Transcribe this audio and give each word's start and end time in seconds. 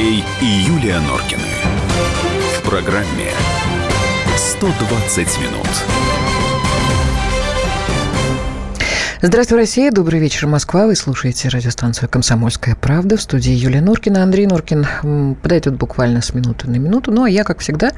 Андрей 0.00 0.24
и 0.40 0.46
Юлия 0.46 0.98
Норкины. 1.00 1.42
В 2.56 2.62
программе 2.62 3.32
120 4.34 5.18
минут. 5.40 5.68
Здравствуй, 9.20 9.58
Россия. 9.58 9.90
Добрый 9.90 10.18
вечер, 10.18 10.46
Москва. 10.46 10.86
Вы 10.86 10.96
слушаете 10.96 11.50
радиостанцию 11.50 12.08
«Комсомольская 12.08 12.76
правда» 12.76 13.18
в 13.18 13.20
студии 13.20 13.52
Юлия 13.52 13.82
Норкина. 13.82 14.22
Андрей 14.22 14.46
Норкин 14.46 15.36
подойдет 15.42 15.74
буквально 15.74 16.22
с 16.22 16.32
минуты 16.32 16.70
на 16.70 16.76
минуту. 16.76 17.12
Ну, 17.12 17.24
а 17.24 17.28
я, 17.28 17.44
как 17.44 17.58
всегда, 17.58 17.90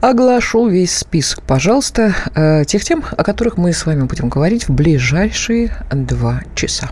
оглашу 0.00 0.66
весь 0.66 0.96
список, 0.96 1.42
пожалуйста, 1.42 2.12
э, 2.34 2.64
тех 2.64 2.82
тем, 2.82 3.04
о 3.08 3.22
которых 3.22 3.56
мы 3.56 3.72
с 3.72 3.86
вами 3.86 4.02
будем 4.02 4.28
говорить 4.28 4.66
в 4.66 4.72
ближайшие 4.72 5.76
два 5.92 6.42
часа. 6.56 6.90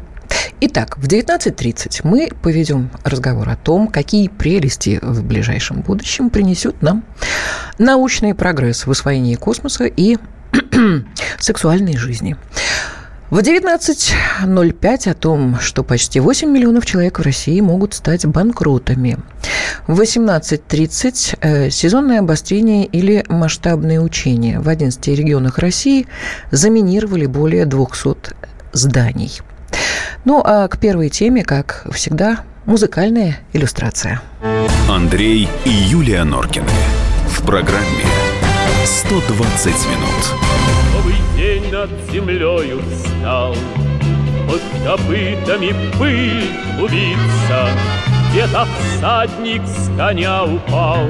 Итак, 0.61 0.99
в 0.99 1.07
19.30 1.07 2.01
мы 2.03 2.31
поведем 2.43 2.91
разговор 3.05 3.49
о 3.49 3.55
том, 3.55 3.87
какие 3.87 4.27
прелести 4.27 4.99
в 5.01 5.23
ближайшем 5.23 5.83
будущем 5.83 6.31
принесет 6.31 6.83
нам 6.83 7.05
научный 7.79 8.35
прогресс 8.35 8.85
в 8.85 8.91
освоении 8.91 9.37
космоса 9.37 9.85
и 9.85 10.17
сексуальной 11.39 11.97
жизни. 11.97 12.37
В 13.31 13.39
19.05 13.39 15.11
о 15.11 15.15
том, 15.15 15.61
что 15.61 15.85
почти 15.85 16.19
8 16.19 16.51
миллионов 16.51 16.87
человек 16.87 17.21
в 17.21 17.23
России 17.23 17.61
могут 17.61 17.95
стать 17.95 18.27
банкротами. 18.27 19.19
В 19.87 20.01
18.30 20.01 21.39
э, 21.41 21.71
сезонное 21.71 22.19
обострение 22.19 22.85
или 22.85 23.25
масштабные 23.29 24.01
учения 24.01 24.59
в 24.59 24.69
11 24.69 25.07
регионах 25.07 25.59
России 25.59 26.09
заминировали 26.51 27.27
более 27.27 27.65
200 27.65 28.35
зданий. 28.73 29.41
Ну 30.29 30.43
а 30.45 30.69
к 30.69 30.77
первой 30.77 31.09
теме, 31.09 31.43
как 31.43 31.87
всегда, 31.91 32.41
музыкальная 32.67 33.39
иллюстрация. 33.55 34.21
Андрей 34.87 35.49
и 35.65 35.71
Юлия 35.71 36.23
Норкины. 36.23 36.69
В 37.29 37.47
программе 37.47 38.05
120 38.85 39.67
минут 39.67 41.35
день 41.35 41.73
над 41.73 41.89
землею 42.13 42.83
встал. 42.93 43.57
Под 44.47 44.61
копытами 44.85 45.75
пыль 45.99 46.51
убиться, 46.79 47.71
Где-то 48.31 48.67
всадник 48.67 49.63
с 49.67 49.89
коня 49.97 50.45
упал, 50.45 51.07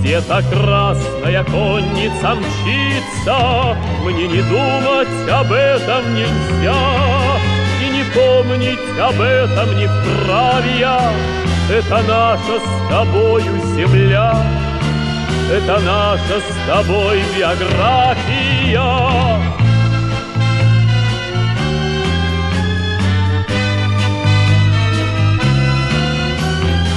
Где-то 0.00 0.42
красная 0.50 1.44
конница 1.44 2.36
мчится, 2.36 3.76
Мне 4.02 4.28
не 4.28 4.40
думать 4.40 5.30
об 5.30 5.52
этом 5.52 6.14
нельзя, 6.14 7.23
помнить 8.14 8.78
об 8.98 9.20
этом 9.20 9.76
не 9.76 9.86
вправе 9.86 10.78
я, 10.78 11.12
Это 11.70 12.02
наша 12.06 12.60
с 12.60 12.90
тобою 12.90 13.58
земля. 13.74 14.34
Это 15.50 15.78
наша 15.80 16.40
с 16.40 16.66
тобой 16.66 17.22
биография. 17.36 18.84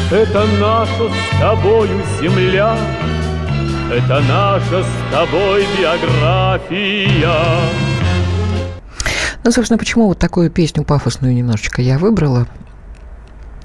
Это 0.09 0.45
наша 0.57 1.09
с 1.09 1.39
тобою 1.39 2.01
земля, 2.21 2.77
это 3.91 4.21
наша 4.21 4.83
с 4.83 5.11
тобой 5.11 5.67
биография. 5.77 7.35
Ну, 9.47 9.51
собственно, 9.53 9.77
почему 9.77 10.07
вот 10.07 10.19
такую 10.19 10.51
песню 10.51 10.83
пафосную 10.83 11.33
немножечко 11.33 11.81
я 11.81 11.97
выбрала? 11.97 12.49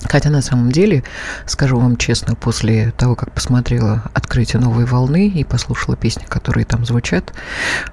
Хотя 0.04 0.30
на 0.30 0.40
самом 0.40 0.70
деле, 0.70 1.02
скажу 1.44 1.76
вам 1.76 1.96
честно, 1.96 2.36
после 2.36 2.92
того, 2.92 3.16
как 3.16 3.32
посмотрела 3.32 4.04
«Открытие 4.14 4.62
новой 4.62 4.84
волны» 4.84 5.26
и 5.26 5.42
послушала 5.42 5.96
песни, 5.96 6.24
которые 6.28 6.66
там 6.66 6.86
звучат, 6.86 7.32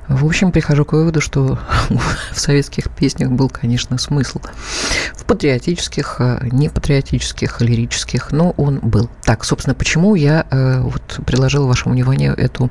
в 0.07 0.23
общем, 0.23 0.51
прихожу 0.51 0.85
к 0.85 0.93
выводу, 0.93 1.19
что 1.19 1.57
в 1.89 2.39
советских 2.39 2.91
песнях 2.91 3.31
был, 3.31 3.49
конечно, 3.49 3.97
смысл. 3.97 4.39
В 5.15 5.23
патриотических, 5.23 6.17
э, 6.19 6.47
непатриотических, 6.51 7.59
лирических, 7.59 8.31
но 8.31 8.51
он 8.51 8.81
был. 8.81 9.09
Так, 9.23 9.43
собственно, 9.43 9.73
почему 9.73 10.13
я 10.13 10.45
э, 10.51 10.81
вот 10.81 11.21
предложила 11.25 11.65
вашему 11.65 11.95
вниманию 11.95 12.37
эту 12.37 12.69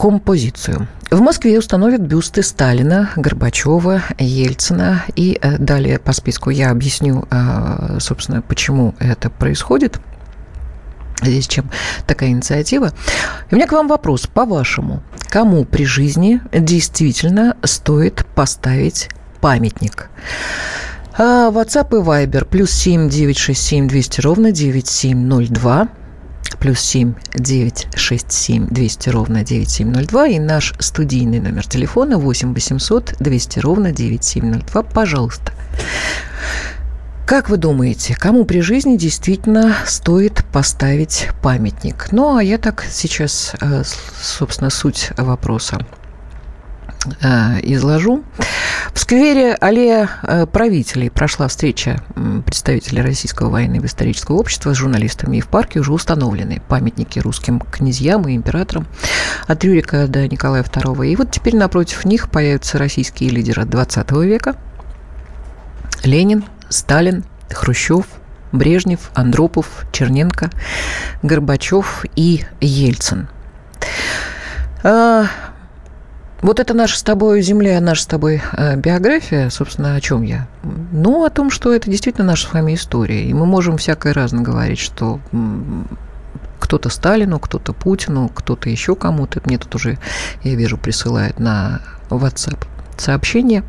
композицию. 0.00 0.88
В 1.10 1.20
Москве 1.20 1.58
установят 1.58 2.00
бюсты 2.00 2.42
Сталина, 2.42 3.10
Горбачева, 3.16 4.02
Ельцина. 4.18 5.04
И 5.14 5.38
э, 5.40 5.58
далее 5.58 5.98
по 5.98 6.12
списку 6.12 6.48
я 6.48 6.70
объясню, 6.70 7.26
э, 7.30 7.98
собственно, 8.00 8.40
почему 8.40 8.94
это 8.98 9.28
происходит. 9.28 10.00
Здесь 11.20 11.46
чем 11.46 11.70
такая 12.06 12.30
инициатива. 12.30 12.92
И 13.50 13.54
у 13.54 13.56
меня 13.56 13.66
к 13.66 13.72
вам 13.72 13.88
вопрос. 13.88 14.26
По-вашему, 14.26 15.02
кому 15.28 15.66
при 15.66 15.84
жизни 15.84 16.40
действительно 16.50 17.58
стоит 17.62 18.24
поставить 18.34 19.10
памятник? 19.42 20.08
А, 21.18 21.50
WhatsApp 21.50 21.90
и 21.90 22.02
Viber. 22.02 22.46
Плюс 22.46 22.70
семь 22.70 23.10
девять 23.10 23.36
шесть 23.36 23.64
семь 23.64 23.86
двести 23.86 24.22
ровно 24.22 24.50
девять 24.50 24.88
семь 24.88 25.18
ноль 25.18 25.48
два 25.48 25.88
плюс 26.60 26.78
семь 26.78 27.14
девять 27.34 27.88
шесть 27.96 28.30
семь 28.30 28.66
двести 28.68 29.08
ровно 29.08 29.42
девять 29.42 29.70
семь 29.70 29.90
ноль 29.90 30.06
два 30.06 30.28
и 30.28 30.38
наш 30.38 30.74
студийный 30.78 31.40
номер 31.40 31.66
телефона 31.66 32.18
восемь 32.18 32.52
восемьсот 32.54 33.14
двести 33.18 33.58
ровно 33.58 33.92
девять 33.92 34.24
семь 34.24 34.46
ноль 34.50 34.62
два. 34.62 34.82
Пожалуйста. 34.82 35.52
Как 37.26 37.48
вы 37.48 37.58
думаете, 37.58 38.16
кому 38.16 38.44
при 38.44 38.60
жизни 38.60 38.96
действительно 38.96 39.76
стоит 39.86 40.44
поставить 40.52 41.28
памятник? 41.42 42.08
Ну, 42.10 42.36
а 42.36 42.42
я 42.42 42.58
так 42.58 42.84
сейчас, 42.90 43.52
э, 43.60 43.84
собственно, 44.20 44.68
суть 44.68 45.10
вопроса 45.16 45.78
изложу. 47.62 48.22
В 48.92 48.98
сквере 48.98 49.54
аллея 49.54 50.10
э, 50.22 50.46
правителей 50.46 51.10
прошла 51.10 51.48
встреча 51.48 52.02
представителей 52.44 53.02
Российского 53.02 53.50
военного 53.50 53.86
исторического 53.86 54.36
общества 54.36 54.74
с 54.74 54.76
журналистами. 54.76 55.38
И 55.38 55.40
в 55.40 55.48
парке 55.48 55.80
уже 55.80 55.92
установлены 55.92 56.60
памятники 56.68 57.18
русским 57.18 57.60
князьям 57.60 58.28
и 58.28 58.36
императорам 58.36 58.86
от 59.46 59.64
Рюрика 59.64 60.06
до 60.06 60.26
Николая 60.28 60.62
II. 60.62 61.06
И 61.06 61.16
вот 61.16 61.30
теперь 61.30 61.56
напротив 61.56 62.04
них 62.04 62.30
появятся 62.30 62.78
российские 62.78 63.30
лидеры 63.30 63.64
20 63.64 64.10
века. 64.12 64.56
Ленин, 66.02 66.44
Сталин, 66.68 67.24
Хрущев, 67.50 68.06
Брежнев, 68.52 69.10
Андропов, 69.14 69.86
Черненко, 69.92 70.50
Горбачев 71.22 72.04
и 72.16 72.44
Ельцин. 72.60 73.28
Вот 76.42 76.58
это 76.58 76.72
наша 76.72 76.96
с 76.96 77.02
тобой 77.02 77.42
земля, 77.42 77.80
наша 77.80 78.02
с 78.02 78.06
тобой 78.06 78.40
э, 78.52 78.76
биография, 78.76 79.50
собственно, 79.50 79.94
о 79.94 80.00
чем 80.00 80.22
я? 80.22 80.48
Ну, 80.90 81.24
о 81.24 81.30
том, 81.30 81.50
что 81.50 81.72
это 81.72 81.90
действительно 81.90 82.26
наша 82.26 82.48
с 82.48 82.52
вами 82.52 82.74
история. 82.74 83.24
И 83.24 83.34
мы 83.34 83.44
можем 83.44 83.76
всякое 83.76 84.14
разное 84.14 84.42
говорить, 84.42 84.78
что 84.78 85.20
кто-то 86.58 86.88
Сталину, 86.88 87.38
кто-то 87.38 87.72
Путину, 87.72 88.30
кто-то 88.34 88.70
еще 88.70 88.96
кому-то. 88.96 89.42
Мне 89.44 89.58
тут 89.58 89.74
уже, 89.74 89.98
я 90.42 90.54
вижу, 90.54 90.78
присылают 90.78 91.38
на 91.38 91.82
WhatsApp 92.08 92.64
сообщения. 92.96 93.62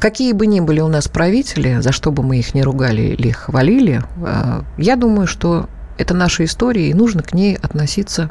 Какие 0.00 0.32
бы 0.34 0.46
ни 0.46 0.60
были 0.60 0.80
у 0.80 0.88
нас 0.88 1.08
правители, 1.08 1.80
за 1.80 1.92
что 1.92 2.12
бы 2.12 2.22
мы 2.22 2.38
их 2.38 2.54
не 2.54 2.62
ругали 2.62 3.02
или 3.02 3.30
хвалили, 3.30 4.02
э, 4.16 4.62
я 4.76 4.96
думаю, 4.96 5.26
что 5.26 5.66
это 5.96 6.12
наша 6.12 6.44
история, 6.44 6.90
и 6.90 6.94
нужно 6.94 7.22
к 7.22 7.32
ней 7.32 7.56
относиться 7.56 8.30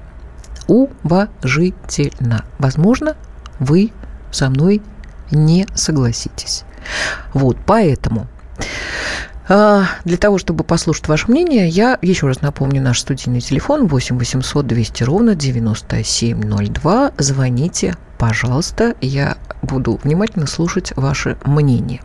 уважительно. 0.68 2.46
Возможно, 2.60 3.16
вы 3.60 3.92
со 4.32 4.50
мной 4.50 4.82
не 5.32 5.68
согласитесь. 5.76 6.64
Вот, 7.34 7.58
поэтому 7.66 8.28
а, 9.48 9.86
для 10.06 10.18
того, 10.18 10.38
чтобы 10.38 10.64
послушать 10.64 11.08
ваше 11.08 11.30
мнение, 11.30 11.68
я 11.68 11.98
еще 12.02 12.28
раз 12.28 12.42
напомню 12.42 12.82
наш 12.82 13.00
студийный 13.00 13.42
телефон 13.42 13.88
8 13.88 14.18
800 14.18 14.66
200 14.66 15.04
ровно 15.04 15.36
9702. 15.36 17.12
Звоните, 17.18 17.96
пожалуйста, 18.18 18.96
я 19.02 19.38
буду 19.62 20.00
внимательно 20.04 20.48
слушать 20.48 20.94
ваше 20.96 21.38
мнение. 21.46 22.02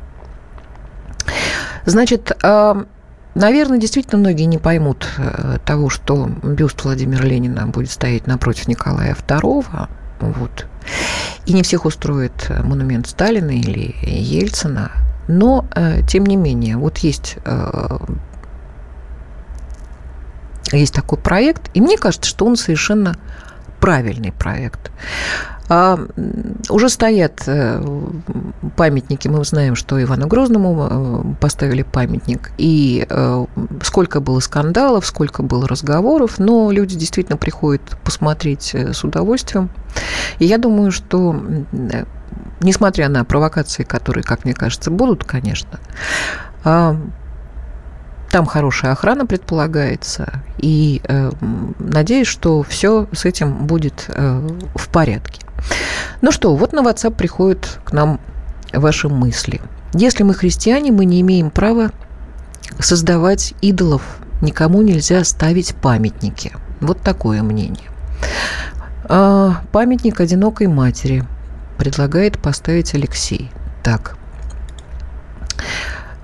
Значит, 1.87 2.37
а, 2.43 2.87
Наверное, 3.39 3.79
действительно 3.79 4.19
многие 4.19 4.47
не 4.47 4.59
поймут 4.59 5.07
э, 5.17 5.59
того, 5.65 5.91
что 5.91 6.27
бюст 6.27 6.83
Владимира 6.83 7.23
Ленина 7.25 7.69
будет 7.69 7.93
стоять 7.93 8.27
напротив 8.27 8.67
Николая 8.67 9.15
II. 9.15 9.89
Вот. 10.19 10.67
И 11.47 11.53
не 11.53 11.63
всех 11.63 11.85
устроит 11.85 12.51
монумент 12.65 13.07
Сталина 13.07 13.53
или 13.53 13.95
Ельцина. 14.03 14.91
Но, 15.29 15.67
э, 15.77 16.03
тем 16.03 16.27
не 16.27 16.35
менее, 16.35 16.79
вот 16.79 16.99
есть, 16.99 17.37
э, 17.45 17.99
есть 20.73 20.95
такой 20.95 21.19
проект, 21.19 21.71
и 21.75 21.81
мне 21.81 21.97
кажется, 21.97 22.29
что 22.29 22.45
он 22.45 22.57
совершенно 22.57 23.15
правильный 23.79 24.33
проект. 24.33 24.91
А, 25.69 25.99
уже 26.71 26.89
стоят 26.89 27.43
э, 27.47 27.83
памятники. 28.77 29.29
Мы 29.29 29.45
знаем, 29.45 29.75
что 29.75 30.03
Ивану 30.03 30.27
Грозному 30.27 30.89
э, 30.91 31.41
поставили 31.41 31.83
памятник. 31.83 32.53
И 32.57 33.07
э, 33.09 33.47
сколько 33.83 34.21
было 34.21 34.41
скандалов, 34.41 35.07
сколько 35.07 35.43
было 35.43 35.69
разговоров, 35.69 36.39
но 36.39 36.71
люди 36.71 36.97
действительно 36.97 37.37
приходят 37.37 37.83
посмотреть 38.03 38.75
с 38.75 39.05
удовольствием. 39.05 39.71
И 40.39 40.47
я 40.47 40.59
думаю, 40.59 40.91
что 40.91 41.37
несмотря 42.61 43.09
на 43.09 43.25
провокации, 43.25 43.85
которые, 43.85 44.25
как 44.25 44.45
мне 44.45 44.55
кажется, 44.55 44.91
будут, 44.91 45.25
конечно, 45.25 45.79
а, 46.65 46.97
там 48.31 48.47
хорошая 48.47 48.93
охрана 48.93 49.27
предполагается, 49.27 50.43
и 50.59 51.01
э, 51.05 51.31
надеюсь, 51.79 52.27
что 52.27 52.63
все 52.63 53.07
с 53.13 53.25
этим 53.25 53.67
будет 53.67 54.05
э, 54.09 54.49
в 54.75 54.89
порядке. 54.89 55.43
Ну 56.21 56.31
что, 56.31 56.55
вот 56.55 56.73
на 56.73 56.81
WhatsApp 56.81 57.15
приходят 57.15 57.81
к 57.85 57.93
нам 57.93 58.21
ваши 58.73 59.09
мысли. 59.09 59.61
Если 59.95 60.23
мы 60.23 60.35
христиане, 60.35 60.93
мы 60.93 61.05
не 61.07 61.21
имеем 61.23 61.51
права 61.51 61.91
создавать 62.79 63.55
идолов, 63.63 64.03
никому 64.43 64.83
нельзя 64.83 65.25
ставить 65.25 65.75
памятники. 65.75 66.53
Вот 66.81 67.01
такое 67.01 67.43
мнение. 67.43 67.89
А, 69.05 69.63
памятник 69.73 70.21
одинокой 70.21 70.67
матери 70.67 71.25
предлагает 71.79 72.39
поставить 72.39 72.95
Алексей. 72.95 73.51
Так. 73.83 74.18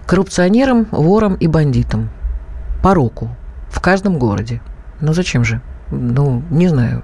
Коррупционерам, 0.07 0.87
ворам 0.91 1.35
и 1.35 1.47
бандитам. 1.47 2.11
Пороку. 2.83 3.31
В 3.69 3.81
каждом 3.81 4.19
городе. 4.19 4.61
Ну 5.01 5.13
зачем 5.13 5.45
же? 5.45 5.61
ну, 5.91 6.43
не 6.51 6.69
знаю. 6.69 7.03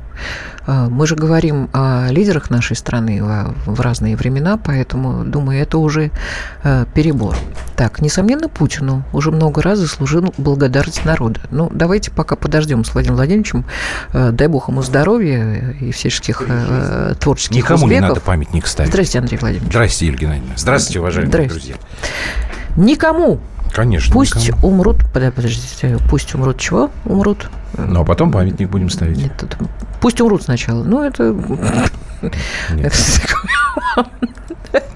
А, 0.67 0.89
мы 0.89 1.07
же 1.07 1.17
говорим 1.17 1.69
о 1.73 2.09
лидерах 2.11 2.51
нашей 2.51 2.77
страны 2.77 3.23
в 3.67 3.81
разные 3.81 4.17
времена, 4.17 4.59
поэтому, 4.63 5.25
думаю, 5.25 5.61
это 5.61 5.79
уже 5.79 6.11
а, 6.63 6.87
перебор. 6.87 7.37
Так, 7.77 8.01
несомненно, 8.01 8.49
Путину 8.49 9.05
уже 9.13 9.31
много 9.31 9.63
раз 9.63 9.79
заслужил 9.79 10.35
благодарность 10.39 11.05
народа. 11.05 11.41
Ну, 11.51 11.71
давайте 11.73 12.11
пока 12.11 12.37
подождем 12.37 12.85
с 12.85 12.93
Владимиром 12.93 13.17
Владимировичем. 13.17 13.65
А, 14.13 14.33
дай 14.33 14.49
бог 14.49 14.69
ему 14.69 14.83
здоровья 14.83 15.75
и 15.81 15.93
всяческих 15.93 16.43
творческих 17.21 17.57
Никому 17.57 17.85
успехов. 17.85 18.03
не 18.03 18.09
надо 18.09 18.21
памятник 18.21 18.67
ставить. 18.67 18.91
Здравствуйте, 18.91 19.19
Андрей 19.21 19.39
Владимирович. 19.39 19.71
Здравствуйте, 19.73 20.07
Юлия 20.07 20.19
Геннадьевна. 20.19 20.55
Здравствуйте, 20.57 21.01
уважаемые 21.01 21.29
Здрасте. 21.31 21.51
друзья. 21.51 21.75
Никому. 22.77 23.39
Конечно. 23.73 24.13
Пусть 24.13 24.35
никому. 24.49 24.67
умрут, 24.69 24.97
подожди, 25.13 25.33
подождите, 25.37 25.99
пусть 26.09 26.35
умрут 26.35 26.59
чего? 26.59 26.91
Умрут. 27.05 27.49
Ну, 27.79 28.01
а 28.01 28.05
потом 28.05 28.33
памятник 28.33 28.69
будем 28.69 28.91
ставить. 28.91 29.19
Нет, 29.19 29.33
тут- 29.39 29.57
пусть 30.01 30.21
умрут 30.21 30.43
сначала. 30.43 30.83
Ну, 30.83 31.03
это... 31.05 31.35
Нет. 32.75 32.93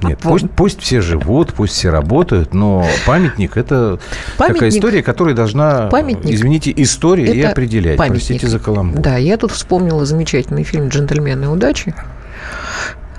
Нет, 0.02 0.18
пусть, 0.20 0.50
пусть 0.50 0.80
все 0.82 1.00
живут, 1.00 1.54
пусть 1.54 1.72
все 1.72 1.88
работают, 1.90 2.52
но 2.52 2.86
памятник 3.06 3.56
это 3.56 3.98
такая 4.36 4.54
Памятник- 4.54 4.68
история, 4.76 5.02
которая 5.02 5.34
должна, 5.34 5.86
Памятник 5.86 6.34
извините, 6.34 6.72
история 6.76 7.32
и 7.32 7.40
определять. 7.40 7.96
памятник. 7.96 8.18
Простите 8.20 8.46
за 8.48 8.58
каламбур. 8.58 9.00
Да, 9.00 9.16
я 9.16 9.36
тут 9.38 9.50
вспомнила 9.52 10.04
замечательный 10.04 10.62
фильм 10.64 10.88
«Джентльмены 10.88 11.48
удачи». 11.48 11.94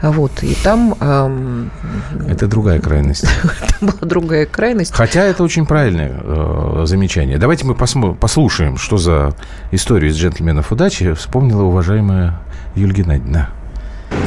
Вот, 0.01 0.43
и 0.43 0.53
там, 0.63 0.93
эм, 0.99 1.71
Это 2.29 2.47
другая 2.47 2.79
крайность. 2.79 3.25
там 3.79 3.89
была 3.89 3.99
другая 4.01 4.45
крайность. 4.45 4.93
Хотя 4.93 5.23
это 5.23 5.43
очень 5.43 5.65
правильное 5.65 6.11
э, 6.21 6.81
замечание. 6.85 7.37
Давайте 7.37 7.65
мы 7.65 7.73
посмо- 7.73 8.15
послушаем, 8.15 8.77
что 8.77 8.97
за 8.97 9.33
историю 9.71 10.11
из 10.11 10.17
«Джентльменов 10.17 10.71
удачи» 10.71 11.13
вспомнила 11.13 11.63
уважаемая 11.63 12.39
Юлия 12.75 12.93
Геннадьевна. 12.93 13.49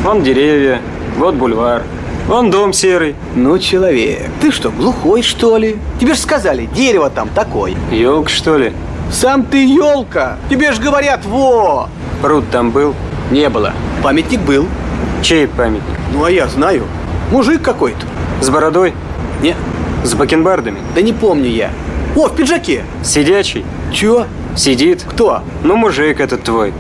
Вон 0.03 0.23
деревья, 0.23 0.81
вот 1.19 1.35
бульвар, 1.35 1.83
вон 2.27 2.51
дом 2.51 2.73
серый. 2.73 3.15
Ну, 3.37 3.59
человек, 3.59 4.23
ты 4.41 4.51
что, 4.51 4.71
глухой, 4.71 5.23
что 5.23 5.57
ли? 5.59 5.77
Тебе 6.01 6.15
же 6.15 6.21
сказали, 6.21 6.67
дерево 6.75 7.11
там 7.11 7.29
такое. 7.29 7.75
Елка, 7.93 8.29
что 8.29 8.57
ли? 8.57 8.73
Сам 9.13 9.45
ты 9.45 9.65
елка. 9.65 10.37
Тебе 10.51 10.73
же 10.73 10.81
говорят, 10.83 11.25
во! 11.25 11.89
Пруд 12.21 12.49
там 12.51 12.71
был? 12.71 12.95
Не 13.31 13.49
было. 13.49 13.73
Памятник 14.03 14.41
был. 14.41 14.67
Чей 15.23 15.47
памятник? 15.49 15.99
Ну, 16.13 16.25
а 16.25 16.31
я 16.31 16.49
знаю. 16.49 16.85
Мужик 17.31 17.63
какой-то. 17.63 18.07
С 18.41 18.49
бородой? 18.51 18.95
Не, 19.43 19.55
С 20.05 20.15
бакенбардами? 20.15 20.79
да 20.95 21.03
не 21.03 21.13
помню 21.13 21.49
я. 21.49 21.71
О, 22.17 22.29
в 22.29 22.35
пиджаке. 22.37 22.85
Сидячий? 23.05 23.65
Чё? 23.93 24.27
Сидит? 24.57 25.05
Кто? 25.09 25.43
Ну, 25.63 25.77
мужик 25.77 26.21
этот 26.21 26.43
твой. 26.43 26.73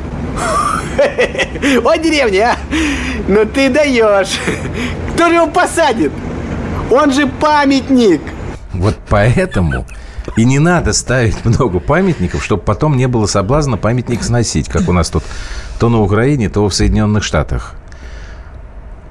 О, 1.85 1.97
деревня, 1.97 2.53
а! 2.53 2.57
Ну 3.29 3.45
ты 3.45 3.69
даешь. 3.69 4.39
Кто 5.15 5.29
же 5.29 5.35
его 5.35 5.47
посадит? 5.47 6.13
Он 6.91 7.13
же 7.13 7.27
памятник. 7.27 8.21
Вот 8.73 8.97
поэтому 9.09 9.87
и 10.37 10.45
не 10.45 10.59
надо 10.59 10.93
ставить 10.93 11.45
много 11.45 11.81
памятников, 11.81 12.45
чтобы 12.45 12.63
потом 12.63 12.97
не 12.97 13.07
было 13.07 13.27
соблазна 13.27 13.77
памятник 13.77 14.23
сносить, 14.23 14.69
как 14.69 14.89
у 14.89 14.93
нас 14.93 15.11
тут 15.11 15.25
то 15.79 15.89
на 15.89 16.01
Украине, 16.01 16.49
то 16.49 16.67
в 16.69 16.75
Соединенных 16.75 17.23
Штатах. 17.25 17.75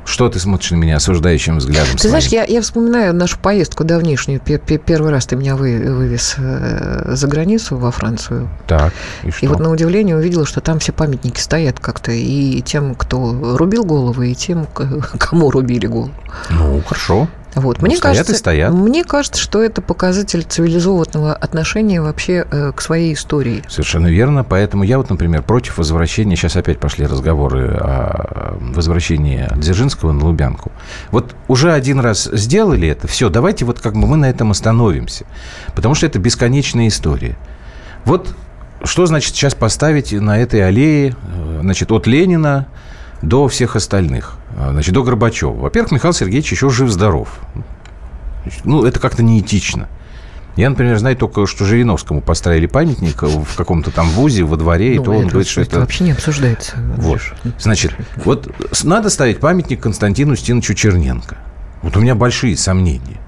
Что 0.08 0.30
ты 0.30 0.40
смотришь 0.40 0.72
на 0.72 0.76
меня 0.78 0.96
осуждающим 0.96 1.58
взглядом? 1.58 1.98
Ты 1.98 2.08
знаешь, 2.08 2.30
своим? 2.30 2.46
я, 2.48 2.54
я 2.56 2.62
вспоминаю 2.62 3.14
нашу 3.14 3.38
поездку 3.40 3.84
давнишнюю. 3.84 4.40
Пе- 4.40 4.58
пе- 4.58 4.78
Первый 4.78 5.12
раз 5.12 5.26
ты 5.26 5.36
меня 5.36 5.58
вы- 5.58 5.80
вывез 5.94 6.36
э, 6.38 7.12
за 7.14 7.28
границу, 7.28 7.76
во 7.78 7.92
Францию. 7.92 8.48
Так, 8.68 8.94
и 9.24 9.32
что? 9.32 9.46
И 9.46 9.50
вот 9.50 9.60
на 9.60 9.70
удивление 9.70 10.16
увидела, 10.16 10.46
что 10.46 10.62
там 10.62 10.80
все 10.80 10.94
памятники 10.94 11.42
стоят 11.42 11.82
как-то. 11.82 12.14
И 12.14 12.62
тем, 12.62 12.96
кто 12.96 13.58
рубил 13.58 13.84
головы, 13.84 14.32
и 14.32 14.36
тем, 14.36 14.66
кому 15.20 15.52
рубили 15.52 15.88
голову. 15.88 16.12
Ну, 16.52 16.82
хорошо. 16.88 17.28
Вот. 17.60 17.82
Ну, 17.82 17.88
Мне 17.88 17.98
стоят 17.98 18.16
и 18.16 18.18
кажется, 18.20 18.36
стоят. 18.36 18.74
Мне 18.74 19.04
кажется, 19.04 19.42
что 19.42 19.64
это 19.64 19.82
показатель 19.82 20.44
цивилизованного 20.44 21.34
отношения 21.34 22.02
вообще 22.02 22.46
э, 22.50 22.72
к 22.72 22.82
своей 22.82 23.14
истории. 23.14 23.64
Совершенно 23.68 24.08
верно. 24.08 24.44
Поэтому 24.44 24.84
я 24.84 24.98
вот, 24.98 25.10
например, 25.10 25.44
против 25.44 25.78
возвращения... 25.78 26.36
Сейчас 26.36 26.56
опять 26.56 26.80
пошли 26.80 27.06
разговоры 27.06 27.70
о 27.80 28.58
возвращении 28.60 29.48
Дзержинского 29.56 30.12
на 30.12 30.26
Лубянку. 30.26 30.72
Вот 31.12 31.36
уже 31.48 31.72
один 31.74 32.00
раз 32.00 32.30
сделали 32.32 32.88
это, 32.88 33.08
все, 33.08 33.30
давайте 33.30 33.66
вот 33.66 33.80
как 33.80 33.94
бы 33.94 34.08
мы 34.08 34.18
на 34.18 34.30
этом 34.30 34.52
остановимся. 34.52 35.26
Потому 35.76 35.96
что 35.96 36.06
это 36.06 36.20
бесконечная 36.20 36.88
история. 36.88 37.38
Вот 38.06 38.34
что 38.84 39.06
значит 39.06 39.36
сейчас 39.36 39.56
поставить 39.56 40.12
на 40.12 40.40
этой 40.40 40.66
аллее, 40.66 41.16
э, 41.34 41.60
значит, 41.62 41.92
от 41.92 42.08
Ленина 42.08 42.68
до 43.22 43.48
всех 43.48 43.76
остальных, 43.76 44.38
значит, 44.58 44.94
до 44.94 45.04
Горбачева. 45.04 45.54
Во-первых, 45.54 45.92
Михаил 45.92 46.14
Сергеевич 46.14 46.52
еще 46.52 46.70
жив-здоров. 46.70 47.40
Ну, 48.64 48.86
это 48.86 49.00
как-то 49.00 49.24
неэтично. 49.24 49.88
Я, 50.56 50.72
например, 50.72 50.98
знаю 50.98 51.16
только, 51.16 51.46
что 51.46 51.66
Жириновскому 51.66 52.20
поставили 52.20 52.66
памятник 52.66 53.22
в 53.22 53.56
каком-то 53.56 53.92
там 53.92 54.10
вузе, 54.10 54.44
во 54.44 54.58
дворе, 54.58 54.96
и 54.96 54.98
Ну, 54.98 55.04
то 55.04 55.12
он 55.12 55.28
говорит, 55.28 55.48
что 55.48 55.62
это... 55.62 55.80
вообще 55.80 56.06
не 56.06 56.12
обсуждается. 56.12 56.78
Вот. 56.98 57.22
Значит, 57.60 57.94
вот 58.26 58.52
надо 58.84 59.12
ставить 59.12 59.40
памятник 59.40 59.82
Константину 59.82 60.36
Стиновичу 60.36 60.74
Черненко. 60.74 61.38
Вот 61.84 61.96
у 61.96 62.00
меня 62.00 62.16
большие 62.16 62.58
сомнения. 62.58 63.20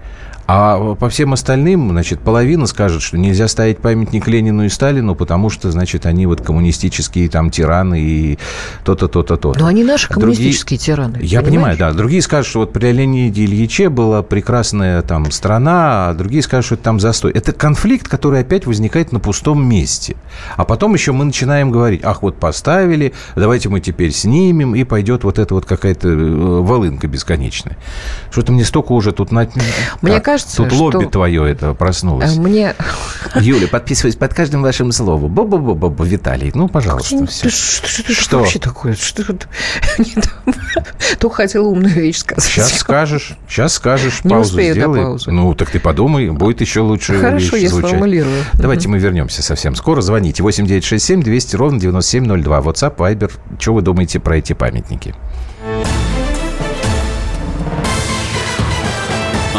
А 0.51 0.95
по 0.95 1.09
всем 1.09 1.33
остальным, 1.33 1.91
значит, 1.91 2.21
половина 2.21 2.65
скажет, 2.65 3.03
что 3.03 3.19
нельзя 3.19 3.47
ставить 3.47 3.77
памятник 3.77 4.27
Ленину 4.27 4.65
и 4.65 4.69
Сталину, 4.69 5.13
потому 5.13 5.51
что, 5.51 5.69
значит, 5.69 6.07
они 6.07 6.25
вот 6.25 6.41
коммунистические 6.41 7.29
там 7.29 7.51
тираны 7.51 8.01
и 8.01 8.39
то-то, 8.83 9.07
то-то, 9.07 9.37
то-то. 9.37 9.59
Но 9.59 9.67
они 9.67 9.83
наши 9.83 10.07
А 10.07 10.15
другие- 10.15 10.37
коммунистические 10.37 10.79
тираны. 10.79 11.19
Я 11.21 11.41
понимаешь? 11.41 11.77
понимаю, 11.77 11.77
да. 11.77 11.91
Другие 11.91 12.23
скажут, 12.23 12.49
что 12.49 12.59
вот 12.61 12.73
при 12.73 12.91
Леониде 12.91 13.45
Ильиче 13.45 13.89
была 13.89 14.23
прекрасная 14.23 15.03
там 15.03 15.29
страна, 15.29 16.09
а 16.09 16.13
другие 16.15 16.41
скажут, 16.41 16.65
что 16.65 16.75
это 16.75 16.83
там 16.83 16.99
застой. 16.99 17.31
Это 17.31 17.51
конфликт, 17.51 18.07
который 18.07 18.39
опять 18.39 18.65
возникает 18.65 19.11
на 19.11 19.19
пустом 19.19 19.63
месте. 19.63 20.15
А 20.57 20.65
потом 20.65 20.95
еще 20.95 21.11
мы 21.11 21.25
начинаем 21.25 21.69
говорить, 21.69 22.01
ах, 22.03 22.23
вот 22.23 22.39
поставили, 22.39 23.13
давайте 23.35 23.69
мы 23.69 23.81
теперь 23.81 24.11
снимем, 24.11 24.73
и 24.73 24.83
пойдет 24.83 25.23
вот 25.25 25.37
эта 25.37 25.53
вот 25.53 25.67
какая-то 25.67 26.07
э, 26.07 26.15
волынка 26.15 27.05
бесконечная. 27.05 27.77
Что-то 28.31 28.51
мне 28.51 28.65
столько 28.65 28.93
уже 28.93 29.11
тут... 29.11 29.31
На... 29.31 29.47
Мне 30.01 30.13
Так, 30.13 30.38
кажется, 30.39 30.57
Тут 30.63 30.71
лобби 30.73 31.01
что- 31.01 31.09
твое 31.11 31.51
это 31.51 31.73
проснулось. 31.73 32.35
А 32.37 32.39
Мне 32.39 32.75
Юля, 33.35 33.67
подписываюсь 33.67 34.15
под 34.15 34.33
каждым 34.33 34.61
вашим 34.61 34.91
словом. 34.91 35.33
Бу-бу-бу-бу, 35.33 36.05
Виталий. 36.05 36.51
Ну, 36.53 36.67
пожалуйста, 36.67 37.17
Ты 37.17 37.27
все. 37.27 37.49
Что, 37.49 37.87
что, 37.87 38.13
что, 38.13 38.21
Что? 38.21 38.39
вообще 38.39 38.59
такое? 38.59 38.93
Что 38.95 39.23
тут? 39.25 39.47
Нет, 39.97 40.29
То 41.19 41.29
хотела 41.29 41.67
умную 41.67 41.93
вещь 41.93 42.17
сказать. 42.19 42.43
Сейчас 42.43 42.77
скажешь, 42.77 43.33
сейчас 43.47 43.73
скажешь, 43.73 44.23
Не 44.23 44.31
паузу 44.31 44.51
успею 44.51 44.73
сделай. 44.75 45.01
паузы. 45.01 45.31
Ну, 45.31 45.53
так 45.53 45.69
ты 45.69 45.79
подумай, 45.79 46.29
будет 46.29 46.61
еще 46.61 46.81
лучше 46.81 47.19
Хорошо, 47.19 47.55
я 47.55 47.69
звучать. 47.69 47.89
сформулирую. 47.89 48.43
Давайте 48.53 48.87
мы 48.87 48.97
вернемся 48.99 49.43
совсем 49.43 49.75
скоро. 49.75 50.01
Звоните 50.01 50.43
8967 50.43 51.21
200 51.23 51.55
ровно 51.55 51.79
9702. 51.79 52.59
WhatsApp, 52.59 52.95
Viber. 52.97 53.31
Что 53.59 53.73
вы 53.73 53.81
думаете 53.81 54.19
про 54.19 54.37
эти 54.37 54.53
памятники? 54.53 55.15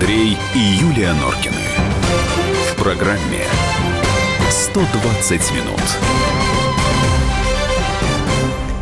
Андрей 0.00 0.38
и 0.54 0.58
Юлия 0.58 1.12
Норкины. 1.12 1.56
В 2.70 2.80
программе 2.80 3.42
«120 4.48 5.56
минут». 5.56 5.82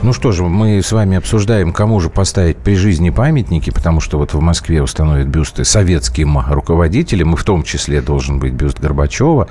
Ну 0.03 0.13
что 0.13 0.33
же, 0.33 0.45
мы 0.45 0.83
с 0.83 0.93
вами 0.93 1.17
обсуждаем, 1.17 1.73
кому 1.73 2.01
же 2.01 2.11
поставить 2.11 2.59
при 2.59 2.75
жизни 2.75 3.09
памятники, 3.09 3.71
потому 3.71 4.01
что 4.01 4.19
вот 4.19 4.35
в 4.35 4.41
Москве 4.41 4.83
установят 4.83 5.27
бюсты 5.29 5.65
советским 5.65 6.39
руководителям, 6.51 7.33
и 7.33 7.37
в 7.37 7.45
том 7.45 7.63
числе 7.63 8.03
должен 8.03 8.39
быть 8.39 8.53
бюст 8.53 8.79
Горбачева. 8.79 9.49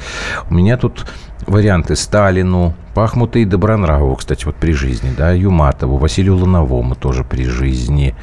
У 0.47 0.53
меня 0.53 0.77
тут 0.77 1.07
варианты 1.47 1.95
Сталину, 1.95 2.75
Пахмута 2.93 3.39
и 3.39 3.45
Добронравову, 3.45 4.15
кстати, 4.17 4.45
вот 4.45 4.55
при 4.55 4.73
жизни, 4.73 5.11
да, 5.17 5.31
Юматову, 5.31 5.97
Василию 5.97 6.35
Луновому 6.35 6.93
тоже 6.93 7.23
при 7.23 7.45
жизни, 7.45 8.13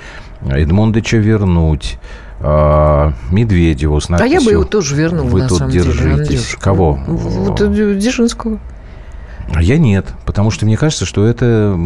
Эдмондыча 0.43 1.17
вернуть, 1.17 1.99
Медведеву 2.43 4.01
с 4.01 4.09
надписью, 4.09 4.37
А 4.37 4.41
я 4.41 4.45
бы 4.45 4.53
его 4.53 4.65
тоже 4.65 4.97
вернул, 4.97 5.29
Вы 5.29 5.43
на 5.43 5.49
тут 5.49 5.59
самом 5.59 5.73
держитесь. 5.73 6.29
Деле, 6.29 6.61
Кого? 6.61 6.95
Вот 7.07 7.57
Дзержинского. 7.59 8.59
А 9.55 9.63
я 9.63 9.77
нет, 9.79 10.07
потому 10.25 10.51
что 10.51 10.65
мне 10.65 10.77
кажется, 10.77 11.05
что 11.05 11.27
это 11.27 11.77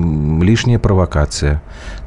лишняя 0.41 0.79
провокация. 0.79 1.63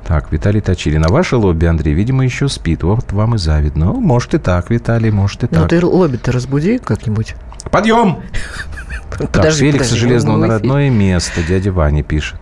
Так, 0.07 0.31
Виталий 0.31 0.61
Точилин. 0.61 1.05
А 1.05 1.09
ваше 1.09 1.35
лобби, 1.35 1.65
Андрей, 1.65 1.93
видимо, 1.93 2.23
еще 2.23 2.47
спит. 2.47 2.83
Вот 2.83 3.11
вам 3.11 3.35
и 3.35 3.37
завидно. 3.37 3.87
Ну, 3.87 3.99
может 3.99 4.33
и 4.33 4.37
так, 4.37 4.69
Виталий, 4.69 5.11
может 5.11 5.43
и 5.43 5.47
ну, 5.51 5.61
так. 5.61 5.61
Ну, 5.63 5.67
ты 5.67 5.85
лобби-то 5.85 6.31
разбуди 6.31 6.77
как-нибудь. 6.77 7.35
Подъем! 7.71 8.19
Подожди, 9.09 9.31
так, 9.31 9.53
Феликса 9.53 9.89
подожди, 9.89 9.99
Железного 9.99 10.37
на 10.37 10.47
родное 10.47 10.89
место, 10.89 11.41
дядя 11.47 11.71
Ваня 11.71 12.03
пишет. 12.03 12.39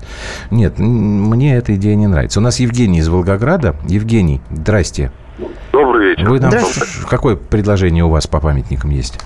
Нет, 0.52 0.78
мне 0.78 1.56
эта 1.56 1.76
идея 1.76 1.96
не 1.96 2.08
нравится. 2.08 2.40
У 2.40 2.44
нас 2.44 2.60
Евгений 2.60 3.00
из 3.00 3.08
Волгограда. 3.08 3.76
Евгений, 3.88 4.42
здрасте. 4.52 5.12
Добрый 5.72 5.87
вечер. 6.18 6.30
Вы 6.30 6.40
нам 6.40 6.52
какое 7.10 7.36
предложение 7.36 8.04
у 8.04 8.10
вас 8.10 8.28
по 8.28 8.40
памятникам 8.40 8.92
есть? 8.92 9.20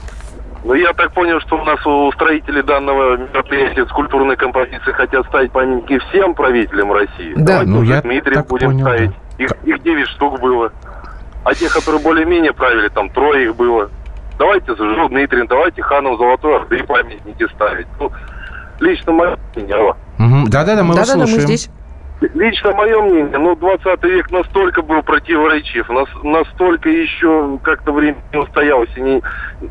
Ну, 0.64 0.76
я 0.76 0.94
так 0.94 1.12
понял, 1.14 1.40
что 1.42 1.60
у 1.60 1.66
нас 1.66 1.84
у 1.88 2.12
строителей 2.12 2.62
данного 2.62 3.18
мероприятия 3.18 3.86
скульптурной 3.88 4.36
композиции 4.36 4.92
хотят 4.92 5.26
ставить 5.28 5.52
памятники 5.52 5.98
всем 6.10 6.36
правителям 6.36 6.92
России. 6.92 7.34
Да, 7.36 7.64
Давайте 7.64 7.72
ну 7.72 7.82
я 7.82 8.02
Дмитрий 8.02 8.36
так 8.36 8.48
будем 8.48 8.68
понял, 8.68 8.86
ставить. 8.86 9.10
Да. 9.10 9.44
Их, 9.44 9.52
их 9.64 9.82
9 9.82 10.08
штук 10.10 10.40
было. 10.40 10.72
А 11.44 11.56
тех, 11.56 11.74
которые 11.74 12.02
более-менее 12.02 12.54
правили, 12.54 12.90
там 12.90 13.10
трое 13.10 13.46
их 13.46 13.56
было. 13.56 13.90
Давайте 14.38 14.76
зажжу 14.76 15.10
Дмитрий, 15.10 15.48
давайте 15.48 15.82
ханом 15.82 16.18
Золотой 16.18 16.58
Орды 16.58 16.84
памятники 16.84 17.48
ставить. 17.56 17.88
Ну, 18.00 18.12
лично 18.80 19.12
мое 19.12 19.38
мнение. 19.56 19.96
Да-да-да, 20.48 20.84
мы 20.84 20.94
да, 20.94 21.00
вас 21.00 21.08
да, 21.08 21.14
слушаем. 21.14 21.38
Да, 21.38 21.42
мы 21.42 21.48
здесь. 21.48 21.70
Лично 22.22 22.72
мое 22.74 23.02
мнение, 23.02 23.38
ну, 23.40 23.56
20 23.56 24.04
век 24.04 24.30
настолько 24.30 24.84
был 24.84 25.02
противоречив, 25.02 25.90
нас, 25.90 26.08
настолько 26.22 26.88
еще 26.88 27.58
как-то 27.64 27.92
время 27.92 28.18
не 28.32 28.40
устоялось, 28.40 28.92
и 28.96 29.02
не, 29.02 29.22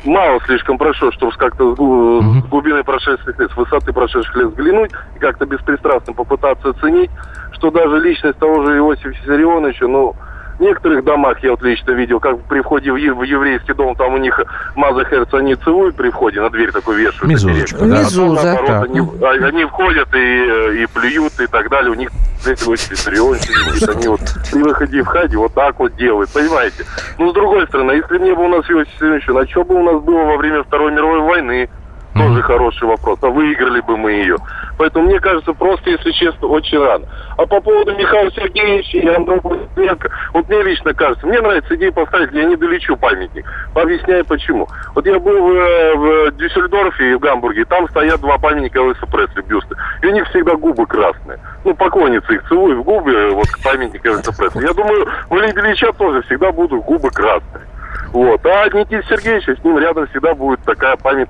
мало 0.03 0.41
слишком 0.41 0.77
прошло, 0.77 1.13
чтобы 1.13 1.31
как-то 1.37 1.73
с, 1.73 1.77
с 1.77 2.49
глубины 2.49 2.83
прошедших 2.83 3.39
лет, 3.39 3.51
с 3.51 3.55
высоты 3.55 3.93
прошедших 3.93 4.35
лет 4.35 4.47
взглянуть 4.47 4.91
и 5.15 5.19
как-то 5.19 5.45
беспристрастно 5.45 6.11
попытаться 6.11 6.71
оценить, 6.71 7.09
что 7.53 7.71
даже 7.71 7.99
личность 7.99 8.37
того 8.37 8.65
же 8.65 8.79
Иосифа 8.79 9.09
Виссарионовича, 9.09 9.87
ну, 9.87 10.13
в 10.61 10.63
некоторых 10.63 11.03
домах 11.03 11.43
я 11.43 11.51
вот 11.51 11.63
лично 11.63 11.91
видел, 11.91 12.19
как 12.19 12.39
при 12.41 12.61
входе 12.61 12.91
в, 12.91 12.95
в 12.95 13.23
еврейский 13.23 13.73
дом, 13.73 13.95
там 13.95 14.13
у 14.13 14.17
них 14.17 14.39
Маза 14.75 15.03
Херц, 15.05 15.33
они 15.33 15.55
целуют 15.55 15.95
при 15.95 16.11
входе, 16.11 16.39
на 16.39 16.51
дверь 16.51 16.71
такой 16.71 16.97
вешают. 16.97 17.23
Мизузочка, 17.23 17.79
да. 17.79 17.85
Мизуза. 17.85 18.41
А 18.41 18.43
наоборот, 18.43 18.89
они, 18.89 18.99
а, 18.99 19.47
они 19.47 19.65
входят 19.65 20.13
и, 20.13 20.83
и 20.83 20.87
плюют 20.93 21.39
и 21.39 21.47
так 21.47 21.67
далее. 21.69 21.91
У 21.91 21.95
них 21.95 22.11
эти 22.45 22.63
очень 22.69 22.95
сидит, 22.95 23.89
они 23.89 24.07
вот 24.07 24.21
при 24.51 24.61
выходе 24.61 24.99
и 24.99 25.01
входе 25.01 25.35
вот 25.35 25.53
так 25.55 25.79
вот 25.79 25.95
делают, 25.95 26.29
понимаете? 26.31 26.85
Ну, 27.17 27.31
с 27.31 27.33
другой 27.33 27.65
стороны, 27.65 27.93
если 27.93 28.19
не 28.19 28.35
было 28.35 28.43
у 28.43 28.49
нас 28.49 28.65
Иосифа 28.69 28.81
Виссарионовича, 28.81 29.33
на 29.33 29.47
что 29.47 29.63
бы 29.63 29.75
у 29.75 29.83
нас 29.83 30.03
было 30.03 30.25
во 30.25 30.37
время 30.37 30.63
Второй 30.63 30.91
мировой 30.91 31.21
войны? 31.21 31.69
Тоже 32.13 32.39
mm-hmm. 32.39 32.41
хороший 32.41 32.87
вопрос. 32.87 33.19
А 33.21 33.29
выиграли 33.29 33.79
бы 33.79 33.97
мы 33.97 34.11
ее. 34.11 34.37
Поэтому 34.81 35.05
мне 35.05 35.19
кажется, 35.19 35.53
просто, 35.53 35.91
если 35.91 36.09
честно, 36.09 36.47
очень 36.47 36.79
рано. 36.79 37.05
А 37.37 37.45
по 37.45 37.61
поводу 37.61 37.95
Михаила 37.95 38.31
Сергеевича 38.31 38.97
и 38.97 39.07
Андрея 39.07 39.95
вот 40.33 40.49
мне 40.49 40.63
лично 40.63 40.95
кажется, 40.95 41.27
мне 41.27 41.39
нравится 41.39 41.75
идея 41.75 41.91
поставить 41.91 42.31
Леониду 42.31 42.65
Ильичу 42.65 42.97
памятник. 42.97 43.45
Объясняю 43.75 44.25
почему. 44.25 44.67
Вот 44.95 45.05
я 45.05 45.19
был 45.19 45.39
в, 45.39 45.97
в 45.97 46.31
Дюссельдорфе 46.31 47.11
и 47.11 47.13
в 47.13 47.19
Гамбурге, 47.19 47.65
там 47.65 47.87
стоят 47.89 48.21
два 48.21 48.39
памятника 48.39 48.79
Элвиса 48.79 49.05
Пресли, 49.05 49.41
бюсты. 49.41 49.75
И 50.01 50.07
у 50.07 50.11
них 50.13 50.27
всегда 50.29 50.55
губы 50.55 50.87
красные. 50.87 51.37
Ну, 51.63 51.75
поклонницы 51.75 52.33
их 52.33 52.47
целуют 52.47 52.79
в 52.79 52.83
губы, 52.83 53.29
вот 53.33 53.45
к 53.49 53.61
памятнику 53.63 54.07
Элвиса 54.07 54.35
Пресли. 54.35 54.65
Я 54.65 54.73
думаю, 54.73 55.07
у 55.29 55.35
Леонида 55.35 55.61
Ильича 55.61 55.93
тоже 55.93 56.23
всегда 56.23 56.51
будут 56.51 56.83
губы 56.85 57.11
красные. 57.11 57.67
Вот. 58.13 58.43
А 58.47 58.65
Никита 58.69 59.03
Сергеевич, 59.07 59.59
с 59.59 59.63
ним 59.63 59.77
рядом 59.77 60.07
всегда 60.07 60.33
будет 60.33 60.59
такая 60.63 60.97
память 60.97 61.29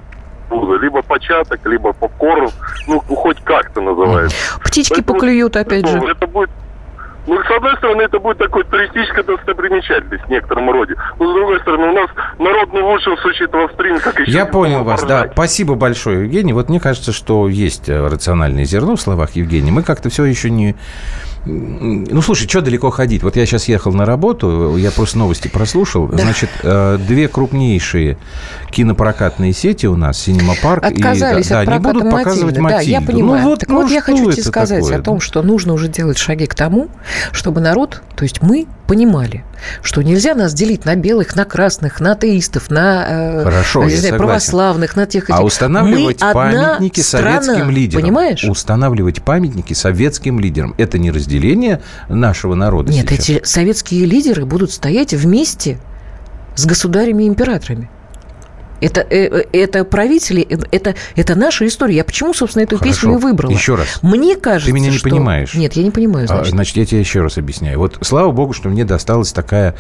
пузо. 0.52 0.76
Либо 0.76 1.02
початок, 1.02 1.66
либо 1.66 1.94
попкорн. 1.94 2.50
Ну, 2.88 3.00
хоть 3.00 3.42
как-то 3.44 3.82
называется. 3.82 4.36
Птички 4.64 4.96
Поэтому, 4.96 5.18
поклюют, 5.18 5.56
опять 5.56 5.88
же. 5.88 5.98
Это 5.98 6.28
будет 6.28 6.50
ну, 7.28 7.40
с 7.40 7.52
одной 7.56 7.78
стороны, 7.78 8.02
это 8.02 8.20
будет 8.20 8.40
такой 8.40 8.64
туристическая 8.64 9.24
достопримечательность 9.24 10.26
в 10.26 10.30
некотором 10.30 10.72
роде. 10.72 10.96
Но 11.20 11.32
с 11.32 11.36
другой 11.36 11.60
стороны, 11.60 11.88
у 11.90 11.94
нас 11.94 12.10
народный 12.40 12.82
в 12.82 12.86
лучшем 12.86 13.16
случае 13.18 13.48
этого 13.48 13.68
стрим, 13.74 14.00
как 14.00 14.20
еще... 14.20 14.32
Я 14.32 14.46
понял 14.48 14.84
вас, 14.84 15.04
да. 15.04 15.30
Спасибо 15.32 15.76
большое, 15.76 16.24
Евгений. 16.24 16.52
Вот 16.52 16.70
мне 16.70 16.80
кажется, 16.80 17.12
что 17.12 17.48
есть 17.48 17.90
э, 17.90 18.08
рациональное 18.08 18.66
зерно 18.66 18.96
в 18.96 19.02
словах 19.02 19.36
Евгения. 19.36 19.72
Мы 19.72 19.84
как-то 19.84 20.10
все 20.10 20.26
еще 20.26 20.50
не 20.50 20.76
ну, 21.46 22.22
слушай, 22.22 22.48
что 22.48 22.62
далеко 22.62 22.92
ходить? 22.92 23.24
Вот 23.24 23.36
я 23.36 23.48
сейчас 23.48 23.68
ехал 23.68 23.92
на 23.94 24.06
работу, 24.06 24.78
я 24.78 24.92
просто 24.92 25.18
новости 25.18 25.48
прослушал. 25.48 26.08
Да. 26.08 26.20
Значит, 26.20 26.50
э, 26.62 27.00
две 27.00 27.28
крупнейшие 27.28 28.18
кинопрокатные 28.70 29.52
сети 29.52 29.88
у 29.88 29.96
нас, 29.96 30.20
Синема 30.20 30.54
Парк 30.62 30.84
Отказались 30.84 31.48
и, 31.48 31.50
да, 31.50 31.62
от 31.62 31.66
да, 31.66 31.74
не 31.74 31.80
будут 31.80 32.04
Матильды. 32.04 32.24
показывать 32.24 32.58
Матильду. 32.60 32.86
Да, 32.86 32.92
я 32.92 33.02
понимаю. 33.02 33.42
Ну, 33.42 33.50
вот, 33.50 33.60
так 33.60 33.70
ну, 33.70 33.82
вот, 33.82 33.92
я 33.92 34.02
хочу 34.02 34.32
тебе 34.32 34.44
сказать 34.44 34.84
такое? 34.84 35.00
о 35.00 35.02
том, 35.02 35.20
что 35.20 35.42
нужно 35.42 35.74
уже 35.74 35.88
делать 35.88 36.20
шаги 36.20 36.46
к 36.46 36.54
тому, 36.54 36.90
чтобы 37.32 37.60
народ, 37.60 38.04
то 38.16 38.24
есть 38.24 38.44
мы 38.44 38.68
понимали, 38.86 39.44
что 39.82 40.02
нельзя 40.02 40.36
нас 40.36 40.54
делить 40.54 40.86
на 40.86 40.96
белых, 40.96 41.36
на 41.36 41.46
красных, 41.46 42.02
на 42.02 42.12
атеистов, 42.12 42.70
на 42.70 43.06
э, 43.08 43.44
Хорошо, 43.44 43.86
не 43.86 43.96
знаю, 43.96 44.18
православных, 44.18 44.96
на 44.96 45.06
тех 45.06 45.24
этих. 45.24 45.36
А 45.36 45.44
устанавливать 45.44 46.22
мы 46.22 46.34
памятники 46.34 47.00
страна, 47.00 47.42
советским 47.42 47.72
лидерам. 47.72 48.04
Понимаешь? 48.04 48.44
Устанавливать 48.44 49.24
памятники 49.24 49.74
советским 49.74 50.40
лидерам. 50.40 50.76
Это 50.78 51.00
не 51.00 51.10
разделение 51.10 51.31
нашего 52.10 52.56
народа 52.56 52.92
Нет, 52.92 53.10
сейчас. 53.10 53.30
эти 53.30 53.44
советские 53.46 54.06
лидеры 54.06 54.46
будут 54.46 54.72
стоять 54.72 55.14
вместе 55.14 55.80
с 56.56 56.66
государями 56.66 57.24
и 57.24 57.28
императорами. 57.28 57.90
Это, 58.82 59.02
э, 59.02 59.28
э, 59.28 59.44
это 59.54 59.86
правители, 59.86 60.46
э, 60.50 60.58
это, 60.72 60.96
это 61.16 61.36
наша 61.36 61.68
история. 61.68 61.98
Я 61.98 62.04
почему, 62.04 62.34
собственно, 62.34 62.64
эту 62.64 62.78
Хорошо. 62.78 62.94
песню 62.94 63.18
и 63.18 63.22
выбрала? 63.22 63.52
Еще 63.52 63.76
раз. 63.76 64.00
Мне 64.02 64.36
кажется, 64.36 64.68
Ты 64.68 64.74
меня 64.74 64.90
не 64.90 64.98
что... 64.98 65.10
понимаешь. 65.10 65.54
Нет, 65.54 65.74
я 65.74 65.84
не 65.84 65.92
понимаю, 65.92 66.28
значит. 66.28 66.48
А, 66.48 66.50
значит, 66.50 66.78
я 66.78 66.86
тебе 66.86 67.00
еще 67.00 67.22
раз 67.22 67.38
объясняю. 67.38 67.78
Вот 67.78 68.00
слава 68.02 68.32
богу, 68.32 68.54
что 68.54 68.70
мне 68.70 68.84
досталась 68.84 69.32
такая 69.32 69.76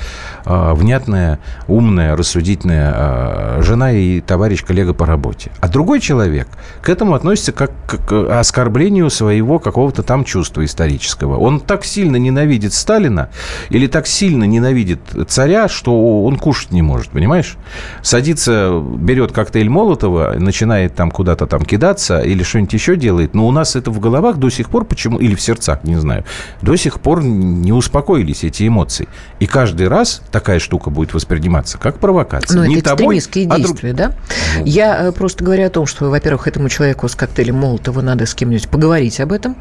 а, 0.46 0.76
внятная, 0.76 1.40
умная, 1.68 2.16
рассудительная 2.16 2.92
а, 2.94 3.60
жена 3.62 3.92
и 3.92 4.22
товарищ, 4.22 4.64
коллега 4.64 4.94
по 4.94 5.08
работе. 5.08 5.52
А 5.60 5.68
другой 5.68 6.00
человек 6.00 6.48
к 6.82 6.90
этому 6.90 7.16
относится 7.16 7.52
как 7.52 7.72
к 7.88 8.40
оскорблению 8.40 9.10
своего 9.10 9.58
какого-то 9.58 10.04
там 10.04 10.24
чувства 10.24 10.64
исторического. 10.64 11.38
Он 11.38 11.60
так 11.60 11.86
сильно 11.86 12.18
ненавидит 12.18 12.74
Сталина 12.74 13.30
или 13.70 13.88
так 13.88 14.06
сильно 14.06 14.44
ненавидит 14.44 15.00
царя, 15.28 15.68
что 15.68 16.24
он 16.24 16.38
кушать 16.38 16.72
не 16.72 16.84
может, 16.84 17.10
понимаешь? 17.10 17.58
Садится 18.04 18.82
берет 18.98 19.32
коктейль 19.32 19.70
Молотова, 19.70 20.36
начинает 20.38 20.96
там 20.96 21.12
куда-то 21.12 21.48
там 21.48 21.64
кидаться 21.64 22.22
или 22.22 22.44
что-нибудь 22.44 22.74
еще 22.74 22.96
делает, 22.96 23.34
но 23.34 23.48
у 23.48 23.52
нас 23.52 23.76
это 23.76 23.92
в 23.92 24.00
головах 24.00 24.38
до 24.38 24.50
сих 24.50 24.70
пор 24.70 24.86
почему, 24.86 25.18
или 25.20 25.36
в 25.36 25.42
сердцах, 25.42 25.84
не 25.84 25.96
знаю, 25.96 26.26
до 26.62 26.76
сих 26.76 27.00
пор 27.00 27.24
не 27.24 27.74
успокоились 27.74 28.44
эти 28.44 28.68
эмоции. 28.68 29.08
И 29.40 29.48
каждый 29.48 29.88
раз 29.88 30.22
такая 30.32 30.60
штука 30.60 30.90
будет 30.90 31.14
восприниматься 31.14 31.78
как 31.78 32.00
провокация. 32.00 32.68
Не 32.68 32.78
это 32.78 32.96
тобой, 32.96 33.18
экстремистские 33.18 33.48
а 33.50 33.58
действия, 33.58 33.94
друг... 33.94 34.10
да? 34.10 34.16
Ну. 34.60 34.66
Я 34.66 35.08
э, 35.08 35.12
просто 35.12 35.44
говорю 35.44 35.66
о 35.66 35.70
том, 35.70 35.86
что, 35.86 36.10
во-первых, 36.10 36.48
этому 36.48 36.70
человеку 36.70 37.08
с 37.08 37.16
коктейлем 37.16 37.56
Молотова 37.56 38.02
надо 38.02 38.26
с 38.26 38.34
кем-нибудь 38.34 38.70
поговорить 38.70 39.20
об 39.20 39.32
этом. 39.32 39.56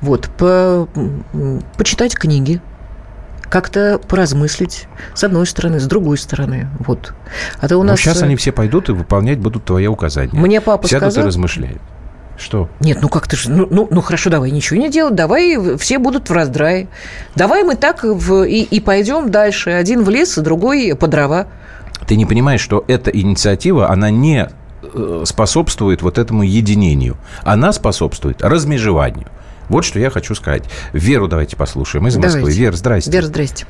Вот, 0.00 0.28
по... 0.36 0.88
почитать 1.76 2.14
книги, 2.14 2.60
как-то 3.50 4.00
поразмыслить 4.08 4.88
с 5.14 5.24
одной 5.24 5.46
стороны, 5.46 5.80
с 5.80 5.86
другой 5.86 6.18
стороны. 6.18 6.68
Вот. 6.80 7.14
А 7.60 7.68
то 7.68 7.78
у 7.78 7.82
нас... 7.82 8.00
сейчас 8.00 8.22
э, 8.22 8.24
они 8.24 8.36
все 8.36 8.52
пойдут 8.52 8.88
и 8.88 8.92
выполнять 8.92 9.38
будут 9.38 9.64
твои 9.64 9.86
указания. 9.86 10.38
Мне 10.38 10.60
папа 10.60 10.88
Сядут 10.88 11.12
сказал... 11.12 11.24
и 11.24 11.26
размышляют. 11.28 11.82
Что? 12.38 12.68
Нет, 12.80 12.98
ну 13.00 13.08
как 13.08 13.28
ты 13.28 13.36
же, 13.36 13.50
ну, 13.50 13.66
ну, 13.70 13.88
ну 13.90 14.00
хорошо, 14.02 14.28
давай 14.28 14.50
ничего 14.50 14.78
не 14.78 14.90
делать, 14.90 15.14
давай 15.14 15.76
все 15.78 15.98
будут 15.98 16.28
в 16.28 16.32
раздрае. 16.32 16.88
Давай 17.34 17.64
мы 17.64 17.76
так 17.76 18.04
в, 18.04 18.44
и, 18.44 18.62
и 18.62 18.80
пойдем 18.80 19.30
дальше. 19.30 19.70
Один 19.70 20.04
в 20.04 20.10
лес, 20.10 20.36
другой 20.36 20.94
по 20.94 21.08
дрова. 21.08 21.46
Ты 22.06 22.16
не 22.16 22.26
понимаешь, 22.26 22.60
что 22.60 22.84
эта 22.88 23.10
инициатива, 23.10 23.90
она 23.90 24.10
не 24.10 24.48
э, 24.82 25.22
способствует 25.24 26.02
вот 26.02 26.18
этому 26.18 26.42
единению. 26.42 27.16
Она 27.42 27.72
способствует 27.72 28.42
размежеванию. 28.42 29.28
Вот 29.68 29.84
что 29.84 29.98
я 29.98 30.10
хочу 30.10 30.34
сказать. 30.34 30.64
Веру 30.92 31.28
давайте 31.28 31.56
послушаем 31.56 32.06
из 32.06 32.14
давайте. 32.14 32.38
Москвы. 32.38 32.52
Вера, 32.52 32.72
здрасте. 32.72 33.10
Вера, 33.10 33.24
здрасте. 33.24 33.66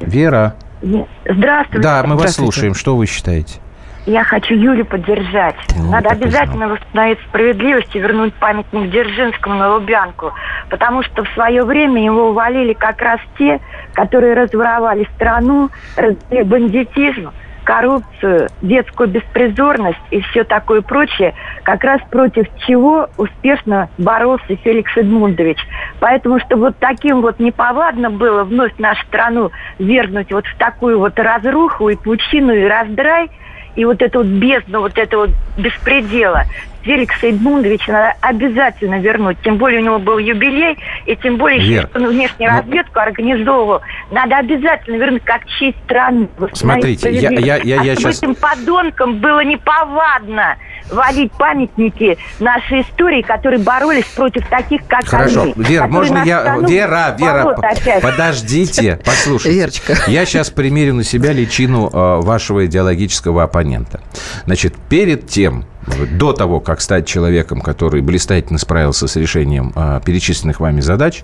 Вера. 0.00 0.54
Здравствуйте. 0.82 1.82
Да, 1.82 2.02
мы 2.04 2.16
вас 2.16 2.34
слушаем. 2.34 2.74
Что 2.74 2.96
вы 2.96 3.06
считаете? 3.06 3.60
Я 4.06 4.22
хочу 4.22 4.54
Юлю 4.54 4.84
поддержать. 4.84 5.54
Ну, 5.74 5.90
Надо 5.90 6.10
обязательно 6.10 6.68
восстановить 6.68 7.18
справедливость 7.28 7.96
и 7.96 7.98
вернуть 7.98 8.34
памятник 8.34 8.90
Дзержинскому 8.90 9.54
на 9.54 9.74
Лубянку. 9.74 10.32
Потому 10.68 11.02
что 11.02 11.24
в 11.24 11.28
свое 11.30 11.64
время 11.64 12.04
его 12.04 12.28
увалили 12.28 12.74
как 12.74 13.00
раз 13.00 13.18
те, 13.38 13.60
которые 13.94 14.34
разворовали 14.34 15.08
страну, 15.16 15.70
развели 15.96 16.42
бандитизм, 16.42 17.30
коррупцию, 17.64 18.48
детскую 18.62 19.08
беспризорность 19.08 19.98
и 20.10 20.20
все 20.20 20.44
такое 20.44 20.82
прочее, 20.82 21.34
как 21.62 21.82
раз 21.82 22.00
против 22.10 22.46
чего 22.66 23.08
успешно 23.16 23.88
боролся 23.98 24.56
Феликс 24.56 24.96
Эдмундович. 24.96 25.58
Поэтому, 26.00 26.38
чтобы 26.40 26.66
вот 26.66 26.76
таким 26.78 27.22
вот 27.22 27.40
неповадно 27.40 28.10
было 28.10 28.44
вновь 28.44 28.72
нашу 28.78 29.04
страну 29.06 29.50
вернуть 29.78 30.32
вот 30.32 30.46
в 30.46 30.56
такую 30.56 30.98
вот 30.98 31.18
разруху 31.18 31.88
и 31.88 31.96
пучину 31.96 32.52
и 32.52 32.64
раздрай– 32.64 33.30
и 33.76 33.84
вот 33.84 34.02
эту 34.02 34.18
вот 34.18 34.26
бездну, 34.26 34.80
вот 34.80 34.98
этого 34.98 35.26
вот 35.26 35.30
беспредела 35.56 36.44
Феликса 36.84 37.28
Эдмундовича 37.28 37.92
надо 37.92 38.14
обязательно 38.20 39.00
вернуть. 39.00 39.38
Тем 39.42 39.56
более 39.56 39.80
у 39.80 39.84
него 39.84 39.98
был 39.98 40.18
юбилей, 40.18 40.78
и 41.06 41.16
тем 41.16 41.36
более, 41.36 41.60
Вер, 41.60 41.86
что 41.88 41.98
он 41.98 42.08
внешнюю 42.08 42.52
ну, 42.52 42.58
разведку 42.58 43.00
организовывал. 43.00 43.80
Надо 44.10 44.36
обязательно 44.36 44.96
вернуть 44.96 45.24
как 45.24 45.46
честь 45.46 45.78
страны. 45.84 46.28
Смотрите, 46.52 47.10
я, 47.10 47.30
я, 47.30 47.56
я, 47.56 47.82
я 47.82 47.92
а 47.92 47.96
сейчас... 47.96 48.18
этим 48.18 48.34
подонкам 48.34 49.18
было 49.18 49.42
неповадно 49.42 50.56
валить 50.90 51.32
памятники 51.32 52.18
нашей 52.40 52.82
истории, 52.82 53.22
которые 53.22 53.60
боролись 53.60 54.04
против 54.06 54.46
таких, 54.48 54.86
как 54.86 55.06
Хорошо. 55.06 55.42
они. 55.42 55.54
Вера, 55.56 55.86
можно 55.86 56.22
я... 56.24 56.58
Вера, 56.58 57.16
Вера, 57.18 57.56
подождите, 58.00 59.00
послушайте. 59.04 59.58
Верочка. 59.58 59.96
Я 60.08 60.24
сейчас 60.26 60.50
примерю 60.50 60.94
на 60.94 61.04
себя 61.04 61.32
личину 61.32 61.90
э, 61.92 62.20
вашего 62.22 62.66
идеологического 62.66 63.42
оппонента. 63.42 64.00
Значит, 64.46 64.74
перед 64.88 65.28
тем, 65.28 65.64
до 65.86 66.32
того, 66.32 66.60
как 66.60 66.80
стать 66.80 67.06
человеком, 67.06 67.60
который 67.60 68.00
блистательно 68.00 68.58
справился 68.58 69.06
с 69.06 69.16
решением 69.16 69.72
э, 69.74 70.00
перечисленных 70.04 70.60
вами 70.60 70.80
задач, 70.80 71.22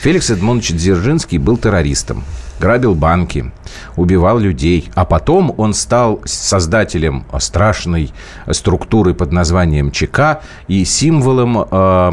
Феликс 0.00 0.30
Эдмонович 0.30 0.72
Дзержинский 0.72 1.38
был 1.38 1.56
террористом, 1.56 2.24
грабил 2.62 2.94
банки, 2.94 3.50
убивал 3.96 4.38
людей, 4.38 4.88
а 4.94 5.04
потом 5.04 5.52
он 5.56 5.74
стал 5.74 6.20
создателем 6.24 7.24
страшной 7.40 8.12
структуры 8.50 9.14
под 9.14 9.32
названием 9.32 9.90
ЧК 9.90 10.42
и 10.68 10.84
символом 10.84 11.58
э, 11.58 12.12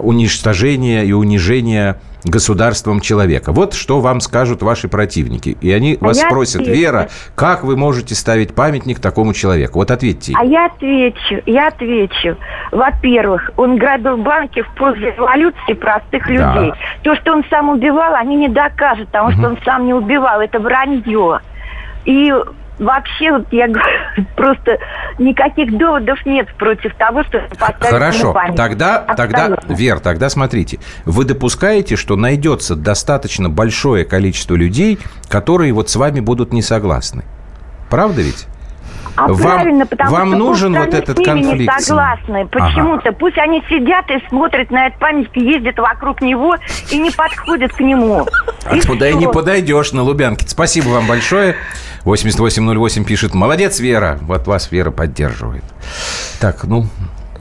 уничтожения 0.00 1.04
и 1.04 1.12
унижения 1.12 2.00
государством 2.24 3.00
человека. 3.00 3.52
Вот 3.52 3.74
что 3.74 4.00
вам 4.00 4.20
скажут 4.20 4.62
ваши 4.62 4.88
противники. 4.88 5.56
И 5.60 5.70
они 5.72 5.96
а 6.00 6.04
вас 6.04 6.20
спросят, 6.20 6.62
отвечу. 6.62 6.80
Вера, 6.80 7.08
как 7.34 7.64
вы 7.64 7.76
можете 7.76 8.14
ставить 8.14 8.54
памятник 8.54 9.00
такому 9.00 9.32
человеку? 9.34 9.78
Вот 9.78 9.90
ответьте. 9.90 10.34
А 10.36 10.44
я 10.44 10.66
отвечу, 10.66 11.42
я 11.46 11.68
отвечу. 11.68 12.36
Во-первых, 12.72 13.50
он 13.56 13.76
грабил 13.76 14.16
банки 14.18 14.62
в 14.62 14.74
пользу 14.74 15.00
революции 15.00 15.74
простых 15.74 16.26
да. 16.26 16.54
людей. 16.54 16.72
То, 17.02 17.14
что 17.16 17.32
он 17.32 17.44
сам 17.50 17.68
убивал, 17.68 18.14
они 18.14 18.36
не 18.36 18.48
докажут, 18.48 19.06
потому 19.08 19.28
угу. 19.28 19.36
что 19.36 19.46
он 19.48 19.58
сам 19.64 19.86
не 19.86 19.94
убивал. 19.94 20.40
Это 20.40 20.58
вранье. 20.58 21.40
И 22.04 22.32
вообще, 22.78 23.32
вот 23.32 23.46
я 23.52 23.68
говорю, 23.68 24.26
просто 24.36 24.78
никаких 25.18 25.76
доводов 25.76 26.24
нет 26.26 26.48
против 26.56 26.94
того, 26.96 27.24
что 27.24 27.40
поставить 27.58 27.78
Хорошо, 27.80 28.36
тогда, 28.56 29.00
тогда, 29.16 29.56
Вер, 29.68 30.00
тогда 30.00 30.28
смотрите, 30.28 30.78
вы 31.04 31.24
допускаете, 31.24 31.96
что 31.96 32.16
найдется 32.16 32.76
достаточно 32.76 33.48
большое 33.48 34.04
количество 34.04 34.54
людей, 34.54 34.98
которые 35.28 35.72
вот 35.72 35.88
с 35.88 35.96
вами 35.96 36.20
будут 36.20 36.52
не 36.52 36.62
согласны? 36.62 37.24
Правда 37.90 38.22
ведь? 38.22 38.46
А 39.18 39.26
вам, 39.26 39.36
правильно, 39.38 39.84
потому 39.84 40.10
вам 40.12 40.28
что 40.28 40.38
нужен 40.38 40.74
вот 40.78 40.94
этот 40.94 41.16
конфликт. 41.24 41.74
не 41.76 41.82
согласны. 41.82 42.46
Почему-то. 42.46 43.08
Ага. 43.08 43.18
Пусть 43.18 43.36
они 43.38 43.62
сидят 43.68 44.08
и 44.10 44.28
смотрят 44.28 44.70
на 44.70 44.86
этот 44.86 45.00
памятник, 45.00 45.36
ездят 45.36 45.76
вокруг 45.78 46.20
него 46.20 46.54
и 46.92 46.98
не 46.98 47.10
подходят 47.10 47.72
к 47.72 47.80
нему. 47.80 48.26
А 48.64 48.76
и 48.76 48.78
и 48.78 49.14
не 49.14 49.28
подойдешь 49.28 49.92
на 49.92 50.02
Лубянке. 50.02 50.46
Спасибо 50.46 50.88
вам 50.90 51.08
большое. 51.08 51.56
8808 52.04 53.04
пишет, 53.04 53.34
молодец, 53.34 53.80
Вера. 53.80 54.18
Вот 54.22 54.46
вас 54.46 54.70
Вера 54.70 54.92
поддерживает. 54.92 55.64
Так, 56.40 56.62
ну, 56.64 56.86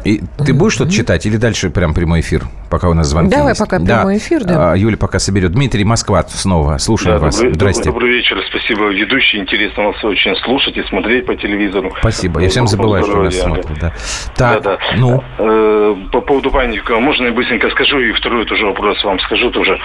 и 0.03 0.23
ты 0.43 0.53
будешь 0.53 0.73
что-то 0.73 0.91
читать 0.91 1.25
или 1.25 1.37
дальше 1.37 1.69
прям 1.69 1.93
прямой 1.93 2.21
эфир, 2.21 2.47
пока 2.69 2.89
у 2.89 2.93
нас 2.93 3.07
звонки 3.07 3.35
Давай 3.35 3.49
есть? 3.49 3.59
пока 3.59 3.79
да. 3.79 3.99
прямой 3.99 4.17
эфир, 4.17 4.43
да. 4.43 4.73
А, 4.73 4.75
Юля 4.75 4.97
пока 4.97 5.19
соберет. 5.19 5.51
Дмитрий, 5.51 5.83
Москва 5.83 6.23
снова. 6.27 6.77
Слушаем 6.77 7.19
да, 7.19 7.25
вас. 7.25 7.35
Добрый, 7.35 7.53
Здрасте. 7.53 7.83
Добрый 7.91 8.11
вечер. 8.11 8.37
Спасибо, 8.49 8.89
ведущий. 8.89 9.39
Интересно 9.39 9.87
вас 9.87 10.03
очень 10.03 10.35
слушать 10.37 10.77
и 10.77 10.83
смотреть 10.83 11.25
по 11.25 11.35
телевизору. 11.35 11.93
Спасибо. 11.99 12.41
Я 12.41 12.49
всем 12.49 12.67
забываю, 12.67 13.03
что 13.03 13.23
нас 13.23 13.35
смотрят. 13.35 13.67
Да. 13.79 13.93
Так, 14.35 14.63
да, 14.63 14.77
да. 14.77 14.79
ну. 14.97 15.23
Э, 15.37 15.95
по 16.11 16.21
поводу 16.21 16.51
памятника, 16.51 16.99
можно 16.99 17.25
я 17.25 17.31
быстренько 17.31 17.69
скажу, 17.69 17.99
и 17.99 18.11
второй 18.13 18.45
тоже 18.45 18.65
вопрос 18.65 19.03
вам 19.03 19.19
скажу 19.19 19.51
тоже. 19.51 19.79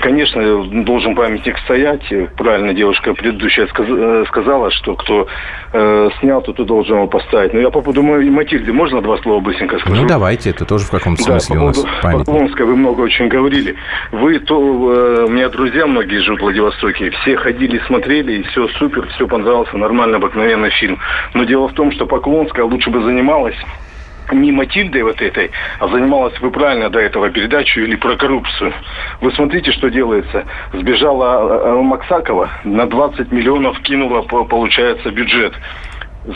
Конечно, 0.00 0.64
должен 0.84 1.14
памятник 1.14 1.58
стоять. 1.58 2.02
Правильно 2.36 2.74
девушка 2.74 3.14
предыдущая 3.14 3.66
э, 3.66 4.24
сказала, 4.28 4.70
что 4.70 4.94
кто 4.94 5.26
э, 5.72 6.10
снял, 6.20 6.42
то 6.42 6.52
ты 6.52 6.64
должен 6.64 6.96
его 6.96 7.06
поставить. 7.06 7.52
Но 7.52 7.60
я 7.60 7.70
по 7.70 7.80
поводу 7.80 8.02
Матильды, 8.02 8.72
можно 8.72 9.00
два 9.00 9.18
слова 9.18 9.40
быстренько 9.40 9.78
скажу? 9.78 10.02
Ну, 10.02 10.06
давайте 10.06 10.50
это 10.50 10.64
тоже 10.64 10.84
в 10.84 10.90
каком-то 10.90 11.22
смысле 11.22 11.54
да, 11.54 11.60
по 11.60 11.72
поводу, 11.72 11.80
у 11.80 11.86
нас 11.86 12.02
память. 12.02 12.27
Поклонска 12.28 12.66
вы 12.66 12.76
много 12.76 13.00
очень 13.00 13.28
говорили. 13.28 13.74
Вы, 14.12 14.38
то, 14.38 14.60
э, 14.60 15.24
у 15.24 15.30
меня 15.30 15.48
друзья 15.48 15.86
многие 15.86 16.20
живут 16.20 16.40
в 16.40 16.42
Владивостоке, 16.42 17.08
все 17.08 17.38
ходили, 17.38 17.80
смотрели, 17.86 18.32
и 18.34 18.42
все 18.42 18.68
супер, 18.76 19.08
все 19.14 19.26
понравился, 19.26 19.78
нормальный, 19.78 20.18
обыкновенный 20.18 20.68
фильм. 20.68 20.98
Но 21.32 21.44
дело 21.44 21.68
в 21.68 21.72
том, 21.72 21.90
что 21.90 22.04
Поклонская 22.04 22.66
лучше 22.66 22.90
бы 22.90 23.02
занималась 23.02 23.56
не 24.30 24.52
Матильдой 24.52 25.04
вот 25.04 25.22
этой, 25.22 25.52
а 25.78 25.88
занималась 25.88 26.38
вы 26.40 26.50
правильно 26.50 26.90
до 26.90 26.98
этого 26.98 27.30
передачу 27.30 27.80
или 27.80 27.96
про 27.96 28.14
коррупцию. 28.14 28.74
Вы 29.22 29.32
смотрите, 29.32 29.72
что 29.72 29.88
делается. 29.88 30.44
Сбежала 30.74 31.78
э, 31.78 31.82
Максакова, 31.82 32.50
на 32.62 32.84
20 32.84 33.32
миллионов 33.32 33.80
кинула, 33.80 34.20
получается, 34.20 35.10
бюджет 35.10 35.54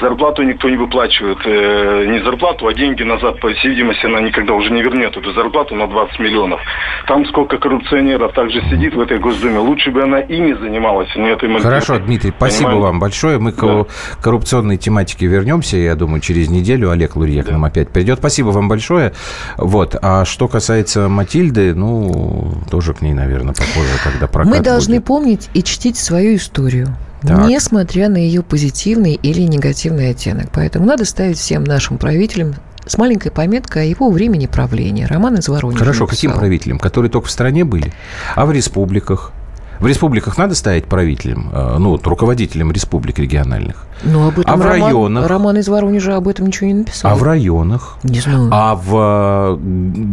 зарплату 0.00 0.42
никто 0.42 0.68
не 0.68 0.76
выплачивает. 0.76 1.38
Э, 1.44 2.06
не 2.06 2.22
зарплату, 2.24 2.66
а 2.66 2.74
деньги 2.74 3.02
назад, 3.02 3.40
по 3.40 3.52
всей 3.52 3.70
видимости, 3.70 4.06
она 4.06 4.20
никогда 4.20 4.54
уже 4.54 4.70
не 4.70 4.82
вернет 4.82 5.16
эту 5.16 5.32
зарплату 5.32 5.74
на 5.74 5.86
20 5.86 6.18
миллионов. 6.18 6.60
Там 7.06 7.26
сколько 7.26 7.58
коррупционеров 7.58 8.32
также 8.32 8.60
сидит 8.70 8.94
в 8.94 9.00
этой 9.00 9.18
Госдуме. 9.18 9.58
Лучше 9.58 9.90
бы 9.90 10.02
она 10.02 10.20
ими 10.20 10.52
занималась, 10.54 11.08
а 11.14 11.18
не 11.18 11.30
этой. 11.30 11.52
Хорошо, 11.60 11.98
Дмитрий, 11.98 12.32
спасибо 12.36 12.70
Понимаете? 12.70 12.86
вам 12.86 13.00
большое. 13.00 13.38
Мы 13.38 13.52
да. 13.52 13.56
к 13.56 14.22
коррупционной 14.22 14.76
тематике 14.76 15.26
вернемся, 15.26 15.76
я 15.76 15.94
думаю, 15.94 16.20
через 16.20 16.48
неделю 16.48 16.90
Олег 16.90 17.16
Лурье 17.16 17.42
да. 17.42 17.48
к 17.48 17.52
нам 17.52 17.64
опять 17.64 17.90
придет. 17.90 18.18
Спасибо 18.18 18.48
вам 18.48 18.68
большое. 18.68 19.12
Вот. 19.58 19.96
А 20.00 20.24
что 20.24 20.48
касается 20.48 21.08
Матильды, 21.08 21.74
ну, 21.74 22.54
тоже 22.70 22.94
к 22.94 23.02
ней, 23.02 23.12
наверное, 23.12 23.54
похоже, 23.54 23.90
когда 24.02 24.26
прокат 24.26 24.52
Мы 24.52 24.60
должны 24.60 24.96
будет. 24.96 25.04
помнить 25.04 25.50
и 25.54 25.62
чтить 25.62 25.96
свою 25.96 26.36
историю. 26.36 26.88
Так. 27.22 27.46
несмотря 27.46 28.08
на 28.08 28.16
ее 28.16 28.42
позитивный 28.42 29.14
или 29.14 29.42
негативный 29.42 30.10
оттенок. 30.10 30.48
Поэтому 30.52 30.86
надо 30.86 31.04
ставить 31.04 31.38
всем 31.38 31.64
нашим 31.64 31.98
правителям 31.98 32.54
с 32.86 32.98
маленькой 32.98 33.30
пометкой 33.30 33.82
о 33.82 33.84
его 33.84 34.10
времени 34.10 34.46
правления. 34.46 35.06
Роман 35.06 35.36
из 35.36 35.48
Воронежа 35.48 35.78
Хорошо, 35.78 36.04
написал. 36.04 36.08
каким 36.08 36.32
правителям? 36.32 36.78
Которые 36.78 37.10
только 37.10 37.28
в 37.28 37.30
стране 37.30 37.64
были? 37.64 37.92
А 38.34 38.44
в 38.44 38.52
республиках? 38.52 39.32
В 39.78 39.86
республиках 39.88 40.38
надо 40.38 40.54
ставить 40.54 40.84
правителем, 40.84 41.50
э, 41.52 41.76
ну, 41.76 41.90
вот, 41.90 42.06
руководителем 42.06 42.70
республик 42.70 43.18
региональных. 43.18 43.86
Ну, 44.04 44.28
об 44.28 44.38
этом 44.38 44.52
а 44.52 44.56
в 44.56 44.60
Роман, 44.60 44.82
районах? 44.82 45.26
Роман 45.26 45.56
из 45.56 45.68
Воронежа 45.68 46.16
об 46.16 46.28
этом 46.28 46.46
ничего 46.46 46.68
не 46.68 46.74
написал. 46.74 47.10
А 47.10 47.14
в 47.16 47.22
районах? 47.24 47.98
Не 48.04 48.20
знаю. 48.20 48.48
А 48.52 48.76
в 48.76 49.58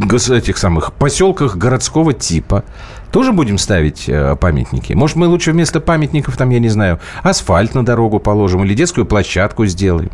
э, 0.09 0.37
этих 0.37 0.57
самых 0.57 0.91
поселках 0.93 1.55
городского 1.55 2.13
типа 2.13 2.63
тоже 3.11 3.31
будем 3.31 3.57
ставить 3.57 4.05
э, 4.07 4.35
памятники? 4.35 4.93
Может, 4.93 5.15
мы 5.15 5.27
лучше 5.27 5.51
вместо 5.51 5.79
памятников, 5.79 6.37
там, 6.37 6.49
я 6.49 6.59
не 6.59 6.69
знаю, 6.69 6.99
асфальт 7.23 7.75
на 7.75 7.85
дорогу 7.85 8.19
положим 8.19 8.63
или 8.63 8.73
детскую 8.73 9.05
площадку 9.05 9.65
сделаем? 9.65 10.11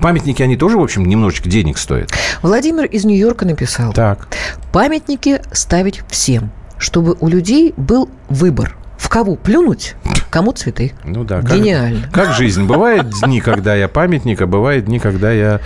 Памятники, 0.00 0.42
они 0.42 0.56
тоже, 0.56 0.76
в 0.76 0.82
общем, 0.82 1.04
немножечко 1.04 1.48
денег 1.48 1.78
стоят. 1.78 2.10
Владимир 2.42 2.84
из 2.84 3.04
Нью-Йорка 3.04 3.46
написал. 3.46 3.92
Так. 3.92 4.28
Памятники 4.72 5.40
ставить 5.52 6.02
всем, 6.08 6.50
чтобы 6.78 7.16
у 7.20 7.28
людей 7.28 7.74
был 7.76 8.08
выбор– 8.28 8.76
в 9.04 9.08
кого 9.10 9.36
плюнуть, 9.36 9.96
кому 10.30 10.52
цветы. 10.52 10.94
Ну 11.04 11.24
да. 11.24 11.42
Гениально. 11.42 12.02
Как, 12.10 12.28
как 12.28 12.34
жизнь. 12.34 12.64
Бывает 12.64 13.10
дни, 13.22 13.40
когда 13.40 13.74
я 13.74 13.86
памятник, 13.86 14.40
а 14.40 14.46
бывает 14.46 14.86
дни, 14.86 14.98
когда 14.98 15.30
я 15.30 15.60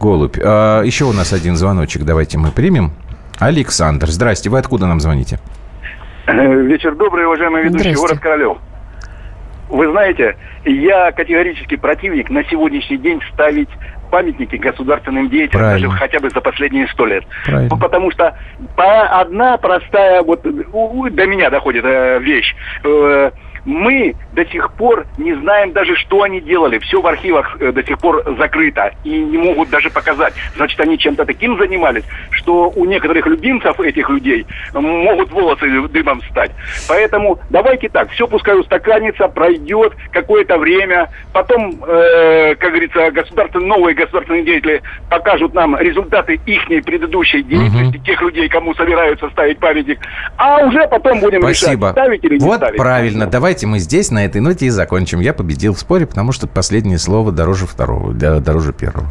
голубь. 0.00 0.38
А, 0.40 0.82
еще 0.82 1.04
у 1.06 1.12
нас 1.12 1.32
один 1.32 1.56
звоночек. 1.56 2.04
Давайте 2.04 2.38
мы 2.38 2.52
примем. 2.52 2.92
Александр, 3.38 4.08
здрасте. 4.10 4.50
Вы 4.50 4.60
откуда 4.60 4.86
нам 4.86 5.00
звоните? 5.00 5.40
Вечер 6.26 6.94
добрый, 6.96 7.26
уважаемый 7.26 7.62
ведущий. 7.62 7.94
Здрасте. 7.94 8.00
Город 8.00 8.20
Королев. 8.20 8.58
Вы 9.68 9.90
знаете, 9.90 10.36
я 10.64 11.12
категорически 11.12 11.76
противник 11.76 12.30
на 12.30 12.44
сегодняшний 12.44 12.98
день 12.98 13.20
ставить 13.32 13.68
памятники 14.10 14.56
государственным 14.56 15.28
деятелям, 15.28 15.60
Правильно. 15.60 15.88
даже 15.88 15.98
хотя 15.98 16.20
бы 16.20 16.30
за 16.30 16.40
последние 16.40 16.86
сто 16.88 17.06
лет. 17.06 17.24
Правильно. 17.44 17.68
Ну, 17.70 17.78
Потому 17.78 18.10
что 18.12 18.36
одна 18.76 19.56
простая, 19.56 20.22
вот 20.22 20.42
до 20.42 21.26
меня 21.26 21.50
доходит 21.50 21.84
э, 21.84 22.18
вещь. 22.20 22.54
Э, 22.84 23.30
мы 23.66 24.14
до 24.32 24.46
сих 24.46 24.72
пор 24.72 25.06
не 25.18 25.34
знаем 25.34 25.72
даже, 25.72 25.96
что 25.96 26.22
они 26.22 26.40
делали. 26.40 26.78
Все 26.78 27.00
в 27.00 27.06
архивах 27.06 27.56
э, 27.60 27.72
до 27.72 27.82
сих 27.82 27.98
пор 27.98 28.22
закрыто 28.38 28.92
и 29.04 29.10
не 29.10 29.36
могут 29.36 29.70
даже 29.70 29.90
показать. 29.90 30.34
Значит, 30.56 30.80
они 30.80 30.98
чем-то 30.98 31.24
таким 31.26 31.58
занимались, 31.58 32.04
что 32.30 32.72
у 32.74 32.84
некоторых 32.84 33.26
любимцев 33.26 33.78
этих 33.80 34.08
людей 34.08 34.46
могут 34.72 35.30
волосы 35.32 35.88
дымом 35.88 36.22
стать. 36.30 36.52
Поэтому 36.88 37.38
давайте 37.50 37.88
так, 37.88 38.10
все 38.10 38.26
пускай 38.26 38.58
устаканится, 38.58 39.28
пройдет 39.28 39.94
какое-то 40.12 40.58
время, 40.58 41.10
потом, 41.32 41.82
э, 41.86 42.54
как 42.54 42.70
говорится, 42.70 43.10
государственные, 43.10 43.68
новые 43.68 43.94
государственные 43.94 44.44
деятели 44.44 44.82
покажут 45.10 45.54
нам 45.54 45.76
результаты 45.78 46.40
их 46.46 46.66
предыдущей 46.84 47.42
деятельности, 47.42 47.98
тех 47.98 48.20
людей, 48.22 48.48
кому 48.48 48.74
собираются 48.74 49.28
ставить 49.30 49.58
памятник, 49.58 49.98
а 50.36 50.64
уже 50.66 50.86
потом 50.88 51.20
будем 51.20 51.40
Спасибо. 51.40 51.88
решать, 51.88 51.92
ставить 51.92 52.24
или 52.24 52.38
не 52.38 52.44
вот 52.44 52.56
ставить. 52.56 52.76
правильно. 52.76 53.26
Давайте 53.26 53.55
мы 53.64 53.78
здесь 53.78 54.10
на 54.10 54.24
этой 54.24 54.40
ноте 54.40 54.66
и 54.66 54.70
закончим. 54.70 55.20
Я 55.20 55.32
победил 55.32 55.74
в 55.74 55.78
споре, 55.78 56.06
потому 56.06 56.32
что 56.32 56.46
последнее 56.46 56.98
слово 56.98 57.32
дороже 57.32 57.66
второго, 57.66 58.12
да, 58.12 58.40
дороже 58.40 58.72
первого. 58.72 59.10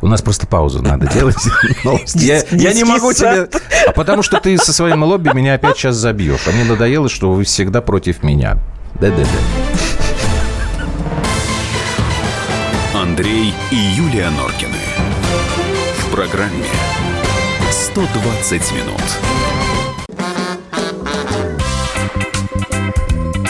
У 0.00 0.06
нас 0.06 0.22
просто 0.22 0.46
паузу 0.46 0.82
надо 0.82 1.06
делать. 1.06 1.36
Новости. 1.84 2.18
Я, 2.18 2.42
я 2.50 2.72
не 2.72 2.84
могу 2.84 3.12
тебе... 3.12 3.48
А 3.86 3.92
потому 3.92 4.22
что 4.22 4.40
ты 4.40 4.56
со 4.58 4.72
своим 4.72 5.04
лобби 5.04 5.30
меня 5.34 5.54
опять 5.54 5.76
сейчас 5.76 5.96
забьешь. 5.96 6.48
А 6.48 6.52
мне 6.52 6.64
надоело, 6.64 7.08
что 7.08 7.32
вы 7.32 7.44
всегда 7.44 7.80
против 7.80 8.22
меня. 8.22 8.58
Да-да-да. 9.00 9.24
Андрей 12.98 13.52
и 13.70 13.76
Юлия 13.76 14.30
Норкины. 14.30 14.78
В 15.98 16.10
программе 16.10 16.64
120 17.70 18.72
минут. 18.72 19.33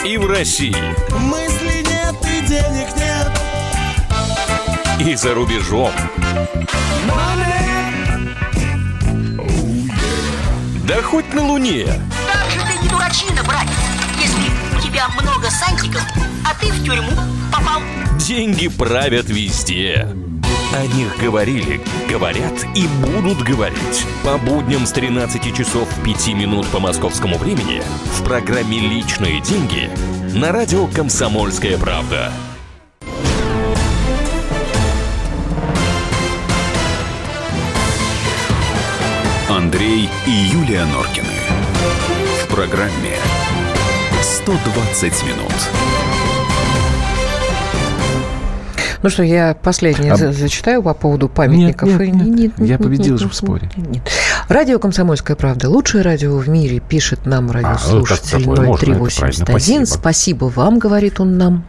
И 0.05 0.17
в 0.17 0.27
России, 0.27 0.75
Мысли 1.17 1.83
нет 1.83 2.15
и 2.23 2.47
денег 2.47 2.87
нет. 2.95 3.31
и 4.99 5.15
за 5.15 5.33
рубежом. 5.33 5.91
Да 10.87 11.01
хоть 11.01 11.33
на 11.33 11.43
Луне. 11.43 11.87
Как 12.31 12.51
же 12.51 12.59
ты 12.71 12.77
не 12.83 12.87
дурачина, 12.87 13.43
братец, 13.43 13.73
тебя 14.95 15.09
много 15.21 15.49
сантиков, 15.49 16.01
а 16.45 16.55
ты 16.57 16.71
в 16.71 16.85
тюрьму 16.85 17.11
попал. 17.51 17.81
Деньги 18.17 18.69
правят 18.69 19.25
везде. 19.27 20.07
О 20.73 20.87
них 20.87 21.17
говорили, 21.17 21.81
говорят 22.09 22.53
и 22.75 22.87
будут 22.87 23.43
говорить. 23.43 24.05
По 24.23 24.37
будням 24.37 24.85
с 24.85 24.93
13 24.93 25.53
часов 25.53 25.89
5 26.05 26.27
минут 26.29 26.65
по 26.67 26.79
московскому 26.79 27.37
времени 27.37 27.83
в 28.17 28.23
программе 28.23 28.79
«Личные 28.79 29.41
деньги» 29.41 29.89
на 30.33 30.53
радио 30.53 30.87
«Комсомольская 30.87 31.77
правда». 31.77 32.31
Андрей 39.49 40.09
и 40.25 40.31
Юлия 40.31 40.85
Норкины. 40.85 41.27
В 42.43 42.47
программе 42.47 43.17
120 44.45 45.23
минут. 45.23 45.51
Ну 49.01 49.09
что, 49.09 49.23
я 49.23 49.55
последнее 49.55 50.13
А- 50.13 50.17
за- 50.17 50.31
зачитаю 50.31 50.83
по 50.83 50.93
поводу 50.93 51.29
памятников. 51.29 51.89
Нет, 51.89 52.01
И- 52.01 52.11
нет, 52.11 52.25
нет. 52.27 52.37
нет, 52.37 52.53
Я 52.59 52.65
нет, 52.65 52.83
победил 52.83 53.13
нет, 53.13 53.19
же 53.21 53.25
нет, 53.25 53.33
в 53.33 53.35
споре. 53.35 53.71
Нет. 53.75 54.03
Радио 54.47 54.77
«Комсомольская 54.77 55.35
правда». 55.35 55.67
Лучшее 55.67 56.03
радио 56.03 56.37
в 56.37 56.47
мире, 56.47 56.79
пишет 56.79 57.25
нам 57.25 57.49
радиослушатель 57.49 58.45
ну, 58.45 58.53
это 58.53 58.61
0381. 58.61 59.15
правильно. 59.17 59.45
Спасибо. 59.45 59.85
Спасибо 59.85 60.45
вам, 60.45 60.77
говорит 60.77 61.19
он 61.19 61.37
нам. 61.39 61.63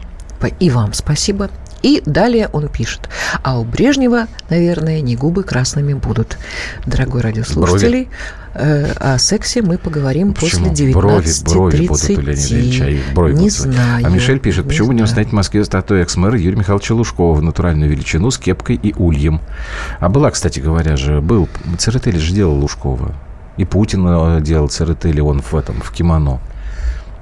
И 0.59 0.69
вам 0.69 0.93
спасибо. 0.93 1.49
И 1.81 2.01
далее 2.05 2.49
он 2.51 2.67
пишет. 2.69 3.09
А 3.43 3.59
у 3.59 3.63
Брежнева, 3.63 4.27
наверное, 4.49 5.01
не 5.01 5.15
губы 5.15 5.43
красными 5.43 5.93
будут. 5.93 6.37
Дорогой 6.85 7.21
радиослушатель, 7.21 8.07
э, 8.53 8.91
о 8.93 9.17
сексе 9.17 9.61
мы 9.61 9.77
поговорим 9.77 10.33
Почему? 10.33 10.69
после 10.69 10.91
Брови, 10.93 11.29
брови 11.45 11.87
будут 11.87 12.03
у 12.03 12.07
Леонида 12.07 12.31
19.30. 12.31 12.53
Ильича, 12.53 12.89
и 12.89 12.99
брови 13.13 13.33
Не 13.33 13.37
будут. 13.39 13.53
знаю. 13.53 14.05
А 14.05 14.09
Мишель 14.09 14.39
пишет, 14.39 14.65
не 14.65 14.69
почему 14.69 14.91
не 14.91 15.03
установить 15.03 15.31
в 15.31 15.35
Москве 15.35 15.63
статую 15.63 16.01
экс-мэра 16.01 16.37
Юрия 16.37 16.57
Михайловича 16.57 16.95
Лужкова 16.95 17.35
в 17.35 17.41
натуральную 17.41 17.89
величину 17.89 18.31
с 18.31 18.37
кепкой 18.37 18.79
и 18.81 18.93
ульем? 18.97 19.41
А 19.99 20.09
была, 20.09 20.31
кстати 20.31 20.59
говоря 20.59 20.97
же, 20.97 21.21
был, 21.21 21.47
Церетели 21.77 22.17
же 22.17 22.33
делал 22.33 22.55
Лужкова. 22.55 23.13
И 23.57 23.65
Путин 23.65 24.05
э, 24.07 24.41
делал 24.41 24.67
Церетели, 24.69 25.19
он 25.19 25.41
в 25.41 25.53
этом, 25.55 25.81
в 25.81 25.91
кимоно. 25.91 26.39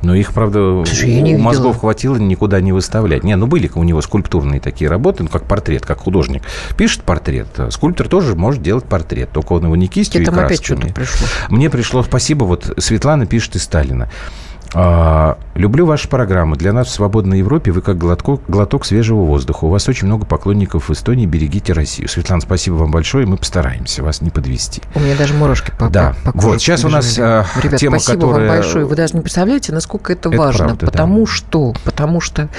Но 0.01 0.15
их, 0.15 0.33
правда, 0.33 0.83
Слушай, 0.85 1.35
у 1.35 1.37
мозгов 1.37 1.79
хватило 1.79 2.15
никуда 2.17 2.61
не 2.61 2.71
выставлять. 2.71 3.23
Не, 3.23 3.35
ну 3.35 3.47
были 3.47 3.69
у 3.73 3.83
него 3.83 4.01
скульптурные 4.01 4.59
такие 4.59 4.89
работы, 4.89 5.23
ну 5.23 5.29
как 5.29 5.43
портрет, 5.45 5.85
как 5.85 5.99
художник. 5.99 6.43
Пишет 6.77 7.03
портрет. 7.03 7.47
Скульптор 7.69 8.07
тоже 8.07 8.35
может 8.35 8.61
делать 8.61 8.85
портрет, 8.85 9.29
только 9.31 9.53
он 9.53 9.63
его 9.65 9.75
не 9.75 9.87
кистью 9.87 10.23
Тебе 10.23 10.31
и 10.31 10.35
опять 10.35 10.59
красками. 10.59 10.79
что-то 10.79 10.93
пришло. 10.93 11.27
Мне 11.49 11.69
пришло 11.69 12.03
спасибо. 12.03 12.43
Вот 12.45 12.73
Светлана 12.77 13.25
пишет 13.25 13.55
из 13.55 13.63
Сталина. 13.63 14.09
А, 14.77 15.37
Люблю 15.55 15.85
ваши 15.85 16.09
программы. 16.09 16.57
Для 16.57 16.73
нас 16.73 16.87
в 16.87 16.91
свободной 16.91 17.37
Европе 17.39 17.71
вы 17.71 17.79
как 17.81 17.97
глоток, 17.97 18.41
глоток 18.49 18.85
свежего 18.85 19.21
воздуха. 19.21 19.63
У 19.63 19.69
вас 19.69 19.87
очень 19.87 20.05
много 20.05 20.25
поклонников 20.25 20.89
в 20.89 20.91
Эстонии. 20.91 21.25
Берегите 21.25 21.71
Россию. 21.71 22.09
Светлана, 22.09 22.41
спасибо 22.41 22.73
вам 22.75 22.91
большое. 22.91 23.25
Мы 23.25 23.37
постараемся 23.37 24.03
вас 24.03 24.21
не 24.21 24.31
подвести. 24.31 24.81
У 24.95 24.99
меня 24.99 25.15
даже 25.15 25.33
мурашки 25.33 25.71
по 25.79 25.87
Да. 25.89 26.13
по- 26.25 26.33
Вот, 26.35 26.59
сейчас 26.59 26.83
у 26.83 26.89
нас, 26.89 27.17
э, 27.17 27.45
Ребят, 27.63 27.79
тема, 27.79 27.99
спасибо 27.99 28.27
которая- 28.27 28.47
вам 28.49 28.57
большое. 28.57 28.83
Вы 28.85 28.95
даже 28.97 29.13
не 29.15 29.21
представляете, 29.21 29.71
насколько 29.71 30.11
это, 30.11 30.27
Это 30.27 30.37
важно. 30.37 30.65
правда, 30.65 30.85
да. 30.87 30.91
потому 30.91 31.25
что, 31.25 31.73
потому 31.85 32.19
что 32.19 32.49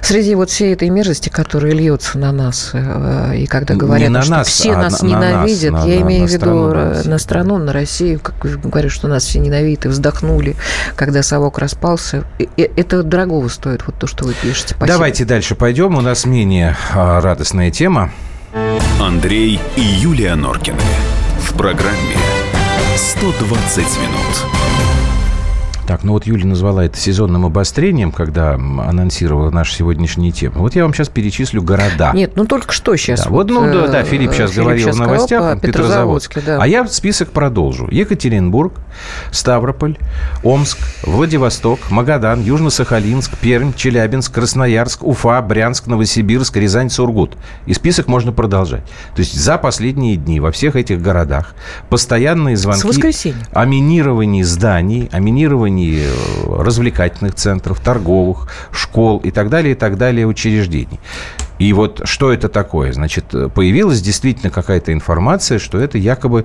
среди 0.00 0.34
вот 0.34 0.48
всей 0.48 0.72
этой 0.72 0.88
мерзости, 0.88 1.28
которая 1.28 1.72
льется 1.74 2.16
на 2.18 2.32
нас, 2.32 2.70
э, 2.72 3.36
и 3.36 3.46
когда 3.46 3.74
говорят, 3.74 4.08
на 4.08 4.22
что 4.22 4.30
нас, 4.30 4.46
все 4.48 4.72
а 4.72 4.78
нас 4.78 5.02
на- 5.02 5.06
ненавидят, 5.06 5.72
на- 5.72 5.84
я 5.84 6.00
на- 6.00 6.02
имею 6.02 6.26
в 6.26 6.30
виду 6.30 6.46
на 6.68 6.78
э, 6.94 7.02
на 7.04 7.18
страну, 7.18 7.58
на 7.58 7.74
Россию, 7.74 8.20
как 8.20 8.36
говорят, 8.40 8.90
что 8.90 9.06
нас 9.06 9.24
все 9.24 9.38
ненавидят, 9.38 9.84
и 9.84 9.88
вздохнули, 9.88 10.56
когда 10.96 11.22
совок 11.42 11.58
распался. 11.58 12.24
Это 12.56 13.02
дорогого 13.02 13.48
стоит, 13.48 13.84
вот 13.86 13.96
то, 13.98 14.06
что 14.06 14.24
вы 14.24 14.34
пишете. 14.34 14.74
Спасибо. 14.74 14.86
Давайте 14.86 15.24
дальше 15.24 15.56
пойдем. 15.56 15.96
У 15.96 16.00
нас 16.00 16.24
менее 16.24 16.76
а, 16.94 17.20
радостная 17.20 17.72
тема. 17.72 18.12
Андрей 19.00 19.60
и 19.76 19.80
Юлия 19.80 20.36
Норкины. 20.36 20.78
В 21.40 21.56
программе 21.56 22.16
120 22.96 23.78
минут. 23.78 24.61
Так, 25.86 26.04
ну 26.04 26.12
вот 26.12 26.26
Юля 26.26 26.46
назвала 26.46 26.84
это 26.84 26.96
сезонным 26.96 27.44
обострением, 27.44 28.12
когда 28.12 28.54
анонсировала 28.54 29.50
наши 29.50 29.74
сегодняшние 29.74 30.32
темы. 30.32 30.60
Вот 30.60 30.74
я 30.74 30.84
вам 30.84 30.94
сейчас 30.94 31.08
перечислю 31.08 31.62
города. 31.62 32.12
Нет, 32.14 32.32
ну 32.36 32.44
только 32.44 32.72
что 32.72 32.96
сейчас. 32.96 33.24
Да, 33.24 33.30
вот, 33.30 33.50
ну 33.50 33.64
да, 33.72 33.88
да, 33.88 34.02
Филипп 34.04 34.32
сейчас 34.32 34.52
говорил 34.52 34.88
в 34.88 34.92
сказал 34.94 35.06
новостях, 35.06 35.42
он 35.42 35.60
Петрозаводск. 35.60 36.44
Да. 36.44 36.58
А 36.60 36.66
я 36.66 36.86
список 36.86 37.30
продолжу. 37.30 37.88
Екатеринбург, 37.90 38.74
Ставрополь, 39.32 39.96
Омск, 40.42 40.78
Владивосток, 41.04 41.90
Магадан, 41.90 42.42
Южно-Сахалинск, 42.42 43.36
Пермь, 43.40 43.72
Челябинск, 43.74 44.32
Красноярск, 44.32 45.02
Уфа, 45.02 45.42
Брянск, 45.42 45.86
Новосибирск, 45.86 46.56
Рязань, 46.56 46.90
Сургут. 46.90 47.36
И 47.66 47.74
список 47.74 48.06
можно 48.06 48.32
продолжать. 48.32 48.84
То 49.14 49.20
есть 49.20 49.34
за 49.34 49.58
последние 49.58 50.16
дни 50.16 50.40
во 50.40 50.52
всех 50.52 50.76
этих 50.76 51.02
городах 51.02 51.54
постоянные 51.88 52.56
звонки 52.56 53.34
о 53.52 53.64
минировании 53.64 54.42
зданий, 54.42 55.08
о 55.12 55.18
минировании 55.18 55.71
э, 55.78 56.62
развлекательных 56.62 57.34
центров, 57.34 57.80
торговых, 57.80 58.48
школ 58.72 59.18
и 59.18 59.30
так 59.30 59.48
далее, 59.48 59.72
и 59.72 59.76
так 59.76 59.96
далее 59.96 60.26
учреждений. 60.26 61.00
И 61.62 61.72
вот 61.72 62.00
что 62.04 62.32
это 62.32 62.48
такое? 62.48 62.92
Значит, 62.92 63.26
появилась 63.54 64.02
действительно 64.02 64.50
какая-то 64.50 64.92
информация, 64.92 65.60
что 65.60 65.78
это 65.78 65.96
якобы 65.96 66.44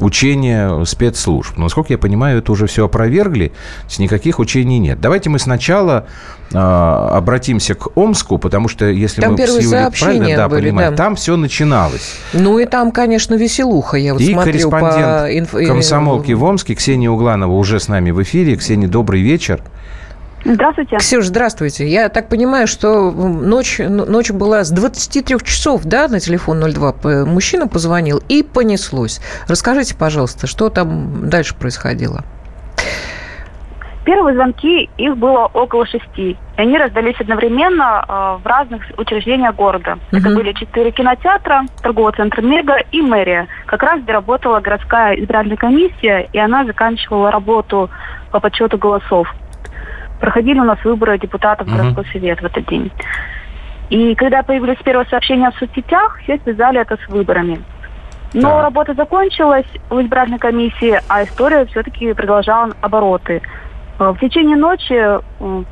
учение 0.00 0.84
спецслужб. 0.84 1.56
Но, 1.56 1.64
насколько 1.64 1.92
я 1.92 1.98
понимаю, 1.98 2.38
это 2.38 2.50
уже 2.50 2.66
все 2.66 2.84
опровергли, 2.84 3.52
никаких 3.98 4.40
учений 4.40 4.80
нет. 4.80 5.00
Давайте 5.00 5.30
мы 5.30 5.38
сначала 5.38 6.06
э, 6.52 6.58
обратимся 6.58 7.76
к 7.76 7.96
Омску, 7.96 8.38
потому 8.38 8.66
что 8.66 8.86
если 8.86 9.22
Там 9.22 9.32
мы 9.32 9.38
первые 9.38 9.62
с 9.62 9.64
Юлей 9.64 9.90
правильно 9.98 10.36
да, 10.36 10.48
были, 10.48 10.62
понимаем, 10.62 10.90
да. 10.90 10.96
там 10.96 11.14
все 11.14 11.36
начиналось. 11.36 12.16
Ну 12.32 12.58
и 12.58 12.66
там, 12.66 12.90
конечно, 12.90 13.36
веселуха. 13.36 13.96
Я 13.96 14.14
вот 14.14 14.20
и 14.20 14.32
смотрю 14.32 14.68
по 14.68 14.80
корреспондент 14.80 15.48
инф- 15.48 15.66
комсомолки 15.66 16.32
в 16.32 16.42
Омске 16.42 16.74
Ксения 16.74 17.08
Угланова 17.08 17.52
уже 17.52 17.78
с 17.78 17.86
нами 17.86 18.10
в 18.10 18.20
эфире. 18.20 18.56
Ксения, 18.56 18.88
добрый 18.88 19.22
вечер. 19.22 19.62
Здравствуйте. 20.46 20.96
Ксюш, 20.98 21.24
здравствуйте. 21.24 21.88
Я 21.88 22.08
так 22.08 22.28
понимаю, 22.28 22.66
что 22.66 23.10
ночь, 23.10 23.78
ночь 23.78 24.30
была 24.30 24.64
с 24.64 24.70
23 24.70 25.38
часов, 25.44 25.82
да, 25.84 26.08
на 26.08 26.20
телефон 26.20 26.60
02. 26.60 27.24
Мужчина 27.24 27.66
позвонил 27.66 28.22
и 28.28 28.42
понеслось. 28.42 29.20
Расскажите, 29.48 29.96
пожалуйста, 29.96 30.46
что 30.46 30.70
там 30.70 31.28
дальше 31.28 31.54
происходило? 31.54 32.24
Первые 34.04 34.36
звонки, 34.36 34.88
их 34.98 35.16
было 35.16 35.50
около 35.52 35.84
шести. 35.84 36.30
И 36.30 36.36
они 36.56 36.78
раздались 36.78 37.16
одновременно 37.18 38.04
э, 38.06 38.12
в 38.40 38.46
разных 38.46 38.84
учреждениях 38.96 39.56
города. 39.56 39.98
Мгм. 40.12 40.20
Это 40.20 40.30
были 40.30 40.52
четыре 40.52 40.92
кинотеатра, 40.92 41.64
торговый 41.82 42.12
центр 42.14 42.40
«Мега» 42.40 42.76
и 42.92 43.02
мэрия. 43.02 43.48
Как 43.66 43.82
раз 43.82 44.00
где 44.00 44.12
работала 44.12 44.60
городская 44.60 45.14
избирательная 45.16 45.56
комиссия, 45.56 46.28
и 46.32 46.38
она 46.38 46.64
заканчивала 46.64 47.32
работу 47.32 47.90
по 48.30 48.38
подсчету 48.38 48.78
голосов. 48.78 49.28
Проходили 50.20 50.58
у 50.60 50.64
нас 50.64 50.78
выборы 50.84 51.18
депутатов 51.18 51.66
в 51.66 51.70
Мгм. 51.70 51.78
городской 51.78 52.06
совет 52.12 52.40
в 52.40 52.44
этот 52.44 52.66
день. 52.66 52.90
И 53.90 54.14
когда 54.14 54.42
появились 54.42 54.78
первые 54.84 55.06
сообщения 55.08 55.50
в 55.50 55.54
соцсетях, 55.58 56.18
все 56.22 56.38
связали 56.38 56.80
это 56.80 56.96
с 56.96 57.08
выборами. 57.08 57.60
Но 58.32 58.50
Так. 58.50 58.62
работа 58.64 58.94
закончилась 58.94 59.66
в 59.88 60.00
избирательной 60.02 60.38
комиссии, 60.38 61.00
а 61.08 61.22
история 61.22 61.64
все-таки 61.66 62.12
продолжала 62.12 62.72
обороты. 62.80 63.40
Э, 63.98 64.10
В 64.12 64.18
течение 64.18 64.56
ночи 64.56 64.92
э, 64.92 65.20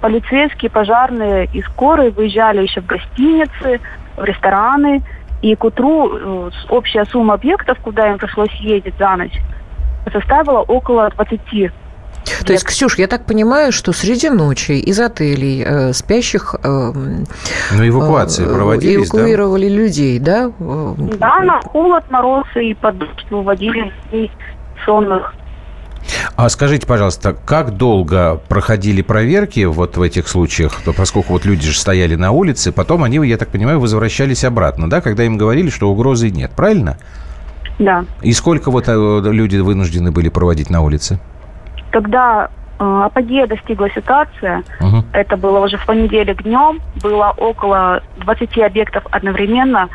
полицейские, 0.01 0.71
пожарные 0.71 1.49
и 1.53 1.61
скорые 1.63 2.11
выезжали 2.11 2.63
еще 2.63 2.81
в 2.81 2.87
гостиницы, 2.87 3.81
в 4.17 4.25
рестораны. 4.25 5.03
И 5.43 5.55
к 5.57 5.65
утру 5.65 6.17
э, 6.17 6.51
общая 6.71 7.05
сумма 7.07 7.35
объектов, 7.35 7.79
куда 7.81 8.09
им 8.11 8.19
пришлось 8.19 8.53
ездить 8.61 8.95
за 8.99 9.15
ночь, 9.17 9.39
составила 10.11 10.61
около 10.61 11.11
20. 11.11 11.71
То 12.47 12.53
есть, 12.53 12.65
Ксюш, 12.65 12.99
я 12.99 13.07
так 13.07 13.27
понимаю, 13.27 13.73
что 13.73 13.93
среди 13.93 14.31
ночи 14.31 14.73
из 14.73 14.99
отелей 15.01 15.63
э, 15.65 15.93
спящих... 15.93 16.55
э, 16.63 16.93
Ну, 17.73 17.89
эвакуации 17.89 18.45
э, 18.47 18.53
проводились, 18.53 19.11
да? 19.11 19.19
Эвакуировали 19.19 19.69
людей, 19.69 20.19
да? 20.19 20.51
Э, 20.59 20.95
Да, 21.19 21.41
на 21.41 21.61
холод, 21.61 22.05
мороз 22.11 22.47
и 22.57 22.75
под 22.75 22.97
выводили 23.31 23.93
людей 24.11 24.31
сонных. 24.85 25.35
А 26.37 26.49
скажите, 26.49 26.87
пожалуйста, 26.87 27.35
как 27.47 27.77
долго 27.77 28.41
проходили 28.49 29.01
проверки 29.03 29.65
вот 29.65 29.97
в 29.97 30.03
этих 30.03 30.29
случаях, 30.29 30.73
поскольку 30.97 31.33
вот 31.33 31.45
люди 31.47 31.67
же 31.67 31.79
стояли 31.79 32.15
на 32.15 32.31
улице, 32.31 32.73
потом 32.73 33.05
они, 33.05 33.17
я 33.27 33.37
так 33.39 33.49
понимаю, 33.49 33.81
возвращались 33.81 34.45
обратно, 34.45 34.91
да, 34.91 35.01
когда 35.01 35.25
им 35.25 35.39
говорили, 35.39 35.71
что 35.71 35.91
угрозы 35.91 36.31
нет, 36.31 36.51
правильно? 36.55 36.99
Да. 37.79 38.05
И 38.23 38.33
сколько 38.33 38.71
вот 38.71 38.85
э, 38.89 38.93
люди 39.25 39.57
вынуждены 39.57 40.11
были 40.13 40.29
проводить 40.29 40.71
на 40.71 40.83
улице? 40.83 41.19
Когда 41.95 42.49
э, 42.81 43.03
апогея 43.05 43.47
достигла 43.47 43.89
ситуация, 43.91 44.65
Мгм. 44.81 45.05
это 45.13 45.37
было 45.37 45.61
уже 45.61 45.77
в 45.77 45.87
понедельник 45.87 46.43
днем, 46.43 46.81
было 47.01 47.33
около 47.37 48.03
20 48.17 48.59
объектов 48.67 49.05
одновременно, 49.13 49.89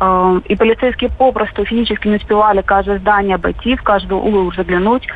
э, 0.00 0.40
и 0.44 0.54
полицейские 0.54 1.10
попросту 1.10 1.64
физически 1.64 2.06
не 2.06 2.16
успевали 2.18 2.62
каждое 2.62 3.00
здание 3.00 3.34
обойти, 3.34 3.74
в 3.74 3.82
каждый 3.82 4.12
угол 4.12 4.52
заглянуть. 4.56 5.08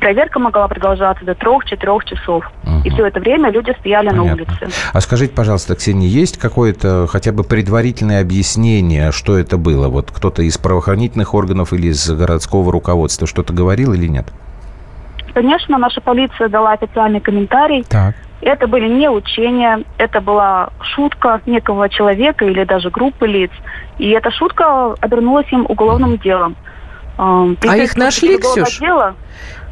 Проверка 0.00 0.38
могла 0.40 0.66
продолжаться 0.66 1.24
до 1.26 1.34
трех-четырех 1.34 2.06
часов. 2.06 2.50
И 2.84 2.90
все 2.90 3.06
это 3.06 3.20
время 3.20 3.50
люди 3.50 3.72
стояли 3.78 4.08
на 4.08 4.22
Понятно. 4.22 4.42
улице. 4.62 4.68
А 4.94 5.00
скажите, 5.02 5.32
пожалуйста, 5.34 5.76
Ксения, 5.76 6.08
есть 6.08 6.38
какое-то 6.38 7.06
хотя 7.06 7.30
бы 7.32 7.44
предварительное 7.44 8.22
объяснение, 8.22 9.12
что 9.12 9.38
это 9.38 9.58
было? 9.58 9.88
Вот 9.88 10.10
кто-то 10.10 10.42
из 10.42 10.56
правоохранительных 10.58 11.34
органов 11.34 11.72
или 11.74 11.88
из 11.88 12.10
городского 12.10 12.72
руководства 12.72 13.26
что-то 13.28 13.52
говорил 13.52 13.92
или 13.92 14.08
нет? 14.08 14.26
Конечно, 15.36 15.76
наша 15.76 16.00
полиция 16.00 16.48
дала 16.48 16.72
официальный 16.72 17.20
комментарий. 17.20 17.84
Так. 17.84 18.14
Это 18.40 18.66
были 18.66 18.88
не 18.88 19.10
учения, 19.10 19.82
это 19.98 20.22
была 20.22 20.70
шутка 20.80 21.42
некого 21.44 21.90
человека 21.90 22.46
или 22.46 22.64
даже 22.64 22.88
группы 22.88 23.26
лиц. 23.26 23.50
И 23.98 24.08
эта 24.08 24.30
шутка 24.30 24.94
обернулась 24.94 25.44
им 25.52 25.66
уголовным 25.68 26.16
делом. 26.16 26.56
Эм, 27.18 27.58
А 27.68 27.76
их 27.76 27.98
нашли, 27.98 28.36
уголовного 28.36 28.66
Ксюш? 28.66 28.80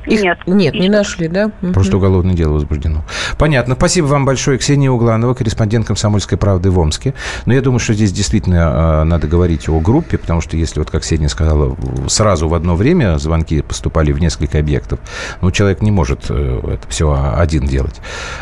Их- 0.07 0.23
Нет. 0.23 0.39
Нет, 0.47 0.75
не 0.75 0.89
нашли, 0.89 1.29
да? 1.29 1.51
Просто 1.73 1.97
уголовное 1.97 2.35
дело 2.35 2.55
возбуждено. 2.55 3.05
Понятно. 3.39 3.75
Спасибо 3.75 4.07
вам 4.07 4.25
большое. 4.25 4.59
Ксения 4.59 4.91
Угланова, 4.91 5.35
корреспондент 5.35 5.87
«Комсомольской 5.87 6.39
правды» 6.39 6.71
в 6.71 6.79
Омске. 6.79 7.15
Но 7.47 7.55
я 7.55 7.61
думаю, 7.61 7.79
что 7.79 7.95
здесь 7.95 8.13
действительно 8.13 9.01
э, 9.03 9.05
надо 9.05 9.27
говорить 9.27 9.69
о 9.69 9.81
группе, 9.81 10.19
потому 10.19 10.41
что 10.41 10.57
если, 10.57 10.79
вот 10.81 10.91
как 10.91 11.03
Ксения 11.03 11.29
сказала, 11.29 11.77
сразу 12.09 12.49
в 12.49 12.55
одно 12.55 12.77
время 12.77 13.19
звонки 13.19 13.63
поступали 13.63 14.13
в 14.13 14.21
несколько 14.21 14.59
объектов, 14.59 15.01
ну, 15.41 15.51
человек 15.51 15.83
не 15.83 15.91
может 15.91 16.27
э, 16.29 16.61
это 16.75 16.89
все 16.89 17.33
один 17.37 17.67
делать 17.67 18.01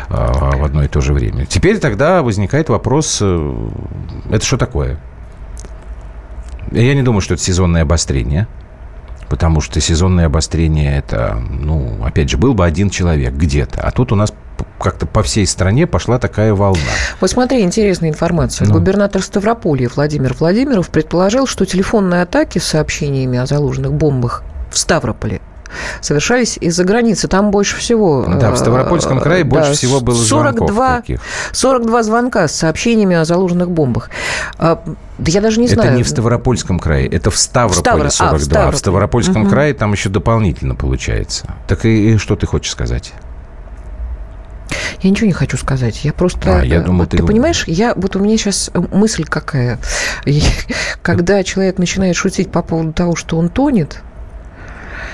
э, 0.09 0.13
в 0.13 0.63
одно 0.63 0.83
и 0.83 0.87
то 0.87 1.01
же 1.01 1.13
время. 1.13 1.45
Теперь 1.45 1.79
тогда 1.79 2.21
возникает 2.23 2.69
вопрос, 2.69 3.19
э, 3.21 3.53
это 4.29 4.45
что 4.45 4.57
такое? 4.57 4.99
Я 6.71 6.95
не 6.95 7.03
думаю, 7.03 7.21
что 7.21 7.35
это 7.35 7.43
сезонное 7.43 7.83
обострение. 7.83 8.47
Потому 9.33 9.61
что 9.61 9.81
сезонное 9.81 10.27
обострение 10.27 10.95
это, 10.95 11.41
ну, 11.49 12.05
опять 12.05 12.29
же, 12.29 12.37
был 12.37 12.53
бы 12.53 12.63
один 12.63 12.91
человек 12.91 13.33
где-то. 13.33 13.81
А 13.81 13.89
тут 13.89 14.11
у 14.11 14.15
нас 14.15 14.31
как-то 14.79 15.07
по 15.07 15.23
всей 15.23 15.47
стране 15.47 15.87
пошла 15.87 16.19
такая 16.19 16.53
волна. 16.53 16.79
Вот 17.19 17.31
смотри, 17.31 17.61
интересная 17.61 18.11
информация. 18.11 18.67
Ну. 18.67 18.75
Губернатор 18.75 19.23
Ставрополья 19.23 19.89
Владимир 19.95 20.35
Владимиров 20.37 20.89
предположил, 20.89 21.47
что 21.47 21.65
телефонные 21.65 22.21
атаки 22.21 22.59
с 22.59 22.65
сообщениями 22.65 23.39
о 23.39 23.47
заложенных 23.47 23.93
бомбах 23.93 24.43
в 24.69 24.77
Ставрополе 24.77 25.41
совершались 26.01 26.57
из-за 26.57 26.83
границы. 26.83 27.27
Там 27.27 27.51
больше 27.51 27.77
всего... 27.77 28.25
Да, 28.27 28.51
в 28.51 28.53
э, 28.53 28.57
Ставропольском 28.57 29.19
крае 29.19 29.43
больше 29.43 29.69
да, 29.69 29.75
всего 29.75 29.99
было 30.01 30.15
звонков 30.15 30.69
42, 30.69 30.95
таких. 30.97 31.21
42 31.51 32.03
звонка 32.03 32.47
с 32.47 32.55
сообщениями 32.55 33.15
о 33.15 33.25
заложенных 33.25 33.69
бомбах. 33.71 34.09
А, 34.57 34.83
да 35.17 35.31
я 35.31 35.41
даже 35.41 35.59
не 35.59 35.67
это 35.67 35.75
знаю. 35.75 35.95
не 35.95 36.03
в 36.03 36.07
Ставропольском 36.09 36.79
крае, 36.79 37.07
это 37.07 37.31
в 37.31 37.37
Ставрополе 37.37 38.07
Ставро- 38.07 38.07
а, 38.07 38.39
42. 38.39 38.61
в 38.65 38.67
А, 38.67 38.71
в. 38.71 38.77
Ставропольском 38.77 39.41
Мгм. 39.43 39.49
крае 39.49 39.73
там 39.73 39.91
еще 39.93 40.09
дополнительно 40.09 40.75
получается. 40.75 41.45
Так 41.67 41.85
и, 41.85 42.13
и 42.13 42.17
что 42.17 42.35
ты 42.35 42.45
хочешь 42.45 42.71
сказать? 42.71 43.13
Я 45.01 45.09
ничего 45.09 45.27
не 45.27 45.33
хочу 45.33 45.57
сказать. 45.57 46.03
Я 46.05 46.13
просто... 46.13 46.59
А, 46.59 46.63
я 46.63 46.77
э, 46.77 46.81
думал, 46.83 47.01
вот 47.01 47.09
ты- 47.09 47.17
ты 47.17 47.23
понимаешь, 47.25 47.65
я, 47.67 47.93
вот 47.95 48.15
у 48.15 48.19
меня 48.19 48.37
сейчас 48.37 48.71
мысль 48.91 49.25
какая. 49.25 49.77
Когда 51.01 51.43
человек 51.43 51.77
начинает 51.77 52.15
шутить 52.15 52.51
по 52.51 52.61
поводу 52.61 52.93
того, 52.93 53.15
что 53.15 53.37
он 53.37 53.49
тонет, 53.49 54.01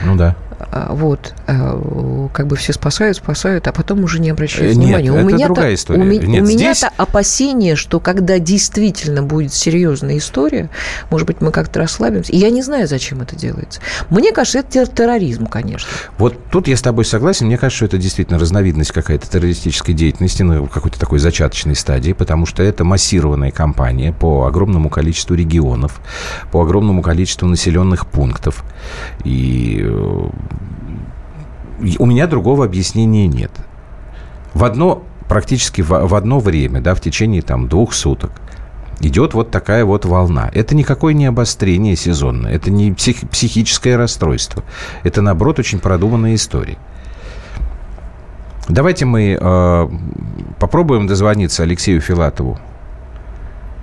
Ну 0.04 0.16
да. 0.16 0.36
А, 0.60 0.94
вот, 0.94 1.34
а, 1.48 2.30
как 2.34 2.48
бы 2.48 2.56
все 2.56 2.74
спасают, 2.74 3.18
спасают, 3.18 3.68
а 3.68 3.72
потом 3.72 4.04
уже 4.04 4.20
не 4.20 4.30
обращают 4.30 4.74
Э, 4.74 4.76
нет, 4.76 5.00
внимания. 5.02 5.10
это 5.10 5.24
меня-то- 5.24 5.46
другая 5.54 5.74
история. 5.76 6.02
У, 6.02 6.06
Нет, 6.06 6.44
у 6.44 6.46
здесь- 6.46 6.56
меня-то 6.60 6.90
опасение, 6.98 7.76
что 7.76 8.00
когда 8.00 8.40
действительно 8.40 9.24
будет 9.24 9.54
серьезная 9.54 10.18
история, 10.18 10.70
может 11.10 11.28
быть, 11.28 11.42
мы 11.42 11.52
как-то 11.52 11.80
расслабимся. 11.80 12.32
И 12.32 12.38
я 12.38 12.50
не 12.50 12.62
знаю, 12.62 12.88
зачем 12.88 13.22
это 13.22 13.36
делается. 13.36 13.80
Мне 14.10 14.32
кажется, 14.32 14.60
это 14.60 14.70
тер- 14.80 14.94
терроризм, 14.94 15.46
конечно. 15.48 15.88
Вот 16.18 16.38
тут 16.52 16.68
я 16.68 16.76
с 16.78 16.82
тобой 16.82 17.06
согласен. 17.06 17.46
Мне 17.48 17.58
кажется, 17.58 17.78
что 17.78 17.86
это 17.86 17.98
действительно 17.98 18.38
разновидность 18.40 18.92
какая-то 18.92 19.30
террористической 19.30 19.94
деятельности 19.94 20.44
на 20.44 20.68
какой-то 20.68 21.00
такой 21.00 21.20
зачаточной 21.20 21.76
стадии, 21.76 22.14
потому 22.14 22.46
что 22.46 22.64
это 22.64 22.84
массированная 22.84 23.52
кампания 23.52 24.12
по 24.14 24.46
огромному 24.46 24.90
количеству 24.90 25.36
регионов, 25.36 26.02
по 26.52 26.62
огромному 26.62 27.02
количеству 27.02 27.48
населенных 27.48 28.06
пунктов. 28.08 28.64
И 29.24 29.80
э, 29.84 29.90
и 29.90 30.49
у 32.00 32.06
меня 32.06 32.28
другого 32.28 32.66
объяснения 32.66 33.28
нет. 33.28 33.52
В 34.54 34.64
одно, 34.64 35.04
практически 35.28 35.82
в, 35.82 35.90
в 35.90 36.16
одно 36.16 36.40
время, 36.40 36.82
да, 36.82 36.96
в 36.96 37.02
течение 37.02 37.42
там 37.42 37.68
двух 37.68 37.94
суток, 37.94 38.32
идет 39.00 39.34
вот 39.34 39.52
такая 39.52 39.86
вот 39.86 40.06
волна. 40.06 40.50
Это 40.54 40.76
никакое 40.76 41.14
не 41.14 41.26
обострение 41.26 41.96
сезонное, 41.96 42.52
это 42.52 42.72
не 42.72 42.92
псих- 42.92 43.28
психическое 43.30 43.96
расстройство. 43.96 44.64
Это, 45.04 45.22
наоборот, 45.22 45.60
очень 45.60 45.80
продуманная 45.80 46.36
история. 46.36 46.78
Давайте 48.68 49.06
мы 49.06 49.38
э, 49.40 49.90
попробуем 50.60 51.08
дозвониться 51.08 51.64
Алексею 51.64 52.02
Филатову. 52.02 52.60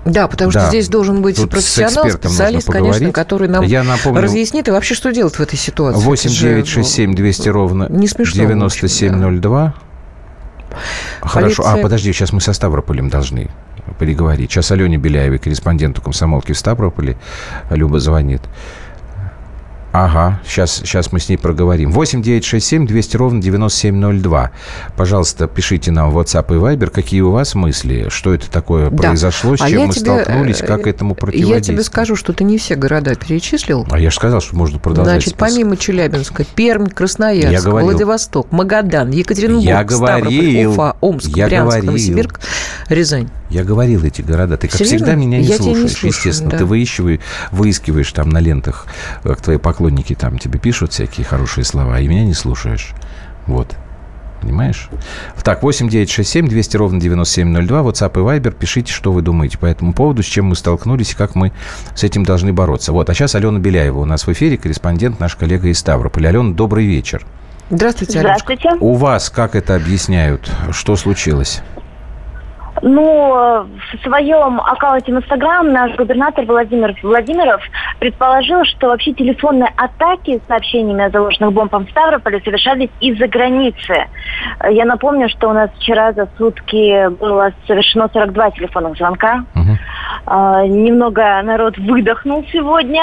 Да, 0.07 0.29
потому 0.29 0.53
что 0.53 0.61
Да. 0.61 0.69
здесь 0.69 0.88
должен 0.88 1.21
быть 1.21 1.37
Тут 1.37 1.51
профессионал, 1.51 2.09
специалист, 2.09 2.71
конечно, 2.71 3.11
который 3.12 3.49
нам 3.49 3.64
Я 3.64 3.83
напомню- 3.83 4.23
разъяснит 4.23 4.69
и 4.69 4.71
вообще, 4.71 4.95
что 4.95 5.12
делать 5.12 5.35
в 5.35 5.40
этой 5.40 5.57
ситуации. 5.57 6.01
8 6.01 6.31
Это 6.31 6.38
же, 6.38 6.49
9 6.49 6.69
6 6.69 6.90
7 6.90 7.14
200 7.14 7.49
ровно 7.49 7.87
Не 7.90 8.07
смешно, 8.07 8.42
в 8.42 8.47
общем, 8.47 8.59
9702. 8.61 9.75
Хорошо. 11.21 11.62
А, 11.62 11.66
Полиция- 11.66 11.83
подожди, 11.83 12.12
сейчас 12.12 12.33
мы 12.33 12.40
со 12.40 12.53
Ставрополем 12.53 13.09
должны 13.09 13.51
переговорить. 13.99 14.51
Сейчас 14.51 14.71
Алене 14.71 14.97
Беляевой, 14.99 15.38
корреспонденту 15.38 16.03
комсомолки 16.03 16.53
в 16.53 16.59
Ставрополе, 16.59 17.16
Люба 17.71 17.99
звонит. 17.99 18.42
Ага, 19.99 20.41
сейчас, 20.47 20.75
сейчас 20.77 21.11
мы 21.11 21.21
с 21.21 21.31
ней 21.31 21.39
проговорим. 21.39 21.91
8 21.91 22.21
9 22.21 22.45
6 22.45 22.67
7 22.67 22.87
200 22.87 23.17
ровно 23.17 23.41
9702. 23.41 24.51
Пожалуйста, 24.95 25.47
пишите 25.49 25.91
нам 25.91 26.11
в 26.11 26.19
WhatsApp 26.19 26.55
и 26.55 26.59
Viber, 26.59 26.91
какие 26.91 27.23
у 27.23 27.31
вас 27.31 27.55
мысли, 27.55 28.09
что 28.11 28.35
это 28.35 28.51
такое 28.51 28.91
Да. 28.91 28.97
произошло, 29.09 29.57
с 29.57 29.63
А 29.63 29.71
чем 29.71 29.79
я 29.81 29.87
мы 29.87 29.95
тебе, 29.95 30.03
столкнулись, 30.23 30.61
э, 30.61 30.67
как 30.67 30.87
этому 30.87 31.13
Я 31.13 31.15
противодействовать. 31.15 31.65
тебе 31.67 31.83
скажу, 31.83 32.15
что 32.15 32.35
ты 32.35 32.45
не 32.45 32.59
все 32.59 32.75
города 32.75 33.15
перечислил. 33.15 33.87
А 33.91 33.99
я 33.99 34.11
же 34.11 34.17
сказал, 34.17 34.43
что 34.43 34.55
можно 34.55 34.79
продолжать 34.79 35.15
Значит, 35.15 35.31
список. 35.31 35.49
помимо 35.49 35.77
Челябинска, 35.79 36.45
Пермь, 36.45 36.85
Я 36.89 36.91
Красноярск, 36.91 37.65
говорил. 37.65 37.91
Владивосток, 37.91 38.53
Магадан, 38.53 39.11
Екатеринбург, 39.13 39.65
Я 39.65 39.83
Ставрополь, 39.89 40.35
говорил. 40.35 40.73
Уфа, 40.73 40.97
Омск, 41.01 41.29
Я 41.35 41.47
Брянск, 41.47 41.65
говорил. 41.69 41.87
Новосибирск, 41.87 42.41
Рязань. 42.91 43.31
Я 43.49 43.63
говорил 43.65 44.03
эти 44.05 44.23
города. 44.23 44.57
Ты, 44.57 44.67
как 44.69 44.77
Серьезно? 44.77 44.97
всегда, 44.99 45.15
меня 45.15 45.39
не 45.39 45.45
Я 45.45 45.55
тебя 45.57 45.67
не 45.69 45.75
слушаешь. 45.75 45.91
слушаю, 45.93 46.11
естественно, 46.13 46.51
да. 46.51 46.59
ты 46.59 46.65
выискиваешь, 46.67 47.21
выискиваешь 47.53 48.13
там 48.13 48.29
на 48.29 48.39
лентах, 48.41 48.87
как 49.23 49.41
твои 49.41 49.57
поклонники 49.57 49.86
там 49.90 50.38
тебе 50.38 50.59
пишут 50.59 50.92
всякие 50.92 51.27
хорошие 51.27 51.64
слова, 51.64 52.01
и 52.01 52.09
меня 52.09 52.25
не 52.25 52.35
слушаешь. 52.35 52.92
Вот. 53.46 53.77
Понимаешь? 54.40 54.88
Так, 55.42 55.62
8 55.62 55.88
9 55.88 56.11
6 56.11 56.29
7 56.29 56.49
200 56.49 56.77
ровно 56.77 57.01
9702, 57.01 57.81
WhatsApp 57.81 58.12
и 58.12 58.38
Viber. 58.38 58.55
Пишите, 58.55 58.92
что 58.92 59.12
вы 59.12 59.22
думаете 59.22 59.59
по 59.59 59.66
этому 59.66 59.92
поводу, 59.92 60.22
с 60.22 60.27
чем 60.27 60.46
мы 60.46 60.57
столкнулись 60.57 61.12
и 61.12 61.14
как 61.14 61.35
мы 61.35 61.53
с 61.94 62.05
этим 62.05 62.25
должны 62.25 62.53
бороться. 62.53 62.92
Вот, 62.92 63.09
а 63.11 63.14
сейчас 63.14 63.35
Алена 63.35 63.59
Беляева 63.59 63.99
у 63.99 64.05
нас 64.05 64.27
в 64.27 64.33
эфире, 64.33 64.57
корреспондент, 64.57 65.20
наш 65.20 65.37
коллега 65.37 65.68
из 65.68 65.79
Ставрополя. 65.79 66.29
Алена, 66.29 66.53
добрый 66.53 66.87
вечер. 66.87 67.25
Здравствуйте, 67.70 68.20
Аленушка. 68.20 68.55
Здравствуйте. 68.55 68.85
У 68.85 68.94
вас 68.94 69.31
как 69.31 69.57
это 69.57 69.75
объясняют? 69.75 70.51
Что 70.70 70.96
случилось? 70.96 71.62
Ну, 72.83 73.67
в 73.93 74.03
своем 74.03 74.61
аккаунте 74.61 75.12
в 75.12 75.17
Инстаграм 75.17 75.67
наш 75.73 75.95
губернатор 75.97 76.45
Владимир 76.45 76.95
Владимиров 77.03 77.62
предположил, 77.99 78.65
что 78.65 78.89
вообще 78.89 79.12
телефонные 79.12 79.71
атаки 79.77 80.39
с 80.45 80.47
сообщениями 80.49 81.05
о 81.05 81.11
заложенных 81.11 81.53
бомбах 81.53 81.83
в 81.87 81.91
Ставрополе 81.91 82.41
совершались 82.45 82.91
из-за 83.01 83.29
границы. 83.29 84.07
Я 84.69 84.85
напомню, 84.85 85.29
что 85.29 85.49
у 85.49 85.53
нас 85.53 85.71
вчера 85.77 86.12
за 86.12 86.29
сутки 86.37 87.09
было 87.19 87.53
совершено 87.67 88.09
42 88.12 88.51
телефонных 88.53 88.97
звонка. 88.99 89.45
А, 90.27 90.67
Немного 90.67 91.41
народ 91.43 91.79
выдохнул 91.79 92.45
сегодня. 92.53 93.03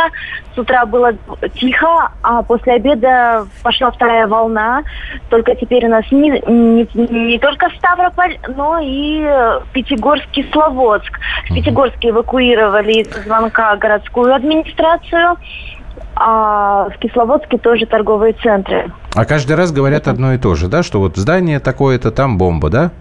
С 0.55 0.57
утра 0.57 0.85
было 0.85 1.13
тихо, 1.55 2.11
а 2.21 2.43
после 2.43 2.73
обеда 2.73 3.45
пошла 3.63 3.91
вторая 3.91 4.27
волна. 4.27 4.83
Только 5.29 5.55
теперь 5.55 5.85
у 5.85 5.89
нас 5.89 6.03
не, 6.11 6.29
не- 6.29 6.87
не 7.29 7.39
только 7.39 7.69
Ставрополь, 7.77 8.37
но 8.55 8.77
и 8.81 9.25
э, 9.63 9.73
Пятигорск, 9.73 10.25
Кисловодск. 10.31 11.19
В 11.49 11.53
Пятигорске 11.53 12.09
эвакуировали 12.09 13.01
из 13.01 13.23
звонка 13.23 13.75
городскую 13.77 14.33
администрацию, 14.33 15.37
а 16.15 16.89
в 16.89 16.97
Кисловодске 16.99 17.57
тоже 17.57 17.85
торговые 17.85 18.33
центры. 18.33 18.91
А 19.15 19.25
каждый 19.25 19.55
раз 19.55 19.71
говорят 19.71 20.07
одно 20.07 20.33
и 20.33 20.37
то 20.37 20.55
же, 20.55 20.67
да? 20.67 20.83
Что 20.83 20.99
вот 20.99 21.17
здание 21.17 21.59
такое-то, 21.59 22.11
там 22.11 22.37
бомба, 22.37 22.69
да? 22.69 22.91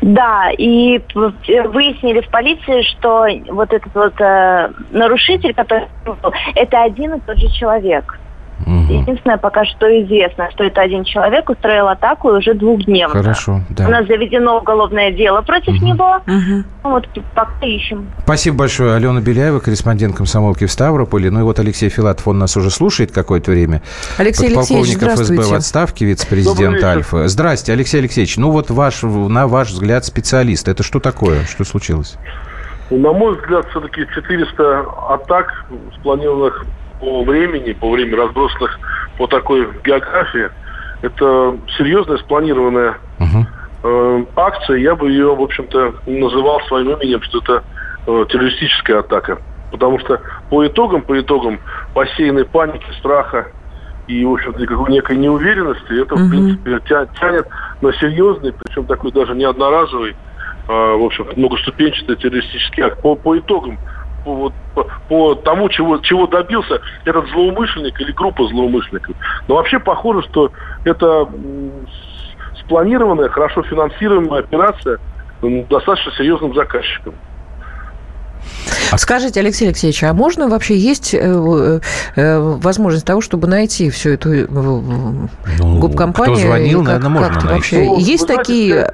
Да, 0.00 0.50
и 0.56 1.00
выяснили 1.14 2.20
в 2.20 2.30
полиции, 2.30 2.82
что 2.82 3.26
вот 3.52 3.72
этот 3.72 3.92
вот 3.94 4.20
э, 4.20 4.70
нарушитель, 4.90 5.52
который 5.54 5.88
это 6.54 6.82
один 6.82 7.14
и 7.14 7.20
тот 7.20 7.38
же 7.38 7.48
человек. 7.48 8.18
Единственное, 8.66 9.36
пока 9.36 9.64
что 9.64 9.86
известно, 10.02 10.50
что 10.52 10.64
это 10.64 10.80
один 10.80 11.04
человек 11.04 11.48
устроил 11.50 11.88
атаку 11.88 12.30
и 12.30 12.38
уже 12.38 12.54
двухдневно. 12.54 13.14
Хорошо, 13.22 13.60
да. 13.70 13.86
У 13.86 13.90
нас 13.90 14.06
заведено 14.06 14.58
уголовное 14.58 15.12
дело 15.12 15.42
против 15.42 15.80
него. 15.82 16.20
Ну, 16.26 16.64
Вот 16.82 17.08
пока 17.34 17.66
ищем. 17.66 18.10
Спасибо 18.24 18.58
большое. 18.58 18.94
Алена 18.94 19.20
Беляева, 19.20 19.60
корреспондент 19.60 20.16
комсомолки 20.16 20.66
в 20.66 20.70
Ставрополе. 20.72 21.30
Ну 21.30 21.40
и 21.40 21.42
вот 21.42 21.58
Алексей 21.58 21.88
Филатов, 21.88 22.28
он 22.28 22.38
нас 22.38 22.56
уже 22.56 22.70
слушает 22.70 23.12
какое-то 23.12 23.50
время. 23.50 23.82
Алексей 24.18 24.46
Алексеевич, 24.46 24.94
Подполковник 24.94 24.96
ФСБ 24.98 25.12
в 25.12 25.26
здравствуйте. 25.26 25.56
отставке, 25.56 26.04
вице-президент. 26.06 26.82
Альфа. 26.84 27.28
Здрасте, 27.28 27.72
Алексей 27.72 27.98
Алексеевич. 27.98 28.36
Ну 28.36 28.50
вот 28.50 28.70
ваш, 28.70 29.02
на 29.02 29.46
ваш 29.46 29.70
взгляд, 29.70 30.04
специалист. 30.04 30.68
Это 30.68 30.82
что 30.82 31.00
такое? 31.00 31.44
Что 31.44 31.64
случилось? 31.64 32.16
На 32.90 33.12
мой 33.12 33.34
взгляд, 33.36 33.66
все-таки 33.70 34.06
400 34.14 34.80
атак, 35.08 35.64
спланированных 35.98 36.66
по 37.04 37.22
времени, 37.22 37.72
по 37.72 37.90
времени 37.90 38.14
разбросанных 38.14 38.78
по 39.18 39.26
такой 39.26 39.68
географии, 39.84 40.48
это 41.02 41.56
серьезная 41.76 42.16
спланированная 42.18 42.96
э, 43.82 44.24
акция. 44.36 44.78
Я 44.78 44.94
бы 44.96 45.10
ее, 45.10 45.34
в 45.34 45.42
общем-то, 45.42 45.94
называл 46.06 46.60
своим 46.62 46.92
именем, 46.96 47.22
что 47.22 47.38
это 47.38 47.62
э, 48.06 48.24
террористическая 48.30 49.00
атака. 49.00 49.38
Потому 49.70 49.98
что 49.98 50.20
по 50.50 50.66
итогам, 50.66 51.02
по 51.02 51.18
итогам 51.20 51.60
посеянной 51.94 52.46
паники, 52.46 52.86
страха 52.98 53.48
и, 54.06 54.24
в 54.24 54.32
общем-то, 54.32 54.66
какой 54.66 54.90
некой 54.90 55.16
неуверенности, 55.16 56.00
это, 56.00 56.14
в 56.14 56.30
принципе, 56.30 56.80
тя- 56.88 57.06
тянет 57.20 57.46
на 57.80 57.92
серьезный, 57.94 58.52
причем 58.52 58.86
такой 58.86 59.12
даже 59.12 59.34
не 59.34 59.44
одноразовый, 59.44 60.14
а, 60.68 60.96
в 60.96 61.02
общем, 61.04 61.26
многоступенчатый 61.36 62.16
террористический 62.16 62.82
акт. 62.82 63.02
По, 63.02 63.14
по 63.16 63.36
итогам, 63.38 63.78
по, 64.24 64.34
вот, 64.34 64.52
по, 64.74 64.86
по 65.08 65.34
тому, 65.34 65.68
чего, 65.68 65.98
чего 65.98 66.26
добился 66.26 66.80
этот 67.04 67.28
злоумышленник 67.30 68.00
или 68.00 68.12
группа 68.12 68.46
злоумышленников. 68.48 69.14
Но 69.48 69.56
вообще 69.56 69.78
похоже, 69.78 70.22
что 70.30 70.50
это 70.84 71.28
спланированная, 72.60 73.28
хорошо 73.28 73.62
финансируемая 73.62 74.40
операция 74.40 74.98
достаточно 75.68 76.12
серьезным 76.12 76.54
заказчиком. 76.54 77.14
Скажите, 78.96 79.40
Алексей 79.40 79.66
Алексеевич, 79.66 80.04
а 80.04 80.12
можно 80.12 80.48
вообще 80.48 80.76
есть 80.76 81.14
э, 81.14 81.80
э, 82.16 82.38
возможность 82.38 83.04
того, 83.04 83.20
чтобы 83.20 83.48
найти 83.48 83.90
всю 83.90 84.10
эту 84.10 84.32
э, 84.32 84.46
э, 84.46 85.78
губкомпанию? 85.78 86.36
кто 86.36 86.46
звонил, 86.46 86.78
как- 86.84 86.86
наверное, 86.86 87.08
можно 87.08 87.34
найти. 87.34 87.46
вообще 87.48 87.84
Ну, 87.84 87.98
есть 87.98 88.26
знаете, 88.26 88.36
такие... 88.36 88.90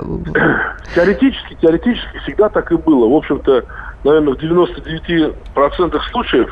Теоретически, 0.95 1.57
теоретически 1.61 2.19
всегда 2.23 2.49
так 2.49 2.73
и 2.73 2.77
было. 2.77 3.07
В 3.09 3.14
общем-то, 3.14 3.64
наверное, 4.05 4.35
в 4.35 4.39
99% 4.39 6.01
случаев 6.11 6.51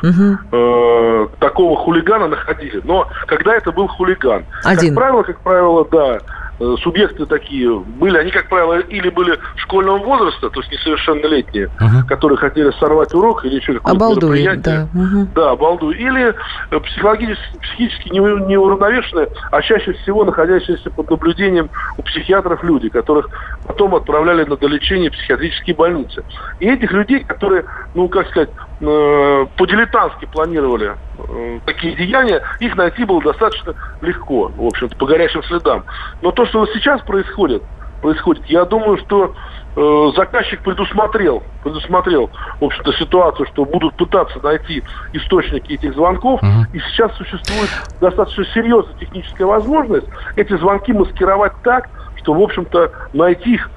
э, 0.51 1.27
такого 1.39 1.77
хулигана 1.77 2.27
находили. 2.27 2.81
Но 2.83 3.07
когда 3.27 3.55
это 3.55 3.71
был 3.71 3.87
хулиган? 3.87 4.45
Один. 4.63 4.95
Как 4.95 5.03
правило, 5.03 5.23
как 5.23 5.39
правило, 5.39 5.87
да, 5.91 6.19
субъекты 6.59 7.25
такие 7.25 7.79
были, 7.79 8.17
они, 8.17 8.31
как 8.31 8.49
правило, 8.49 8.79
или 8.79 9.09
были 9.09 9.37
школьного 9.55 9.97
возраста, 9.99 10.49
то 10.49 10.59
есть 10.59 10.71
несовершеннолетние, 10.71 11.69
которые 12.07 12.37
хотели 12.37 12.71
сорвать 12.79 13.13
урок 13.13 13.45
или 13.45 13.55
еще 13.55 13.73
какое-то 13.75 13.99
мероприятие. 14.27 14.61
да. 14.63 14.89
Мгм. 14.93 15.31
Да, 15.33 15.55
балду. 15.55 15.91
Или 15.91 16.33
э, 16.71 16.79
психологически, 16.79 17.57
психически 17.59 18.09
неу- 18.09 18.45
неуравновешенные, 18.47 19.29
а 19.51 19.61
чаще 19.61 19.93
всего 19.93 20.25
находящиеся 20.25 20.89
под 20.89 21.09
наблюдением 21.09 21.69
у 21.97 22.03
психиатров 22.03 22.63
люди, 22.63 22.89
которых 22.89 23.29
потом 23.65 23.95
отправляли 23.95 24.43
на 24.43 24.57
долечение 24.57 25.09
в 25.09 25.13
психиатрические 25.13 25.75
больницы. 25.75 26.23
И 26.59 26.69
этих 26.69 26.91
людей, 26.91 27.23
которые, 27.23 27.63
ну, 27.93 28.09
как 28.09 28.27
сказать, 28.29 28.49
э, 28.49 28.68
по-дилетантски 28.79 30.25
планировали 30.25 30.95
э, 31.17 31.59
такие 31.65 31.95
деяния, 31.95 32.41
их 32.59 32.75
найти 32.77 33.03
было 33.03 33.21
достаточно 33.21 33.73
легко, 34.01 34.51
в 34.55 34.65
общем-то, 34.65 34.95
по 34.95 35.05
горячим 35.05 35.43
следам. 35.43 35.83
Но 36.21 36.31
то, 36.31 36.45
что 36.45 36.65
сейчас 36.67 37.01
происходит, 37.01 37.61
происходит, 38.01 38.45
я 38.45 38.63
думаю, 38.63 38.97
что 38.99 39.35
э, 39.75 40.11
заказчик 40.15 40.61
предусмотрел, 40.61 41.43
предусмотрел, 41.61 42.29
в 42.61 42.63
общем-то, 42.63 42.93
ситуацию, 42.93 43.47
что 43.47 43.65
будут 43.65 43.95
пытаться 43.95 44.39
найти 44.41 44.81
источники 45.11 45.73
этих 45.73 45.93
звонков, 45.93 46.41
и 46.73 46.79
сейчас 46.79 47.13
существует 47.17 47.69
достаточно 47.99 48.45
серьезная 48.53 48.95
техническая 48.97 49.45
возможность 49.45 50.07
эти 50.37 50.55
звонки 50.55 50.93
маскировать 50.93 51.53
так, 51.63 51.89
что, 52.15 52.33
в 52.33 52.41
общем-то, 52.41 52.91
найти 53.13 53.55
их 53.55 53.69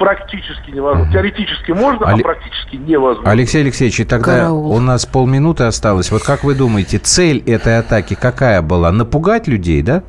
практически 0.00 0.70
невозможно. 0.70 1.12
Теоретически 1.12 1.72
можно, 1.72 2.04
Але- 2.06 2.20
а 2.20 2.22
практически 2.22 2.76
невозможно. 2.76 3.30
Алексей 3.30 3.60
Алексеевич, 3.60 4.00
и 4.00 4.04
тогда 4.04 4.50
у 4.50 4.80
нас 4.80 5.04
полминуты 5.04 5.64
осталось. 5.64 6.10
Вот 6.10 6.22
как 6.24 6.42
вы 6.42 6.54
думаете, 6.54 6.96
цель 6.98 7.42
этой 7.46 7.78
атаки 7.78 8.16
какая 8.20 8.62
была? 8.62 8.90
Напугать 8.92 9.46
людей, 9.46 9.82
да? 9.82 10.02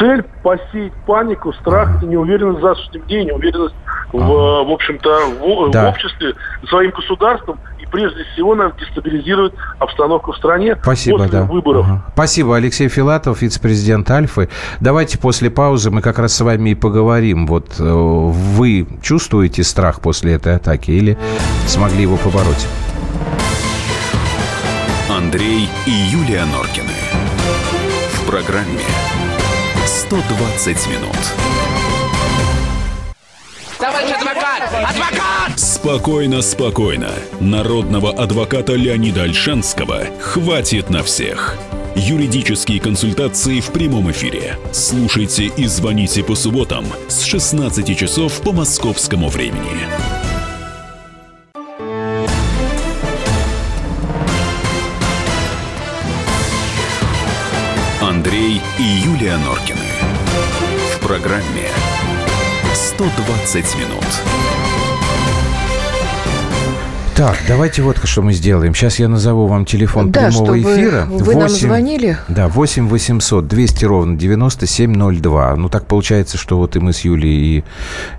Цель 0.00 0.24
посеять 0.42 0.92
панику, 1.06 1.52
страх 1.52 2.02
и 2.02 2.06
неуверенность 2.06 2.58
в 2.58 2.62
завтрашнем 2.62 3.02
дне, 3.02 3.24
неуверенность 3.26 3.74
в, 4.12 4.18
в 4.18 4.70
общем-то, 4.72 5.20
в, 5.40 5.68
в 5.68 5.70
Да. 5.70 5.88
обществе, 5.90 6.34
своим 6.68 6.90
государством 6.90 7.58
прежде 7.90 8.24
всего 8.32 8.54
надо 8.54 8.74
дестабилизировать 8.78 9.54
обстановку 9.78 10.32
в 10.32 10.36
стране 10.36 10.76
Спасибо, 10.82 11.18
после 11.18 11.32
да. 11.32 11.44
выборов. 11.44 11.86
Ага. 11.86 12.04
Спасибо, 12.12 12.56
Алексей 12.56 12.88
Филатов, 12.88 13.42
вице-президент 13.42 14.10
Альфы. 14.10 14.48
Давайте 14.80 15.18
после 15.18 15.50
паузы 15.50 15.90
мы 15.90 16.02
как 16.02 16.18
раз 16.18 16.34
с 16.34 16.40
вами 16.40 16.70
и 16.70 16.74
поговорим. 16.74 17.46
Вот 17.46 17.76
э, 17.78 17.82
вы 17.82 18.86
чувствуете 19.02 19.62
страх 19.64 20.00
после 20.00 20.34
этой 20.34 20.56
атаки 20.56 20.90
или 20.90 21.18
смогли 21.66 22.02
его 22.02 22.16
побороть? 22.16 22.66
Андрей 25.10 25.68
и 25.86 25.90
Юлия 25.90 26.44
Норкины. 26.44 26.92
В 28.12 28.30
программе 28.30 28.84
120 29.84 30.86
минут. 30.88 31.16
Товарищ 33.78 34.10
адвокат! 34.64 34.90
Адвокат! 34.90 35.60
Спокойно, 35.60 36.42
спокойно. 36.42 37.10
Народного 37.40 38.12
адвоката 38.12 38.74
Леонида 38.74 39.22
Альшанского 39.22 40.06
хватит 40.20 40.90
на 40.90 41.02
всех. 41.02 41.56
Юридические 41.94 42.80
консультации 42.80 43.60
в 43.60 43.70
прямом 43.70 44.10
эфире. 44.10 44.56
Слушайте 44.72 45.46
и 45.46 45.66
звоните 45.66 46.22
по 46.22 46.34
субботам 46.34 46.84
с 47.08 47.22
16 47.22 47.98
часов 47.98 48.40
по 48.40 48.52
московскому 48.52 49.28
времени. 49.28 49.88
Андрей 58.00 58.60
и 58.78 58.82
Юлия 58.82 59.36
Норкины. 59.38 59.78
В 60.94 61.00
программе 61.00 61.68
120 62.74 63.76
минут. 63.76 64.47
Так, 67.18 67.36
давайте 67.48 67.82
вот 67.82 67.98
что 68.04 68.22
мы 68.22 68.32
сделаем. 68.32 68.76
Сейчас 68.76 69.00
я 69.00 69.08
назову 69.08 69.48
вам 69.48 69.64
телефон 69.64 70.12
Да, 70.12 70.28
прямого 70.28 70.56
чтобы 70.56 70.60
эфира. 70.60 71.04
вы 71.04 71.34
нам 71.34 71.48
звонили. 71.48 72.16
Да, 72.28 72.46
8 72.46 72.86
800 72.86 73.48
200 73.48 73.84
ровно 73.86 74.16
9702. 74.16 75.56
Ну, 75.56 75.68
так 75.68 75.86
получается, 75.86 76.38
что 76.38 76.58
вот 76.58 76.76
и 76.76 76.78
мы 76.78 76.92
с 76.92 77.00
Юлей, 77.00 77.58
и 77.58 77.64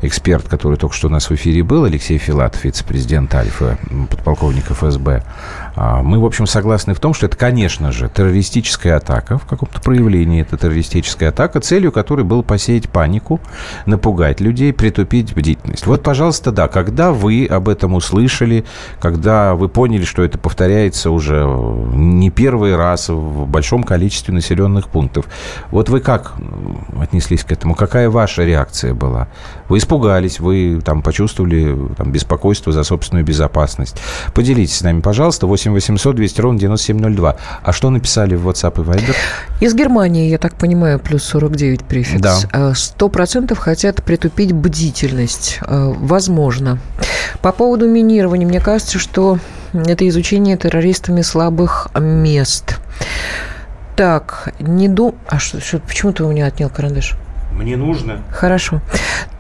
эксперт, 0.02 0.50
который 0.50 0.78
только 0.78 0.94
что 0.94 1.08
у 1.08 1.12
нас 1.12 1.30
в 1.30 1.34
эфире 1.36 1.64
был, 1.64 1.86
Алексей 1.86 2.18
Филатов, 2.18 2.66
вице-президент 2.66 3.34
Альфа, 3.34 3.78
подполковник 4.10 4.66
ФСБ, 4.66 5.24
мы, 5.80 6.20
в 6.20 6.26
общем, 6.26 6.46
согласны 6.46 6.94
в 6.94 7.00
том, 7.00 7.14
что 7.14 7.28
это, 7.28 7.38
конечно 7.38 7.92
же, 7.92 8.10
террористическая 8.10 8.98
атака, 8.98 9.38
в 9.38 9.46
каком-то 9.46 9.80
проявлении 9.80 10.42
это 10.42 10.58
террористическая 10.58 11.30
атака, 11.30 11.62
целью 11.62 11.92
которой 11.92 12.24
было 12.24 12.42
посеять 12.42 12.90
панику, 12.90 13.40
напугать 13.86 14.42
людей, 14.42 14.74
притупить 14.74 15.34
бдительность. 15.34 15.86
Вот, 15.86 16.04
пожалуйста, 16.04 16.52
да, 16.52 16.68
когда 16.68 17.12
вы 17.12 17.46
об 17.50 17.70
этом 17.70 17.94
услышали, 17.94 18.66
когда 19.00 19.56
вы 19.56 19.70
поняли, 19.70 20.04
что 20.04 20.24
это 20.24 20.38
повторяется 20.38 21.12
уже 21.12 21.46
не 21.94 22.30
первый 22.30 22.76
раз 22.76 23.08
в 23.08 23.46
большом 23.46 23.84
количестве 23.84 24.34
населенных 24.34 24.90
пунктов, 24.90 25.28
вот 25.72 25.88
вы 25.90 26.02
как 26.02 26.34
отнеслись 27.00 27.44
к 27.44 27.52
этому? 27.52 27.76
Какая 27.76 28.10
ваша 28.10 28.44
реакция 28.44 28.94
была? 28.94 29.30
Вы 29.70 29.78
испугались, 29.78 30.40
вы 30.40 30.82
там 30.84 31.02
почувствовали 31.02 31.94
там, 31.96 32.12
беспокойство 32.12 32.74
за 32.74 32.84
собственную 32.84 33.26
безопасность. 33.26 33.96
Поделитесь 34.34 34.78
с 34.78 34.82
нами, 34.82 35.00
пожалуйста, 35.00 35.48
8 35.48 35.69
800 35.74 36.16
200 36.16 36.42
ровно 36.42 36.60
9702. 36.60 37.36
А 37.64 37.72
что 37.72 37.90
написали 37.90 38.36
в 38.36 38.48
WhatsApp 38.48 38.82
и 38.82 38.86
Viber? 38.86 39.16
Из 39.60 39.74
Германии, 39.74 40.30
я 40.30 40.38
так 40.38 40.56
понимаю, 40.56 41.00
плюс 41.00 41.24
49 41.24 41.84
префикс. 41.84 42.22
Да. 42.22 42.74
Сто 42.76 43.10
процентов 43.10 43.58
хотят 43.58 44.04
притупить 44.04 44.52
бдительность. 44.52 45.60
Э, 45.62 45.94
Возможно. 45.98 46.80
По 47.42 47.52
поводу 47.52 47.88
минирования, 47.88 48.48
мне 48.48 48.60
кажется, 48.60 49.00
что 49.00 49.40
это 49.74 50.08
изучение 50.08 50.58
террористами 50.58 51.22
слабых 51.22 51.88
мест. 52.00 52.80
Так, 53.96 54.54
не 54.60 54.88
ду... 54.88 55.16
А 55.28 55.40
что, 55.40 55.60
что, 55.60 55.80
почему 55.80 56.14
ты 56.14 56.24
у 56.24 56.32
меня 56.32 56.46
отнял 56.46 56.70
карандаш? 56.70 57.16
Мне 57.52 57.76
нужно. 57.76 58.22
Хорошо. 58.32 58.82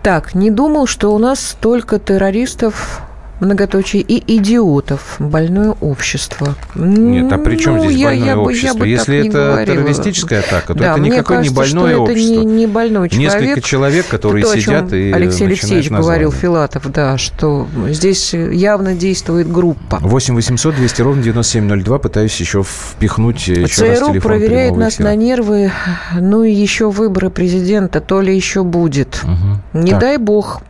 Так, 0.04 0.36
не 0.36 0.52
думал, 0.52 0.86
что 0.88 1.14
у 1.14 1.18
нас 1.18 1.40
столько 1.40 2.00
террористов 2.00 3.02
многоточие 3.40 4.02
и 4.02 4.38
идиотов. 4.38 5.16
Больное 5.20 5.76
общество. 5.82 6.56
Нет, 6.76 7.32
а 7.32 7.38
при 7.38 7.58
чем 7.58 7.78
Ну, 7.78 7.86
здесь 7.86 7.98
я- 8.00 8.08
больное 8.10 8.26
я 8.28 8.36
бы- 8.36 8.42
я 8.42 8.48
общество? 8.48 8.80
бы 8.80 8.88
Если 8.88 9.22
так 9.22 9.24
не 9.24 9.30
это 9.30 9.64
террористическая 9.66 10.40
атака, 10.42 10.74
то 10.74 10.80
Да, 10.80 10.92
это 10.94 11.00
никакое 11.02 11.38
не 11.40 11.50
кажется, 11.50 11.56
больное 11.56 11.94
что 11.96 12.04
это 12.04 12.12
общество. 12.14 12.34
не, 12.42 12.46
не 12.46 12.68
больной 12.68 13.10
человек. 13.10 13.34
Несколько 13.42 13.62
человек, 13.62 14.08
которые 14.08 14.44
То, 14.46 14.60
сидят 14.60 14.94
и 14.94 15.12
Алексей 15.12 15.48
Алексеевич 15.48 15.90
говорил. 15.90 16.32
Филатов, 16.32 16.92
да, 16.92 17.18
что 17.18 17.68
здесь 17.90 18.34
явно 18.34 18.94
действует 18.96 19.52
группа. 19.52 19.98
8 20.02 20.36
800 20.36 20.76
200 20.76 21.02
ровно 21.02 21.22
9702. 21.24 22.00
Пытаюсь 22.00 22.40
еще 22.40 22.64
впихнуть 22.64 23.50
э, 23.50 23.62
еще 23.64 23.88
раз 23.90 23.98
ЦРУ 24.00 24.08
телефон 24.12 24.22
проверяет 24.22 24.76
нас 24.78 24.96
эфира. 24.96 25.08
на 25.08 25.16
нервы, 25.16 25.72
ну 26.20 26.44
и 26.44 26.52
еще 26.52 26.90
выборы 26.90 27.30
президента, 27.30 28.00
то 28.02 28.22
ли 28.22 28.36
еще 28.36 28.64
будет. 28.64 29.22
Не 29.74 29.92
Так. 29.92 30.00
дай 30.00 30.18
бог. 30.18 30.62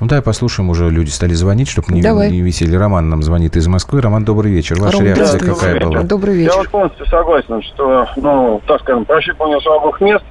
Ну 0.00 0.06
да, 0.08 0.20
послушаем, 0.20 0.68
уже 0.68 0.90
люди 0.90 1.08
стали 1.08 1.32
звонить, 1.32 1.68
чтобы 1.68 1.92
не, 1.92 2.02
Давай. 2.02 2.30
не 2.30 2.42
висели. 2.42 2.76
Роман 2.76 3.08
нам 3.08 3.22
звонит 3.22 3.56
из 3.56 3.66
Москвы. 3.66 4.02
Роман, 4.02 4.24
добрый 4.24 4.52
вечер. 4.52 4.78
Ваша 4.78 4.98
Ром, 4.98 5.06
реакция 5.06 5.40
какая 5.40 5.80
была? 5.80 6.02
Добрый 6.02 6.34
Я 6.36 6.40
вечер. 6.42 6.56
вот 6.58 6.68
полностью 6.68 7.06
согласен, 7.06 7.62
что, 7.62 8.06
ну, 8.16 8.60
так 8.66 8.80
скажем, 8.82 9.06
прощупывание 9.06 9.58
слабых 9.60 10.00
мест, 10.02 10.24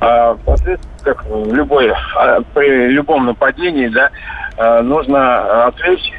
а 0.00 0.34
впоследствии, 0.34 0.88
как 1.02 1.24
в 1.24 1.52
любой, 1.54 1.90
а, 2.14 2.40
при 2.54 2.88
любом 2.88 3.24
нападении, 3.26 3.88
да, 3.88 4.10
а, 4.58 4.82
нужно 4.82 5.66
отвлечь 5.66 6.12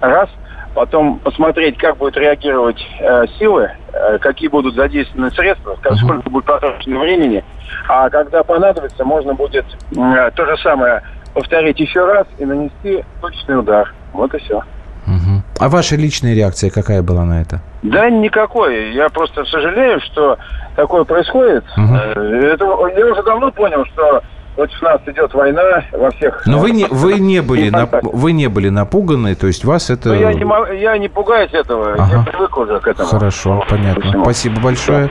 раз, 0.00 0.28
потом 0.74 1.20
посмотреть, 1.20 1.78
как 1.78 1.96
будут 1.96 2.16
реагировать 2.16 2.80
э, 3.00 3.26
силы, 3.38 3.70
э, 3.92 4.18
какие 4.18 4.48
будут 4.48 4.74
задействованы 4.74 5.30
средства, 5.32 5.76
как- 5.82 5.96
сколько 5.96 6.28
будет 6.30 6.44
потрачено 6.46 6.98
времени, 7.00 7.44
а 7.88 8.08
когда 8.08 8.42
понадобится, 8.42 9.04
можно 9.04 9.34
будет 9.34 9.66
э, 9.94 10.30
то 10.34 10.46
же 10.46 10.56
самое 10.62 11.02
повторить 11.34 11.80
еще 11.80 12.04
раз 12.04 12.26
и 12.38 12.44
нанести 12.44 13.04
точный 13.20 13.58
удар. 13.58 13.92
Вот 14.12 14.32
и 14.34 14.38
все. 14.38 14.62
Мгм. 15.06 15.42
А 15.58 15.68
ваша 15.68 15.96
личная 15.96 16.34
реакция 16.34 16.70
какая 16.70 17.02
была 17.02 17.24
на 17.24 17.40
это? 17.42 17.60
Да 17.82 18.08
никакой. 18.08 18.92
Я 18.94 19.08
просто 19.08 19.44
сожалею, 19.44 20.00
что 20.00 20.38
такое 20.76 21.04
происходит. 21.04 21.64
Э, 21.76 22.52
Это, 22.54 22.64
я 22.96 23.06
уже 23.06 23.22
давно 23.24 23.50
понял, 23.50 23.84
что 23.86 24.22
против 24.54 24.80
нас 24.82 25.00
идет 25.06 25.32
война 25.34 25.62
во 25.92 26.10
всех... 26.10 26.42
Но 26.46 26.58
вы 26.58 26.70
не, 26.72 26.86
вы 26.86 27.18
не, 27.18 27.40
были, 27.40 27.70
нап- 27.70 28.00
вы 28.02 28.32
не 28.32 28.48
были 28.48 28.68
напуганы, 28.68 29.34
то 29.34 29.46
есть 29.46 29.64
вас 29.64 29.90
это... 29.90 30.10
Но 30.10 30.14
я, 30.14 30.32
не, 30.34 30.80
я 30.80 30.98
не 30.98 31.08
пугаюсь 31.08 31.52
этого, 31.52 31.96
я 31.96 32.02
Ага. 32.02 32.24
привык 32.30 32.56
уже 32.56 32.80
к 32.80 32.86
этому. 32.86 33.08
Хорошо, 33.08 33.64
понятно. 33.68 34.02
Всему. 34.10 34.24
Спасибо 34.24 34.60
большое. 34.60 35.10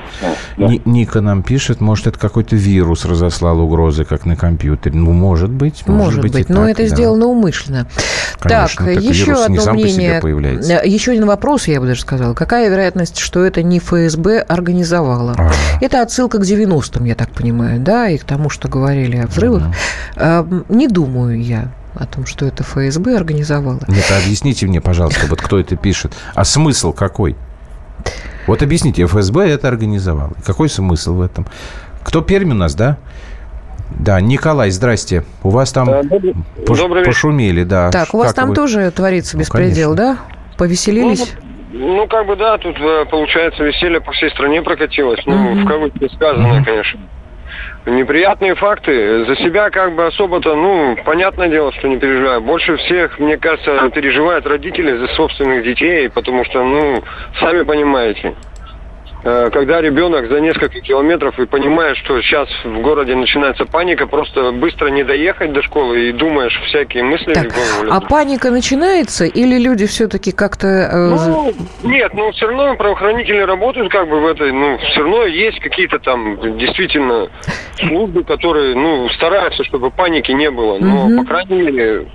Ни- 0.58 0.82
Ника 0.86 1.22
нам 1.22 1.44
пишет, 1.44 1.82
может, 1.82 2.08
это 2.08 2.20
какой-то 2.20 2.56
вирус 2.56 3.06
разослал 3.06 3.60
угрозы, 3.60 4.06
как 4.06 4.26
на 4.26 4.36
компьютере. 4.36 4.98
Ну, 4.98 5.12
может 5.12 5.50
быть. 5.50 5.84
Может, 5.88 6.06
Может 6.06 6.22
быть, 6.22 6.36
и 6.50 6.54
но 6.54 6.62
так, 6.62 6.70
это 6.72 6.84
да. 6.84 6.88
сделано 6.90 7.26
умышленно. 7.28 7.88
Конечно, 8.40 8.86
так, 8.86 8.96
так 8.96 9.04
еще 9.04 9.26
вирус 9.26 9.40
не 9.50 9.58
одно 9.58 9.62
сам 9.62 9.76
по 9.76 9.88
себе 9.88 9.96
мнение. 9.98 10.22
появляется. 10.22 10.74
Э, 10.74 10.88
Еще 10.88 11.12
один 11.12 11.26
вопрос, 11.26 11.68
я 11.68 11.80
бы 11.80 11.88
даже 11.88 12.02
сказала. 12.02 12.34
Какая 12.34 12.70
вероятность, 12.70 13.18
что 13.20 13.44
это 13.46 13.62
не 13.64 13.80
ФСБ 13.80 14.40
организовала? 14.42 15.36
А. 15.38 15.52
Это 15.82 16.02
отсылка 16.02 16.38
к 16.40 16.42
90-м, 16.42 17.06
я 17.06 17.16
так 17.16 17.30
понимаю, 17.32 17.80
да, 17.80 18.10
и 18.10 18.18
к 18.18 18.24
тому, 18.24 18.50
что 18.50 18.68
говорили 18.68 19.18
о 19.18 19.28
взрывах. 19.32 19.64
Э, 20.16 20.44
Не 20.70 20.88
думаю 20.88 21.42
я 21.42 21.72
о 21.96 22.06
том, 22.06 22.26
что 22.26 22.46
это 22.46 22.64
ФСБ 22.64 23.16
организовала. 23.18 23.80
Нет, 23.88 24.06
а 24.12 24.18
объясните 24.24 24.66
мне, 24.68 24.80
пожалуйста, 24.82 25.26
вот 25.28 25.42
кто 25.42 25.60
это 25.60 25.76
пишет. 25.76 26.14
А 26.36 26.44
смысл 26.46 26.94
какой? 26.94 27.36
Вот 28.48 28.64
объясните, 28.64 29.06
ФСБ 29.06 29.50
это 29.50 29.68
организовал. 29.68 30.32
Какой 30.46 30.70
смысл 30.70 31.16
в 31.16 31.22
этом? 31.22 31.46
Кто 32.04 32.22
Пермь 32.22 32.52
у 32.52 32.56
нас, 32.56 32.74
да? 32.76 32.98
Да, 34.00 34.20
Николай, 34.22 34.72
здрасте. 34.72 35.26
У 35.44 35.50
вас 35.50 35.72
там 35.72 35.90
пош- 35.90 36.78
добрый 36.78 37.04
пошумели, 37.04 37.64
да. 37.64 37.92
Так, 37.92 38.14
у 38.14 38.18
вас 38.20 38.28
Как 38.28 38.36
там 38.38 38.50
вы? 38.50 38.56
тоже 38.56 38.90
творится 38.92 39.36
Ну, 39.36 39.42
беспредел, 39.42 39.94
да? 39.96 40.18
Повеселились? 40.58 41.34
Ну, 41.74 42.08
как 42.08 42.26
бы 42.26 42.36
да, 42.36 42.58
тут 42.58 42.76
э, 42.78 43.06
получается 43.12 43.64
веселье 43.64 44.00
по 44.02 44.12
всей 44.14 44.30
стране 44.32 44.62
прокатилось. 44.62 45.20
Ну, 45.26 45.62
в 45.64 45.68
кавычках 45.68 46.12
сказано, 46.14 46.64
конечно. 46.64 47.00
Неприятные 47.86 48.54
факты. 48.56 49.26
За 49.26 49.36
себя 49.38 49.72
как 49.72 49.96
бы 49.96 50.06
особо-то, 50.06 50.56
ну, 50.56 50.96
понятное 51.04 51.50
дело, 51.50 51.72
что 51.74 51.88
не 51.88 51.98
переживаю. 51.98 52.42
Больше 52.42 52.78
всех, 52.78 53.18
мне 53.18 53.38
кажется, 53.38 53.90
переживают 53.90 54.46
родители 54.46 54.96
за 54.98 55.08
собственных 55.16 55.64
детей, 55.64 56.10
потому 56.10 56.46
что, 56.46 56.64
ну, 56.64 57.04
сами 57.40 57.64
понимаете. 57.64 58.36
Э, 59.24 59.50
Когда 59.52 59.82
ребенок 59.82 60.28
за 60.30 60.40
несколько 60.40 60.82
километров 60.82 61.38
и 61.40 61.46
понимаешь, 61.46 61.98
что 62.04 62.22
сейчас 62.22 62.48
в 62.64 62.82
городе 62.82 63.16
начинается 63.16 63.66
паника, 63.66 64.08
просто 64.08 64.52
быстро 64.52 64.88
не 64.90 65.04
доехать 65.04 65.54
до 65.54 65.62
школы 65.62 66.10
и 66.10 66.12
думаешь 66.12 66.60
всякие 66.68 67.04
мысли 67.04 67.34
лезут. 67.34 67.88
А 67.90 68.00
паника 68.02 68.50
начинается 68.52 69.26
или 69.26 69.58
люди 69.58 69.86
все-таки 69.86 70.32
как-то... 70.32 70.68
э, 70.68 71.10
Ну, 71.10 71.54
нет, 71.84 72.14
ну 72.14 72.32
все 72.32 72.48
равно 72.48 72.76
правоохранители 72.76 73.40
работают 73.42 73.92
как 73.92 74.10
бы 74.10 74.20
в 74.22 74.28
этой, 74.28 74.52
ну, 74.52 74.78
все 74.78 75.02
равно 75.02 75.26
есть 75.26 75.60
какие-то 75.60 76.00
там 76.00 76.58
действительно 76.58 77.28
службы, 77.80 78.24
которые, 78.24 78.76
ну, 78.76 79.10
стараются, 79.10 79.64
чтобы 79.64 79.92
паники 79.92 80.32
не 80.32 80.50
было. 80.52 80.78
Но, 80.80 81.08
Мгм. 81.08 81.18
по 81.20 81.26
крайней 81.26 81.62
мере, 81.72 82.08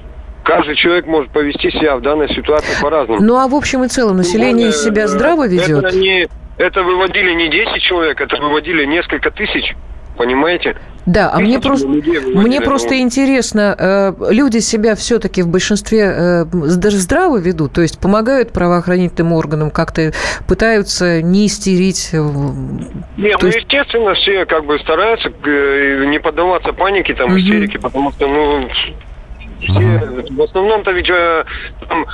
каждый 0.44 0.76
человек 0.76 1.07
может 1.07 1.30
повести 1.32 1.70
себя 1.70 1.96
в 1.96 2.02
данной 2.02 2.28
ситуации 2.28 2.80
по-разному. 2.80 3.20
Ну, 3.20 3.36
а 3.36 3.48
в 3.48 3.54
общем 3.54 3.84
и 3.84 3.88
целом 3.88 4.16
население 4.18 4.68
более, 4.68 4.72
себя 4.72 5.02
э, 5.04 5.07
здраво 5.09 5.48
ведет? 5.48 5.84
Это, 5.84 5.96
не, 5.96 6.28
это 6.59 6.82
выводили 6.82 7.32
не 7.32 7.48
10 7.50 7.82
человек, 7.82 8.20
это 8.20 8.36
выводили 8.40 8.84
несколько 8.84 9.30
тысяч, 9.30 9.74
понимаете? 10.16 10.76
Да, 11.07 11.30
а 11.32 11.38
мне 11.38 11.61
просто, 11.61 11.86
мне 11.86 12.59
ну. 12.59 12.64
просто 12.66 12.98
интересно, 12.98 13.76
э, 13.78 14.32
люди 14.32 14.59
себя 14.59 14.96
все-таки 14.96 15.42
в 15.42 15.48
большинстве 15.48 16.00
э, 16.00 16.44
зд- 16.46 16.90
здраво 16.90 17.36
ведут, 17.38 17.74
то 17.74 17.80
есть 17.80 18.00
помогают 18.00 18.52
правоохранительным 18.52 19.32
органам, 19.32 19.70
как-то 19.70 20.12
пытаются 20.48 21.22
не 21.22 21.46
истерить. 21.46 22.11
э, 22.12 22.16
Не, 22.16 23.30
то 23.34 23.38
ну, 23.42 23.46
есть- 23.46 23.59
естественно, 23.61 24.14
все 24.14 24.46
как 24.46 24.64
бы 24.64 24.80
стараются 24.80 25.28
не 25.28 26.18
поддаваться 26.18 26.72
панике, 26.72 27.14
там, 27.14 27.38
истерике, 27.38 27.78
потому 27.78 28.11
что, 28.11 28.26
ну, 28.26 28.68
все, 29.61 30.24
в 30.30 30.42
основном-то 30.42 30.90
ведь 30.90 31.07
там 31.88 32.04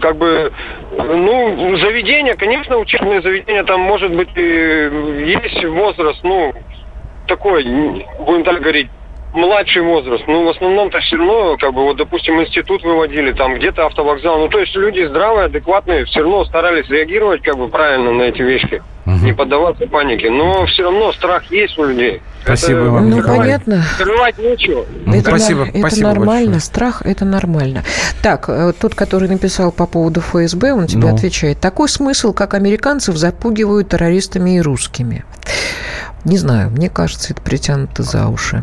как 0.00 0.16
бы, 0.16 0.52
ну, 0.96 1.76
заведение, 1.76 2.34
конечно, 2.34 2.78
учебное 2.78 3.20
заведение, 3.20 3.64
там, 3.64 3.80
может 3.80 4.14
быть, 4.14 4.30
и 4.36 4.40
есть 4.40 5.64
возраст, 5.64 6.20
ну, 6.22 6.54
такой, 7.26 7.64
будем 8.18 8.44
так 8.44 8.60
говорить, 8.60 8.88
младший 9.32 9.82
возраст. 9.82 10.24
Ну, 10.26 10.44
в 10.44 10.48
основном-то 10.50 10.98
все 11.00 11.16
равно, 11.16 11.56
как 11.58 11.72
бы, 11.74 11.82
вот, 11.84 11.96
допустим, 11.96 12.40
институт 12.40 12.82
выводили, 12.82 13.32
там 13.32 13.54
где-то 13.54 13.86
автовокзал. 13.86 14.38
Ну, 14.38 14.48
то 14.48 14.58
есть 14.58 14.74
люди 14.76 15.06
здравые, 15.08 15.46
адекватные, 15.46 16.04
все 16.04 16.20
равно 16.20 16.44
старались 16.44 16.88
реагировать, 16.88 17.42
как 17.42 17.56
бы, 17.56 17.68
правильно 17.68 18.12
на 18.12 18.22
эти 18.22 18.42
вещи. 18.42 18.82
Не 19.04 19.32
поддаваться 19.32 19.86
панике. 19.88 20.30
Но 20.30 20.64
все 20.66 20.84
равно 20.84 21.12
страх 21.12 21.50
есть 21.50 21.76
у 21.76 21.84
людей. 21.84 22.22
Спасибо 22.44 22.80
Это, 22.82 22.90
вам, 22.90 23.10
Ну, 23.10 23.16
Николай. 23.16 23.38
понятно. 23.38 23.82
Скрывать 23.94 24.38
нечего. 24.38 24.84
Это, 25.08 25.28
спасибо, 25.30 25.64
на- 25.64 25.68
это 25.70 25.78
спасибо 25.80 26.08
нормально, 26.08 26.44
большое. 26.52 26.60
страх 26.60 27.02
это 27.04 27.24
нормально. 27.24 27.82
Так, 28.22 28.48
э, 28.48 28.72
тот, 28.80 28.94
который 28.94 29.28
написал 29.28 29.72
по 29.72 29.86
поводу 29.86 30.20
ФСБ, 30.20 30.72
он 30.72 30.86
тебе 30.86 31.08
Ну. 31.08 31.14
отвечает. 31.16 31.58
Такой 31.60 31.88
смысл, 31.88 32.32
как 32.32 32.54
американцев 32.54 33.16
запугивают 33.16 33.88
террористами 33.88 34.56
и 34.56 34.60
русскими. 34.60 35.24
Не 36.24 36.36
знаю, 36.38 36.70
мне 36.70 36.88
кажется, 36.88 37.32
это 37.32 37.42
притянуто 37.42 38.04
за 38.04 38.28
уши. 38.28 38.62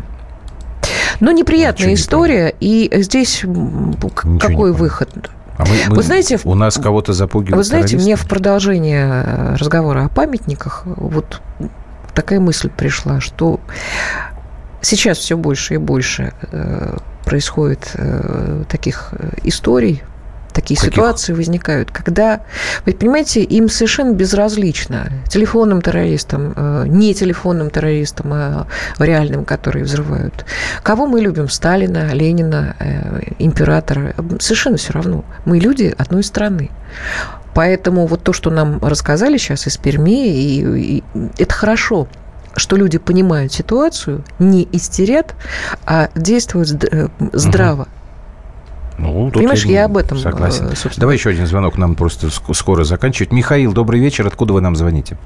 Но 1.20 1.32
неприятная 1.32 1.88
Ничего 1.90 1.90
не 1.90 1.94
история, 1.94 2.54
и 2.60 2.90
здесь 3.02 3.42
Ничего 3.44 4.22
какой 4.38 4.72
выход? 4.72 5.08
А 5.58 5.64
мы- 5.66 5.70
мы- 5.90 5.96
Вы 5.96 6.02
знаете, 6.02 6.38
у 6.44 6.54
нас 6.54 6.76
кого-то 6.78 7.12
запугивают 7.12 7.56
Вы 7.58 7.64
знаете, 7.64 7.96
мне 7.96 8.16
в 8.16 8.26
продолжение 8.26 9.06
э, 9.26 9.56
разговора 9.56 10.06
о 10.06 10.08
памятниках 10.08 10.82
вот 10.86 11.40
такая 12.14 12.40
мысль 12.40 12.70
пришла, 12.70 13.20
что 13.20 13.60
сейчас 14.80 15.18
все 15.18 15.36
больше 15.36 15.74
и 15.74 15.76
больше 15.76 16.32
э, 16.52 16.96
происходит 17.26 17.90
э, 17.94 18.64
таких 18.68 19.12
историй, 19.44 20.02
такие 20.52 20.78
Каких? 20.78 20.92
ситуации 20.92 21.32
возникают, 21.32 21.90
когда, 21.90 22.40
вы 22.86 22.92
понимаете, 22.92 23.42
им 23.42 23.68
совершенно 23.68 24.12
безразлично 24.12 25.12
телефонным 25.28 25.82
террористам, 25.82 26.52
э, 26.56 26.84
не 26.86 27.14
телефонным 27.14 27.70
террористам, 27.70 28.32
а 28.32 28.66
реальным, 28.98 29.44
которые 29.44 29.84
взрывают. 29.84 30.44
Кого 30.82 31.06
мы 31.06 31.20
любим? 31.20 31.48
Сталина, 31.48 32.12
Ленина, 32.12 32.76
э, 32.78 33.20
императора. 33.38 34.14
Совершенно 34.38 34.76
все 34.76 34.92
равно. 34.92 35.24
Мы 35.44 35.58
люди 35.58 35.94
одной 35.96 36.22
страны. 36.22 36.70
Поэтому 37.54 38.06
вот 38.06 38.22
то, 38.22 38.32
что 38.32 38.50
нам 38.50 38.78
рассказали 38.80 39.36
сейчас 39.36 39.66
из 39.66 39.76
Перми, 39.76 40.28
и, 40.28 40.98
и 40.98 41.04
это 41.36 41.52
хорошо, 41.52 42.06
что 42.56 42.76
люди 42.76 42.98
понимают 42.98 43.52
ситуацию, 43.52 44.24
не 44.38 44.68
истерят, 44.72 45.34
а 45.86 46.10
действуют 46.14 46.84
э, 46.84 47.08
здраво. 47.32 47.88
Ну, 49.00 49.24
тут 49.30 49.34
Понимаешь, 49.34 49.64
не 49.64 49.72
я 49.72 49.86
об 49.86 49.96
этом, 49.96 50.18
Согласен. 50.18 50.66
э, 50.66 50.74
собственно. 50.76 51.00
Давай 51.00 51.16
еще 51.16 51.30
один 51.30 51.46
звонок, 51.46 51.78
нам 51.78 51.94
просто 51.94 52.26
ск- 52.26 52.52
скоро 52.54 52.84
заканчивать. 52.84 53.32
Михаил, 53.32 53.72
добрый 53.72 53.98
вечер. 54.00 54.26
Откуда 54.26 54.52
вы 54.52 54.60
нам 54.60 54.76
звоните? 54.76 55.16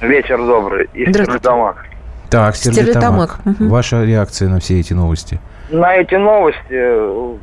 Вечер 0.00 0.38
добрый. 0.38 0.88
Из. 0.94 1.08
Стерлитамак. 1.10 1.86
Так, 2.30 2.54
Стерлитамак. 2.56 3.32
Стерлитамак. 3.32 3.38
Мгм. 3.44 3.68
Ваша 3.70 4.04
реакция 4.04 4.48
на 4.48 4.60
все 4.60 4.78
эти 4.78 4.92
новости? 4.92 5.40
На 5.70 5.94
эти 5.96 6.14
новости 6.14 6.58
э, 6.70 7.34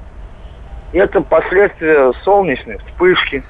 это 0.94 1.22
последствия 1.22 2.14
солнечной 2.24 2.78
вспышки. 2.88 3.44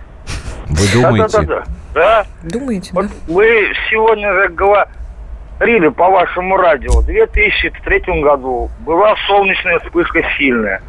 Вы 0.68 0.88
думаете? 1.02 1.38
Да-да-да. 1.42 1.64
Да. 1.94 2.26
Думаете, 2.44 2.90
Вот 2.94 3.08
вы 3.28 3.46
сегодня 3.90 4.32
же 4.34 4.48
говорили 4.50 5.90
по 5.90 6.10
вашему 6.10 6.56
радио. 6.58 7.02
В 7.02 7.06
2003 7.06 8.22
году 8.22 8.70
была 8.86 9.14
солнечная 9.28 9.80
вспышка 9.80 10.22
сильная. 10.38 10.82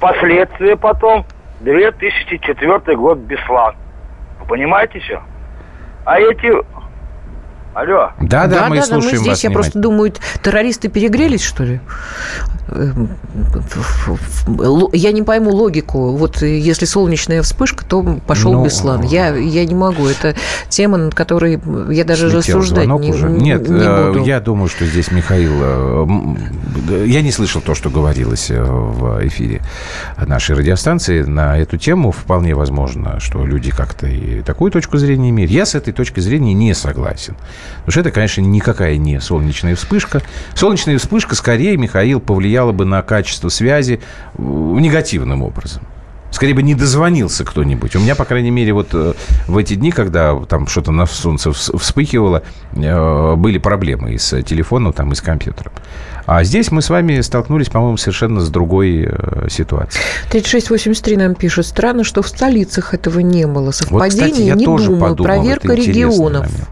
Последствия 0.00 0.76
потом 0.76 1.24
2004 1.60 2.96
год 2.96 3.18
Беслан. 3.18 3.74
Вы 4.40 4.46
понимаете 4.46 5.00
все? 5.00 5.22
А 6.04 6.18
эти... 6.18 6.52
Алло. 7.74 8.12
Да, 8.20 8.46
да, 8.46 8.68
мы 8.68 8.76
мы 8.76 8.82
слушаем 8.82 9.16
здесь. 9.18 9.28
вас 9.28 9.44
Я 9.44 9.50
просто 9.50 9.78
думаю, 9.78 10.12
террористы 10.42 10.88
перегрелись, 10.88 11.44
что 11.44 11.62
ли? 11.64 11.80
Эм, 12.68 13.08
Я 14.92 15.12
не 15.12 15.22
пойму 15.22 15.50
логику. 15.50 16.12
Вот 16.16 16.42
э, 16.42 16.58
если 16.58 16.84
солнечная 16.84 17.42
вспышка, 17.42 17.84
то 17.84 18.02
пошел 18.26 18.52
Ну, 18.52 18.64
Беслан. 18.64 19.02
Я, 19.02 19.34
я 19.36 19.64
не 19.64 19.74
могу. 19.74 20.06
Это 20.06 20.34
тема, 20.68 20.96
над 20.98 21.14
которой 21.14 21.60
я 21.92 22.04
даже 22.04 22.28
Слетел 22.30 22.58
рассуждать 22.58 22.88
не, 22.88 23.10
уже. 23.10 23.28
не- 23.30 23.44
Нет, 23.44 23.68
не 23.68 23.78
э, 23.80 24.08
буду. 24.12 24.24
я 24.24 24.40
думаю, 24.40 24.68
что 24.68 24.84
здесь 24.84 25.10
Михаил... 25.12 25.52
э, 25.60 27.04
Я 27.06 27.22
не 27.22 27.30
слышал 27.30 27.60
то, 27.60 27.74
что 27.74 27.88
говорилось 27.90 28.50
в 28.50 29.26
эфире 29.28 29.62
нашей 30.26 30.56
радиостанции 30.56 31.22
на 31.22 31.58
эту 31.58 31.76
тему. 31.78 32.10
Вполне 32.10 32.54
возможно, 32.54 33.20
что 33.20 33.44
люди 33.46 33.70
как-то 33.70 34.06
и 34.08 34.42
такую 34.42 34.72
точку 34.72 34.98
зрения 34.98 35.30
имеют. 35.30 35.50
Я 35.52 35.66
с 35.66 35.74
этой 35.76 35.92
точки 35.92 36.18
зрения 36.20 36.52
не 36.54 36.74
согласен. 36.74 37.36
Потому 37.78 37.90
что 37.92 38.00
это, 38.00 38.10
конечно, 38.10 38.40
никакая 38.40 38.96
не 38.96 39.20
солнечная 39.20 39.76
вспышка. 39.76 40.20
Солнечная 40.54 40.98
вспышка, 40.98 41.34
скорее, 41.36 41.76
Михаил, 41.76 42.18
повлияла 42.20 42.55
бы 42.72 42.84
на 42.84 43.02
качество 43.02 43.48
связи 43.48 44.00
э, 44.36 44.42
негативным 44.42 45.42
образом. 45.42 45.82
Скорее 46.32 46.54
бы 46.54 46.62
не 46.62 46.74
дозвонился 46.74 47.44
кто-нибудь. 47.44 47.96
У 47.96 48.00
меня, 48.00 48.14
по 48.14 48.24
крайней 48.24 48.50
мере, 48.50 48.72
вот 48.72 48.88
э, 48.92 49.14
в 49.46 49.56
эти 49.56 49.74
дни, 49.74 49.90
когда 49.90 50.34
там 50.40 50.66
что-то 50.66 50.92
на 50.92 51.06
солнце 51.06 51.50
вс- 51.50 51.78
вспыхивало, 51.78 52.42
э, 52.74 53.34
были 53.36 53.58
проблемы 53.58 54.12
и 54.12 54.18
с 54.18 54.42
телефоном, 54.42 54.92
там, 54.92 55.12
и 55.12 55.14
с 55.14 55.20
компьютером. 55.22 55.72
А 56.26 56.42
здесь 56.44 56.70
мы 56.72 56.82
с 56.82 56.90
вами 56.90 57.20
столкнулись, 57.20 57.68
по-моему, 57.68 57.96
совершенно 57.96 58.40
с 58.40 58.48
другой 58.50 59.06
э, 59.08 59.48
ситуацией. 59.48 60.02
3683 60.30 61.16
нам 61.16 61.34
пишет. 61.34 61.66
Странно, 61.66 62.02
что 62.04 62.22
в 62.22 62.28
столицах 62.28 62.94
этого 62.94 63.20
не 63.20 63.46
было. 63.46 63.66
Вот, 63.66 63.74
Совпадение, 63.74 64.28
кстати, 64.30 64.42
я 64.46 64.54
не 64.54 64.64
тоже 64.64 64.86
думаю. 64.86 65.00
подумал, 65.10 65.24
Проверка 65.24 65.72
регионов. 65.74 66.46
момент. 66.46 66.68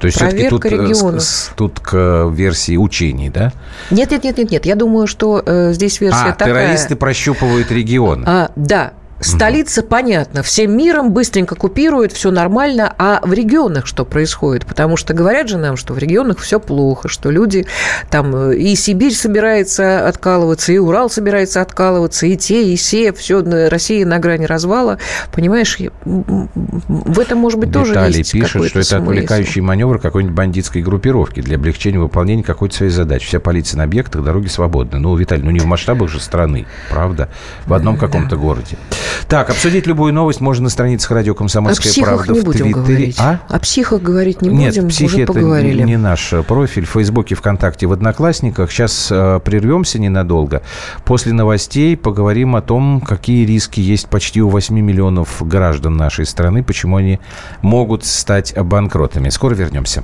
То 0.00 0.06
есть 0.06 0.16
все-таки 0.18 0.48
тут, 0.48 0.62
Проверка 0.62 0.82
э, 0.82 0.86
регионов. 0.88 1.22
с- 1.22 1.50
тут 1.56 1.80
к 1.80 2.28
версии 2.32 2.76
учений, 2.76 3.30
да? 3.30 3.52
Нет, 3.90 4.10
нет, 4.10 4.24
нет, 4.24 4.38
нет, 4.38 4.50
нет. 4.50 4.66
Я 4.66 4.74
думаю, 4.74 5.06
что 5.06 5.42
э, 5.44 5.72
здесь 5.72 6.00
версия 6.00 6.30
а, 6.30 6.32
такая. 6.32 6.66
террористы 6.66 6.96
прощупывают 6.96 7.70
регионы. 7.70 8.24
А, 8.26 8.50
да. 8.56 8.92
Столица, 9.20 9.82
понятно, 9.82 10.42
всем 10.44 10.76
миром 10.76 11.12
быстренько 11.12 11.56
купирует, 11.56 12.12
все 12.12 12.30
нормально, 12.30 12.94
а 12.98 13.20
в 13.24 13.32
регионах 13.32 13.86
что 13.86 14.04
происходит? 14.04 14.64
Потому 14.64 14.96
что 14.96 15.12
говорят 15.12 15.48
же 15.48 15.58
нам, 15.58 15.76
что 15.76 15.92
в 15.92 15.98
регионах 15.98 16.38
все 16.38 16.60
плохо, 16.60 17.08
что 17.08 17.30
люди 17.30 17.66
там 18.10 18.34
э, 18.34 18.56
и 18.56 18.76
Сибирь 18.76 19.14
собирается 19.14 20.06
откалываться, 20.06 20.72
и 20.72 20.78
Урал 20.78 21.10
собирается 21.10 21.60
откалываться, 21.60 22.26
и 22.26 22.36
те, 22.36 22.62
и 22.72 22.76
все, 22.76 23.12
все, 23.12 23.42
Россия 23.68 24.06
на 24.06 24.20
грани 24.20 24.44
развала. 24.44 24.98
Понимаешь, 25.32 25.78
в 26.04 27.18
этом, 27.18 27.38
может 27.38 27.58
быть, 27.58 27.72
тоже 27.72 27.92
Виталий 27.92 28.18
есть 28.18 28.32
пишет, 28.32 28.66
что 28.66 28.78
это 28.78 28.98
отвлекающий 28.98 29.60
маневр 29.62 29.98
какой-нибудь 29.98 30.36
бандитской 30.36 30.80
группировки 30.82 31.40
для 31.40 31.56
облегчения 31.56 31.98
выполнения 31.98 32.44
какой-то 32.44 32.76
своей 32.76 32.92
задачи. 32.92 33.26
Вся 33.26 33.40
полиция 33.40 33.78
на 33.78 33.84
объектах, 33.84 34.22
дороги 34.22 34.46
свободны. 34.46 35.00
Ну, 35.00 35.16
Виталий, 35.16 35.42
ну 35.42 35.50
не 35.50 35.58
в 35.58 35.66
масштабах 35.66 36.08
же 36.08 36.20
страны, 36.20 36.66
правда? 36.88 37.28
В 37.66 37.74
одном 37.74 37.96
каком-то 37.96 38.36
городе. 38.36 38.78
Так, 39.28 39.50
обсудить 39.50 39.86
любую 39.86 40.12
новость 40.14 40.40
можно 40.40 40.64
на 40.64 40.70
страницах 40.70 41.10
радио 41.10 41.34
«Комсомольская 41.34 41.92
правда» 42.02 42.32
не 42.32 42.40
в 42.40 42.44
будем 42.44 42.64
Твиттере. 42.64 42.74
говорить. 42.74 43.16
А? 43.18 43.40
О 43.48 43.58
психах 43.58 44.00
говорить 44.02 44.42
не 44.42 44.48
Нет, 44.48 44.74
будем, 44.74 44.88
психи 44.88 45.04
уже 45.06 45.22
это 45.22 45.32
поговорили. 45.32 45.82
не 45.82 45.96
наш 45.96 46.32
профиль. 46.46 46.86
В 46.86 46.90
Фейсбуке, 46.90 47.34
ВКонтакте, 47.34 47.86
в 47.86 47.92
Одноклассниках. 47.92 48.70
Сейчас 48.70 49.08
э, 49.10 49.40
прервемся 49.44 49.98
ненадолго. 49.98 50.62
После 51.04 51.32
новостей 51.32 51.96
поговорим 51.96 52.56
о 52.56 52.62
том, 52.62 53.00
какие 53.00 53.44
риски 53.44 53.80
есть 53.80 54.08
почти 54.08 54.40
у 54.40 54.48
8 54.48 54.74
миллионов 54.78 55.46
граждан 55.46 55.96
нашей 55.96 56.24
страны, 56.26 56.62
почему 56.62 56.96
они 56.96 57.20
могут 57.62 58.04
стать 58.04 58.54
банкротами. 58.58 59.28
Скоро 59.28 59.54
вернемся. 59.54 60.02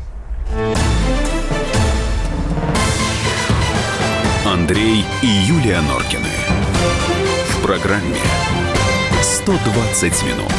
Андрей 4.46 5.04
и 5.22 5.26
Юлия 5.26 5.80
Норкины. 5.80 6.28
В 7.48 7.62
программе 7.66 8.16
120 9.44 10.22
минут. 10.22 10.54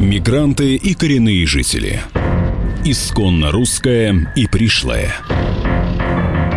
Мигранты 0.00 0.74
и 0.76 0.94
коренные 0.94 1.46
жители. 1.46 2.00
Исконно 2.82 3.52
русская 3.52 4.32
и 4.34 4.46
пришлая. 4.46 5.16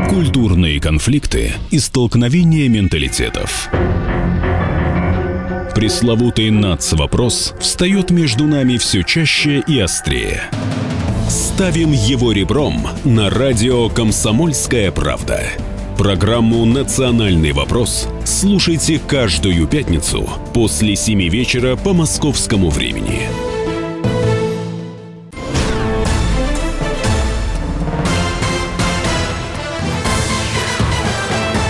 Культурные 0.08 0.80
конфликты 0.80 1.52
и 1.70 1.80
столкновения 1.80 2.70
менталитетов. 2.70 3.68
Пресловутый 5.76 6.50
НАЦ-вопрос 6.50 7.54
встает 7.60 8.10
между 8.10 8.46
нами 8.46 8.78
все 8.78 9.04
чаще 9.04 9.62
и 9.68 9.82
острее. 9.82 10.44
Ставим 11.28 11.92
его 11.92 12.32
ребром 12.32 12.88
на 13.04 13.30
радио 13.30 13.90
«Комсомольская 13.90 14.94
правда». 14.94 15.44
Программу 16.04 16.66
«Национальный 16.66 17.54
вопрос» 17.54 18.10
слушайте 18.26 19.00
каждую 19.00 19.66
пятницу 19.70 20.30
после 20.54 20.98
7 20.98 21.30
вечера 21.30 21.78
по 21.78 21.94
московскому 21.94 22.70
времени. 22.70 23.22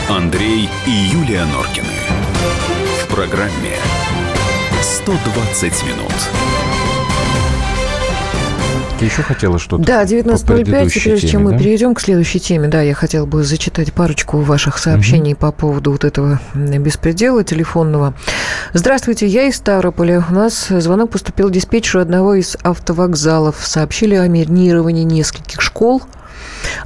Андрей 0.09 0.67
и 0.87 0.91
Юлия 1.15 1.45
Норкины. 1.45 1.85
В 3.03 3.13
программе 3.13 3.77
120 4.81 5.83
минут. 5.83 6.42
Ты 9.03 9.07
еще 9.07 9.21
хотела 9.21 9.59
что-то 9.59 9.83
Да, 9.83 10.05
по 10.05 10.07
19.05, 10.09 10.45
предыдущей 10.63 10.99
и 10.99 11.03
прежде 11.03 11.27
чем 11.27 11.41
теме, 11.41 11.43
мы 11.43 11.51
да? 11.51 11.57
перейдем 11.57 11.93
к 11.93 11.99
следующей 11.99 12.39
теме, 12.39 12.69
да, 12.69 12.81
я 12.81 12.93
хотела 12.93 13.25
бы 13.25 13.43
зачитать 13.43 13.91
парочку 13.91 14.37
ваших 14.37 14.77
сообщений 14.77 15.35
по 15.35 15.51
поводу 15.51 15.91
вот 15.91 16.05
этого 16.05 16.39
беспредела 16.53 17.43
телефонного. 17.43 18.13
Здравствуйте, 18.71 19.27
я 19.27 19.43
из 19.49 19.57
Ставрополя. 19.57 20.23
У 20.29 20.33
нас 20.33 20.67
звонок 20.69 21.09
поступил 21.11 21.49
диспетчеру 21.49 21.99
одного 22.01 22.35
из 22.35 22.55
автовокзалов. 22.63 23.57
Сообщили 23.61 24.15
о 24.15 24.25
минировании 24.29 25.03
нескольких 25.03 25.59
школ, 25.59 26.01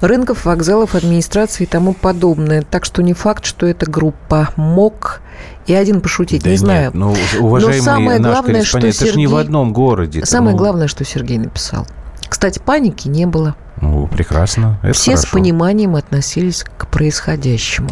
рынков, 0.01 0.45
вокзалов, 0.45 0.95
администрации 0.95 1.65
и 1.65 1.68
тому 1.68 1.93
подобное. 1.93 2.63
Так 2.63 2.86
что 2.86 3.03
не 3.03 3.13
факт, 3.13 3.45
что 3.45 3.68
это 3.68 3.86
группа 3.86 4.49
МОК. 4.55 5.22
И 5.68 5.74
один 5.76 6.01
пошутить, 6.01 6.41
Да 6.43 6.49
не 6.49 6.53
нет, 6.53 6.59
знаю. 6.61 6.91
ну, 6.95 7.13
уважаемый 7.39 7.78
Но 7.78 7.84
самое 7.84 8.20
наш 8.20 8.32
главное, 8.32 8.63
что 8.63 8.80
корреспондент, 8.80 8.95
это 8.95 9.05
ж 9.05 9.15
не 9.18 9.28
в 9.28 9.30
Сергей- 9.30 9.41
одном 9.41 9.74
городе. 9.74 10.26
Самое 10.26 10.53
ну, 10.53 10.57
главное, 10.57 10.88
что 10.88 11.03
Сергей 11.03 11.38
написал. 11.38 11.86
Кстати, 12.38 12.59
паники 12.63 13.07
не 13.07 13.25
было. 13.25 13.55
Ну, 13.81 14.05
прекрасно. 14.05 14.77
Это 14.83 14.93
Все 14.93 15.17
с 15.17 15.21
хорошо. 15.21 15.38
пониманием 15.39 15.95
относились 15.95 16.63
к 16.77 16.85
происходящему. 16.85 17.89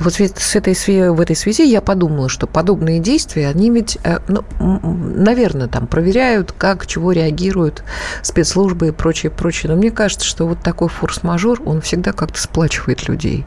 И 0.00 0.02
вот 0.02 0.14
с 0.14 0.56
этой, 0.56 1.10
в 1.10 1.20
этой 1.20 1.36
связи 1.36 1.62
я 1.62 1.82
подумала, 1.82 2.30
что 2.30 2.46
подобные 2.46 3.00
действия, 3.00 3.48
они 3.48 3.70
ведь, 3.70 3.98
э, 4.02 4.20
ну, 4.28 4.42
наверное, 4.58 5.68
там 5.68 5.86
проверяют, 5.88 6.52
как, 6.52 6.86
чего 6.86 7.12
реагируют 7.12 7.84
спецслужбы 8.22 8.88
и 8.88 8.92
прочее, 8.92 9.30
прочее. 9.30 9.70
Но 9.70 9.76
мне 9.76 9.90
кажется, 9.90 10.24
что 10.24 10.46
вот 10.46 10.60
такой 10.60 10.88
форс-мажор, 10.88 11.60
он 11.66 11.82
всегда 11.82 12.12
как-то 12.12 12.40
сплачивает 12.40 13.06
людей. 13.08 13.44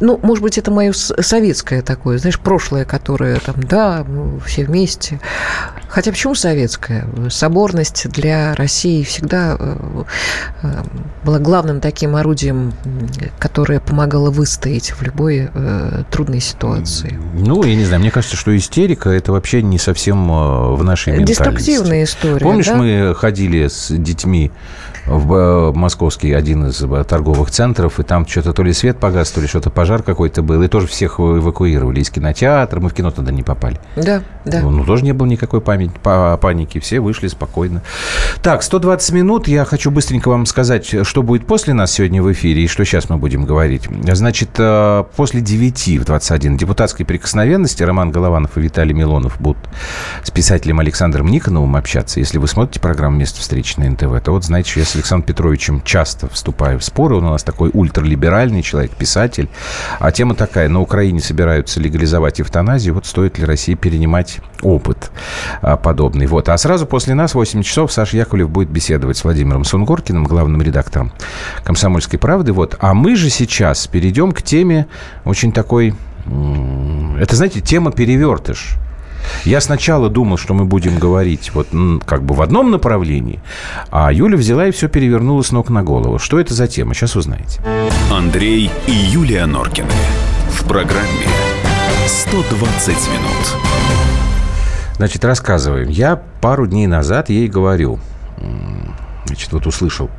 Ну, 0.00 0.18
может 0.22 0.42
быть, 0.42 0.58
это 0.58 0.70
мое 0.70 0.92
советское 0.92 1.82
такое, 1.82 2.18
знаешь, 2.18 2.38
прошлое, 2.38 2.84
которое 2.84 3.40
там, 3.40 3.56
да, 3.62 4.06
все 4.46 4.64
вместе. 4.64 5.20
Хотя 5.88 6.10
почему 6.10 6.34
советское? 6.34 7.06
Соборность 7.30 8.08
для 8.10 8.54
России 8.54 9.02
всегда 9.02 9.56
э, 9.58 10.04
э, 10.62 10.82
была 11.24 11.38
главным 11.38 11.80
таким 11.80 12.14
орудием, 12.14 12.74
которое 13.38 13.80
помогало 13.80 14.30
выстоять 14.30 14.90
в 14.90 15.02
любой 15.02 15.48
э, 15.52 16.02
трудной 16.10 16.40
ситуации. 16.40 17.18
Ну, 17.34 17.64
я 17.64 17.74
не 17.74 17.84
знаю, 17.84 18.00
мне 18.00 18.10
кажется, 18.10 18.36
что 18.36 18.56
истерика 18.56 19.10
это 19.10 19.32
вообще 19.32 19.62
не 19.62 19.78
совсем 19.78 20.28
в 20.28 20.84
нашей 20.84 21.14
ментальности. 21.14 21.42
Деструктивная 21.42 22.04
история, 22.04 22.40
Помнишь, 22.40 22.66
да? 22.66 22.76
мы 22.76 23.14
ходили 23.16 23.68
с 23.68 23.88
детьми 23.90 24.52
в 25.08 25.34
э, 25.34 25.72
московский 25.72 26.32
один 26.32 26.66
из 26.66 26.82
э, 26.82 27.04
торговых 27.04 27.50
центров, 27.50 27.98
и 27.98 28.02
там 28.02 28.26
что-то 28.26 28.52
то 28.52 28.62
ли 28.62 28.72
свет 28.72 28.98
погас, 28.98 29.30
то 29.30 29.40
ли 29.40 29.46
что-то 29.46 29.70
пожар 29.70 30.02
какой-то 30.02 30.42
был, 30.42 30.62
и 30.62 30.68
тоже 30.68 30.86
всех 30.86 31.18
эвакуировали 31.18 32.00
из 32.00 32.10
кинотеатра. 32.10 32.80
Мы 32.80 32.88
в 32.90 32.94
кино 32.94 33.10
тогда 33.10 33.32
не 33.32 33.42
попали. 33.42 33.80
Да, 33.96 34.22
да. 34.44 34.60
Ну, 34.60 34.84
тоже 34.84 35.04
не 35.04 35.12
было 35.12 35.26
никакой 35.26 35.60
память, 35.60 35.92
па- 36.02 36.36
паники, 36.36 36.78
все 36.78 37.00
вышли 37.00 37.28
спокойно. 37.28 37.82
Так, 38.42 38.62
120 38.62 39.12
минут. 39.12 39.48
Я 39.48 39.64
хочу 39.64 39.90
быстренько 39.90 40.28
вам 40.28 40.46
сказать, 40.46 40.94
что 41.06 41.22
будет 41.22 41.46
после 41.46 41.74
нас 41.74 41.92
сегодня 41.92 42.22
в 42.22 42.30
эфире 42.32 42.64
и 42.64 42.68
что 42.68 42.84
сейчас 42.84 43.08
мы 43.08 43.16
будем 43.16 43.44
говорить. 43.44 43.88
Значит, 44.12 44.50
э, 44.58 45.04
после 45.16 45.40
9 45.40 45.98
в 45.98 46.04
21 46.04 46.56
депутатской 46.56 47.06
прикосновенности 47.06 47.82
Роман 47.82 48.10
Голованов 48.10 48.56
и 48.56 48.60
Виталий 48.60 48.94
Милонов 48.94 49.40
будут 49.40 49.58
с 50.22 50.30
писателем 50.30 50.80
Александром 50.80 51.28
Никоновым 51.28 51.76
общаться. 51.76 52.20
Если 52.20 52.38
вы 52.38 52.46
смотрите 52.48 52.80
программу 52.80 53.16
«Место 53.18 53.40
встречи» 53.40 53.78
на 53.78 53.88
НТВ, 53.90 54.20
то 54.22 54.32
вот 54.32 54.44
знаете, 54.44 54.70
что 54.70 54.80
я 54.80 54.86
Александром 54.98 55.26
Петровичем 55.26 55.82
часто 55.82 56.28
вступаю 56.28 56.78
в 56.78 56.84
споры. 56.84 57.16
Он 57.16 57.24
у 57.24 57.30
нас 57.30 57.42
такой 57.42 57.70
ультралиберальный 57.72 58.62
человек, 58.62 58.90
писатель. 58.92 59.48
А 60.00 60.10
тема 60.10 60.34
такая, 60.34 60.68
на 60.68 60.80
Украине 60.80 61.20
собираются 61.20 61.80
легализовать 61.80 62.40
эвтаназию. 62.40 62.94
Вот 62.94 63.06
стоит 63.06 63.38
ли 63.38 63.44
России 63.44 63.74
перенимать 63.74 64.40
опыт 64.62 65.10
а, 65.62 65.76
подобный. 65.76 66.26
Вот. 66.26 66.48
А 66.48 66.58
сразу 66.58 66.86
после 66.86 67.14
нас, 67.14 67.32
в 67.32 67.34
8 67.36 67.62
часов, 67.62 67.92
Саша 67.92 68.16
Яковлев 68.16 68.50
будет 68.50 68.70
беседовать 68.70 69.16
с 69.16 69.24
Владимиром 69.24 69.64
Сунгоркиным, 69.64 70.24
главным 70.24 70.60
редактором 70.62 71.12
«Комсомольской 71.64 72.18
правды». 72.18 72.52
Вот. 72.52 72.76
А 72.80 72.94
мы 72.94 73.16
же 73.16 73.30
сейчас 73.30 73.86
перейдем 73.86 74.32
к 74.32 74.42
теме 74.42 74.86
очень 75.24 75.52
такой... 75.52 75.94
Это, 77.20 77.36
знаете, 77.36 77.60
тема 77.60 77.92
«перевертыш». 77.92 78.76
Я 79.44 79.60
сначала 79.60 80.08
думал, 80.08 80.36
что 80.36 80.54
мы 80.54 80.64
будем 80.64 80.98
говорить 80.98 81.50
вот 81.54 81.68
как 82.04 82.22
бы 82.22 82.34
в 82.34 82.42
одном 82.42 82.70
направлении, 82.70 83.40
а 83.90 84.12
Юля 84.12 84.36
взяла 84.36 84.66
и 84.66 84.70
все 84.70 84.88
перевернула 84.88 85.42
с 85.42 85.52
ног 85.52 85.70
на 85.70 85.82
голову. 85.82 86.18
Что 86.18 86.38
это 86.40 86.54
за 86.54 86.66
тема? 86.66 86.94
Сейчас 86.94 87.16
узнаете. 87.16 87.60
Андрей 88.10 88.70
и 88.86 88.92
Юлия 88.92 89.46
Норкины. 89.46 89.90
В 90.50 90.64
программе 90.66 91.26
120 92.06 92.88
минут. 92.88 93.56
Значит, 94.96 95.24
рассказываем. 95.24 95.88
Я 95.88 96.20
пару 96.40 96.66
дней 96.66 96.86
назад 96.86 97.28
ей 97.30 97.48
говорю, 97.48 98.00
значит, 99.26 99.52
вот 99.52 99.66
услышал 99.66 100.10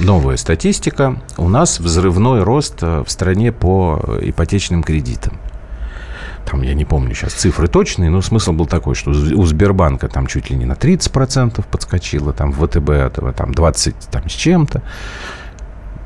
новая 0.00 0.36
статистика. 0.36 1.16
У 1.36 1.48
нас 1.48 1.80
взрывной 1.80 2.42
рост 2.42 2.82
э, 2.82 3.02
в 3.04 3.10
стране 3.10 3.52
по 3.52 4.00
э, 4.02 4.20
ипотечным 4.30 4.82
кредитам. 4.82 5.38
Там, 6.46 6.62
я 6.62 6.74
не 6.74 6.84
помню 6.84 7.12
сейчас 7.14 7.32
цифры 7.32 7.66
точные, 7.66 8.08
но 8.08 8.22
смысл 8.22 8.52
был 8.52 8.66
такой, 8.66 8.94
что 8.94 9.10
у 9.10 9.44
Сбербанка 9.44 10.08
там 10.08 10.28
чуть 10.28 10.48
ли 10.48 10.56
не 10.56 10.64
на 10.64 10.74
30% 10.74 11.64
подскочило, 11.68 12.32
там 12.32 12.52
в 12.52 12.64
ВТБ 12.64 12.90
этого 12.90 13.32
там 13.32 13.52
20 13.52 13.96
там, 14.12 14.28
с 14.28 14.32
чем-то. 14.32 14.78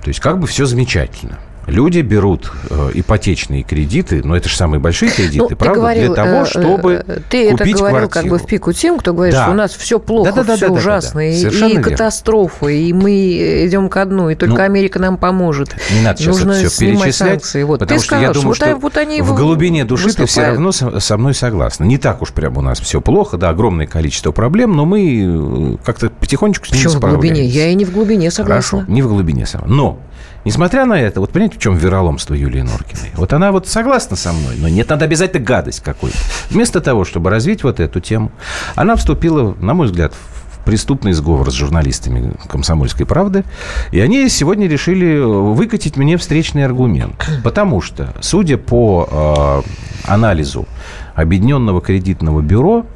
То 0.02 0.08
есть 0.08 0.20
как 0.20 0.40
бы 0.40 0.46
все 0.46 0.64
замечательно. 0.64 1.38
Люди 1.66 2.00
берут 2.00 2.50
э, 2.70 2.90
ипотечные 2.94 3.62
кредиты, 3.62 4.22
но 4.24 4.36
это 4.36 4.48
же 4.48 4.56
самые 4.56 4.80
большие 4.80 5.10
кредиты, 5.10 5.46
Ну, 5.50 5.56
правда, 5.56 5.80
говорил, 5.80 6.14
для 6.14 6.24
того, 6.24 6.42
э, 6.42 6.44
чтобы 6.46 7.04
э, 7.06 7.18
Ты 7.28 7.48
это 7.48 7.58
купить 7.58 7.76
говорил 7.76 7.98
квартиру. 8.08 8.08
как 8.08 8.26
бы 8.28 8.38
в 8.38 8.46
пику 8.46 8.72
тем, 8.72 8.98
кто 8.98 9.12
говорит, 9.12 9.34
Да. 9.34 9.42
что 9.44 9.52
у 9.52 9.54
нас 9.54 9.72
все 9.74 9.98
плохо, 10.00 10.30
Да-да-да-да-да-да. 10.30 10.66
все 10.66 10.74
ужасно, 10.74 11.30
и- 11.30 11.36
Совершенно 11.36 11.68
и, 11.68 11.72
верно. 11.76 11.90
катастрофа, 11.90 12.66
и 12.68 12.92
мы 12.92 13.66
идем 13.66 13.88
ко 13.88 14.04
дну, 14.04 14.30
и 14.30 14.34
только 14.34 14.54
Ну, 14.56 14.60
Америка 14.62 14.98
нам 14.98 15.16
поможет. 15.16 15.76
Не 15.92 16.00
надо 16.02 16.18
сейчас 16.18 16.36
Нужно 16.38 16.52
это 16.52 16.68
все 16.70 16.86
перечислять, 16.86 17.14
санкции. 17.14 17.62
Вот. 17.62 17.78
потому 17.80 17.98
ты 18.00 18.04
что 18.04 18.14
я 18.16 18.20
сказал, 18.20 18.34
думаю, 18.34 18.48
вот, 18.48 18.56
что 18.56 18.76
вот 18.76 18.96
они 18.96 19.22
в 19.22 19.34
глубине 19.36 19.84
души 19.84 20.06
ты 20.06 20.10
все 20.12 20.22
выступают. 20.22 20.54
равно 20.54 20.72
со, 20.72 21.00
со 21.00 21.16
мной 21.18 21.34
согласна. 21.34 21.84
Не 21.84 21.98
так 21.98 22.22
уж 22.22 22.32
прям 22.32 22.56
у 22.56 22.62
нас 22.62 22.80
все 22.80 23.00
плохо, 23.00 23.36
да, 23.36 23.50
огромное 23.50 23.86
количество 23.86 24.32
проблем, 24.32 24.72
но 24.74 24.86
мы 24.86 25.74
э, 25.74 25.76
как-то 25.84 26.10
потихонечку 26.10 26.66
с 26.66 26.72
ними 26.72 26.84
Почему 26.84 27.00
в 27.00 27.10
глубине? 27.10 27.44
Я 27.44 27.68
и 27.68 27.74
не 27.74 27.84
в 27.84 27.92
глубине 27.92 28.30
согласна. 28.30 28.78
Хорошо, 28.80 28.92
не 28.92 29.02
в 29.02 29.08
глубине 29.08 29.46
сама. 29.46 29.64
Но, 29.66 29.98
несмотря 30.44 30.84
на 30.84 31.00
это, 31.00 31.20
вот 31.20 31.30
понимаете, 31.30 31.56
в 31.56 31.60
чем 31.60 31.76
вероломство 31.76 32.34
Юлии 32.34 32.62
Норкиной? 32.62 33.10
Вот 33.14 33.32
она 33.32 33.52
вот 33.52 33.68
согласна 33.68 34.16
со 34.16 34.32
мной, 34.32 34.56
но 34.58 34.68
нет, 34.68 34.88
надо 34.88 35.04
обязательно 35.04 35.44
гадость 35.44 35.80
какую-то. 35.80 36.18
Вместо 36.50 36.80
того, 36.80 37.04
чтобы 37.04 37.30
развить 37.30 37.64
вот 37.64 37.80
эту 37.80 38.00
тему, 38.00 38.32
она 38.74 38.96
вступила, 38.96 39.54
на 39.60 39.74
мой 39.74 39.86
взгляд, 39.86 40.12
в 40.14 40.64
преступный 40.64 41.12
сговор 41.12 41.50
с 41.50 41.54
журналистами 41.54 42.34
«Комсомольской 42.48 43.06
правды», 43.06 43.44
и 43.92 44.00
они 44.00 44.28
сегодня 44.28 44.68
решили 44.68 45.18
выкатить 45.18 45.96
мне 45.96 46.16
встречный 46.16 46.64
аргумент. 46.64 47.14
Потому 47.42 47.80
что, 47.80 48.14
судя 48.20 48.58
по 48.58 49.64
э, 50.06 50.10
анализу 50.10 50.66
Объединенного 51.14 51.80
кредитного 51.80 52.40
бюро, 52.40 52.86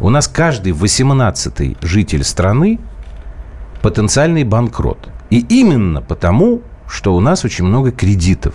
у 0.00 0.10
нас 0.10 0.28
каждый 0.28 0.72
18-й 0.72 1.76
житель 1.80 2.24
страны 2.24 2.78
потенциальный 3.82 4.44
банкрот. 4.44 5.08
И 5.30 5.40
именно 5.40 6.00
потому, 6.00 6.62
что 6.88 7.14
у 7.14 7.20
нас 7.20 7.44
очень 7.44 7.64
много 7.64 7.90
кредитов. 7.90 8.54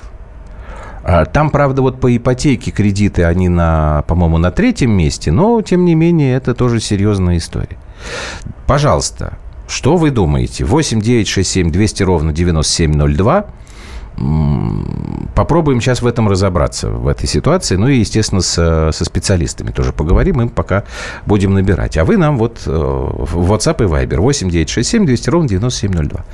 А 1.04 1.26
Там, 1.26 1.50
правда, 1.50 1.82
вот 1.82 2.00
по 2.00 2.16
ипотеке 2.16 2.72
кредиты, 2.72 3.24
они, 3.24 3.50
на, 3.50 4.04
по-моему, 4.08 4.38
на 4.38 4.52
третьем 4.52 4.92
месте, 4.92 5.32
но, 5.32 5.62
тем 5.62 5.86
не 5.86 5.96
менее, 5.96 6.36
это 6.36 6.54
тоже 6.54 6.80
серьезная 6.80 7.38
история. 7.38 7.78
Пожалуйста, 8.68 9.38
что 9.68 9.98
вы 9.98 10.12
думаете? 10.12 10.66
8 10.66 11.02
9 11.02 11.28
6 11.28 11.50
7 11.50 11.72
200 11.72 12.04
ровно 12.04 12.34
9702. 12.34 13.46
Попробуем 15.36 15.80
сейчас 15.80 16.02
в 16.02 16.08
этом 16.08 16.28
разобраться, 16.28 16.90
в 16.90 17.08
этой 17.08 17.28
ситуации. 17.28 17.76
Ну 17.78 17.88
и, 17.88 18.00
естественно, 18.00 18.42
с- 18.42 18.92
со 18.92 19.06
специалистами 19.06 19.72
тоже 19.72 19.94
поговорим. 19.94 20.42
Им 20.42 20.50
пока 20.50 20.84
будем 21.26 21.54
набирать. 21.54 21.98
А 21.98 22.04
вы 22.04 22.18
нам 22.18 22.38
вот 22.38 22.62
э, 22.66 22.70
в 22.72 23.52
WhatsApp 23.52 23.84
и 23.84 23.88
Viber 23.88 24.18
8 24.18 24.50
9 24.50 24.70
6 24.70 24.90
7 24.90 25.06
200 25.06 25.30
ровно 25.30 25.48
9702. 25.50 26.26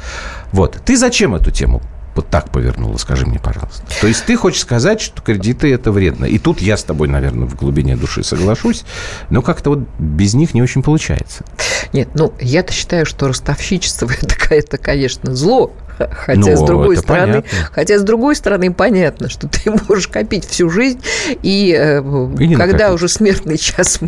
Вот. 0.51 0.79
Ты 0.83 0.97
зачем 0.97 1.35
эту 1.35 1.51
тему 1.51 1.81
вот 2.15 2.29
так 2.29 2.49
повернула, 2.49 2.95
скажи 2.97 3.25
мне, 3.25 3.39
пожалуйста. 3.39 3.83
То 3.99 4.07
есть 4.07 4.23
ты 4.25 4.37
хочешь 4.37 4.61
сказать, 4.61 5.01
что 5.01 5.21
кредиты 5.21 5.71
это 5.73 5.91
вредно. 5.91 6.23
И 6.25 6.39
тут 6.39 6.61
я 6.61 6.77
с 6.77 6.83
тобой, 6.83 7.09
наверное, 7.09 7.45
в 7.45 7.55
глубине 7.55 7.97
души 7.97 8.23
соглашусь, 8.23 8.85
но 9.29 9.41
как-то 9.41 9.71
вот 9.71 9.79
без 9.99 10.33
них 10.33 10.53
не 10.53 10.61
очень 10.63 10.81
получается. 10.81 11.43
Нет, 11.91 12.09
ну, 12.15 12.33
я-то 12.39 12.71
считаю, 12.71 13.05
что 13.05 13.27
ростовщичество 13.27 14.09
это, 14.49 14.77
конечно, 14.77 15.35
зло. 15.35 15.73
Хотя, 15.97 16.51
Ну, 16.51 16.57
с 16.57 16.61
другой 16.61 16.97
стороны, 16.97 17.41
понятно. 17.41 17.69
хотя, 17.71 17.99
с 17.99 18.03
другой 18.03 18.35
стороны, 18.35 18.73
понятно, 18.73 19.29
что 19.29 19.47
ты 19.47 19.71
можешь 19.87 20.07
копить 20.07 20.45
всю 20.45 20.69
жизнь, 20.69 21.01
и, 21.41 21.75
э, 21.77 21.99
И 22.39 22.55
когда 22.55 22.73
накопить. 22.89 22.95
уже 22.95 23.07
смертный 23.07 23.57
час 23.57 23.99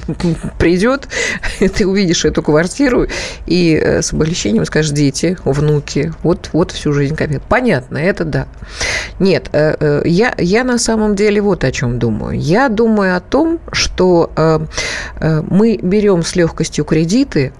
придет, 0.59 1.07
ты 1.59 1.87
увидишь 1.87 2.25
эту 2.25 2.41
квартиру, 2.43 3.07
и 3.45 3.79
э, 3.81 4.01
с 4.01 4.13
облегчением 4.13 4.65
скажешь, 4.65 4.91
дети, 4.91 5.37
внуки, 5.45 6.13
вот, 6.23 6.49
вот 6.53 6.71
всю 6.71 6.93
жизнь 6.93 7.15
копят. 7.15 7.43
Понятно, 7.47 7.97
это 7.97 8.25
да. 8.25 8.47
Нет, 9.19 9.49
э, 9.53 10.01
я, 10.05 10.33
я 10.37 10.63
на 10.63 10.77
самом 10.77 11.15
деле 11.15 11.41
вот 11.41 11.63
о 11.63 11.71
чем 11.71 11.99
думаю. 11.99 12.39
Я 12.39 12.69
думаю 12.69 13.15
о 13.15 13.19
том, 13.19 13.59
что 13.71 14.31
мы 15.49 15.77
берем 15.81 16.23
с 16.23 16.35
легкостью 16.35 16.85
кредиты, 16.85 17.53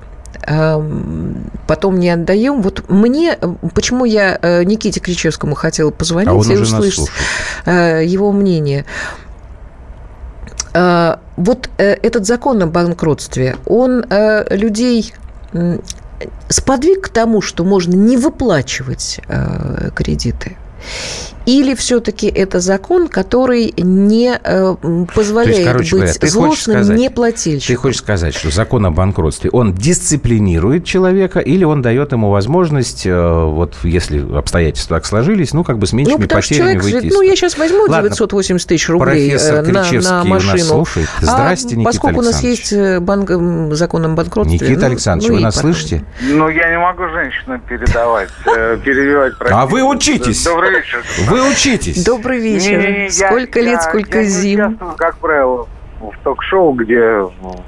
потом 1.67 1.99
не 1.99 2.09
отдаем. 2.09 2.61
Вот 2.61 2.89
мне, 2.89 3.38
э, 3.39 3.53
почему 3.73 4.05
я 4.05 4.39
э, 4.41 4.63
Никите 4.63 4.99
Кричевскому 4.99 5.55
хотела 5.55 5.91
позвонить 5.91 6.49
А 6.49 6.53
и 6.53 6.57
услышать 6.57 7.09
э, 7.65 8.03
его 8.05 8.32
мнение. 8.32 8.86
Э, 10.73 11.17
Вот 11.36 11.69
этот 11.78 12.25
закон 12.25 12.61
о 12.61 12.67
банкротстве, 12.67 13.57
он 13.65 14.05
людей 14.49 15.13
сподвиг 16.49 17.05
к 17.05 17.09
тому, 17.09 17.41
что 17.41 17.63
можно 17.63 17.93
не 17.93 18.17
выплачивать 18.17 19.19
кредиты? 19.93 20.57
Или 21.47 21.75
все-таки 21.75 22.27
это 22.27 22.59
закон, 22.59 23.07
который 23.07 23.73
не 23.77 24.37
э, 24.37 24.75
То 24.81 25.07
позволяет 25.15 25.55
есть, 25.55 25.65
короче 25.65 25.91
быть 25.95 26.01
говоря, 26.01 26.13
ты 26.13 26.19
хочешь 26.19 26.33
злостным 26.33 26.83
сказать, 26.83 26.99
неплательщиком? 26.99 27.75
ты 27.75 27.81
хочешь 27.81 27.99
сказать, 27.99 28.35
что 28.35 28.51
закон 28.51 28.85
о 28.85 28.91
банкротстве, 28.91 29.49
он 29.51 29.73
дисциплинирует 29.73 30.83
человека 30.83 31.39
или 31.39 31.63
он 31.63 31.81
дает 31.81 32.11
ему 32.11 32.31
возможность, 32.31 33.05
э, 33.05 33.43
вот 33.45 33.75
если 33.83 34.19
обстоятельства 34.37 34.97
так 34.97 35.05
сложились, 35.05 35.53
ну, 35.53 35.63
как 35.63 35.77
бы 35.77 35.87
с 35.87 35.93
меньшими 35.93 36.15
Ну, 36.15 36.21
потому 36.21 36.41
что 36.41 36.53
потерями 36.53 36.79
человек 36.79 37.01
выйти 37.01 37.13
ну, 37.13 37.21
я 37.21 37.35
сейчас 37.37 37.57
возьму 37.57 37.85
Ладно, 37.87 38.09
980 38.09 38.67
тысяч 38.67 38.89
рублей 38.89 39.29
профессор 39.29 39.55
э, 39.55 39.61
на, 39.61 39.83
Кричевский 39.83 40.11
на 40.11 40.21
у 40.23 40.25
нас 40.25 40.43
машину. 40.43 40.65
слушает. 40.65 41.07
Здрасте, 41.21 41.67
а 41.67 41.77
Никита 41.77 41.85
поскольку 41.85 42.19
у 42.19 42.23
нас 42.23 42.43
есть 42.43 42.73
банк, 42.99 43.73
закон 43.73 44.03
о 44.03 44.09
банкротстве... 44.09 44.59
Никита 44.59 44.81
ну, 44.81 44.87
Александрович, 44.87 45.29
ну 45.29 45.35
вы 45.35 45.41
нас 45.41 45.55
потом. 45.55 45.73
слышите? 45.73 46.03
Ну, 46.29 46.49
я 46.49 46.69
не 46.71 46.77
могу 46.77 47.07
женщинам 47.07 47.61
передавать, 47.61 48.27
перебивать. 48.83 49.31
А 49.49 49.65
вы 49.65 49.81
учитесь. 49.83 50.43
Добрый 50.43 50.71
вечер. 50.71 51.01
Вы 51.29 51.36
учитесь. 51.41 52.03
Добрый 52.05 52.39
вечер. 52.39 52.79
Не-не-не, 52.79 53.03
я- 53.05 53.09
сколько 53.11 53.59
лет, 53.59 53.71
я- 53.73 53.81
сколько 53.81 54.17
я 54.19 54.23
не 54.23 54.29
зим. 54.29 54.77
как 54.97 55.17
правило, 55.17 55.67
в 55.99 56.11
ток-шоу, 56.23 56.73
где 56.73 57.23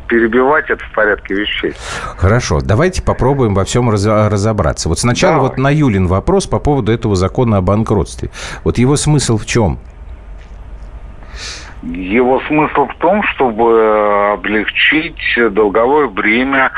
перебивать 0.08 0.70
это 0.70 0.84
в 0.84 0.94
порядке 0.94 1.34
вещей. 1.34 1.74
Хорошо, 2.18 2.60
давайте 2.62 3.02
попробуем 3.02 3.54
во 3.56 3.66
всем 3.66 3.90
раз- 3.90 4.06
разобраться. 4.06 4.88
Вот 4.90 5.00
сначала 5.00 5.36
Давай. 5.36 5.50
вот 5.50 5.58
на 5.58 5.70
Юлин 5.74 6.08
вопрос 6.08 6.46
по 6.46 6.60
поводу 6.60 6.92
этого 6.92 7.16
закона 7.16 7.58
о 7.58 7.62
банкротстве. 7.62 8.30
Вот 8.64 8.78
его 8.78 8.96
смысл 8.98 9.38
в 9.38 9.46
чем? 9.46 9.80
Его 11.82 12.42
смысл 12.48 12.88
в 12.88 12.96
том, 13.00 13.24
чтобы 13.36 14.34
облегчить 14.34 15.16
долговое 15.54 16.08
бремя 16.08 16.72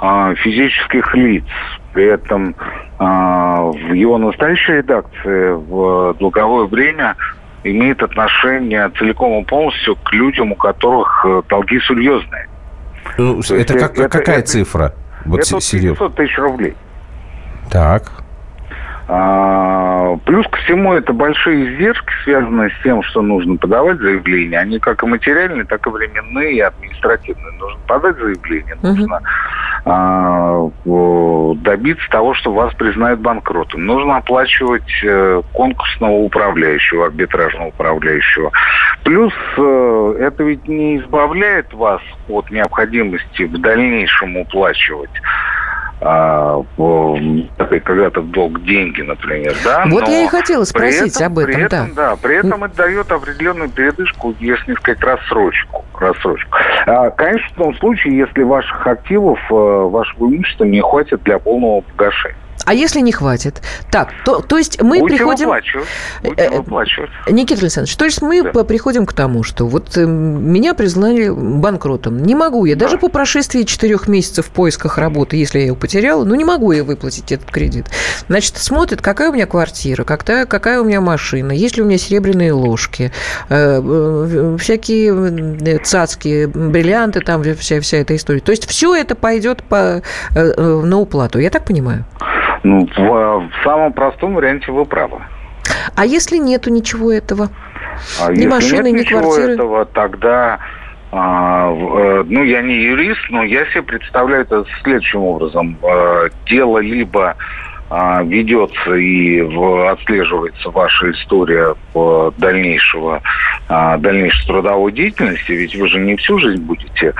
а, 0.00 0.34
физических 0.34 1.14
лиц. 1.14 1.44
При 1.94 2.06
этом 2.06 2.54
а, 2.98 3.62
в 3.62 3.92
его 3.92 4.18
настоящей 4.18 4.74
редакции 4.74 5.52
в 5.52 6.14
долговое 6.18 6.66
бремя 6.66 7.14
имеет 7.62 8.02
отношение 8.02 8.90
целиком 8.98 9.40
и 9.40 9.44
полностью 9.44 9.96
к 9.96 10.12
людям, 10.12 10.52
у 10.52 10.56
которых 10.56 11.24
э, 11.24 11.42
долги 11.48 11.80
серьезные. 11.80 12.48
Ну, 13.16 13.40
это, 13.40 13.78
как- 13.78 13.98
это- 13.98 14.08
какая 14.08 14.38
это- 14.38 14.46
цифра? 14.48 14.92
Вот 15.24 15.38
это 15.40 15.46
се- 15.48 15.60
серьезно. 15.60 16.08
500 16.08 16.14
тысяч 16.16 16.38
рублей. 16.38 16.74
Так. 17.70 18.23
А, 19.08 19.84
Плюс 20.24 20.46
ко 20.48 20.58
всему, 20.58 20.94
это 20.94 21.12
большие 21.12 21.66
издержки, 21.66 22.12
связанные 22.24 22.70
с 22.70 22.82
тем, 22.82 23.02
что 23.02 23.22
нужно 23.22 23.56
подавать 23.56 23.98
заявление. 23.98 24.60
Они 24.60 24.78
как 24.78 25.02
и 25.02 25.06
материальные, 25.06 25.64
так 25.64 25.86
и 25.86 25.90
временные 25.90 26.54
и 26.54 26.60
административные. 26.60 27.52
Нужно 27.58 27.80
подать 27.86 28.16
заявление, 28.16 28.76
нужно 28.82 29.20
а, 29.84 30.70
добиться 30.84 32.08
того, 32.10 32.34
что 32.34 32.52
вас 32.52 32.74
признают 32.74 33.20
банкротом. 33.20 33.84
Нужно 33.86 34.16
оплачивать 34.16 34.82
э, 35.02 35.42
конкурсного 35.52 36.12
управляющего, 36.12 37.06
арбитражного 37.06 37.68
управляющего. 37.68 38.50
Плюс 39.04 39.32
э, 39.56 40.16
это 40.20 40.42
ведь 40.44 40.66
не 40.68 40.98
избавляет 40.98 41.72
вас 41.72 42.00
от 42.28 42.50
необходимости 42.50 43.42
в 43.44 43.60
дальнейшем 43.60 44.36
уплачивать 44.36 45.10
а, 46.06 46.62
когда-то 47.84 48.20
в 48.20 48.30
долг 48.30 48.62
деньги, 48.64 49.00
например, 49.00 49.56
да? 49.64 49.84
Вот 49.86 50.06
но 50.06 50.10
я 50.10 50.24
и 50.24 50.26
хотела 50.26 50.64
спросить 50.64 51.20
об 51.22 51.36
при 51.36 51.54
этом, 51.54 51.86
этом, 51.86 51.94
да. 51.94 52.16
При 52.16 52.36
этом 52.36 52.64
это 52.64 52.76
дает 52.76 53.10
определенную 53.10 53.70
передышку, 53.70 54.34
если 54.38 54.74
сказать 54.74 55.00
рассрочку. 55.02 55.84
рассрочку. 55.98 56.50
А, 56.86 57.08
конечно, 57.10 57.48
в 57.54 57.56
том 57.56 57.74
случае, 57.76 58.18
если 58.18 58.42
ваших 58.42 58.86
активов, 58.86 59.38
э, 59.50 59.54
вашего 59.54 60.26
имущества 60.26 60.64
не 60.64 60.82
хватит 60.82 61.22
для 61.22 61.38
полного 61.38 61.80
погашения. 61.80 62.36
А 62.64 62.74
если 62.74 63.00
не 63.00 63.12
хватит? 63.12 63.60
Так, 63.90 64.08
то, 64.24 64.40
то 64.40 64.58
есть 64.58 64.80
мы 64.80 65.00
Будете 65.00 65.18
приходим... 65.18 65.46
выплачивать. 65.46 65.86
Будете 66.22 66.42
Э, 66.44 66.56
выплачивать. 66.58 67.10
Никита 67.30 67.60
Александрович, 67.62 67.96
то 67.96 68.04
есть 68.04 68.22
мы 68.22 68.44
по- 68.44 68.64
приходим 68.64 69.06
к 69.06 69.12
тому, 69.12 69.42
что 69.42 69.66
вот 69.66 69.96
э, 69.96 70.04
меня 70.06 70.74
признали 70.74 71.28
банкротом. 71.30 72.22
Не 72.22 72.34
могу 72.34 72.64
я, 72.64 72.76
даже 72.76 72.98
по 72.98 73.08
прошествии 73.08 73.62
четырех 73.62 74.08
месяцев 74.08 74.46
в 74.46 74.50
поисках 74.50 74.98
работы, 74.98 75.36
если 75.36 75.58
я 75.58 75.66
ее 75.66 75.74
потеряла, 75.76 76.24
ну 76.24 76.34
не 76.34 76.44
могу 76.44 76.72
я 76.72 76.84
выплатить 76.84 77.32
этот 77.32 77.50
кредит. 77.50 77.86
Значит, 78.28 78.56
смотрят, 78.56 79.02
какая 79.02 79.30
у 79.30 79.32
меня 79.32 79.46
квартира, 79.46 80.04
какая, 80.04 80.46
какая 80.46 80.80
у 80.80 80.84
меня 80.84 81.00
машина, 81.00 81.52
есть 81.52 81.76
ли 81.76 81.82
у 81.82 81.86
меня 81.86 81.98
серебряные 81.98 82.52
ложки, 82.52 83.12
э, 83.48 83.80
э, 83.84 84.56
всякие 84.60 85.74
э, 85.76 85.78
цацки, 85.84 86.46
бриллианты, 86.46 87.20
там 87.20 87.42
вся, 87.56 87.80
вся 87.80 87.98
эта 87.98 88.16
история. 88.16 88.40
То 88.40 88.52
есть 88.52 88.66
все 88.68 88.94
это 88.94 89.14
пойдет 89.14 89.62
по, 89.64 89.76
э, 89.76 90.02
э, 90.34 90.80
на 90.84 90.98
уплату, 90.98 91.38
я 91.38 91.50
так 91.50 91.64
понимаю? 91.64 92.04
Ну, 92.64 92.88
в, 92.96 92.98
в 92.98 93.62
самом 93.62 93.92
простом 93.92 94.34
варианте 94.34 94.72
вы 94.72 94.84
правы. 94.86 95.18
А 95.94 96.04
если 96.04 96.38
нету 96.38 96.70
ничего 96.70 97.12
этого? 97.12 97.50
А 98.20 98.32
Ни 98.32 98.36
если 98.36 98.48
машины, 98.48 98.86
нет 98.90 98.94
ни 98.94 99.00
ничего 99.00 99.20
квартиры? 99.20 99.52
этого, 99.52 99.84
тогда, 99.84 100.58
а, 101.12 101.70
э, 101.70 102.24
ну, 102.26 102.42
я 102.42 102.62
не 102.62 102.74
юрист, 102.74 103.20
но 103.30 103.44
я 103.44 103.64
себе 103.66 103.82
представляю 103.82 104.42
это 104.42 104.64
следующим 104.82 105.20
образом. 105.20 105.78
Э, 105.82 106.28
дело 106.46 106.78
либо 106.78 107.30
а, 107.30 107.36
ведется 107.90 108.94
и 108.94 109.40
отслеживается 109.88 110.70
ваша 110.70 111.10
история 111.10 111.74
дальнейшего, 112.38 113.22
а, 113.68 113.96
дальнейшей 113.98 114.46
трудовой 114.46 114.92
деятельности, 114.92 115.52
ведь 115.52 115.76
вы 115.76 115.88
же 115.88 116.00
не 116.00 116.16
всю 116.16 116.38
жизнь 116.38 116.62
будете 116.62 117.14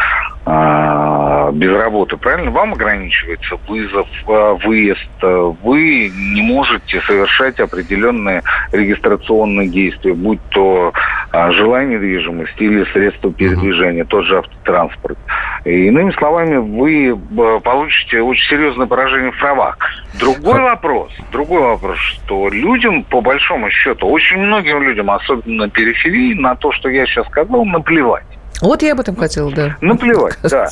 а, 0.47 1.51
без 1.53 1.71
работы, 1.71 2.17
правильно? 2.17 2.51
Вам 2.51 2.73
ограничивается 2.75 3.57
вызов, 3.69 4.07
а, 4.27 4.55
выезд. 4.55 5.09
а, 5.23 5.55
Вы 5.63 6.11
не 6.15 6.43
можете 6.43 7.01
совершать 7.03 7.61
определенные 7.61 8.43
регистрационные 8.73 9.69
действия, 9.69 10.13
будь 10.13 10.41
то 10.51 10.93
а, 11.31 11.51
жилая 11.53 11.87
недвижимость 11.87 12.55
или 12.59 12.85
средства 12.93 13.33
передвижения, 13.33 14.05
тот 14.05 14.25
же 14.25 14.39
автотранспорт. 14.39 15.19
И, 15.65 15.87
иными 15.87 16.11
словами, 16.13 16.57
вы 16.57 17.17
получите 17.61 18.21
очень 18.21 18.49
серьезное 18.49 18.87
поражение 18.87 19.33
в 19.33 19.39
правах. 19.39 19.79
Другой 20.55 20.71
вопрос, 20.71 21.13
другой 21.33 21.61
вопрос, 21.63 21.99
что 21.99 22.49
людям, 22.49 23.05
по 23.05 23.21
большому 23.21 23.71
счету, 23.71 24.09
очень 24.09 24.39
многим 24.39 24.83
людям, 24.83 25.11
особенно 25.11 25.65
на 25.65 25.71
периферии, 25.71 26.35
на 26.35 26.55
то, 26.55 26.73
что 26.73 26.89
я 26.89 27.07
сейчас 27.07 27.27
сказал, 27.27 27.65
наплевать. 27.65 28.25
Вот 28.61 28.83
я 28.83 28.93
об 28.93 29.01
этом 29.01 29.17
хотела, 29.17 29.51
да. 29.51 29.77
Наплевать, 29.81 30.39
да. 30.43 30.69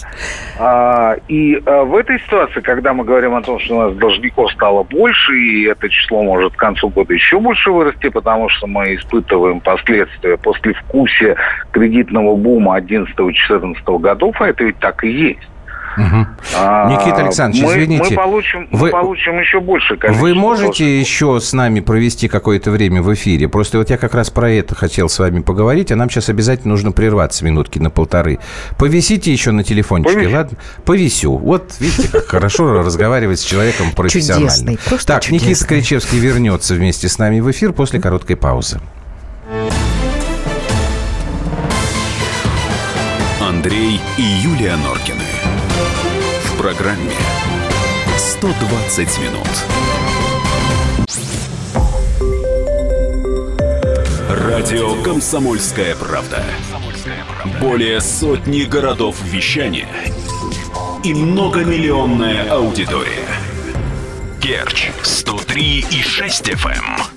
А, 0.59 1.17
и 1.29 1.61
а, 1.67 1.83
в 1.83 1.97
этой 1.97 2.21
ситуации, 2.21 2.61
когда 2.61 2.95
мы 2.95 3.05
говорим 3.05 3.35
о 3.35 3.43
том, 3.43 3.59
что 3.59 3.77
у 3.77 3.81
нас 3.83 3.95
должников 3.97 4.53
стало 4.53 4.85
больше, 4.85 5.37
и 5.37 5.65
это 5.65 5.89
число 5.89 6.23
может 6.23 6.55
к 6.55 6.57
концу 6.57 6.89
года 6.89 7.13
еще 7.13 7.41
больше 7.41 7.71
вырасти, 7.71 8.09
потому 8.09 8.49
что 8.49 8.67
мы 8.67 8.95
испытываем 8.95 9.61
последствия 9.61 10.37
после 10.37 10.75
вкусия 10.75 11.37
кредитного 11.73 12.37
бума 12.37 12.79
11-14 12.79 13.99
годов, 13.99 14.37
а 14.41 14.49
это 14.49 14.65
ведь 14.65 14.79
так 14.79 15.03
и 15.05 15.11
есть. 15.11 15.49
А, 15.97 16.89
Никита 16.91 17.17
Александрович, 17.17 17.65
мы, 17.65 17.73
извините. 17.73 18.05
Мы 18.11 18.17
получим, 18.17 18.69
мы 18.71 18.79
Вы- 18.79 18.91
получим 18.91 19.39
еще 19.39 19.61
больше 19.61 19.97
количество. 19.97 20.23
Вы 20.27 20.35
можете 20.35 21.01
еще 21.01 21.39
с 21.41 21.53
нами 21.53 21.81
провести 21.81 22.29
какое-то 22.29 22.71
время 22.71 23.03
в 23.03 23.13
эфире? 23.15 23.49
Просто 23.49 23.79
вот 23.79 23.91
я 23.91 23.97
как 23.99 24.15
раз 24.15 24.31
про 24.31 24.51
это 24.51 24.75
хотел 24.75 25.09
с 25.09 25.19
вами 25.19 25.41
поговорить, 25.41 25.93
а 25.93 25.97
нам 25.97 26.09
сейчас 26.11 26.29
обязательно 26.29 26.71
нужно 26.71 26.93
прерваться 26.93 27.45
минутки 27.45 27.79
на 27.79 27.91
полторы. 27.91 28.39
Повисите 28.79 29.33
еще 29.33 29.51
на 29.53 29.65
телефончике, 29.65 30.15
Повесю. 30.15 30.37
ладно? 30.37 30.59
Повисю. 30.85 31.37
Вот 31.37 31.75
видите, 31.79 32.09
как 32.09 32.27
хорошо 32.27 32.83
разговаривать 32.83 33.41
с 33.41 33.45
человеком 33.45 33.91
профессионально. 33.93 34.79
Просто 34.89 35.07
Так, 35.15 35.31
Никита. 35.31 35.67
Кричевский 35.67 36.19
вернется 36.19 36.75
вместе 36.75 37.09
с 37.09 37.19
нами 37.19 37.41
в 37.41 37.51
эфир 37.51 37.73
после 37.73 38.01
короткой 38.01 38.37
паузы. 38.37 38.81
Андрей 43.41 44.01
и 44.17 44.23
Юлия 44.23 44.77
Норкины 44.77 45.52
программе 46.63 47.11
120 48.17 49.19
минут. 49.19 49.49
Радио 54.31 55.03
«Комсомольская 55.03 55.97
правда». 55.97 56.45
Более 57.61 58.01
сотни 58.01 58.63
городов 58.63 59.21
вещания 59.25 59.89
и 61.03 61.13
многомиллионная 61.13 62.49
аудитория. 62.53 63.27
Керч 64.41 64.91
103 65.03 65.87
и 65.91 66.01
6 66.01 66.49
FM. 66.51 67.12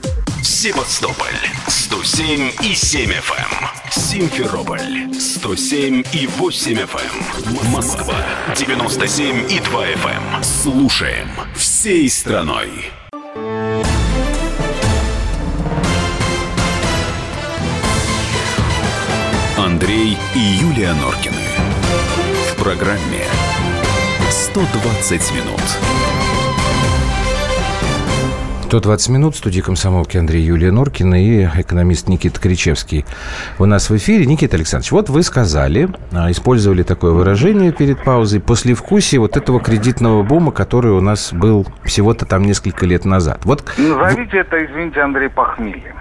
Севастополь 0.55 1.35
107 1.67 2.49
и 2.63 2.73
7 2.73 3.11
FM. 3.11 3.91
Симферополь 3.91 5.13
107 5.13 6.03
и 6.13 6.27
8 6.27 6.77
FM. 6.77 7.71
Москва 7.71 8.15
97 8.55 9.51
и 9.51 9.59
2 9.59 9.85
FM. 9.85 10.43
Слушаем 10.43 11.27
всей 11.55 12.09
страной. 12.09 12.69
Андрей 19.57 20.17
и 20.35 20.39
Юлия 20.39 20.93
Норкины. 20.93 21.35
В 22.53 22.63
программе 22.63 23.25
120 24.31 25.31
минут. 25.33 26.04
120 28.65 29.09
минут. 29.09 29.35
В 29.35 29.37
студии 29.37 29.61
комсомолки 29.61 30.17
Андрей 30.17 30.41
Юлия 30.41 30.71
Норкина 30.71 31.23
и 31.23 31.45
экономист 31.45 32.09
Никита 32.09 32.39
Кричевский 32.39 33.05
у 33.59 33.65
нас 33.65 33.91
в 33.91 33.95
эфире. 33.95 34.25
Никита 34.25 34.57
Александрович, 34.57 34.91
вот 34.91 35.09
вы 35.09 35.21
сказали, 35.21 35.89
а, 36.11 36.31
использовали 36.31 36.81
такое 36.81 37.11
выражение 37.11 37.71
перед 37.71 38.03
паузой, 38.03 38.39
послевкусие 38.39 39.21
вот 39.21 39.37
этого 39.37 39.59
кредитного 39.59 40.23
бума, 40.23 40.51
который 40.51 40.91
у 40.91 40.99
нас 40.99 41.31
был 41.31 41.67
всего-то 41.83 42.25
там 42.25 42.43
несколько 42.43 42.87
лет 42.87 43.05
назад. 43.05 43.41
Вот 43.45 43.63
Назовите 43.77 44.39
это, 44.39 44.65
извините, 44.65 44.99
Андрей, 45.01 45.29
похмельем. 45.29 45.95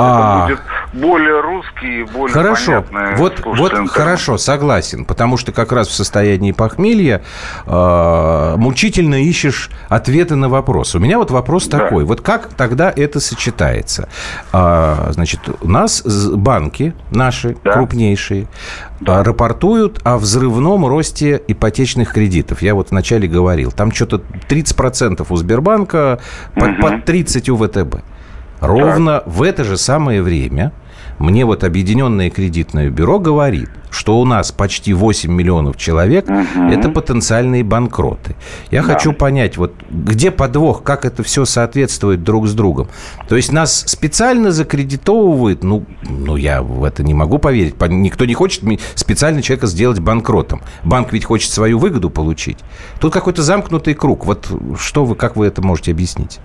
А, 0.00 0.46
Будет 0.46 0.60
более 0.92 1.40
русский 1.40 2.00
и 2.00 2.04
более 2.04 2.32
Хорошо, 2.32 2.82
понятное 2.82 3.16
вот, 3.16 3.40
вот 3.44 3.72
хорошо, 3.90 4.38
согласен, 4.38 5.04
потому 5.04 5.36
что 5.36 5.52
как 5.52 5.72
раз 5.72 5.88
в 5.88 5.92
состоянии 5.92 6.52
похмелья 6.52 7.22
э, 7.66 8.54
мучительно 8.56 9.22
ищешь 9.22 9.70
ответы 9.88 10.36
на 10.36 10.48
вопрос. 10.48 10.94
У 10.94 10.98
меня 10.98 11.18
вот 11.18 11.30
вопрос 11.30 11.68
такой, 11.68 12.04
вот 12.04 12.20
как 12.20 12.48
тогда 12.48 12.92
это 12.94 13.20
сочетается? 13.20 14.08
А, 14.52 15.10
значит, 15.12 15.40
у 15.60 15.68
нас 15.68 16.02
банки 16.02 16.94
наши 17.10 17.54
крупнейшие 17.54 18.46
а, 19.06 19.22
рапортуют 19.22 20.00
о 20.04 20.18
взрывном 20.18 20.86
росте 20.86 21.40
ипотечных 21.46 22.12
кредитов. 22.12 22.62
Я 22.62 22.74
вот 22.74 22.90
вначале 22.90 23.28
говорил, 23.28 23.70
там 23.70 23.92
что-то 23.92 24.22
30% 24.48 25.26
у 25.28 25.36
Сбербанка, 25.36 26.20
под, 26.54 26.80
под 26.80 27.04
30 27.04 27.48
у 27.50 27.56
ВТБ. 27.56 27.96
Ровно 28.60 29.22
в 29.26 29.42
это 29.42 29.64
же 29.64 29.76
самое 29.76 30.22
время 30.22 30.72
мне 31.18 31.44
вот 31.44 31.64
Объединенное 31.64 32.30
кредитное 32.30 32.88
бюро 32.88 33.18
говорит, 33.18 33.68
что 33.90 34.18
у 34.20 34.24
нас 34.24 34.52
почти 34.52 34.94
8 34.94 35.30
миллионов 35.30 35.76
человек– 35.76 36.26
это 36.70 36.88
потенциальные 36.88 37.62
банкроты. 37.62 38.36
Я 38.70 38.82
хочу 38.82 39.12
понять, 39.12 39.58
вот 39.58 39.74
где 39.90 40.30
подвох, 40.30 40.82
как 40.82 41.04
это 41.04 41.22
все 41.22 41.44
соответствует 41.44 42.22
друг 42.22 42.46
с 42.48 42.54
другом. 42.54 42.88
То 43.28 43.36
есть 43.36 43.52
нас 43.52 43.84
специально 43.86 44.50
закредитовывают, 44.50 45.62
ну, 45.62 45.84
ну 46.08 46.36
я 46.36 46.62
в 46.62 46.84
это 46.84 47.02
не 47.02 47.12
могу 47.12 47.38
поверить. 47.38 47.74
По- 47.74 47.84
Никто 47.84 48.24
не 48.24 48.34
хочет 48.34 48.64
специально 48.94 49.42
человека 49.42 49.66
сделать 49.66 49.98
банкротом. 49.98 50.62
Банк 50.84 51.12
ведь 51.12 51.24
хочет 51.26 51.50
свою 51.52 51.78
выгоду 51.78 52.08
получить. 52.08 52.58
Тут 52.98 53.12
какой-то 53.12 53.42
замкнутый 53.42 53.92
круг. 53.92 54.24
Вот 54.24 54.48
что 54.78 55.04
вы, 55.04 55.16
как 55.16 55.36
вы 55.36 55.46
это 55.46 55.60
можете 55.60 55.90
объяснить? 55.92 56.40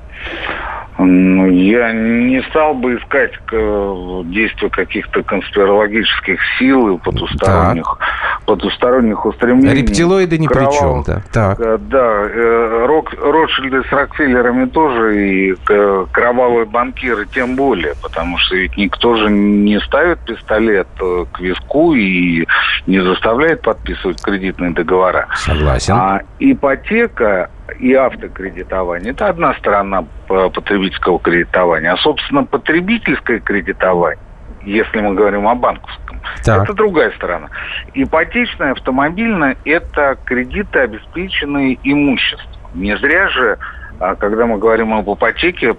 Ну, 0.98 1.48
я 1.48 1.92
не 1.92 2.42
стал 2.50 2.74
бы 2.74 2.96
искать 2.98 3.34
э, 3.52 4.22
действия 4.26 4.70
каких-то 4.70 5.24
конспирологических 5.24 6.40
сил 6.58 6.96
и 6.96 6.98
потусторонних, 7.00 7.98
потусторонних 8.46 9.26
устремлений. 9.26 9.82
Рептилоиды 9.82 10.38
ни 10.38 10.48
при 10.48 10.56
Кровавых- 10.56 10.80
чем, 10.80 11.04
да. 11.06 11.22
Так. 11.34 11.60
Э, 11.60 11.78
Да, 11.78 12.24
э, 12.30 12.86
Рок, 12.88 13.14
Ротшильды 13.22 13.84
с 13.84 13.92
Рокфеллерами 13.92 14.66
тоже, 14.70 15.28
и 15.28 15.56
э, 15.70 16.06
кровавые 16.12 16.66
банкиры 16.66 17.26
тем 17.26 17.56
более, 17.56 17.94
потому 18.02 18.38
что 18.38 18.56
ведь 18.56 18.78
никто 18.78 19.16
же 19.18 19.30
не 19.30 19.80
ставит 19.82 20.20
пистолет 20.20 20.88
э, 21.02 21.26
к 21.32 21.40
виску 21.42 21.94
и 21.94 22.46
не 22.88 23.00
заставляет 23.02 23.62
подписывать 23.62 24.22
кредитные 24.22 24.72
договора. 24.72 25.28
Согласен. 25.36 25.94
А 25.96 26.22
ипотека 26.40 27.50
и 27.80 27.94
автокредитование– 27.94 29.12
это 29.14 29.28
одна 29.28 29.54
сторона 29.56 30.06
потребительского 30.28 31.20
кредитования. 31.20 31.92
А, 31.94 31.98
собственно, 31.98 32.44
потребительское 32.44 33.40
кредитование, 33.40 34.20
если 34.64 35.00
мы 35.02 35.14
говорим 35.14 35.48
о 35.48 35.56
банковском, 35.56 36.22
Так. 36.44 36.64
это 36.64 36.74
другая 36.74 37.12
сторона. 37.12 37.50
Ипотечное, 37.94 38.72
автомобильное– 38.72 39.58
это 39.66 40.18
кредиты, 40.26 40.80
обеспеченные 40.80 41.78
имуществом. 41.84 42.62
Не 42.74 42.98
зря 42.98 43.30
же, 43.30 43.58
а, 44.00 44.16
когда 44.16 44.46
мы 44.46 44.58
говорим 44.58 44.94
об 44.94 45.10
ипотеке, 45.14 45.74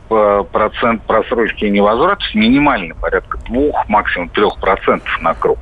процент 0.53 1.03
просрочки 1.03 1.65
и 1.65 1.71
невозврата 1.71 2.23
минимальный, 2.35 2.95
порядка 2.95 3.39
двух, 3.47 3.89
максимум 3.89 4.29
трех 4.31 4.59
процентов 4.61 5.09
на 5.21 5.35
круг. 5.35 5.59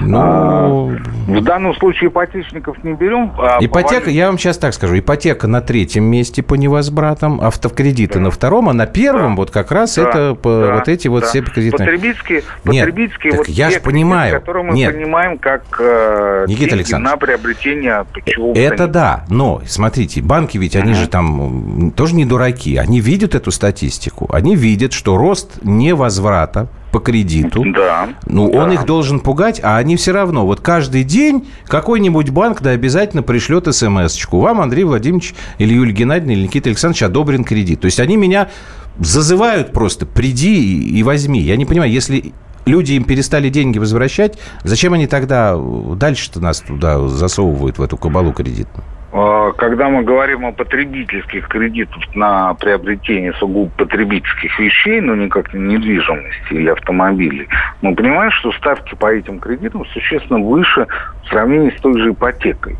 Ну, 0.00 0.96
В 1.26 1.40
данном 1.42 1.74
случае 1.74 2.08
ипотечников 2.10 2.82
не 2.84 2.94
берем. 2.94 3.32
а 3.38 3.58
Ипотека, 3.60 4.10
я 4.10 4.26
вам 4.28 4.38
сейчас 4.38 4.58
так 4.58 4.72
скажу, 4.74 4.98
ипотека 4.98 5.46
на 5.46 5.60
третьем 5.60 6.04
месте 6.04 6.42
по 6.42 6.54
невозвратам, 6.54 7.40
автокредиты 7.40 8.18
на 8.20 8.30
втором, 8.30 8.68
а 8.68 8.72
на 8.72 8.86
первом 8.86 9.36
вот 9.36 9.50
как 9.50 9.70
раз 9.72 9.96
Да, 9.96 10.02
это 10.02 10.34
по- 10.34 10.60
да, 10.68 10.74
вот 10.76 10.88
эти 10.88 11.08
вот 11.08 11.20
да. 11.22 11.26
все 11.26 11.42
кредитные. 11.42 11.86
Потребительские, 11.86 12.42
Нет, 12.64 12.86
потребительские 12.86 13.30
так 13.32 13.38
вот 13.40 13.48
я 13.48 13.70
те 13.70 13.78
ж 13.78 13.82
понимаю. 13.82 14.30
кредиты, 14.30 14.40
которые 14.40 14.64
мы 14.64 14.74
Нет. 14.74 14.94
понимаем 14.94 15.38
как 15.38 15.62
э, 15.80 16.44
Никита 16.48 16.76
деньги 16.76 16.94
на 16.94 17.16
приобретение 17.16 18.04
чего 18.26 18.52
Это 18.54 18.86
да, 18.86 19.24
но 19.28 19.60
смотрите, 19.66 20.22
банки 20.22 20.56
ведь 20.58 20.76
они 20.76 20.94
же 20.94 21.08
там 21.08 21.77
тоже 21.94 22.14
не 22.14 22.24
дураки, 22.24 22.76
они 22.76 23.00
видят 23.00 23.34
эту 23.34 23.50
статистику, 23.50 24.28
они 24.32 24.56
видят, 24.56 24.92
что 24.92 25.16
рост 25.16 25.58
невозврата 25.62 26.68
по 26.92 27.00
кредиту, 27.00 27.64
Да. 27.64 28.08
ну 28.26 28.50
он 28.50 28.72
их 28.72 28.86
должен 28.86 29.20
пугать, 29.20 29.60
а 29.62 29.76
они 29.76 29.96
все 29.96 30.12
равно, 30.12 30.46
вот 30.46 30.60
каждый 30.60 31.04
день 31.04 31.46
какой-нибудь 31.66 32.30
банк 32.30 32.62
да 32.62 32.70
обязательно 32.70 33.22
пришлет 33.22 33.66
смс-очку, 33.72 34.40
вам 34.40 34.60
Андрей 34.60 34.84
Владимирович 34.84 35.34
или 35.58 35.74
Юлия 35.74 35.92
Геннадьевна 35.92 36.32
или 36.32 36.42
Никита 36.44 36.70
Александрович 36.70 37.02
одобрен 37.02 37.44
кредит. 37.44 37.80
То 37.80 37.86
есть 37.86 38.00
они 38.00 38.16
меня 38.16 38.48
зазывают 38.98 39.72
просто, 39.72 40.06
приди 40.06 40.62
и, 40.62 40.98
и 40.98 41.02
возьми. 41.02 41.40
Я 41.40 41.56
не 41.56 41.66
понимаю, 41.66 41.92
если 41.92 42.32
люди 42.64 42.92
им 42.92 43.04
перестали 43.04 43.48
деньги 43.50 43.78
возвращать, 43.78 44.38
зачем 44.64 44.94
они 44.94 45.06
тогда 45.06 45.56
дальше-то 45.56 46.40
нас 46.40 46.60
туда 46.60 47.06
засовывают, 47.08 47.78
в 47.78 47.82
эту 47.82 47.96
кабалу 47.96 48.32
кредитную? 48.32 48.84
Э, 49.10 49.52
Когда 49.56 49.88
мы 49.88 50.02
говорим 50.02 50.44
о 50.44 50.52
потребительских 50.52 51.48
кредитах 51.48 52.14
на 52.14 52.54
приобретение 52.54 53.32
сугубо 53.34 53.70
потребительских 53.76 54.58
вещей, 54.58 55.00
но 55.00 55.14
никак 55.14 55.54
не 55.54 55.76
недвижимости 55.76 56.52
или 56.52 56.68
автомобилей, 56.68 57.48
мы 57.80 57.94
понимаем, 57.94 58.30
что 58.32 58.52
ставки 58.52 58.94
по 58.94 59.12
этим 59.12 59.38
кредитам 59.38 59.86
существенно 59.86 60.40
выше 60.40 60.86
в 61.24 61.28
сравнении 61.28 61.70
с 61.70 61.80
той 61.80 62.00
же 62.00 62.10
ипотекой. 62.10 62.76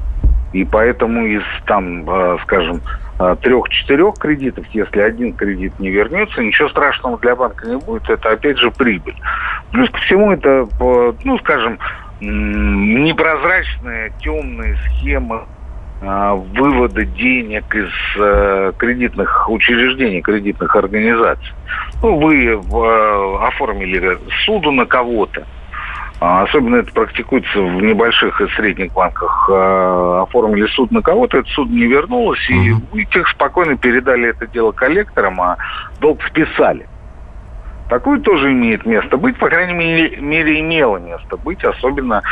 И 0.52 0.64
поэтому 0.64 1.26
из 1.26 1.42
там, 1.66 2.08
э, 2.08 2.38
скажем, 2.42 2.80
э, 3.20 3.36
трех-четырех 3.42 4.14
кредитов, 4.18 4.66
если 4.72 5.00
один 5.00 5.32
кредит 5.32 5.78
не 5.78 5.90
вернется, 5.90 6.42
ничего 6.42 6.68
страшного 6.68 7.18
для 7.18 7.36
банка 7.36 7.66
не 7.66 7.76
будет, 7.76 8.08
это 8.08 8.30
опять 8.30 8.58
же 8.58 8.70
прибыль. 8.70 9.16
Плюс 9.72 9.90
ко 9.90 9.98
всему 9.98 10.32
это, 10.32 10.66
ну, 11.24 11.38
скажем, 11.38 11.78
темные 14.20 14.76
схемы 14.86 15.36
э, 15.36 15.57
вывода 16.00 17.04
денег 17.04 17.74
из 17.74 17.90
э, 18.16 18.72
кредитных 18.78 19.50
учреждений, 19.50 20.20
кредитных 20.20 20.74
организаций. 20.76 21.52
Ну, 22.02 22.18
вы 22.18 22.46
э, 22.46 23.46
оформили 23.46 24.16
суду 24.44 24.70
на 24.70 24.86
кого-то, 24.86 25.44
а, 26.20 26.42
Особенно 26.42 26.76
это 26.76 26.92
практикуется 26.92 27.60
в 27.60 27.80
небольших 27.80 28.40
и 28.40 28.48
средних 28.56 28.92
банках. 28.92 29.48
А, 29.52 30.22
Оформили 30.22 30.66
суд 30.68 30.90
на 30.90 31.00
кого-то, 31.00 31.38
это 31.38 31.48
суд 31.50 31.70
не 31.70 31.86
вернулось, 31.86 32.44
и 32.50 32.72
вы 32.92 33.04
тех 33.04 33.28
спокойно 33.28 33.76
передали 33.76 34.30
это 34.30 34.46
дело 34.48 34.72
коллекторам, 34.72 35.40
а 35.40 35.56
долг 36.00 36.20
списали. 36.24 36.86
Такое 37.88 38.20
тоже 38.20 38.52
имеет 38.52 38.84
место 38.84 39.16
быть, 39.16 39.38
по 39.38 39.48
крайней 39.48 39.72
мере, 39.72 40.60
имело 40.60 40.98
место 40.98 41.36
быть, 41.38 41.64
особенно 41.64 42.22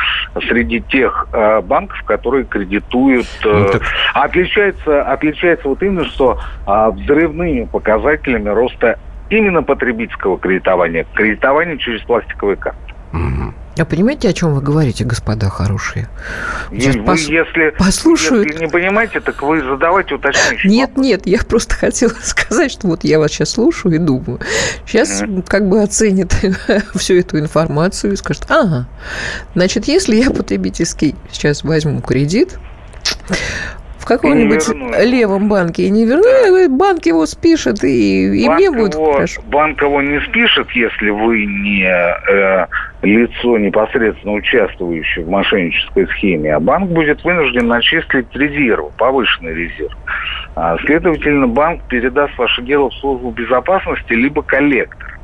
среди 0.48 0.80
тех 0.82 1.26
э, 1.32 1.60
банков, 1.62 2.02
которые 2.04 2.44
кредитуют. 2.44 3.26
э, 3.44 3.80
а 4.12 4.24
отличается, 4.24 5.02
отличается 5.02 5.68
вот 5.68 5.82
именно, 5.82 6.04
что 6.04 6.38
а, 6.66 6.90
взрывными 6.90 7.64
показателями 7.64 8.48
роста 8.50 8.98
именно 9.30 9.62
потребительского 9.62 10.38
кредитования, 10.38 11.06
кредитования 11.14 11.78
через 11.78 12.02
пластиковые 12.02 12.56
карты. 12.56 12.78
А 13.78 13.84
понимаете, 13.84 14.28
о 14.28 14.32
чем 14.32 14.54
вы 14.54 14.62
говорите, 14.62 15.04
господа 15.04 15.50
хорошие? 15.50 16.08
Сейчас 16.70 16.96
вы, 16.96 17.04
пос... 17.04 17.20
если, 17.20 17.74
послушают... 17.78 18.46
если 18.46 18.64
не 18.64 18.70
понимаете, 18.70 19.20
так 19.20 19.42
вы 19.42 19.60
задавайте 19.60 20.14
уточняющие 20.14 20.72
Нет, 20.72 20.90
вопрос. 20.90 21.06
нет, 21.06 21.26
я 21.26 21.38
просто 21.38 21.74
хотела 21.78 22.12
сказать, 22.22 22.72
что 22.72 22.86
вот 22.86 23.04
я 23.04 23.18
вас 23.18 23.30
сейчас 23.30 23.50
слушаю 23.50 23.94
и 23.94 23.98
думаю. 23.98 24.40
Сейчас 24.86 25.22
mm-hmm. 25.22 25.46
как 25.46 25.68
бы 25.68 25.82
оценят 25.82 26.32
всю 26.94 27.14
эту 27.14 27.38
информацию 27.38 28.14
и 28.14 28.16
скажут, 28.16 28.46
ага, 28.48 28.88
значит, 29.54 29.86
если 29.86 30.16
я 30.16 30.30
потребительский 30.30 31.14
сейчас 31.30 31.62
возьму 31.62 32.00
кредит, 32.00 32.58
каком-нибудь 34.06 34.68
левом 35.04 35.48
банке 35.48 35.84
и 35.84 35.90
не 35.90 36.06
верну, 36.06 36.22
да. 36.22 36.68
банк 36.68 37.04
его 37.06 37.26
спишет, 37.26 37.84
и, 37.84 38.44
и 38.44 38.48
мне 38.48 38.70
будет 38.70 38.94
его, 38.94 39.12
хорошо. 39.12 39.42
Банк 39.46 39.82
его 39.82 40.00
не 40.00 40.20
спишет, 40.20 40.70
если 40.70 41.10
вы 41.10 41.44
не 41.44 41.84
э, 41.84 42.66
лицо, 43.02 43.58
непосредственно 43.58 44.34
участвующее 44.34 45.24
в 45.24 45.28
мошеннической 45.28 46.06
схеме, 46.08 46.54
а 46.54 46.60
банк 46.60 46.90
будет 46.90 47.22
вынужден 47.24 47.66
начислить 47.66 48.26
резерв, 48.34 48.92
повышенный 48.96 49.54
резерв. 49.54 49.96
А, 50.54 50.76
следовательно, 50.78 51.46
банк 51.46 51.82
передаст 51.88 52.36
ваше 52.38 52.62
дело 52.62 52.90
в 52.90 52.94
службу 52.94 53.30
безопасности 53.30 54.12
либо 54.12 54.42
коллектор. 54.42 55.15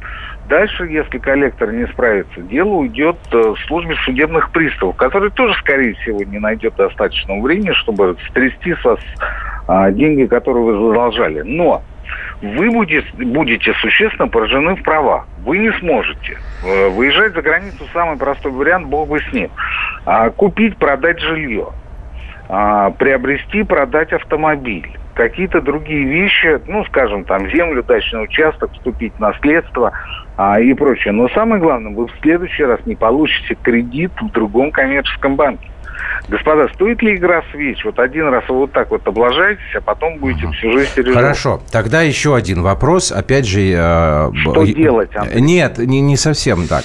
Дальше, 0.48 0.84
если 0.86 1.18
коллектор 1.18 1.72
не 1.72 1.86
справится, 1.86 2.40
дело 2.42 2.70
уйдет 2.70 3.16
э, 3.32 3.38
в 3.38 3.58
службе 3.66 3.94
судебных 4.04 4.50
приставов, 4.50 4.96
который 4.96 5.30
тоже, 5.30 5.54
скорее 5.58 5.94
всего, 5.94 6.22
не 6.24 6.38
найдет 6.38 6.74
достаточного 6.76 7.40
времени, 7.40 7.72
чтобы 7.72 8.16
стрясти 8.28 8.74
с 8.74 8.84
вас 8.84 9.00
деньги, 9.94 10.26
которые 10.26 10.64
вы 10.64 10.88
задолжали. 10.88 11.42
Но 11.42 11.82
вы 12.42 12.70
будете, 12.70 13.06
будете 13.16 13.72
существенно 13.74 14.28
поражены 14.28 14.74
в 14.74 14.82
правах. 14.82 15.26
Вы 15.44 15.58
не 15.58 15.72
сможете. 15.78 16.38
Э, 16.64 16.88
выезжать 16.88 17.34
за 17.34 17.42
границу 17.42 17.84
самый 17.92 18.18
простой 18.18 18.50
вариант, 18.50 18.88
бог 18.88 19.08
бы 19.08 19.20
с 19.20 19.32
ним. 19.32 19.50
А, 20.04 20.30
купить, 20.30 20.76
продать 20.76 21.20
жилье. 21.20 21.68
А, 22.48 22.90
приобрести, 22.90 23.62
продать 23.62 24.12
автомобиль 24.12 24.90
какие-то 25.14 25.60
другие 25.60 26.04
вещи, 26.04 26.60
ну, 26.66 26.84
скажем, 26.86 27.24
там, 27.24 27.48
землю, 27.50 27.82
дачный 27.82 28.24
участок, 28.24 28.72
вступить 28.72 29.12
в 29.14 29.20
наследство 29.20 29.92
а, 30.36 30.60
и 30.60 30.72
прочее. 30.74 31.12
Но 31.12 31.28
самое 31.30 31.60
главное, 31.60 31.92
вы 31.92 32.06
в 32.06 32.12
следующий 32.22 32.64
раз 32.64 32.80
не 32.86 32.94
получите 32.94 33.56
кредит 33.62 34.12
в 34.20 34.30
другом 34.32 34.70
коммерческом 34.70 35.36
банке. 35.36 35.68
Господа, 36.28 36.68
стоит 36.74 37.02
ли 37.02 37.16
игра 37.16 37.42
свеч? 37.50 37.84
Вот 37.84 37.98
один 37.98 38.28
раз 38.28 38.44
вы 38.48 38.58
вот 38.58 38.72
так 38.72 38.90
вот 38.90 39.06
облажаетесь, 39.06 39.74
а 39.74 39.80
потом 39.80 40.18
будете 40.18 40.46
всю 40.52 40.72
жизнь 40.72 40.90
переживать. 40.94 41.22
Хорошо. 41.22 41.60
Тогда 41.70 42.02
еще 42.02 42.36
один 42.36 42.62
вопрос. 42.62 43.10
Опять 43.10 43.46
же... 43.46 43.60
Э, 43.74 44.30
Что 44.42 44.62
э, 44.62 44.66
делать, 44.68 45.14
Андрей? 45.16 45.40
Нет, 45.40 45.78
не, 45.78 46.00
не 46.00 46.16
совсем 46.16 46.68
так. 46.68 46.84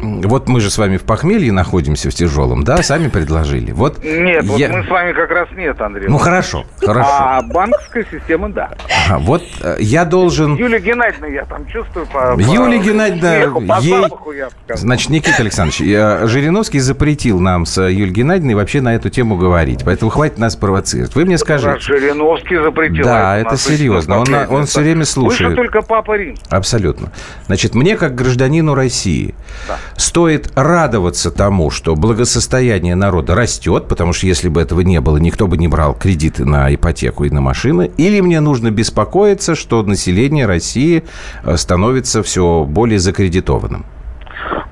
Вот 0.00 0.48
мы 0.48 0.60
же 0.60 0.70
с 0.70 0.76
вами 0.76 0.98
в 0.98 1.04
похмелье 1.04 1.52
находимся 1.52 2.10
в 2.10 2.14
тяжелом, 2.14 2.64
да, 2.64 2.82
сами 2.82 3.08
предложили. 3.08 3.72
Вот 3.72 4.04
нет, 4.04 4.44
я... 4.56 4.68
вот 4.68 4.76
мы 4.76 4.84
с 4.84 4.88
вами 4.88 5.12
как 5.12 5.30
раз 5.30 5.48
нет, 5.56 5.80
Андрей. 5.80 6.08
Ну 6.08 6.18
хорошо, 6.18 6.66
хорошо. 6.78 7.08
А 7.10 7.42
банковская 7.42 8.06
система, 8.10 8.50
да. 8.50 8.72
Ага, 9.08 9.18
вот 9.20 9.42
э, 9.62 9.76
я 9.80 10.04
должен... 10.04 10.54
Юлия 10.56 10.80
Геннадьевна, 10.80 11.28
я 11.28 11.44
там 11.46 11.66
чувствую 11.66 12.06
по... 12.06 12.38
Юлия 12.38 12.78
Геннадьевна, 12.78 13.32
смеху, 13.36 13.60
по 13.62 13.80
ей... 13.80 14.02
запаху, 14.02 14.32
я 14.32 14.48
Значит, 14.68 15.10
Никита 15.10 15.36
Александрович, 15.38 15.78
Жириновский 15.78 16.80
запретил 16.80 17.40
нам 17.40 17.64
с 17.64 17.80
Юлией 17.80 18.12
Геннадьевной 18.12 18.54
вообще 18.54 18.82
на 18.82 18.94
эту 18.94 19.08
тему 19.08 19.36
говорить, 19.36 19.82
поэтому 19.84 20.10
хватит 20.10 20.36
нас 20.38 20.56
провоцировать. 20.56 21.14
Вы 21.14 21.24
мне 21.24 21.38
скажите... 21.38 21.78
Жириновский 21.80 22.56
запретил. 22.62 23.04
Да, 23.04 23.38
это 23.38 23.56
серьезно, 23.56 24.20
он, 24.20 24.28
он 24.50 24.66
все 24.66 24.80
время 24.80 25.06
слушает. 25.06 25.52
Выше 25.52 25.56
только 25.56 25.80
Папа 25.80 26.16
Рим. 26.16 26.36
Абсолютно. 26.50 27.12
Значит, 27.46 27.74
мне 27.74 27.96
как 27.96 28.14
гражданину 28.14 28.74
России... 28.74 29.34
Да 29.66 29.78
стоит 29.96 30.50
радоваться 30.56 31.30
тому, 31.30 31.70
что 31.70 31.94
благосостояние 31.94 32.94
народа 32.94 33.34
растет, 33.34 33.88
потому 33.88 34.12
что 34.12 34.26
если 34.26 34.48
бы 34.48 34.60
этого 34.60 34.80
не 34.80 35.00
было, 35.00 35.16
никто 35.16 35.46
бы 35.46 35.56
не 35.56 35.68
брал 35.68 35.94
кредиты 35.94 36.44
на 36.44 36.74
ипотеку 36.74 37.24
и 37.24 37.30
на 37.30 37.40
машины, 37.40 37.90
или 37.96 38.20
мне 38.20 38.40
нужно 38.40 38.70
беспокоиться, 38.70 39.54
что 39.54 39.82
население 39.82 40.46
России 40.46 41.04
э, 41.42 41.56
становится 41.56 42.22
все 42.22 42.64
более 42.64 42.98
закредитованным? 42.98 43.84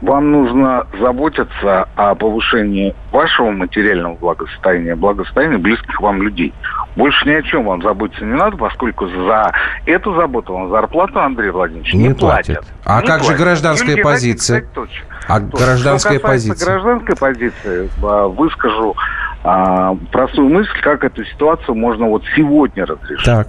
Вам 0.03 0.31
нужно 0.31 0.87
заботиться 1.01 1.89
о 1.97 2.15
повышении 2.15 2.95
вашего 3.11 3.51
материального 3.51 4.15
благосостояния, 4.17 4.95
благосостояния 4.95 5.57
близких 5.57 5.99
вам 6.01 6.21
людей. 6.21 6.53
Больше 6.97 7.29
ни 7.29 7.33
о 7.33 7.43
чем 7.43 7.65
вам 7.65 7.83
заботиться 7.83 8.25
не 8.25 8.35
надо, 8.35 8.57
поскольку 8.57 9.07
за 9.09 9.53
эту 9.87 10.15
заботу 10.15 10.53
вам 10.53 10.71
зарплату, 10.71 11.21
Андрей 11.21 11.51
Владимирович, 11.51 11.93
не, 11.93 12.09
не 12.09 12.15
платят. 12.15 12.57
платят. 12.57 12.73
А 12.85 13.01
не 13.01 13.07
как 13.07 13.21
платят. 13.21 13.37
же 13.37 13.43
гражданская 13.43 13.91
Юрий 13.91 14.03
позиция? 14.03 14.61
Кстати, 14.61 14.89
а 15.27 15.41
то, 15.41 15.57
гражданская 15.57 16.19
что 16.19 16.29
позиция? 16.29 16.67
гражданской 16.67 17.17
позиции, 17.17 17.91
а, 18.03 18.29
выскажу 18.29 18.95
а, 19.43 19.97
простую 20.13 20.49
мысль, 20.49 20.81
как 20.83 21.05
эту 21.05 21.25
ситуацию 21.25 21.75
можно 21.75 22.07
вот 22.07 22.23
сегодня 22.37 22.87
разрешить. 22.87 23.25
Так. 23.25 23.49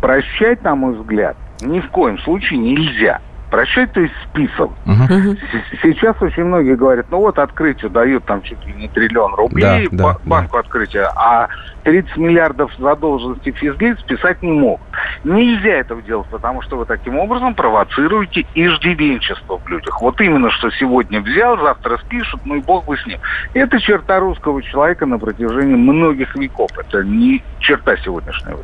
Прощать, 0.00 0.62
на 0.62 0.74
мой 0.74 0.94
взгляд, 0.94 1.36
ни 1.60 1.80
в 1.80 1.88
коем 1.88 2.18
случае 2.20 2.58
нельзя. 2.60 3.20
Прощать, 3.54 3.92
то 3.92 4.00
есть 4.00 4.14
список. 4.28 4.72
Угу. 4.84 5.36
Сейчас 5.80 6.20
очень 6.20 6.42
многие 6.42 6.74
говорят, 6.74 7.06
ну 7.12 7.18
вот 7.18 7.38
открытию 7.38 7.88
дают 7.88 8.24
там 8.24 8.42
чуть 8.42 8.66
ли 8.66 8.72
не 8.72 8.88
триллион 8.88 9.32
рублей, 9.34 9.86
да, 9.92 10.14
да, 10.14 10.18
банку 10.24 10.54
да. 10.54 10.58
открытия, 10.58 11.08
а 11.14 11.46
30 11.84 12.16
миллиардов 12.16 12.72
задолженности 12.80 13.52
физлиц 13.52 14.00
списать 14.00 14.42
не 14.42 14.50
могут. 14.50 14.80
Нельзя 15.22 15.70
этого 15.70 16.02
делать, 16.02 16.26
потому 16.32 16.62
что 16.62 16.78
вы 16.78 16.84
таким 16.84 17.16
образом 17.16 17.54
провоцируете 17.54 18.44
иждивенчество 18.56 19.58
в 19.58 19.68
людях. 19.68 20.02
Вот 20.02 20.20
именно, 20.20 20.50
что 20.50 20.72
сегодня 20.72 21.20
взял, 21.20 21.56
завтра 21.56 21.98
спишут, 21.98 22.40
ну 22.44 22.56
и 22.56 22.60
бог 22.60 22.86
бы 22.86 22.96
с 22.96 23.06
ним. 23.06 23.20
Это 23.52 23.78
черта 23.78 24.18
русского 24.18 24.62
человека 24.62 25.06
на 25.06 25.20
протяжении 25.20 25.76
многих 25.76 26.34
веков. 26.34 26.70
Это 26.76 27.04
не 27.04 27.40
черта 27.60 27.96
сегодняшнего. 27.98 28.58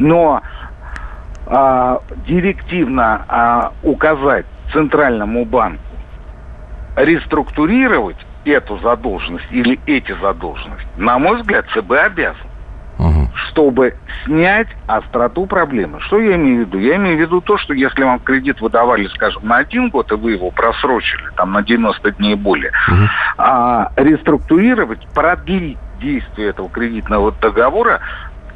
Но 0.00 0.42
а, 1.46 2.00
директивно 2.26 3.24
а, 3.28 3.72
указать 3.82 4.46
Центральному 4.72 5.44
банку 5.44 5.82
реструктурировать 6.96 8.16
эту 8.44 8.78
задолженность 8.78 9.50
или 9.50 9.80
эти 9.86 10.12
задолженности, 10.20 10.86
на 10.96 11.18
мой 11.18 11.40
взгляд, 11.40 11.66
ЦБ 11.74 11.92
обязан 11.92 12.46
угу. 12.98 13.28
чтобы 13.48 13.94
снять 14.24 14.68
остроту 14.86 15.46
проблемы. 15.46 16.00
Что 16.00 16.20
я 16.20 16.36
имею 16.36 16.64
в 16.64 16.68
виду? 16.68 16.78
Я 16.78 16.96
имею 16.96 17.16
в 17.16 17.20
виду 17.20 17.40
то, 17.40 17.58
что 17.58 17.74
если 17.74 18.02
вам 18.04 18.20
кредит 18.20 18.60
выдавали, 18.60 19.06
скажем, 19.08 19.46
на 19.46 19.58
один 19.58 19.90
год, 19.90 20.10
и 20.12 20.14
вы 20.14 20.32
его 20.32 20.50
просрочили 20.50 21.24
там 21.36 21.52
на 21.52 21.62
90 21.62 22.12
дней 22.12 22.34
более, 22.34 22.72
угу. 22.88 23.08
а, 23.38 23.90
реструктурировать, 23.96 25.06
продлить 25.14 25.78
действие 26.00 26.50
этого 26.50 26.68
кредитного 26.68 27.32
договора 27.32 28.00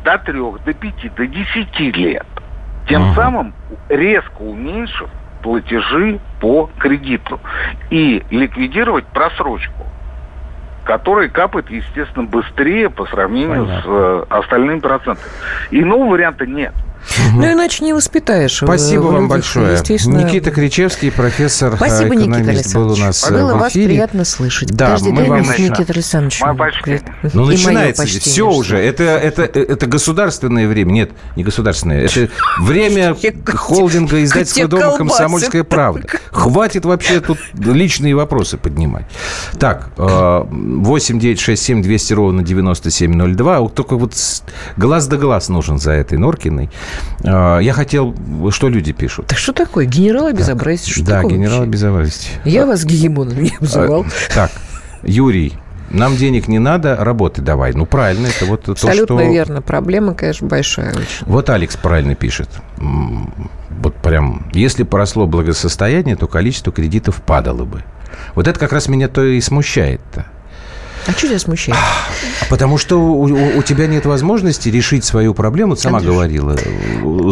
до 0.05 0.19
трех, 0.19 0.63
до 0.65 0.73
пяти, 0.73 1.11
до 1.11 1.27
десяти 1.27 1.93
лет. 1.93 2.27
Тем 2.89 3.09
угу. 3.09 3.15
самым 3.15 3.55
резко 3.89 4.41
уменьшив 4.41 5.09
платежи 5.43 6.19
по 6.41 6.69
кредиту 6.79 7.39
и 7.91 8.25
ликвидировать 8.31 9.07
просрочку 9.07 9.87
который 10.85 11.29
капает, 11.29 11.69
естественно, 11.69 12.25
быстрее 12.25 12.89
по 12.89 13.05
сравнению 13.05 13.67
Понятно. 13.67 13.83
с 13.83 13.85
э, 13.87 14.25
остальными 14.31 14.81
процентами. 14.81 15.31
Иного 15.71 16.11
варианта 16.11 16.47
нет. 16.47 16.73
Ну, 17.35 17.53
иначе 17.53 17.85
не 17.85 17.93
воспитаешь. 17.93 18.57
Спасибо 18.57 19.03
вам 19.03 19.29
большое. 19.29 19.75
Естественно... 19.75 20.25
Никита 20.25 20.51
Кричевский, 20.51 21.11
профессор 21.11 21.77
Спасибо, 21.77 22.15
экономист, 22.15 22.75
был 22.75 22.93
у 22.93 22.97
нас 22.97 23.29
Было 23.31 23.55
в 23.55 23.57
эфире. 23.57 23.59
вас 23.59 23.73
приятно 23.73 24.25
слышать. 24.25 24.71
Да, 24.71 24.87
Подожди, 24.87 25.13
мы 25.13 25.25
вам... 25.25 25.43
Никита 25.43 25.93
Александрович. 25.93 26.41
Ну, 27.33 27.45
начинается 27.45 28.07
все 28.07 28.49
уже. 28.49 28.79
Это, 28.79 29.05
это, 29.05 29.43
это 29.43 29.87
государственное 29.87 30.69
время. 30.69 30.93
Нет, 30.93 31.11
не 31.37 31.45
государственное. 31.45 32.05
Это 32.05 32.29
время 32.61 33.17
холдинга 33.47 34.23
издательского 34.23 34.69
дома 34.69 34.97
«Комсомольская 34.97 35.65
правда». 35.65 36.09
Хватит 36.31 36.85
вообще 36.85 37.21
тут 37.21 37.39
личные 37.55 38.15
вопросы 38.15 38.57
поднимать. 38.57 39.07
Так, 39.59 39.91
8 39.97 41.19
9 41.19 41.41
6 41.41 41.63
7 41.63 41.83
200 41.83 42.13
ровно 42.13 42.43
9702. 42.43 43.69
Только 43.69 43.97
вот 43.97 44.15
глаз 44.77 45.07
да 45.07 45.17
глаз 45.17 45.49
нужен 45.49 45.79
за 45.79 45.93
этой 45.93 46.19
Норкиной. 46.19 46.71
А, 47.25 47.59
я 47.59 47.73
хотел, 47.73 48.15
что 48.51 48.69
люди 48.69 48.93
пишут. 48.93 49.27
Так 49.27 49.39
что 49.39 49.53
такое? 49.53 49.87
Генерал 49.87 50.27
обезобразить? 50.27 50.89
Что 50.89 51.05
да, 51.05 51.23
генерал 51.25 51.63
обезобразить. 51.63 52.33
Я 52.45 52.67
вас 52.67 52.85
гегемоном 52.85 53.43
не 53.43 53.53
обзывал. 53.59 54.07
А, 54.31 54.35
так, 54.35 54.51
Юрий, 55.03 55.55
нам 55.91 56.17
денег 56.17 56.49
не 56.49 56.59
надо, 56.59 56.97
работы 56.97 57.41
давай. 57.41 57.73
Ну, 57.73 57.87
правильно, 57.87 58.27
это 58.27 58.45
вот 58.47 58.69
Абсолютно 58.69 59.17
то, 59.17 59.23
что... 59.23 59.33
верно. 59.33 59.63
Проблема, 59.63 60.15
конечно, 60.15 60.47
большая 60.47 60.91
очень. 60.91 61.27
Вот 61.27 61.49
Алекс 61.51 61.77
правильно 61.77 62.15
пишет. 62.15 62.49
Вот 62.77 63.95
прям, 63.97 64.49
если 64.53 64.83
поросло 64.83 65.27
благосостояние, 65.27 66.17
то 66.17 66.27
количество 66.27 66.73
кредитов 66.73 67.23
падало 67.23 67.65
бы. 67.65 67.85
Вот 68.35 68.49
это 68.49 68.59
как 68.59 68.73
раз 68.73 68.89
меня 68.89 69.09
то 69.09 69.25
и 69.25 69.41
смущает-то. 69.41 70.27
А 71.09 71.13
что 71.13 71.27
тебя 71.29 71.39
смущает? 71.39 71.79
Потому 72.51 72.77
что 72.77 73.01
у, 73.01 73.23
у- 73.23 73.59
у 73.59 73.63
тебя 73.63 73.87
нет 73.87 74.05
возможности 74.05 74.69
решить 74.69 75.05
свою 75.05 75.33
проблему, 75.33 75.75
ты 75.75 75.81
сама 75.83 75.99
Андрюш, 75.99 76.15
говорила, 76.15 76.55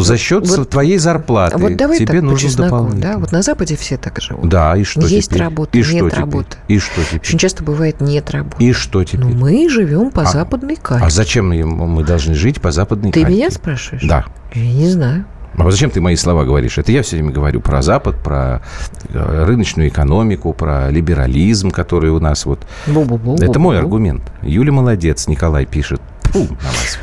за 0.01 0.17
счет 0.17 0.47
вот- 0.47 0.69
твоей 0.69 0.97
зарплаты. 0.97 1.57
Вот 1.57 1.75
давай 1.75 1.97
тебе 1.99 2.07
так 2.13 2.21
нужно 2.23 2.63
дополнительно. 2.63 3.01
да? 3.13 3.17
Вот 3.19 3.31
на 3.31 3.41
Западе 3.43 3.75
все 3.77 3.97
так 3.97 4.19
живут. 4.19 4.49
Да, 4.49 4.75
и 4.75 4.83
что 4.83 5.01
Есть 5.01 5.29
теперь? 5.29 5.43
работа, 5.43 5.77
и 5.77 5.83
нет 5.93 6.13
работы. 6.15 6.57
И 6.67 6.79
что 6.79 7.03
теперь? 7.03 7.19
Очень 7.21 7.37
часто 7.37 7.63
бывает 7.63 8.01
нет 8.01 8.31
работы. 8.31 8.63
И 8.63 8.73
что 8.73 9.03
теперь? 9.03 9.21
Но 9.25 9.29
мы 9.29 9.69
живем 9.69 10.09
по 10.09 10.23
А- 10.23 10.25
западной 10.25 10.75
карте. 10.75 11.05
А 11.05 11.09
зачем 11.11 11.47
мы, 11.49 12.03
должны 12.03 12.33
жить 12.33 12.59
по 12.59 12.71
западной 12.71 13.11
Ты 13.11 13.21
карте? 13.21 13.35
меня 13.35 13.51
спрашиваешь? 13.51 14.03
Да. 14.03 14.25
Я 14.55 14.63
не 14.73 14.89
знаю. 14.89 15.25
А 15.55 15.71
зачем 15.71 15.89
ты 15.89 16.01
мои 16.01 16.15
слова 16.15 16.43
говоришь? 16.43 16.77
Это 16.77 16.91
я 16.91 17.01
все 17.01 17.15
время 17.15 17.31
говорю 17.31 17.61
про 17.61 17.81
Запад, 17.81 18.17
про 18.23 18.61
э, 19.09 19.43
рыночную 19.45 19.89
экономику, 19.89 20.53
про 20.53 20.89
либерализм, 20.89 21.71
который 21.71 22.11
у 22.11 22.19
нас 22.19 22.45
вот... 22.45 22.59
Бу-бу-бу, 22.85 23.41
Это 23.41 23.59
мой 23.59 23.79
аргумент. 23.79 24.23
Юля 24.41 24.71
молодец, 24.71 25.27
Николай 25.27 25.65
пишет. 25.65 26.01
Фу, 26.23 26.47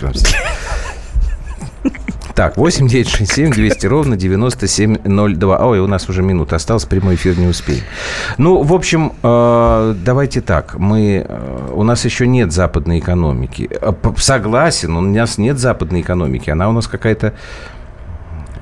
на 0.02 0.08
вас. 0.08 0.24
Так, 2.34 2.56
8 2.56 2.88
9 2.88 3.08
6 3.08 3.32
7 3.32 3.50
200 3.52 3.86
ровно 3.86 4.16
9702. 4.16 5.66
Ой, 5.66 5.78
у 5.78 5.86
нас 5.86 6.08
уже 6.08 6.22
минута 6.22 6.56
осталась, 6.56 6.84
прямой 6.84 7.14
эфир 7.14 7.38
не 7.38 7.46
успеем. 7.46 7.84
Ну, 8.38 8.62
в 8.62 8.74
общем, 8.74 9.12
э, 9.22 9.94
давайте 10.04 10.40
так. 10.40 10.74
Мы, 10.76 11.24
э, 11.28 11.68
у 11.72 11.84
нас 11.84 12.04
еще 12.04 12.26
нет 12.26 12.52
западной 12.52 12.98
экономики. 12.98 13.70
Согласен, 14.16 14.96
у 14.96 15.00
нас 15.00 15.38
нет 15.38 15.60
западной 15.60 16.00
экономики. 16.00 16.50
Она 16.50 16.68
у 16.68 16.72
нас 16.72 16.88
какая-то 16.88 17.34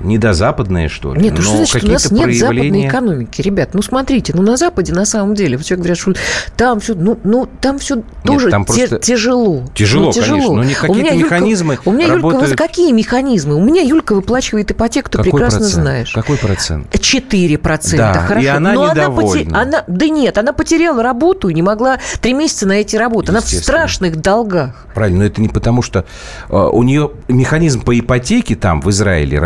недозападная, 0.03 0.89
что 0.89 1.13
ли. 1.13 1.21
Нет, 1.21 1.33
ну 1.37 1.41
что 1.41 1.55
значит, 1.57 1.83
у 1.83 1.87
нас 1.87 2.03
какие-то 2.03 2.13
нет 2.27 2.37
западной 2.37 2.59
проявления- 2.61 2.87
экономики, 2.87 3.41
ребят? 3.41 3.69
Ну, 3.73 3.81
смотрите, 3.81 4.33
ну, 4.35 4.41
на 4.41 4.57
Западе, 4.57 4.93
на 4.93 5.05
самом 5.05 5.35
деле, 5.35 5.57
все 5.57 5.75
говорят, 5.75 5.97
что 5.97 6.13
там 6.55 6.79
все, 6.79 6.93
ну, 6.95 7.17
ну 7.23 7.47
там 7.61 7.79
все 7.79 8.01
тоже 8.23 8.49
там 8.49 8.65
просто- 8.65 8.99
тяжело. 8.99 9.63
Тяжело, 9.73 10.05
Ну, 10.07 10.13
конечно, 10.13 10.53
но 10.55 10.63
не 10.63 10.73
какие-то 10.73 11.13
Юлька- 11.13 11.23
механизмы 11.23 11.79
У 11.85 11.91
меня, 11.91 12.07
Юлька, 12.07 12.21
работают- 12.29 12.57
какие 12.57 12.91
механизмы? 12.91 13.55
У 13.55 13.63
меня 13.63 13.81
Юлька 13.81 14.15
выплачивает 14.15 14.71
ипотеку, 14.71 15.09
ты 15.09 15.17
Какой 15.17 15.31
прекрасно 15.31 15.59
процент? 15.59 15.81
знаешь. 15.81 16.11
Какой 16.13 16.37
процент? 16.37 16.99
4 16.99 17.57
процента, 17.57 18.11
Да, 18.13 18.21
хорошо. 18.21 18.45
и 18.45 18.47
она 18.47 18.73
Но 18.73 18.89
недовольна. 18.91 19.31
поте- 19.51 19.55
она, 19.55 19.83
да 19.87 20.07
нет, 20.07 20.37
она 20.37 20.53
потеряла 20.53 21.03
работу 21.03 21.49
и 21.49 21.53
не 21.53 21.61
могла 21.61 21.99
три 22.21 22.33
месяца 22.33 22.67
найти 22.67 22.97
работу. 22.97 23.31
Она 23.31 23.41
в 23.41 23.47
страшных 23.49 24.17
долгах. 24.17 24.85
Правильно, 24.93 25.19
но 25.19 25.25
это 25.25 25.41
не 25.41 25.49
потому, 25.49 25.81
что 25.81 26.05
э, 26.49 26.55
у 26.55 26.83
нее 26.83 27.11
механизм 27.27 27.81
по 27.81 27.97
ипотеке 27.97 28.55
там 28.55 28.81
в 28.81 28.89
Израиле 28.89 29.39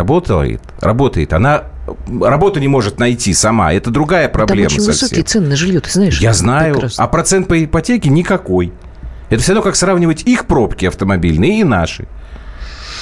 работает, 0.53 0.81
работает. 0.81 1.33
Она 1.33 1.63
работу 2.21 2.59
не 2.59 2.67
может 2.67 2.99
найти 2.99 3.33
сама. 3.33 3.73
Это 3.73 3.89
другая 3.91 4.27
Там 4.27 4.33
проблема 4.33 4.67
очень 4.67 4.81
совсем. 4.81 5.05
высокие 5.07 5.23
цены 5.23 5.47
на 5.49 5.55
жилье, 5.55 5.79
ты 5.79 5.89
знаешь. 5.91 6.19
Я 6.19 6.33
знаю. 6.33 6.73
прекрасно. 6.75 7.03
А 7.03 7.07
процент 7.07 7.47
по 7.47 7.63
ипотеке 7.63 8.09
никакой. 8.09 8.73
Это 9.29 9.41
все 9.41 9.53
равно, 9.53 9.63
как 9.63 9.75
сравнивать 9.75 10.23
их 10.23 10.45
пробки 10.45 10.85
автомобильные 10.85 11.59
и 11.59 11.63
наши. 11.63 12.07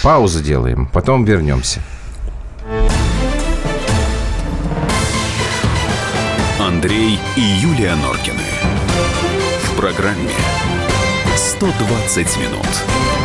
Паузу 0.03 0.41
делаем, 0.43 0.87
потом 0.91 1.23
вернемся. 1.25 1.81
Андрей 6.59 7.19
и 7.35 7.41
Юлия 7.41 7.95
Норкины. 7.95 8.39
В 9.63 9.75
программе 9.77 10.29
120 11.35 12.37
минут. 12.37 13.24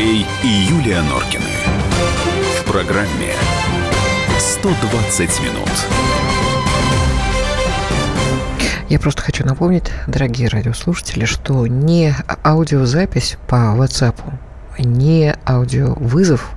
Андрей 0.00 0.26
и 0.42 0.46
Юлия 0.46 1.02
Норкины. 1.02 1.44
В 2.58 2.64
программе 2.64 3.34
120 4.38 5.40
минут. 5.42 5.68
Я 8.88 8.98
просто 8.98 9.20
хочу 9.20 9.44
напомнить, 9.44 9.92
дорогие 10.06 10.48
радиослушатели, 10.48 11.26
что 11.26 11.66
не 11.66 12.14
аудиозапись 12.42 13.36
по 13.46 13.76
WhatsApp, 13.76 14.16
не 14.78 15.34
аудиовызов 15.44 16.48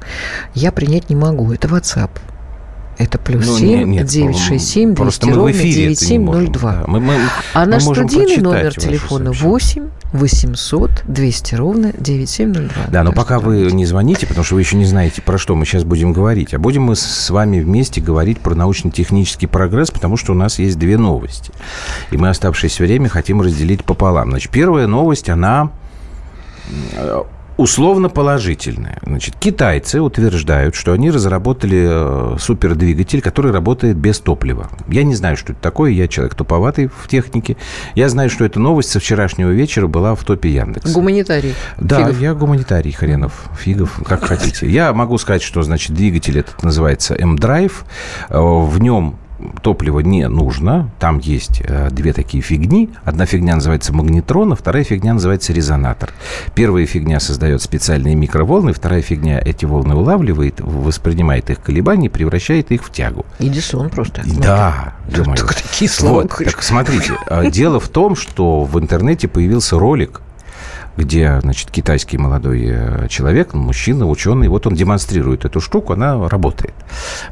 я 0.54 0.72
принять 0.72 1.10
не 1.10 1.18
могу. 1.18 1.52
Это 1.52 1.68
WhatsApp. 1.68 2.12
Это 2.98 3.18
плюс 3.18 3.46
Ну, 3.48 3.58
7 3.58 3.68
не- 3.80 3.84
нет, 3.98 4.06
967 4.08 4.96
просто 4.96 5.26
200 5.26 5.30
мы 5.30 5.34
в 5.34 5.38
ровно 5.38 5.52
эфире 5.52 5.94
это 5.94 6.06
не 6.06 6.20
можем, 6.20 6.42
9702. 6.46 6.72
да. 6.72 6.84
Мы- 6.88 7.00
мы- 7.00 7.16
а 7.56 7.60
мы 7.62 7.66
наш 7.72 7.84
студийный 7.84 8.38
номер 8.38 8.74
телефона 8.76 9.26
сообщения. 9.26 9.50
8 9.52 9.88
800 10.14 10.92
200 11.08 11.56
ровно 11.56 11.92
9702. 11.98 12.84
Да, 12.92 13.04
но 13.04 13.12
пока 13.12 13.40
вы 13.40 13.72
не 13.72 13.86
звоните, 13.88 14.28
потому 14.28 14.46
что 14.46 14.56
вы 14.56 14.62
еще 14.62 14.76
не 14.78 14.86
знаете, 14.86 15.24
про 15.24 15.40
что 15.40 15.56
мы 15.56 15.66
сейчас 15.66 15.84
будем 15.86 16.14
говорить. 16.14 16.54
А 16.54 16.60
будем 16.60 16.84
мы 16.84 16.96
с 16.96 17.30
вами 17.32 17.60
вместе 17.62 18.00
говорить 18.00 18.40
про 18.40 18.54
научно-технический 18.54 19.48
прогресс, 19.48 19.90
потому 19.90 20.16
что 20.16 20.34
у 20.34 20.36
нас 20.36 20.60
есть 20.60 20.78
две 20.78 20.98
новости. 21.00 21.52
И 22.12 22.18
мы 22.18 22.30
оставшееся 22.30 22.84
время 22.84 23.10
хотим 23.10 23.42
разделить 23.42 23.84
пополам. 23.84 24.30
Значит, 24.30 24.52
первая 24.52 24.86
новость, 24.86 25.30
она 25.30 25.72
э, 26.96 27.24
условно 27.58 28.10
положительная. 28.10 29.00
Значит, 29.04 29.36
китайцы 29.40 30.02
утверждают, 30.02 30.76
что 30.76 30.94
они 30.94 31.12
разработали 31.12 31.88
э, 32.36 32.38
супердвигатель, 32.40 33.22
который 33.22 33.52
работает 33.52 33.96
без 33.98 34.20
топлива. 34.20 34.70
Я 34.88 35.04
не 35.04 35.16
знаю, 35.16 35.38
что 35.38 35.54
это 35.54 35.62
такое, 35.62 35.92
я 35.92 36.08
человек 36.08 36.36
туповатый 36.36 36.88
в 36.88 37.08
технике. 37.08 37.58
Я 37.96 38.10
знаю, 38.10 38.30
что 38.30 38.46
эта 38.46 38.60
новость 38.60 38.90
со 38.90 39.00
вчерашнего 39.00 39.52
вечера 39.52 39.88
была 39.88 40.16
в 40.16 40.24
топе 40.24 40.50
Яндекса. 40.50 40.94
Гуманитарий. 40.94 41.54
Да, 41.78 42.00
Фигов. 42.00 42.22
я 42.22 42.34
гуманитарий, 42.34 42.92
хренов, 42.92 43.50
фигов, 43.58 44.00
как 44.06 44.24
хотите. 44.26 44.70
Я 44.70 44.94
могу 44.94 45.18
сказать, 45.18 45.42
что, 45.44 45.62
значит, 45.64 45.94
двигатель 45.96 46.40
этот 46.40 46.64
называется 46.64 47.16
M-Drive. 47.16 47.74
Э, 48.30 48.40
В 48.40 48.80
нем 48.80 49.18
топлива 49.62 50.00
не 50.00 50.28
нужно. 50.28 50.92
Там 51.00 51.20
есть 51.20 51.62
э, 51.64 51.90
две 51.92 52.14
такие 52.14 52.42
фигни. 52.42 52.90
Одна 53.04 53.26
фигня 53.26 53.56
называется 53.56 53.94
магнетрон, 53.94 54.54
а 54.54 54.56
вторая 54.56 54.84
фигня 54.84 55.14
называется 55.14 55.54
резонатор. 55.54 56.12
Первая 56.56 56.86
фигня 56.86 57.20
создает 57.20 57.62
специальные 57.62 58.16
микроволны, 58.16 58.74
вторая 58.74 59.02
фигня 59.02 59.42
эти 59.44 59.66
волны 59.66 59.96
улавливает, 59.96 60.60
воспринимает 60.60 61.50
их 61.50 61.62
колебания 61.62 62.08
и 62.08 62.10
превращает 62.10 62.72
их 62.72 62.84
в 62.84 62.92
тягу. 62.92 63.26
Эдисон 63.40 63.90
просто. 63.90 64.24
Да, 64.26 64.96
ё-моё. 65.10 65.38
Только 65.38 65.56
такие 65.56 65.90
слова 65.90 66.22
Вот, 66.22 66.32
так 66.32 66.62
смотрите, 66.64 67.14
э, 67.28 67.50
дело 67.50 67.80
в 67.80 67.90
том, 67.90 68.16
что 68.16 68.64
в 68.64 68.80
интернете 68.80 69.28
появился 69.28 69.80
ролик, 69.80 70.22
где, 70.98 71.40
значит, 71.42 71.72
китайский 71.72 72.18
молодой 72.18 72.64
э, 72.66 73.08
человек, 73.10 73.54
мужчина, 73.54 74.08
ученый, 74.08 74.48
вот 74.48 74.68
он 74.68 74.76
демонстрирует 74.76 75.46
эту 75.46 75.60
штуку, 75.60 75.94
она 75.94 76.28
работает. 76.30 76.74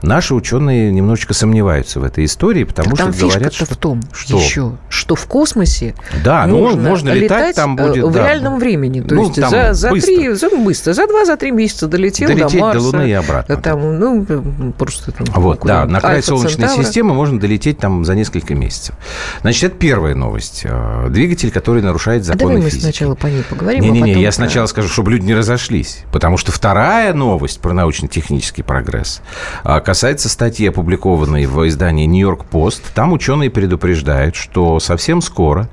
Наши 0.01 0.34
ученые 0.34 0.91
немножечко 0.91 1.34
сомневаются 1.34 1.99
в 1.99 2.03
этой 2.03 2.26
истории, 2.26 2.64
потому 2.64 2.95
там 2.95 3.14
что 3.14 3.28
говорят, 3.28 3.53
что... 3.53 3.66
в 3.66 3.78
том 3.78 4.01
что? 4.14 4.38
еще, 4.38 4.78
что 4.91 5.15
в 5.15 5.25
космосе 5.25 5.95
Да, 6.23 6.45
ну, 6.47 6.59
можно, 6.59 6.81
можно 6.89 7.09
летать, 7.11 7.55
там 7.55 7.77
э, 7.77 7.87
будет, 7.87 8.03
в 8.03 8.11
да. 8.11 8.25
реальном 8.27 8.59
времени. 8.59 9.01
То 9.01 9.15
Ну, 9.15 9.23
есть 9.27 9.35
за, 9.37 9.73
за 9.73 9.89
быстро. 9.89 10.05
три, 10.15 10.33
за, 10.33 10.49
быстро, 10.49 10.93
за 10.93 11.07
два, 11.07 11.25
за 11.25 11.37
три 11.37 11.51
месяца 11.51 11.87
долетел 11.87 12.27
Долететь 12.27 12.51
до 12.51 12.57
до 12.59 12.63
Марса. 12.65 12.79
Луны 12.81 13.09
и 13.09 13.13
обратно, 13.13 13.53
э, 13.53 13.57
Там, 13.57 13.99
ну, 13.99 14.73
просто 14.77 15.11
там, 15.11 15.25
Вот, 15.41 15.59
куда? 15.59 15.85
да, 15.85 15.87
на 15.91 16.01
край 16.01 16.21
Солнечной 16.21 16.67
Центавра. 16.67 16.83
системы 16.83 17.13
можно 17.13 17.39
долететь 17.39 17.77
там 17.79 18.03
за 18.05 18.15
несколько 18.15 18.53
месяцев. 18.53 18.95
Значит, 19.41 19.63
это 19.63 19.75
первая 19.77 20.13
новость. 20.13 20.61
Э, 20.65 21.07
Двигатель, 21.09 21.51
который 21.51 21.81
нарушает 21.81 22.21
А 22.23 22.25
законы 22.25 22.39
давай 22.39 22.57
мы 22.57 22.69
физики. 22.69 22.83
сначала 22.83 23.15
по 23.15 23.27
ней 23.27 23.43
поговорим, 23.49 23.81
а 23.81 23.85
Не-не-не, 23.85 24.07
потом 24.11 24.21
я 24.21 24.31
сначала 24.31 24.65
скажу, 24.65 24.89
чтобы 24.89 25.11
люди 25.11 25.25
не 25.25 25.33
разошлись. 25.35 25.99
Потому 26.11 26.37
что 26.37 26.51
вторая 26.51 27.13
новость 27.13 27.59
про 27.61 27.73
научно-технический 27.73 28.61
прогресс 28.61 29.21
а, 29.63 29.79
касается 29.79 30.27
статьи, 30.29 30.67
опубликованной 30.67 31.45
в 31.45 31.65
издании 31.67 32.05
«Нью-Йорк 32.05 32.45
Пост». 32.45 32.84
Там 32.93 33.13
ученые 33.13 33.49
предупреждают, 33.49 34.35
что 34.35 34.80
совсем 34.82 35.22
скоро 35.22 35.70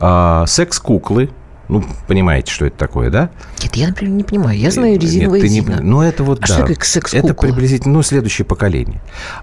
а, 0.00 0.44
секс-куклы, 0.46 1.30
ну, 1.68 1.84
понимаете, 2.06 2.52
что 2.52 2.66
это 2.66 2.76
такое, 2.76 3.10
да? 3.10 3.30
Нет, 3.62 3.74
я, 3.76 3.88
например, 3.88 4.14
не 4.14 4.22
понимаю. 4.24 4.58
Я 4.58 4.70
знаю 4.70 4.98
резиновая 5.00 5.40
Нет, 5.40 5.48
ты 5.48 5.54
не 5.54 5.60
Зина. 5.62 5.72
пон- 5.76 5.80
Ну, 5.82 6.00
это 6.02 6.22
вот, 6.24 6.38
А 6.38 6.40
да. 6.42 6.46
что 6.46 6.60
такое 6.62 6.76
секс-кукла? 6.84 7.26
Это 7.26 7.34
приблизительно, 7.34 7.94
ну, 7.94 8.02
следующее 8.02 8.44
поколение. 8.44 9.00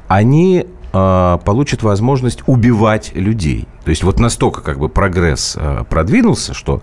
Они 0.07 0.65
э, 0.93 1.37
получат 1.43 1.83
возможность 1.83 2.43
убивать 2.45 3.11
людей. 3.15 3.67
То 3.83 3.89
есть 3.89 4.03
вот 4.03 4.19
настолько 4.19 4.61
как 4.61 4.79
бы 4.79 4.87
прогресс 4.89 5.57
э, 5.59 5.83
продвинулся, 5.89 6.53
что 6.53 6.81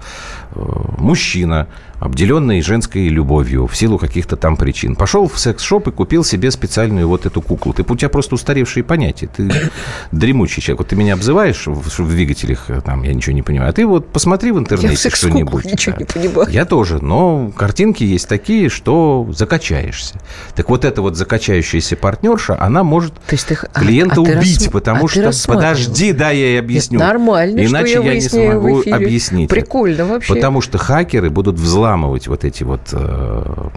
э, 0.54 0.60
мужчина 0.98 1.68
обделенный 2.00 2.62
женской 2.62 3.08
любовью 3.08 3.66
в 3.66 3.76
силу 3.76 3.98
каких-то 3.98 4.36
там 4.36 4.56
причин. 4.56 4.96
Пошел 4.96 5.28
в 5.28 5.38
секс-шоп 5.38 5.88
и 5.88 5.90
купил 5.92 6.24
себе 6.24 6.50
специальную 6.50 7.06
вот 7.06 7.26
эту 7.26 7.42
куклу. 7.42 7.74
Ты, 7.74 7.84
у 7.86 7.96
тебя 7.96 8.08
просто 8.08 8.34
устаревшие 8.34 8.82
понятия. 8.82 9.28
Ты 9.28 9.50
дремучий 10.10 10.62
человек. 10.62 10.80
Вот 10.80 10.88
ты 10.88 10.96
меня 10.96 11.12
обзываешь 11.12 11.66
в, 11.66 12.02
в 12.02 12.10
двигателях, 12.10 12.70
э, 12.70 12.80
там, 12.80 13.02
я 13.02 13.12
ничего 13.12 13.34
не 13.34 13.42
понимаю. 13.42 13.70
А 13.70 13.72
ты 13.72 13.86
вот 13.86 14.08
посмотри 14.08 14.50
в 14.50 14.58
интернете 14.58 15.10
что-нибудь. 15.10 15.64
ничего 15.70 15.96
Да. 15.96 16.00
не 16.00 16.06
понимаю. 16.06 16.48
Я 16.50 16.64
тоже, 16.64 17.04
но 17.04 17.52
картинки 17.54 18.02
есть 18.02 18.28
такие, 18.28 18.70
что 18.70 19.28
закачаешься. 19.36 20.20
Так 20.54 20.70
вот 20.70 20.86
эта 20.86 21.02
вот 21.02 21.16
закачающаяся 21.16 21.96
партнерша, 21.96 22.60
она 22.60 22.82
может 22.82 23.12
а- 23.28 23.80
клиента 23.80 24.22
а 24.22 24.24
ты 24.24 24.38
убить, 24.38 24.68
рассма- 24.68 24.70
потому 24.70 25.04
а 25.04 25.08
ты 25.08 25.32
что... 25.32 25.48
Подожди, 25.48 26.12
да, 26.12 26.30
я 26.30 26.46
ей 26.46 26.60
объясню. 26.60 26.98
Это 26.98 27.08
нормально, 27.08 27.60
Иначе 27.60 27.92
я 27.92 28.00
я, 28.00 28.14
не 28.14 28.20
смогу 28.22 28.82
объяснить. 28.90 29.50
Прикольно 29.50 30.06
вообще. 30.06 30.34
Потому 30.34 30.62
что 30.62 30.78
хакеры 30.78 31.28
будут 31.28 31.56
взламывать 31.56 31.89
вот 31.96 32.44
эти 32.44 32.62
вот 32.64 32.80
э, 32.92 33.68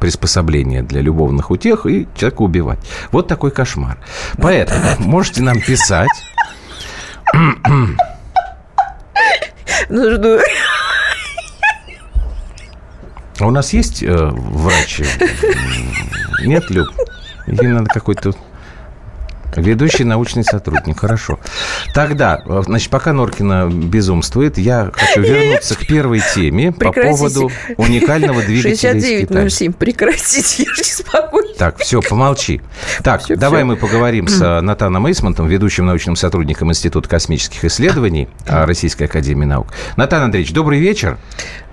приспособления 0.00 0.82
для 0.82 1.00
любовных 1.00 1.50
утех 1.50 1.86
и 1.86 2.06
человека 2.14 2.42
убивать. 2.42 2.78
Вот 3.12 3.28
такой 3.28 3.50
кошмар. 3.50 3.98
Поэтому 4.38 4.80
можете 4.98 5.42
нам 5.42 5.60
писать. 5.60 6.08
Ну, 9.88 10.10
жду. 10.10 10.38
А 13.40 13.46
у 13.46 13.50
нас 13.50 13.72
есть 13.72 14.02
э, 14.02 14.14
врач? 14.14 15.00
Нет, 16.44 16.68
Люб? 16.70 16.88
Или 17.46 17.68
надо 17.68 17.86
какой-то... 17.86 18.32
Ведущий 19.56 20.04
научный 20.04 20.44
сотрудник, 20.44 21.00
хорошо. 21.00 21.38
Тогда, 21.94 22.42
значит, 22.66 22.90
пока 22.90 23.12
Норкина 23.12 23.68
безумствует, 23.70 24.58
я 24.58 24.90
хочу 24.92 25.22
вернуться 25.22 25.74
к 25.74 25.86
первой 25.86 26.22
теме 26.34 26.72
по 26.72 26.92
поводу 26.92 27.50
уникального 27.76 28.42
двигателя 28.42 28.96
из 28.96 29.04
Китая. 29.04 29.48
6907. 29.48 29.72
Прекратите, 29.72 30.62
я 30.64 30.70
не 30.76 30.84
смогу. 30.84 31.40
Так, 31.58 31.78
все, 31.78 32.00
помолчи. 32.00 32.60
Так, 33.02 33.22
давай 33.28 33.64
мы 33.64 33.76
поговорим 33.76 34.28
с 34.28 34.40
э, 34.40 34.60
Натаном 34.60 35.06
Эйсмонтом, 35.06 35.46
ведущим 35.46 35.86
научным 35.86 36.16
сотрудником 36.16 36.70
Института 36.70 37.08
космических 37.08 37.64
исследований 37.64 38.28
э, 38.46 38.64
Российской 38.64 39.04
Академии 39.04 39.44
Наук. 39.44 39.68
Натан 39.96 40.22
Андреевич, 40.22 40.52
добрый 40.52 40.80
вечер. 40.80 41.18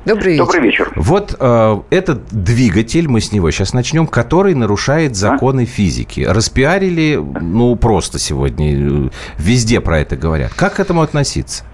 Добрый 0.07 0.33
вечер. 0.33 0.45
Добрый 0.45 0.61
вечер. 0.61 0.91
Вот 0.95 1.35
э, 1.37 1.75
этот 1.89 2.29
двигатель, 2.31 3.09
мы 3.09 3.19
с 3.19 3.33
него 3.33 3.51
сейчас 3.51 3.73
начнем, 3.73 4.07
который 4.07 4.55
нарушает 4.55 5.15
законы 5.15 5.65
физики. 5.65 6.21
Распиарили, 6.21 7.19
ну, 7.41 7.75
просто 7.75 8.17
сегодня. 8.17 8.71
э, 8.71 9.09
Везде 9.37 9.81
про 9.81 9.99
это 9.99 10.15
говорят. 10.15 10.53
Как 10.53 10.75
к 10.75 10.79
этому 10.79 11.01
относиться? 11.01 11.65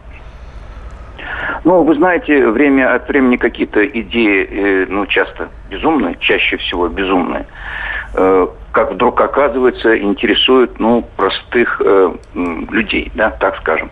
Ну, 1.64 1.84
вы 1.84 1.96
знаете, 1.96 2.48
время 2.48 2.96
от 2.96 3.08
времени 3.08 3.38
какие-то 3.38 3.86
идеи, 3.86 4.48
э, 4.50 4.86
ну, 4.90 5.06
часто 5.06 5.50
безумные, 5.70 6.18
чаще 6.20 6.58
всего 6.58 6.88
безумные, 6.88 7.46
э, 8.16 8.48
как 8.72 8.94
вдруг 8.94 9.22
оказывается, 9.22 9.96
интересуют, 9.98 10.80
ну, 10.80 11.08
простых 11.16 11.80
э, 11.86 12.14
людей, 12.34 13.12
да, 13.14 13.30
так 13.30 13.58
скажем, 13.58 13.92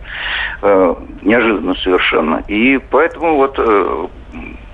Э, 0.64 0.94
неожиданно 1.22 1.74
совершенно. 1.76 2.42
И 2.46 2.78
поэтому 2.90 3.36
вот 3.36 3.54
э, 3.58 4.06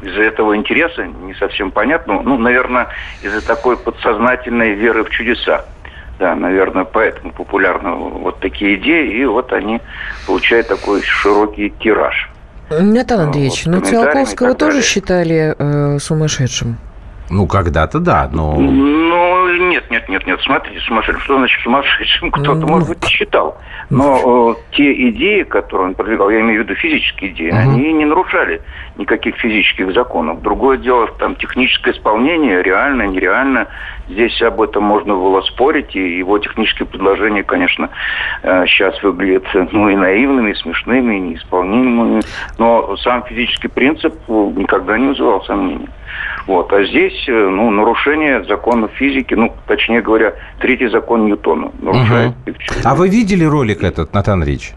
из-за 0.02 0.22
этого 0.22 0.56
интереса, 0.56 1.06
не 1.06 1.34
совсем 1.34 1.70
понятно, 1.70 2.22
ну, 2.22 2.38
наверное, 2.38 2.88
из-за 3.22 3.44
такой 3.46 3.76
подсознательной 3.76 4.74
веры 4.74 5.04
в 5.04 5.10
чудеса. 5.10 5.64
Да, 6.18 6.34
наверное, 6.34 6.84
поэтому 6.84 7.32
популярны 7.32 7.90
вот 7.90 8.40
такие 8.40 8.74
идеи, 8.76 9.20
и 9.20 9.24
вот 9.24 9.52
они 9.52 9.80
получают 10.26 10.66
такой 10.66 11.00
широкий 11.02 11.70
тираж. 11.70 12.28
Натан 12.70 13.20
Андреевич, 13.20 13.66
ну 13.66 13.80
комментариями 13.80 13.98
и 13.98 14.04
Циолковского 14.04 14.54
тоже 14.54 14.72
далее. 14.72 14.82
считали 14.82 15.54
э, 15.56 15.98
сумасшедшим? 15.98 16.76
Ну, 17.30 17.46
когда-то 17.46 17.98
да, 17.98 18.28
но... 18.32 18.56
Ну, 18.56 19.37
нет, 19.58 19.90
нет, 19.90 20.08
нет, 20.08 20.26
нет, 20.26 20.40
смотрите, 20.42 20.80
сумасшедшим. 20.80 21.22
Что 21.22 21.38
значит 21.38 21.60
сумасшедшим? 21.62 22.30
Кто-то, 22.32 22.54
Ну, 22.60 22.66
может 22.68 22.88
быть, 22.88 23.04
и 23.04 23.08
считал. 23.08 23.58
Но 23.90 24.52
э, 24.52 24.74
те 24.76 25.08
идеи, 25.10 25.42
которые 25.44 25.88
он 25.88 25.94
продвигал, 25.94 26.30
я 26.30 26.40
имею 26.40 26.62
в 26.62 26.64
виду 26.64 26.74
физические 26.74 27.30
идеи, 27.32 27.50
Мгм. 27.50 27.58
они 27.74 27.92
не 27.92 28.04
нарушали 28.04 28.60
никаких 28.96 29.36
физических 29.36 29.92
законов. 29.94 30.42
Другое 30.42 30.76
дело, 30.78 31.06
там, 31.18 31.36
техническое 31.36 31.92
исполнение, 31.92 32.62
реально, 32.62 33.02
нереально. 33.04 33.68
Здесь 34.08 34.40
об 34.42 34.60
этом 34.60 34.84
можно 34.84 35.14
было 35.14 35.42
спорить, 35.42 35.94
и 35.94 36.18
его 36.18 36.38
технические 36.38 36.86
предложения, 36.86 37.42
конечно, 37.42 37.90
сейчас 38.42 39.02
выглядят 39.02 39.44
ну, 39.72 39.88
и 39.88 39.96
наивными, 39.96 40.52
и 40.52 40.54
смешными, 40.54 41.16
и 41.16 41.20
неисполнимыми. 41.20 42.22
Но 42.58 42.96
сам 42.98 43.24
физический 43.24 43.68
принцип 43.68 44.14
э, 44.28 44.32
никогда 44.56 44.98
не 44.98 45.08
вызывал 45.08 45.44
сомнений. 45.44 45.88
Вот. 46.46 46.72
А 46.72 46.84
здесь, 46.84 47.28
э, 47.28 47.32
ну, 47.32 47.70
нарушение 47.70 48.44
законов 48.44 48.90
физики, 48.92 49.34
ну, 49.34 49.54
точнее 49.66 50.00
говоря, 50.00 50.34
третий 50.60 50.88
закон 50.88 51.26
Ньютона 51.26 51.70
нарушает. 51.80 52.32
Мгм. 52.46 52.56
А 52.84 52.94
вы 52.94 53.08
видели 53.08 53.44
ролик 53.44 53.82
этот, 53.82 54.14
Натан 54.14 54.34
Андреевич? 54.34 54.72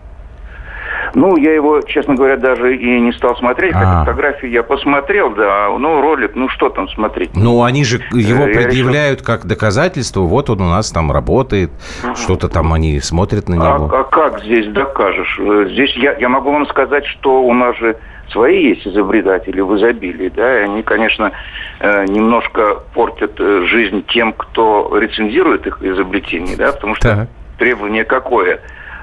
Ну, 1.13 1.35
я 1.37 1.53
его, 1.53 1.81
честно 1.81 2.15
говоря, 2.15 2.37
даже 2.37 2.75
и 2.75 2.99
не 2.99 3.11
стал 3.13 3.35
смотреть, 3.37 3.73
хотя 3.73 4.01
А. 4.01 4.05
фотографии 4.05 4.47
я 4.47 4.63
посмотрел, 4.63 5.31
да, 5.31 5.67
ну, 5.77 6.01
ролик, 6.01 6.31
ну, 6.35 6.47
что 6.49 6.69
там 6.69 6.87
смотреть? 6.89 7.31
Ну, 7.35 7.63
они 7.63 7.83
же 7.83 7.97
его 8.11 8.43
Э, 8.45 8.47
я 8.49 8.53
предъявляют 8.53 9.21
как 9.21 9.45
доказательство. 9.45 10.21
Вот 10.21 10.49
он 10.49 10.61
у 10.61 10.69
нас 10.69 10.91
там 10.91 11.11
работает. 11.11 11.71
Что-то 12.15 12.47
там 12.49 12.73
они 12.73 12.99
смотрят 12.99 13.49
на 13.49 13.55
А, 13.55 13.77
него. 13.77 13.85
а 13.93 14.03
как 14.05 14.41
здесь 14.43 14.67
докажешь? 14.67 15.37
Э, 15.39 15.67
Здесь 15.71 15.93
я, 15.95 16.13
я 16.17 16.29
могу 16.29 16.51
вам 16.51 16.65
сказать, 16.67 17.05
что 17.05 17.41
у 17.43 17.53
нас 17.53 17.77
же 17.77 17.97
свои 18.31 18.69
есть 18.69 18.87
изобретатели 18.87 19.59
в 19.61 19.75
изобилии, 19.77 20.31
да, 20.33 20.59
и 20.61 20.63
они, 20.63 20.83
конечно, 20.83 21.31
э, 21.81 22.05
немножко 22.07 22.77
портят 22.93 23.37
жизнь 23.37 24.05
тем, 24.07 24.31
кто 24.33 24.89
рецензирует 24.97 25.67
их 25.67 25.79
изобретения, 25.81 26.55
да, 26.55 26.71
потому 26.71 26.95
что 26.95 27.09
Так. 27.09 27.29
требование 27.57 28.05
какое? 28.05 28.61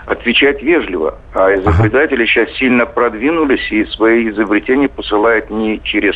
Отвечать 0.09 0.63
вежливо. 0.63 1.19
А 1.35 1.55
изобретатели 1.55 2.25
сейчас 2.25 2.51
сильно 2.57 2.87
продвинулись 2.87 3.71
и 3.71 3.85
свои 3.87 4.31
изобретения 4.31 4.89
посылают 4.89 5.51
не 5.51 5.83
через 5.83 6.15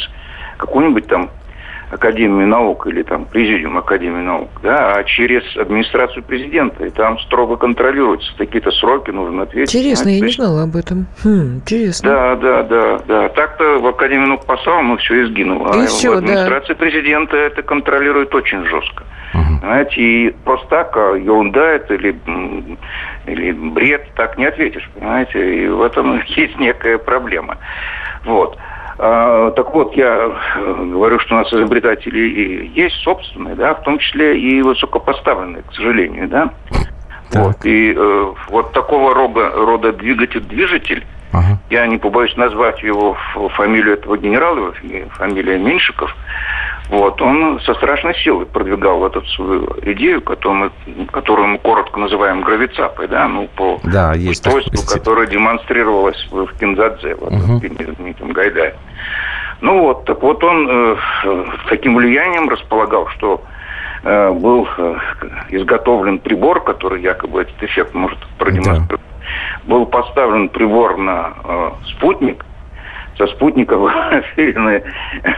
какую-нибудь 0.57 1.07
там 1.07 1.31
Академию 1.93 2.47
наук 2.49 2.87
или 2.87 3.03
там 3.03 3.27
Президиум 3.27 3.77
Академии 3.77 4.23
наук, 4.23 4.49
да, 4.63 4.95
а 4.95 5.05
через 5.05 5.43
администрацию 5.59 6.23
президента. 6.23 6.87
И 6.87 6.91
там 6.91 7.19
строго 7.21 7.57
контролируются 7.57 8.33
такие-то 8.39 8.71
сроки, 8.71 9.11
нужно 9.11 9.43
ответить. 9.43 9.75
Интересно, 9.75 10.05
знаете, 10.05 10.21
я 10.21 10.27
не 10.27 10.33
знала 10.33 10.63
об 10.63 10.75
этом. 10.75 11.07
Хм, 11.23 11.57
интересно. 11.57 12.09
Да, 12.09 12.37
да, 12.37 12.63
да, 12.63 12.99
да. 13.07 13.29
Так-то 13.29 13.79
в 13.79 13.87
Академию 13.87 14.29
наук 14.29 14.47
послал, 14.47 14.83
ну 14.83 14.97
все 14.97 15.23
и 15.23 15.25
сгинуло. 15.27 15.77
И 15.77 15.85
а 15.85 15.87
всё, 15.87 16.15
в 16.15 16.17
администрации 16.17 16.73
президента 16.73 17.37
это 17.37 17.63
контролирует 17.63 18.35
очень 18.35 18.65
жестко. 18.65 19.05
Знаете, 19.61 20.01
и 20.01 20.31
просто 20.45 20.67
так, 20.69 20.97
а 20.97 21.15
ерунда 21.15 21.65
это 21.65 21.95
или, 21.95 22.17
или 23.27 23.53
бред, 23.53 24.07
так 24.15 24.37
не 24.37 24.45
ответишь, 24.45 24.89
понимаете? 24.95 25.65
И 25.65 25.69
в 25.69 25.83
этом 25.83 26.21
есть 26.27 26.59
некая 26.59 26.99
проблема. 26.99 27.57
Вот. 28.25 28.59
А, 28.99 29.51
так 29.53 29.73
вот, 29.75 29.97
я 29.97 30.31
э, 30.57 30.87
говорю, 30.93 31.19
что 31.21 31.35
у 31.35 31.39
нас 31.39 31.53
изобретатели 31.53 32.19
и 32.21 32.67
есть 32.75 32.97
собственные, 32.97 33.55
да, 33.55 33.75
в 33.75 33.83
том 33.83 33.99
числе 33.99 34.39
и 34.39 34.63
высокопоставленные, 34.63 35.63
к 35.63 35.73
сожалению, 35.75 36.29
да. 36.29 36.51
Вот. 37.33 37.65
И 37.65 37.95
э, 37.97 38.33
вот 38.49 38.73
такого 38.73 39.15
рода, 39.15 39.51
рода 39.55 39.93
двигатель-движитель, 39.93 41.05
я 41.71 41.87
не 41.87 41.97
побоюсь 41.97 42.37
назвать 42.37 42.83
его 42.83 43.17
фамилию 43.55 43.95
этого 43.95 44.19
генерала, 44.19 44.75
фамилия 45.13 45.59
Меньшиков, 45.59 46.15
вот, 46.93 47.23
он 47.23 47.59
со 47.61 47.73
страшной 47.73 48.15
силой 48.17 48.45
продвигал 48.45 49.07
эту 49.07 49.25
свою 49.29 49.67
идею, 49.83 50.21
которую 50.21 50.71
мы, 50.87 51.07
которую 51.07 51.49
мы 51.49 51.59
коротко 51.59 51.99
называем 51.99 52.43
гравицапой, 52.43 53.09
да, 53.09 53.27
ну, 53.29 53.49
по 53.57 53.81
Да, 53.83 54.13
есть 54.13 54.47
устройству, 54.47 54.83
которое 54.87 55.27
демонстрировалось 55.27 56.29
в, 56.31 56.47
Кинзадзе, 56.59 57.15
вот, 57.15 57.33
Мгм. 57.33 57.57
в 57.57 57.61
фильме 57.61 58.15
Гайдая. 58.35 58.75
Ну 59.63 59.81
вот, 59.81 60.05
так 60.05 60.23
вот 60.23 60.45
он 60.45 60.69
э, 60.69 60.97
таким 61.71 61.95
влиянием 61.97 62.47
располагал, 62.51 63.09
что 63.17 63.43
э, 64.05 64.31
был 64.33 64.69
э, 64.77 64.97
изготовлен 65.49 66.19
прибор, 66.19 66.63
который 66.63 67.01
якобы 67.01 67.41
этот 67.41 67.63
эффект 67.63 67.95
может 67.95 68.19
продемонстрировать. 68.37 69.01
Был 69.65 69.87
поставлен 69.87 70.51
прибор 70.51 70.99
на 70.99 71.33
э, 71.43 71.71
спутник, 71.97 72.45
со 73.17 73.27
спутника 73.29 73.79
выделена 73.79 74.83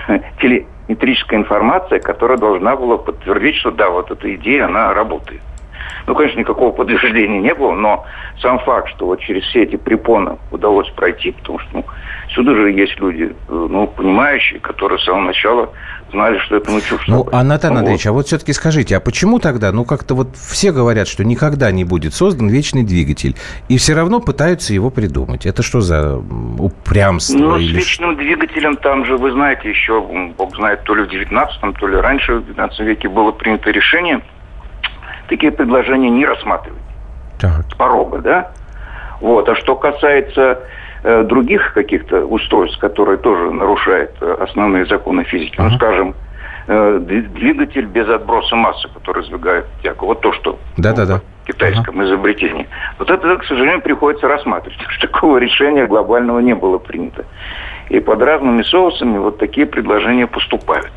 телеметрическая 0.87 1.39
информация, 1.39 1.99
которая 1.99 2.39
должна 2.39 2.77
была 2.77 2.99
подтвердить, 2.99 3.57
что 3.57 3.71
да, 3.71 3.91
вот 3.91 4.11
эта 4.11 4.35
идея, 4.35 4.67
она 4.67 4.93
работает. 4.93 5.41
Ну, 6.07 6.15
конечно, 6.15 6.39
никакого 6.41 6.71
подтверждения 6.73 7.41
не 7.41 7.55
было, 7.55 7.73
но 7.73 8.05
сам 8.41 8.59
факт, 8.61 8.89
что 8.91 9.07
вот 9.07 9.21
через 9.21 9.43
все 9.45 9.63
эти 9.63 9.77
препоны 9.77 10.37
удалось 10.51 10.89
пройти, 10.91 11.33
потому 11.33 11.59
что 11.61 11.69
ну, 11.73 11.85
сюда 12.35 12.55
же 12.55 12.71
есть 12.73 12.99
люди, 13.01 13.25
э, 13.25 13.33
ну, 13.49 13.87
понимающие, 13.87 14.61
которые 14.61 14.99
с 14.99 15.05
самого 15.05 15.23
начала 15.27 15.71
знали, 16.11 16.39
что 16.39 16.57
это 16.57 16.71
ну 16.71 16.81
чушь. 16.81 17.09
Ну, 17.09 17.27
а 17.33 17.43
Натан 17.43 17.73
Ну, 17.73 17.79
Андреевич, 17.81 18.07
а 18.07 18.13
вот 18.13 18.27
все-таки 18.27 18.53
скажите, 18.53 18.97
а 18.97 19.01
почему 19.01 19.39
тогда, 19.39 19.73
ну, 19.73 19.85
как-то 19.85 20.15
вот 20.15 20.37
все 20.37 20.73
говорят, 20.73 21.09
что 21.09 21.25
никогда 21.25 21.71
не 21.73 21.85
будет 21.85 22.15
создан 22.15 22.49
вечный 22.49 22.83
двигатель, 22.85 23.35
и 23.69 23.79
все 23.79 23.95
равно 23.95 24.21
пытаются 24.21 24.75
его 24.75 24.91
придумать? 24.91 25.47
Это 25.47 25.63
что 25.63 25.81
за 25.81 26.21
упрямство? 26.59 27.39
Ну, 27.39 27.57
с 27.57 27.61
или 27.61 27.73
ш- 27.73 27.77
вечным 27.79 28.17
двигателем 28.17 28.77
там 28.77 29.05
же, 29.07 29.17
вы 29.17 29.33
знаете, 29.33 29.69
еще, 29.71 30.01
бог 30.37 30.55
знает, 30.57 30.83
то 30.85 30.95
ли 30.95 31.05
в 31.05 31.09
19 31.09 31.77
то 31.79 31.87
ли 31.87 31.97
раньше, 31.97 32.35
в 32.37 32.47
19 32.47 32.81
веке 32.81 33.09
было 33.09 33.33
принято 33.33 33.71
решение 33.71 34.21
такие 35.29 35.53
предложения 35.53 36.11
не 36.11 36.27
рассматривать. 36.27 36.81
С 37.71 37.75
порога, 37.75 38.19
да? 38.19 38.51
Вот. 39.21 39.49
А 39.49 39.55
что 39.57 39.77
касается 39.77 40.61
э, 41.03 41.25
других 41.25 41.73
каких-то 41.73 42.25
устройств, 42.27 42.79
которые 42.79 43.19
тоже 43.19 43.51
нарушают 43.51 44.13
э, 44.21 44.37
основные 44.41 44.87
законы 44.87 45.25
физики, 45.25 45.55
ну, 45.59 45.71
скажем, 45.77 46.15
э, 46.67 46.99
дви- 47.01 47.29
двигатель 47.29 47.87
без 47.87 48.09
отброса 48.09 48.57
массы, 48.57 48.89
который 48.89 49.25
сдвигает 49.25 49.67
тягу. 49.83 50.07
Вот 50.07 50.21
то, 50.21 50.33
что 50.33 50.59
Да-да-да. 50.77 51.21
в 51.43 51.47
китайском 51.47 52.03
изобретении. 52.05 52.67
Вот 52.99 53.11
это, 53.11 53.37
к 53.37 53.45
сожалению, 53.45 53.83
приходится 53.83 54.29
рассматривать, 54.29 54.77
потому 54.79 54.93
что 54.93 55.07
такого 55.09 55.39
решения 55.39 55.87
глобального 55.87 56.39
не 56.41 56.55
было 56.55 56.79
принято. 56.79 57.25
И 57.91 58.01
под 58.01 58.23
разными 58.23 58.63
соусами 58.63 59.19
вот 59.19 59.39
такие 59.39 59.67
предложения 59.67 60.27
поступают 60.27 60.91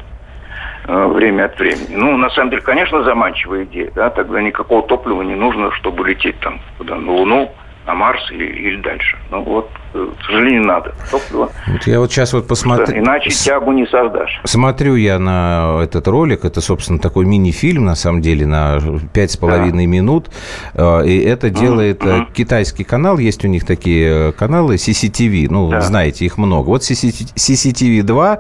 время 0.88 1.46
от 1.46 1.60
времени. 1.60 1.96
Ну, 1.96 2.18
на 2.18 2.30
самом 2.30 2.50
деле, 2.50 2.62
конечно, 2.62 3.04
заманчивая 3.04 3.66
идея, 3.66 3.92
да, 3.94 4.10
тогда 4.10 4.42
никакого 4.42 4.84
топлива 4.84 5.22
не 5.22 5.36
нужно, 5.36 5.72
чтобы 5.74 6.08
лететь 6.08 6.40
там 6.40 6.60
куда, 6.78 6.96
на 6.96 7.12
Луну, 7.12 7.52
на 7.86 7.94
Марс 7.94 8.32
или, 8.32 8.46
или 8.46 8.82
дальше. 8.82 9.18
Ну, 9.30 9.42
вот, 9.42 9.70
э, 9.87 9.87
к 10.20 10.26
сожалению, 10.26 10.64
надо 10.66 10.94
топливо, 11.12 11.52
Вот 11.68 11.88
я 11.88 12.00
вот 12.00 12.12
сейчас 12.12 12.34
вот 12.34 12.48
посмотрю... 12.48 12.98
иначе 12.98 13.30
тягу 13.30 13.72
не 13.72 13.86
создашь. 13.88 14.42
Смотрю 14.46 14.96
я 14.96 15.20
на 15.20 15.82
этот 15.84 16.08
ролик, 16.08 16.46
это, 16.46 16.62
собственно, 16.62 17.00
такой 17.00 17.26
мини-фильм, 17.26 17.86
на 17.86 17.96
самом 17.96 18.22
деле, 18.22 18.46
на 18.46 18.80
пять 19.14 19.32
с 19.32 19.38
половиной 19.38 19.86
минут, 19.86 20.28
Э, 20.74 21.04
и 21.06 21.20
это 21.20 21.50
делает 21.50 22.04
э, 22.06 22.26
китайский 22.34 22.84
канал, 22.84 23.18
есть 23.18 23.44
у 23.46 23.48
них 23.48 23.66
такие 23.66 24.30
э, 24.30 24.32
каналы, 24.32 24.76
CCTV, 24.76 25.48
ну, 25.50 25.82
знаете, 25.82 26.26
их 26.26 26.38
много. 26.38 26.68
Вот 26.68 26.82
CCTV 26.82 28.04
2, 28.04 28.40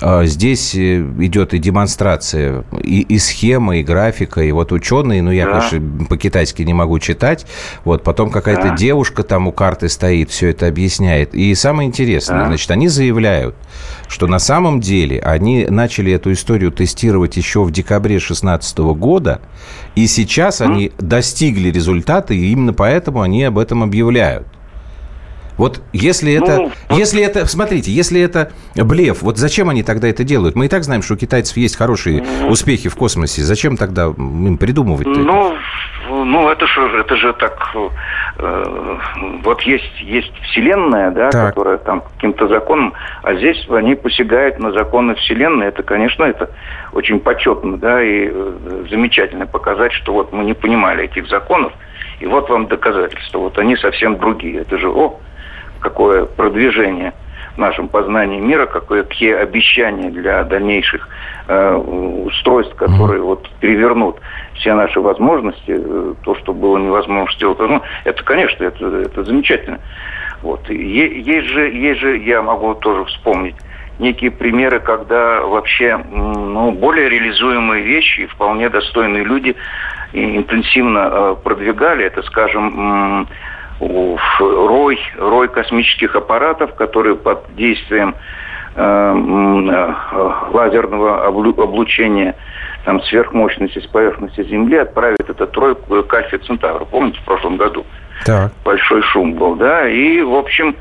э, 0.00 0.24
здесь 0.26 0.74
идет 0.74 1.54
и 1.54 1.58
демонстрация, 1.58 2.64
и, 2.82 3.00
и 3.00 3.18
схема, 3.18 3.78
и 3.78 3.82
графика, 3.82 4.42
и 4.42 4.52
вот 4.52 4.72
ученые, 4.72 5.22
ну, 5.22 5.30
я, 5.30 5.46
Да. 5.46 5.52
конечно, 5.52 6.06
по-китайски 6.08 6.62
не 6.62 6.74
могу 6.74 6.98
читать, 6.98 7.46
вот, 7.84 8.02
потом 8.02 8.30
какая-то 8.30 8.68
Да. 8.68 8.76
девушка 8.76 9.22
там 9.22 9.48
у 9.48 9.52
карты 9.52 9.88
стоит, 9.88 10.30
все 10.30 10.48
это 10.48 10.66
объясняет. 10.66 10.89
И 11.34 11.54
самое 11.54 11.88
интересное, 11.88 12.40
Да. 12.40 12.46
значит, 12.46 12.70
они 12.70 12.88
заявляют, 12.88 13.54
что 14.08 14.26
на 14.26 14.38
самом 14.38 14.80
деле 14.80 15.20
они 15.20 15.66
начали 15.66 16.12
эту 16.12 16.32
историю 16.32 16.72
тестировать 16.72 17.36
еще 17.36 17.62
в 17.62 17.70
декабре 17.70 18.16
2016 18.16 18.78
года, 18.94 19.40
и 19.94 20.06
сейчас 20.06 20.60
они 20.60 20.92
достигли 20.98 21.70
результата, 21.70 22.34
и 22.34 22.50
именно 22.52 22.72
поэтому 22.72 23.22
они 23.22 23.44
об 23.44 23.58
этом 23.58 23.82
объявляют. 23.82 24.46
Вот 25.56 25.82
если 25.92 26.32
это, 26.32 26.70
если 26.88 27.22
это, 27.22 27.44
смотрите, 27.46 27.92
если 27.92 28.18
это 28.18 28.50
блеф, 28.74 29.20
вот 29.20 29.36
зачем 29.36 29.68
они 29.68 29.82
тогда 29.82 30.08
это 30.08 30.24
делают? 30.24 30.56
Мы 30.56 30.64
и 30.64 30.68
так 30.68 30.84
знаем, 30.84 31.02
что 31.02 31.14
у 31.14 31.16
китайцев 31.18 31.54
есть 31.58 31.76
хорошие 31.76 32.24
успехи 32.48 32.88
в 32.88 32.96
космосе. 32.96 33.42
Зачем 33.42 33.76
тогда 33.76 34.06
им 34.06 34.56
придумывать-то? 34.56 35.10
это? 35.10 35.20
Ну, 35.20 35.54
ну 36.30 36.48
это 36.48 36.66
же, 36.66 37.00
это 37.00 37.16
же 37.16 37.32
так, 37.32 37.74
э, 38.38 38.96
вот 39.42 39.62
есть, 39.62 40.00
есть 40.00 40.32
вселенная, 40.42 41.10
да, 41.10 41.30
Так. 41.30 41.48
которая 41.48 41.78
там 41.78 42.02
каким-то 42.14 42.46
законом, 42.48 42.92
а 43.22 43.34
здесь 43.34 43.66
они 43.68 43.94
посягают 43.94 44.58
на 44.58 44.72
законы 44.72 45.14
вселенной. 45.16 45.66
Это, 45.66 45.82
конечно, 45.82 46.24
это 46.24 46.50
очень 46.92 47.20
почетно, 47.20 47.76
да, 47.76 48.02
и 48.02 48.28
э, 48.30 48.84
замечательно 48.88 49.46
показать, 49.46 49.92
что 49.92 50.12
вот 50.12 50.32
мы 50.32 50.44
не 50.44 50.54
понимали 50.54 51.04
этих 51.04 51.28
законов, 51.28 51.72
и 52.20 52.26
вот 52.26 52.48
вам 52.48 52.66
доказательства. 52.66 53.38
Вот 53.38 53.58
они 53.58 53.76
совсем 53.76 54.18
другие. 54.18 54.60
Это 54.60 54.78
же, 54.78 54.88
о, 54.88 55.18
какое 55.80 56.26
продвижение 56.26 57.12
нашем 57.60 57.88
познании 57.88 58.40
мира, 58.40 58.66
какие 58.66 59.34
обещания 59.34 60.10
для 60.10 60.42
дальнейших 60.44 61.08
э, 61.46 61.74
устройств, 61.74 62.74
которые 62.74 63.22
вот 63.22 63.48
перевернут 63.60 64.16
все 64.54 64.74
наши 64.74 65.00
возможности, 65.00 65.76
э, 65.78 66.14
то, 66.24 66.34
что 66.36 66.52
было 66.52 66.78
невозможно 66.78 67.32
сделать. 67.36 67.58
Ну, 67.60 67.82
это, 68.04 68.22
конечно, 68.24 68.64
это, 68.64 68.86
это 68.86 69.24
замечательно. 69.24 69.78
Вот. 70.42 70.68
Е- 70.70 71.20
есть 71.20 71.48
же, 71.48 71.70
есть 71.70 72.00
же, 72.00 72.18
я 72.18 72.42
могу 72.42 72.74
тоже 72.74 73.04
вспомнить, 73.04 73.56
некие 73.98 74.30
примеры, 74.30 74.80
когда 74.80 75.42
вообще 75.42 75.98
ну, 76.12 76.72
более 76.72 77.08
реализуемые 77.08 77.84
вещи 77.84 78.20
и 78.20 78.26
вполне 78.26 78.68
достойные 78.68 79.24
люди 79.24 79.54
интенсивно 80.12 81.08
э, 81.12 81.36
продвигали. 81.44 82.04
Это, 82.04 82.22
скажем, 82.22 83.28
рой, 83.80 84.98
рой 85.18 85.48
космических 85.48 86.14
аппаратов, 86.14 86.74
которые 86.74 87.16
под 87.16 87.54
действием 87.56 88.14
э, 88.76 88.82
м, 88.82 89.68
э, 89.68 89.94
лазерного 90.52 91.26
облу- 91.28 91.60
облучения 91.62 92.34
там, 92.84 93.02
сверхмощности 93.02 93.78
с 93.78 93.86
поверхности 93.86 94.42
Земли 94.44 94.76
отправят 94.76 95.28
этот 95.28 95.56
рой 95.56 95.74
к 95.74 96.14
Альфе 96.14 96.38
Центавру. 96.38 96.86
Помните, 96.86 97.18
в 97.20 97.24
прошлом 97.24 97.56
году? 97.56 97.84
Так. 98.26 98.52
большой 98.64 99.00
шум 99.02 99.32
был, 99.32 99.54
да, 99.54 99.88
и, 99.88 100.20
в 100.20 100.34
общем, 100.34 100.70
э, 100.70 100.74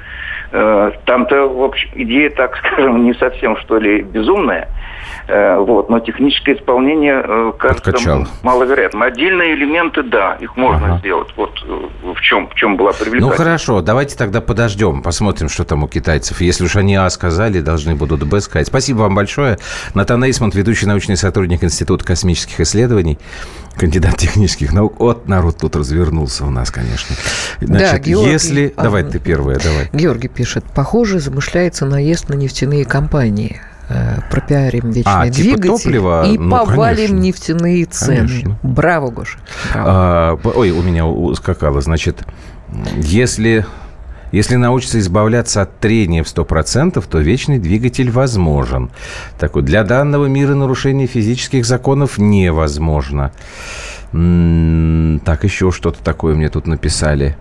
там-то, 0.52 1.48
в 1.48 1.64
общем, 1.64 1.90
идея, 1.96 2.30
так 2.32 2.56
скажем, 2.58 3.04
не 3.04 3.14
совсем, 3.14 3.58
что 3.58 3.78
ли, 3.78 4.02
безумная, 4.02 4.68
э, 5.28 5.58
вот, 5.58 5.90
но 5.90 6.00
техническое 6.00 6.54
исполнение, 6.56 7.22
э, 7.24 7.52
кажется, 7.58 7.92
Подкачало. 7.92 8.28
маловероятным. 8.44 9.04
Отдельные 9.04 9.54
элементы, 9.54 10.04
да, 10.04 10.36
их 10.40 10.58
можно 10.58 10.98
сделать, 11.00 11.30
вот 11.38 11.52
э, 11.68 12.14
в 12.16 12.22
чем, 12.22 12.48
в 12.50 12.56
чем 12.56 12.78
была 12.78 12.92
Ну 12.92 12.98
привлекательность. 12.98 13.38
хорошо, 13.38 13.82
давайте 13.82 14.18
тогда 14.18 14.42
подождем, 14.42 15.02
посмотрим, 15.02 15.50
что 15.50 15.64
там 15.66 15.84
у 15.84 15.88
китайцев. 15.88 16.42
Если 16.42 16.66
уж 16.66 16.76
они 16.76 16.96
А 16.96 17.10
сказали, 17.10 17.60
должны 17.62 17.96
будут 17.96 18.24
Б 18.28 18.40
сказать. 18.42 18.68
Спасибо 18.68 19.00
вам 19.00 19.16
большое. 19.16 19.58
Натан 19.94 20.24
Эйсмонт, 20.24 20.56
ведущий 20.56 20.88
научный 20.88 21.16
сотрудник 21.18 21.64
Института 21.64 22.04
космических 22.06 22.60
исследований, 22.60 23.18
кандидат 23.80 24.18
технических 24.18 24.74
наук. 24.74 24.96
Вот 25.00 25.28
народ 25.28 25.58
тут 25.58 25.76
развернулся 25.76 26.46
у 26.46 26.50
нас, 26.50 26.70
конечно. 26.70 27.16
Значит, 27.62 28.04
Георгий, 28.04 28.32
если... 28.32 28.74
а, 28.76 28.84
Давай 28.84 29.04
ты 29.04 29.20
первая, 29.20 29.58
давай. 29.58 29.90
Георгий 29.94 30.28
пишет, 30.28 30.66
похоже, 30.76 31.20
замышляется 31.20 31.86
наезд 31.86 32.30
на 32.30 32.34
нефтяные 32.36 32.86
компании. 32.86 33.62
Э, 33.92 34.20
Пропиарим 34.30 34.92
вечный 34.92 35.12
А, 35.12 35.30
типа 35.30 35.36
двигатель 35.58 35.68
топлива? 35.70 36.26
и 36.28 36.38
Ну, 36.38 36.50
повалим 36.52 36.96
конечно. 36.98 37.16
нефтяные 37.16 37.86
цены. 37.86 38.18
Конечно. 38.28 38.60
Браво, 38.62 39.10
Гоша. 39.10 39.40
Браво. 39.74 39.90
А, 39.90 40.40
ой, 40.56 40.70
у 40.72 40.84
меня 40.84 41.08
ускакало. 41.08 41.82
Значит, 41.82 42.24
если, 42.98 43.66
если 44.32 44.56
научиться 44.56 45.00
избавляться 45.00 45.62
от 45.62 45.80
трения 45.80 46.24
в 46.24 46.28
100%, 46.28 47.04
то 47.10 47.20
вечный 47.20 47.60
двигатель 47.60 48.12
возможен. 48.12 48.92
Такой, 49.40 49.64
для 49.64 49.84
данного 49.84 50.28
мира 50.28 50.56
нарушение 50.56 51.08
физических 51.08 51.66
законов 51.66 52.18
невозможно. 52.18 53.32
М, 54.14 55.22
Так, 55.26 55.44
еще 55.44 55.72
что-то 55.72 56.04
такое 56.04 56.36
мне 56.36 56.50
тут 56.50 56.68
написали. 56.68 57.36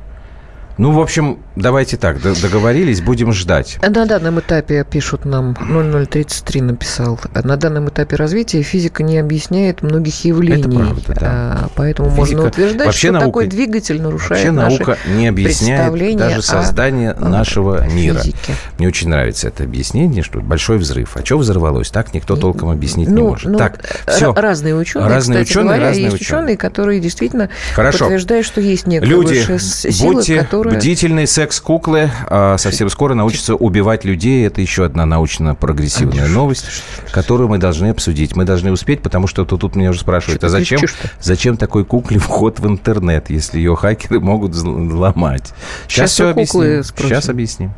Ну, 0.79 0.93
в 0.93 1.01
общем, 1.01 1.39
давайте 1.57 1.97
так, 1.97 2.21
договорились, 2.23 3.01
будем 3.01 3.33
ждать. 3.33 3.79
На 3.83 4.07
данном 4.07 4.39
этапе, 4.39 4.85
пишут 4.89 5.25
нам, 5.25 5.55
0033 5.55 6.61
написал, 6.63 7.19
на 7.35 7.57
данном 7.57 7.89
этапе 7.89 8.15
развития 8.15 8.63
физика 8.63 9.03
не 9.03 9.19
объясняет 9.19 9.83
многих 9.83 10.25
явлений. 10.25 10.61
Это 10.61 10.71
правда, 10.71 11.03
да. 11.09 11.17
А, 11.21 11.69
Поэтому 11.75 12.11
Физика- 12.11 12.21
можно 12.37 12.47
утверждать, 12.49 12.87
вообще 12.87 13.09
что 13.09 13.13
наука- 13.15 13.27
такой 13.27 13.47
двигатель 13.49 14.01
нарушает 14.01 14.31
Вообще 14.31 14.51
наши 14.53 14.77
наука 14.79 14.99
не 15.17 15.27
объясняет 15.27 16.17
даже 16.17 16.43
создание 16.43 17.11
о 17.11 17.29
нашего 17.29 17.85
мира. 17.89 18.19
физике. 18.21 18.55
Мне 18.79 18.87
очень 18.87 19.09
нравится 19.09 19.49
это 19.49 19.65
объяснение, 19.65 20.23
что 20.23 20.39
большой 20.41 20.79
взрыв. 20.79 21.17
А 21.17 21.25
что 21.25 21.39
взорвалось? 21.39 21.91
Так 21.91 22.15
никто 22.15 22.37
толком 22.37 22.71
объяснить 22.71 23.09
не 23.09 23.15
Ну, 23.15 23.31
может. 23.31 23.51
ну, 23.51 23.59
так, 23.59 23.79
р- 24.07 24.15
все. 24.15 24.33
Разные 24.33 24.77
ученые, 24.77 25.09
Разные 25.09 25.43
кстати 25.43 25.51
ученые, 25.59 25.67
говоря, 25.75 25.87
разные 25.89 26.05
есть 26.05 26.15
ученые. 26.21 26.43
ученые, 26.45 26.57
которые 26.57 27.01
действительно 27.01 27.49
Хорошо. 27.75 27.99
подтверждают, 28.05 28.47
что 28.47 28.61
есть 28.61 28.87
некая 28.87 29.07
Люди, 29.07 29.35
высшая 29.35 29.59
сила, 29.59 30.13
будьте 30.13 30.37
которая... 30.37 30.68
бдительны, 30.71 31.27
секс-куклы 31.27 32.11
а, 32.29 32.57
совсем 32.59 32.89
скоро 32.91 33.15
научатся 33.15 33.55
убивать 33.55 34.05
людей. 34.05 34.47
Это 34.47 34.61
еще 34.61 34.85
одна 34.85 35.07
научно-прогрессивная 35.07 36.29
новость, 36.29 36.67
которую 37.13 37.49
мы 37.49 37.59
должны 37.59 37.89
обсудить. 37.91 38.37
Мы 38.37 38.45
должны 38.45 38.73
успеть, 38.73 39.03
потому 39.03 39.27
что 39.27 39.45
тут, 39.45 39.61
тут 39.61 39.77
меня 39.77 39.91
уже 39.91 40.01
спрашивают, 40.01 40.43
а 40.45 40.49
зачем, 40.49 40.81
зачем 41.21 41.57
такой 41.57 41.85
кукле 41.85 42.19
вход 42.21 42.61
в 42.61 42.67
интернет, 42.67 43.31
если 43.31 43.59
ее 43.59 43.77
хакеры 43.77 44.21
могут 44.21 44.53
взл- 44.53 44.89
взломать? 44.89 45.53
Сейчас 45.87 46.11
Сейчас 46.11 46.11
все 46.13 46.35
куклы 46.35 46.65
объясним. 46.67 46.85
спросим. 46.85 47.09
Сейчас 47.09 47.29
объясним. 47.29 47.73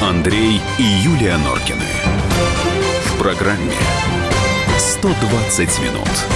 Андрей 0.00 0.60
и 0.78 0.82
Юлия 0.82 1.36
Норкины. 1.38 1.80
В 3.06 3.18
программе 3.18 3.72
120 4.78 5.80
минут. 5.80 6.35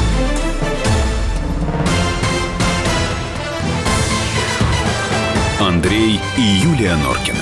Андрей 5.91 6.21
и 6.37 6.41
Юлия 6.41 6.95
Норкины. 6.95 7.37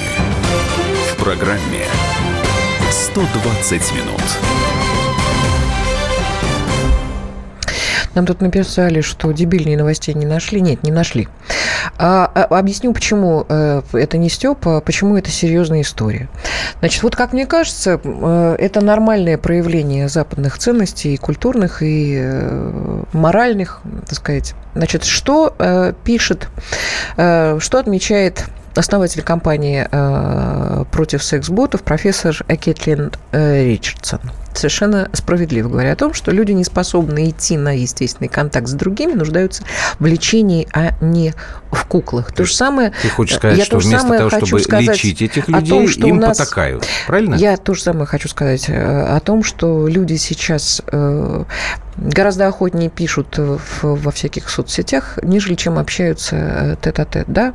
В 1.12 1.24
программе 1.24 1.86
120 2.90 3.94
минут. 3.94 4.24
Нам 8.16 8.26
тут 8.26 8.42
написали, 8.42 9.02
что 9.02 9.32
дебильные 9.34 9.78
новостей 9.78 10.16
не 10.16 10.26
нашли. 10.26 10.62
Нет, 10.62 10.82
не 10.82 10.90
нашли. 10.92 11.28
А, 12.02 12.32
а, 12.34 12.58
объясню, 12.58 12.94
почему 12.94 13.46
э, 13.50 13.82
это 13.92 14.18
не 14.18 14.30
Степа, 14.30 14.78
а 14.78 14.82
почему 14.82 15.18
это 15.18 15.30
серьезная 15.30 15.82
история. 15.82 16.30
Значит, 16.80 17.04
вот 17.04 17.18
как 17.18 17.34
мне 17.34 17.46
кажется, 17.46 18.00
э, 18.02 18.56
это 18.58 18.80
нормальное 18.80 19.38
проявление 19.38 20.08
западных 20.08 20.58
ценностей, 20.58 21.16
и 21.16 21.18
культурных, 21.18 21.84
и 21.84 22.18
э, 22.18 23.04
моральных, 23.12 23.82
так 24.08 24.16
сказать. 24.16 24.54
Значит, 24.76 25.04
что 25.04 25.54
пишет, 26.06 26.48
что 27.16 27.80
отмечает 27.80 28.46
основатель 28.76 29.24
компании 29.24 29.86
против 30.92 31.24
секс-ботов 31.24 31.82
профессор 31.82 32.38
Кэтлин 32.48 33.12
Ричардсон. 33.34 34.22
Совершенно 34.60 35.10
справедливо 35.14 35.69
говоря 35.69 35.94
о 35.94 35.95
том, 35.95 36.14
что 36.14 36.31
люди, 36.31 36.52
не 36.52 36.65
способные 36.65 37.30
идти 37.30 37.56
на 37.56 37.77
естественный 37.77 38.27
контакт 38.27 38.68
с 38.68 38.73
другими, 38.73 39.14
нуждаются 39.14 39.64
в 39.99 40.06
лечении, 40.06 40.68
а 40.73 40.95
не 40.99 41.34
в 41.72 41.86
куклах. 41.86 42.34
То 42.34 42.44
же 42.44 42.53
самое... 42.53 42.91
Ты 43.02 43.07
хочешь 43.07 43.38
сказать, 43.38 43.57
я 43.57 43.64
что 43.64 43.77
вместо 43.77 44.18
того, 44.18 44.30
чтобы 44.30 44.60
лечить 44.81 45.22
этих 45.22 45.48
людей, 45.48 45.69
том, 45.69 45.88
что 45.88 46.07
им 46.07 46.18
нас, 46.18 46.38
потакают, 46.38 46.86
правильно? 47.07 47.36
Я 47.36 47.56
то 47.56 47.73
же 47.73 47.81
самое 47.81 48.06
хочу 48.06 48.27
сказать 48.27 48.65
э, 48.68 48.76
о 48.76 49.22
том, 49.22 49.45
что 49.45 49.88
люди 49.88 50.15
сейчас 50.15 50.81
э, 50.88 51.44
гораздо 51.95 52.48
охотнее 52.48 52.90
пишут 52.90 53.38
в, 53.38 53.60
во 53.81 54.11
всяких 54.11 54.49
соцсетях, 54.49 55.19
нежели 55.23 55.56
чем 55.56 55.80
общаются 55.80 56.36
э, 56.36 56.76
тет-а-тет, 56.81 57.26
да? 57.30 57.53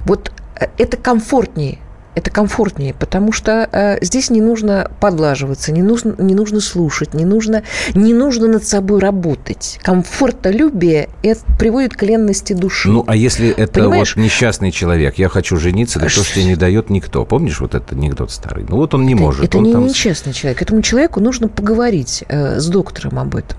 Вот 0.00 0.30
это 0.76 0.98
комфортнее. 0.98 1.78
Это 2.14 2.30
комфортнее, 2.30 2.94
потому 2.94 3.32
что 3.32 3.68
э, 3.72 3.98
здесь 4.04 4.30
не 4.30 4.40
нужно 4.40 4.90
подлаживаться, 5.00 5.72
не 5.72 5.82
нужно, 5.82 6.14
не 6.18 6.34
нужно 6.34 6.60
слушать, 6.60 7.12
не 7.12 7.24
нужно, 7.24 7.64
не 7.94 8.14
нужно 8.14 8.46
над 8.46 8.64
собой 8.64 9.00
работать. 9.00 9.80
Комфортолюбие 9.82 11.08
это 11.22 11.40
приводит 11.58 11.94
к 11.96 12.02
ленности 12.02 12.52
души. 12.52 12.88
Ну, 12.88 13.04
а 13.06 13.16
если 13.16 13.50
это 13.50 13.80
Понимаешь? 13.80 14.14
вот 14.16 14.22
несчастный 14.22 14.70
человек, 14.70 15.18
я 15.18 15.28
хочу 15.28 15.56
жениться, 15.56 15.98
да 15.98 16.06
то, 16.06 16.10
что 16.10 16.24
тебе 16.24 16.44
не 16.44 16.56
дает 16.56 16.88
никто. 16.88 17.24
Помнишь 17.24 17.60
вот 17.60 17.74
этот 17.74 17.92
анекдот 17.92 18.30
старый? 18.30 18.64
Ну, 18.68 18.76
вот 18.76 18.94
он 18.94 19.06
не 19.06 19.14
это, 19.14 19.22
может. 19.22 19.44
Это 19.44 19.58
он 19.58 19.64
не 19.64 19.72
там... 19.72 19.86
несчастный 19.86 20.32
человек. 20.32 20.62
Этому 20.62 20.82
человеку 20.82 21.20
нужно 21.20 21.48
поговорить 21.48 22.24
э, 22.28 22.60
с 22.60 22.66
доктором 22.68 23.18
об 23.18 23.34
этом. 23.34 23.58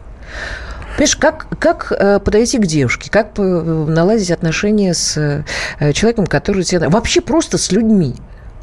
Понимаешь, 0.95 1.17
как, 1.17 1.47
как 1.59 1.91
э, 1.91 2.19
подойти 2.19 2.57
к 2.57 2.65
девушке, 2.65 3.11
как 3.11 3.37
э, 3.37 3.41
наладить 3.41 4.31
отношения 4.31 4.93
с 4.93 5.17
э, 5.79 5.91
человеком, 5.91 6.25
который 6.25 6.63
тебе... 6.63 6.87
Вообще 6.87 7.19
просто 7.19 7.57
с 7.57 7.73
людьми. 7.73 8.15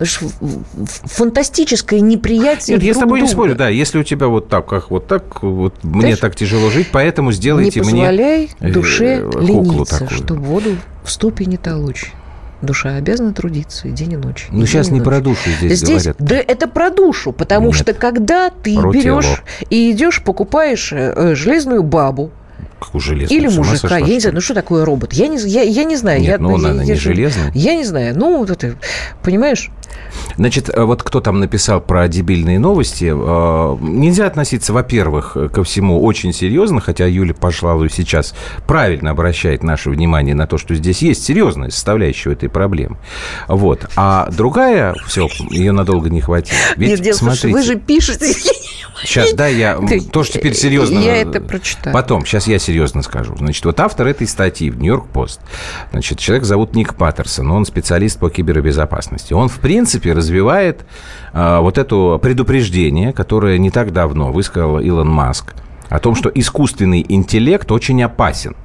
Фантастическое 0.04 2.00
неприятие 2.00 2.76
Нет, 2.76 2.84
я 2.84 2.94
с 2.94 2.98
тобой 2.98 3.20
не 3.20 3.26
друга. 3.26 3.32
спорю, 3.32 3.54
да. 3.54 3.68
Если 3.68 3.98
у 3.98 4.02
тебя 4.02 4.28
вот 4.28 4.48
так, 4.48 4.66
как 4.66 4.90
вот 4.90 5.06
так, 5.06 5.42
вот 5.42 5.74
мне 5.82 6.00
Знаешь, 6.00 6.18
так 6.18 6.36
тяжело 6.36 6.70
жить, 6.70 6.88
поэтому 6.92 7.30
Не 7.30 7.36
сделайте 7.36 7.80
мне 7.80 7.90
позволяй 7.90 8.50
э, 8.60 8.70
душе 8.70 9.24
лениться, 9.38 10.00
такую. 10.00 10.16
что 10.18 10.34
воду 10.34 10.76
в 11.04 11.10
ступе 11.10 11.44
не 11.46 11.56
толочь. 11.56 12.12
Душа 12.60 12.94
обязана 12.94 13.34
трудиться 13.34 13.88
и 13.88 13.90
день 13.90 14.12
и 14.12 14.16
ночь. 14.16 14.46
Ну, 14.50 14.58
день 14.58 14.66
сейчас 14.68 14.88
не 14.90 14.98
ночь. 14.98 15.04
про 15.04 15.20
душу 15.20 15.50
здесь, 15.50 15.82
говорят. 15.82 16.16
Да 16.20 16.36
это 16.36 16.68
про 16.68 16.90
душу, 16.90 17.32
потому 17.32 17.68
Нет, 17.68 17.76
что 17.76 17.92
когда 17.92 18.50
ты 18.50 18.76
берешь 18.76 19.42
и 19.68 19.90
идешь, 19.90 20.22
покупаешь 20.22 20.92
э, 20.92 21.34
железную 21.34 21.82
бабу, 21.82 22.30
Как 22.82 22.94
у 22.94 23.00
железного. 23.00 23.38
или 23.38 23.48
мужика, 23.48 23.76
сошла, 23.76 23.98
я 23.98 24.14
не 24.14 24.20
знаю, 24.20 24.34
ну 24.34 24.40
что 24.40 24.54
такое 24.54 24.84
робот? 24.84 25.12
Я 25.12 25.28
не, 25.28 25.38
я, 25.48 25.62
я 25.62 25.84
не 25.84 25.96
знаю. 25.96 26.20
Нет, 26.20 26.30
я, 26.30 26.38
ну, 26.38 26.58
я, 26.58 26.70
она 26.70 26.82
я 26.82 26.88
не 26.88 26.94
же- 26.94 27.00
железный. 27.00 27.50
Я 27.54 27.74
не 27.76 27.84
знаю. 27.84 28.18
Ну, 28.18 28.38
вот 28.38 28.50
это, 28.50 28.74
понимаешь? 29.22 29.70
Значит, 30.36 30.68
э, 30.68 30.82
вот 30.82 31.02
кто 31.02 31.20
там 31.20 31.40
написал 31.40 31.80
про 31.80 32.08
дебильные 32.08 32.58
новости, 32.58 33.04
э, 33.12 33.76
нельзя 33.80 34.26
относиться, 34.26 34.72
во-первых, 34.72 35.36
ко 35.52 35.62
всему 35.64 36.02
очень 36.02 36.32
серьезно, 36.32 36.80
хотя 36.80 37.06
Юля, 37.06 37.34
пожалуй, 37.34 37.90
сейчас 37.90 38.34
правильно 38.66 39.10
обращает 39.10 39.62
наше 39.62 39.90
внимание 39.90 40.34
на 40.34 40.46
то, 40.46 40.58
что 40.58 40.74
здесь 40.74 41.02
есть 41.02 41.24
серьезная 41.24 41.70
составляющая 41.70 42.32
этой 42.32 42.48
проблемы. 42.48 42.96
Вот. 43.48 43.86
А 43.96 44.28
другая, 44.30 44.94
все, 45.06 45.28
ее 45.50 45.72
надолго 45.72 46.08
не 46.10 46.20
хватит. 46.20 46.54
Ведь, 46.76 47.00
Нет, 47.00 47.14
смотрите, 47.16 47.48
вы 47.48 47.62
же 47.62 47.76
пишете. 47.76 48.34
Сейчас, 49.02 49.32
да, 49.34 49.46
я 49.46 49.76
Ты- 49.88 50.00
тоже 50.00 50.32
теперь 50.32 50.54
серьезно. 50.54 50.98
Я 50.98 51.16
это 51.16 51.40
прочитаю. 51.40 51.92
Потом, 51.92 52.24
сейчас 52.26 52.46
я 52.46 52.58
серьезно 52.58 53.02
скажу. 53.02 53.36
Значит, 53.36 53.64
вот 53.64 53.80
автор 53.80 54.06
этой 54.06 54.26
статьи 54.26 54.70
в 54.70 54.78
Нью-Йорк 54.78 55.08
Пост, 55.08 55.40
значит, 55.90 56.18
человек 56.18 56.44
зовут 56.44 56.74
Ник 56.74 56.94
Паттерсон, 56.94 57.50
он 57.50 57.64
специалист 57.64 58.18
по 58.18 58.30
кибербезопасности. 58.30 59.32
Он, 59.32 59.48
в 59.48 59.58
принципе, 59.58 60.12
развивает 60.12 60.84
а, 61.32 61.60
вот 61.60 61.78
это 61.78 62.18
предупреждение, 62.18 63.12
которое 63.12 63.58
не 63.58 63.70
так 63.70 63.92
давно 63.92 64.32
высказал 64.32 64.78
Илон 64.78 65.08
Маск, 65.08 65.54
о 65.88 65.98
том, 65.98 66.14
что 66.14 66.30
искусственный 66.34 67.04
интеллект 67.06 67.70
очень 67.70 68.02
опасен, 68.02 68.56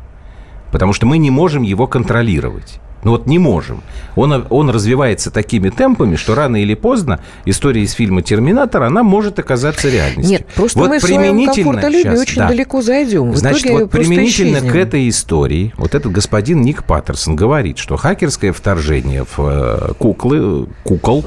потому 0.71 0.93
что 0.93 1.05
мы 1.05 1.17
не 1.17 1.31
можем 1.31 1.63
его 1.63 1.87
контролировать. 1.87 2.79
Ну 3.03 3.11
вот 3.11 3.27
не 3.27 3.39
можем. 3.39 3.83
Он, 4.15 4.45
он 4.49 4.69
развивается 4.69 5.31
такими 5.31 5.69
темпами, 5.69 6.15
что 6.15 6.35
рано 6.35 6.61
или 6.61 6.73
поздно 6.73 7.19
история 7.45 7.83
из 7.83 7.91
фильма 7.91 8.21
«Терминатор», 8.21 8.83
она 8.83 9.03
может 9.03 9.39
оказаться 9.39 9.89
реальностью. 9.89 10.39
Нет, 10.39 10.47
просто 10.55 10.79
Вот 10.79 10.89
мы 10.89 10.99
применительно 10.99 11.73
комфортолюбии 11.73 12.09
щас, 12.09 12.19
очень 12.19 12.41
да. 12.41 12.47
далеко 12.47 12.81
зайдем. 12.81 13.31
В 13.31 13.37
Значит, 13.37 13.71
вот 13.71 13.91
применительно 13.91 14.57
исчезнем. 14.57 14.71
к 14.71 14.75
этой 14.75 15.09
истории, 15.09 15.73
вот 15.77 15.95
этот 15.95 16.11
господин 16.11 16.61
Ник 16.61 16.83
Паттерсон 16.83 17.35
говорит, 17.35 17.77
что 17.77 17.97
хакерское 17.97 18.51
вторжение 18.51 19.23
в 19.23 19.39
э, 19.39 19.93
куклы, 19.99 20.67
кукол, 20.83 21.25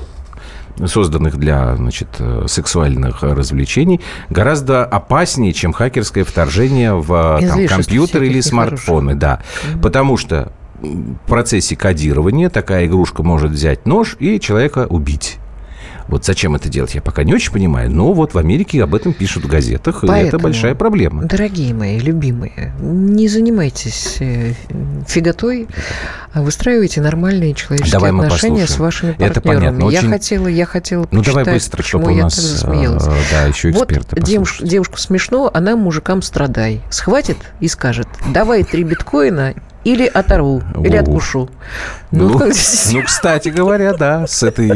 созданных 0.86 1.36
для 1.36 1.76
значит, 1.76 2.08
э, 2.18 2.46
сексуальных 2.48 3.22
развлечений, 3.22 4.00
гораздо 4.28 4.84
опаснее, 4.84 5.52
чем 5.52 5.72
хакерское 5.72 6.24
вторжение 6.24 6.94
в 6.94 7.12
э, 7.12 7.46
там, 7.46 7.58
Излишеств 7.60 7.74
компьютер 7.74 8.22
или 8.22 8.40
смартфоны. 8.40 9.14
Да. 9.14 9.40
Потому 9.82 10.16
что 10.16 10.52
процессе 11.26 11.76
кодирования 11.76 12.48
такая 12.50 12.86
игрушка 12.86 13.22
может 13.22 13.50
взять 13.50 13.86
нож 13.86 14.16
и 14.18 14.38
человека 14.40 14.86
убить. 14.88 15.36
Вот 16.08 16.24
зачем 16.24 16.56
это 16.56 16.68
делать, 16.68 16.96
я 16.96 17.02
пока 17.02 17.22
не 17.22 17.32
очень 17.32 17.52
понимаю. 17.52 17.88
Но 17.88 18.12
вот 18.12 18.34
в 18.34 18.38
Америке 18.38 18.82
об 18.82 18.96
этом 18.96 19.12
пишут 19.12 19.44
в 19.44 19.46
газетах, 19.46 20.02
и 20.02 20.06
это 20.06 20.12
Поэтому, 20.12 20.42
большая 20.42 20.74
проблема. 20.74 21.22
Дорогие 21.24 21.72
мои, 21.72 22.00
любимые, 22.00 22.74
не 22.80 23.28
занимайтесь 23.28 24.16
э, 24.18 24.54
фиготой, 25.06 25.68
а 26.32 26.42
выстраивайте 26.42 27.00
нормальные 27.00 27.54
человеческие 27.54 27.92
Давай 27.92 28.10
отношения 28.10 28.66
с 28.66 28.76
вашими 28.80 29.10
Это 29.20 29.34
партнерами. 29.40 29.66
понятно, 29.66 29.88
Я 29.90 29.98
очень- 30.00 30.10
хотела, 30.10 30.48
я 30.48 30.66
хотела 30.66 31.06
Ну, 31.12 31.22
давай 31.22 31.44
быстро, 31.44 31.80
чтобы 31.84 32.06
у 32.06 32.16
я 32.16 32.24
нас, 32.24 32.34
засмеялась. 32.34 33.06
э, 33.06 33.12
да, 33.30 33.44
еще 33.44 33.70
эксперты 33.70 34.16
Вот 34.16 34.24
девушка, 34.24 34.66
девушку 34.66 34.98
смешно, 34.98 35.48
она 35.54 35.76
мужикам 35.76 36.22
страдай. 36.22 36.80
Схватит 36.90 37.36
и 37.60 37.68
скажет, 37.68 38.08
давай 38.34 38.64
три 38.64 38.82
биткоина 38.82 39.54
или 39.84 40.06
оторву, 40.06 40.62
или 40.84 40.96
Во. 40.96 41.02
откушу. 41.02 41.48
Ну, 42.10 42.30
как- 42.38 42.52
ну, 42.92 43.02
кстати 43.02 43.48
говоря, 43.48 43.94
да, 43.94 44.26
с, 44.26 44.42
этой, 44.42 44.70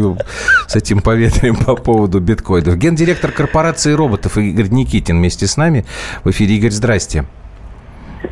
с 0.67 0.77
этим 0.77 1.01
поветрием 1.01 1.57
по 1.57 1.77
поводу 1.77 2.21
биткоинов. 2.21 2.77
Гендиректор 2.77 3.31
корпорации 3.31 3.93
роботов 3.93 4.39
Игорь 4.39 4.69
Никитин 4.69 5.19
вместе 5.19 5.47
с 5.47 5.57
нами 5.57 5.85
в 6.25 6.31
эфире. 6.31 6.57
Игорь, 6.57 6.71
здрасте. 6.71 7.25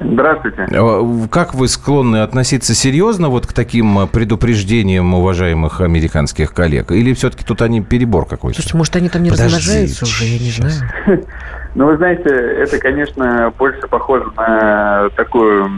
Здравствуйте. 0.00 0.66
Э, 0.70 1.26
Как 1.30 1.54
вы 1.54 1.68
склонны 1.68 2.22
относиться 2.22 2.74
серьезно 2.74 3.28
вот 3.28 3.46
к 3.46 3.52
таким 3.52 3.98
э, 3.98 4.06
предупреждениям 4.06 5.12
уважаемых 5.12 5.82
американских 5.82 6.54
коллег? 6.54 6.92
Или 6.92 7.12
все-таки 7.12 7.44
тут 7.44 7.60
они 7.60 7.82
перебор 7.82 8.24
какой-то? 8.26 8.56
Слушайте, 8.56 8.78
может, 8.78 8.96
они 8.96 9.08
там 9.10 9.22
не 9.22 9.28
Подожди, 9.30 9.54
размножаются 9.56 10.04
уже, 10.06 10.24
я 10.24 10.38
не 10.38 10.50
знаю. 10.50 11.26
Ну, 11.74 11.86
вы 11.86 11.96
знаете, 11.96 12.28
это, 12.28 12.78
конечно, 12.78 13.52
больше 13.58 13.86
похоже 13.88 14.26
на 14.36 15.08
такую 15.16 15.70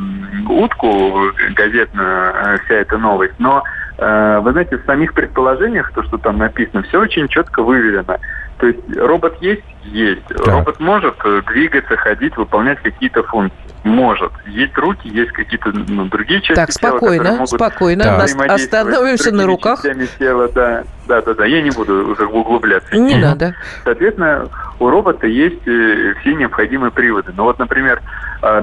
утку 0.49 1.33
газетную, 1.55 2.35
э, 2.35 2.59
вся 2.65 2.75
эта 2.75 2.99
новость. 2.99 3.35
Но, 3.39 3.63
э, 3.99 4.41
вы 4.43 4.53
знаете, 4.53 4.77
в 4.77 4.85
самих 4.87 5.15
предположениях, 5.15 5.93
то, 5.93 6.03
что 6.03 6.19
там 6.19 6.39
написано, 6.39 6.83
все 6.83 7.01
очень 7.01 7.29
четко 7.29 7.63
выверено. 7.63 8.19
То 8.59 8.67
есть 8.67 8.97
робот 8.97 9.37
есть? 9.41 9.65
Есть. 9.85 10.23
Робот 10.31 10.81
может 10.81 11.15
э, 11.25 11.43
двигаться, 11.47 11.97
ходить, 11.97 12.37
выполнять 12.37 12.81
какие-то 12.81 13.23
функции. 13.25 13.59
Может. 13.85 14.33
Есть 14.47 14.77
руки, 14.79 15.09
есть 15.09 15.33
какие-то 15.33 15.71
ну, 15.71 16.07
другие 16.07 16.41
части 16.41 16.55
Так, 16.55 16.71
тела, 16.71 16.91
спокойно, 16.93 17.33
могут 17.33 17.51
спокойно. 17.51 18.27
С 18.27 18.35
остановимся 18.35 19.31
на 19.33 19.47
руках. 19.47 19.83
тела, 20.19 20.49
да. 20.55 20.85
Да, 21.07 21.21
да, 21.21 21.35
да. 21.35 21.45
Я 21.45 21.61
не 21.61 21.71
буду 21.71 22.17
бы 22.19 22.27
углубляться. 22.27 22.97
Не 22.97 23.17
надо. 23.17 23.55
Соответственно, 23.85 24.49
у 24.79 24.89
робота 24.89 25.27
есть 25.27 25.67
э, 25.67 26.15
все 26.21 26.35
необходимые 26.35 26.91
приводы. 26.91 27.33
Ну 27.37 27.45
вот, 27.45 27.59
например, 27.59 28.03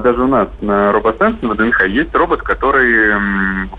даже 0.00 0.22
у 0.22 0.28
нас 0.28 0.48
на 0.60 0.92
робостанции 0.92 1.46
на 1.46 1.54
ДНХ 1.54 1.86
есть 1.86 2.14
робот, 2.14 2.42
который 2.42 3.14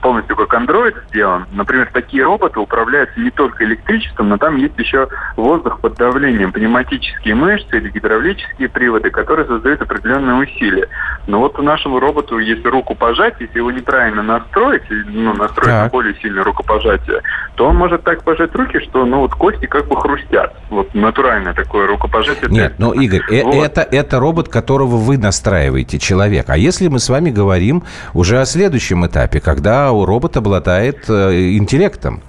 полностью 0.02 0.36
как 0.36 0.54
андроид 0.54 0.96
сделан. 1.10 1.46
Например, 1.52 1.90
такие 1.94 2.24
роботы 2.24 2.60
управляются 2.60 3.20
не 3.20 3.32
только 3.32 3.64
электричеством, 3.64 4.30
но 4.30 4.38
там 4.38 4.58
есть 4.58 4.78
еще 4.78 5.08
воздух 5.36 5.80
под 5.80 5.96
давлением, 5.96 6.52
пневматические 6.52 7.36
мышцы 7.36 7.78
или 7.78 7.90
гидравлические 7.90 8.70
приводы, 8.70 9.10
которые 9.10 9.48
создают 9.48 9.82
определенные 9.82 10.36
усилия. 10.36 10.88
Но 11.28 11.40
вот 11.40 11.58
у 11.58 11.64
нашего 11.64 12.00
робота, 12.02 12.38
если 12.40 12.68
руку 12.68 12.96
пожать, 12.96 13.36
если 13.40 13.58
его 13.60 13.72
неправильно 13.72 14.24
настроить, 14.24 14.84
ну, 14.90 15.34
настроить 15.34 15.74
на 15.74 15.84
Так. 15.84 15.92
более 15.92 16.16
сильное 16.16 16.44
рукопожатие, 16.44 17.22
то 17.56 17.68
он 17.68 17.78
может 17.78 18.04
так 18.04 18.24
пожать 18.24 18.54
руки, 18.56 18.80
что 18.80 19.06
ну 19.06 19.20
вот 19.20 19.34
кости 19.36 19.66
как 19.66 19.88
бы 19.88 19.96
хрустят. 19.96 20.54
Вот 20.70 20.94
натуральное 20.94 21.54
такое 21.54 21.88
рукопожатие. 21.88 22.50
Нет, 22.50 22.76
ну, 22.78 22.92
Игорь, 22.94 23.22
э- 23.30 23.44
Вот. 23.44 23.56
это, 23.56 23.82
это 23.82 24.20
робот, 24.20 24.50
которого 24.50 24.98
вы 24.98 25.18
настраиваете, 25.18 25.93
человек. 25.98 26.50
А 26.50 26.58
если 26.58 26.88
мы 26.88 27.00
с 27.00 27.10
вами 27.10 27.30
говорим 27.30 27.84
уже 28.14 28.40
о 28.40 28.46
следующем 28.46 29.06
этапе, 29.06 29.40
когда 29.40 29.92
у 29.92 30.06
робота 30.06 30.40
обладает 30.40 31.10
э, 31.10 31.56
интеллектом? 31.58 32.22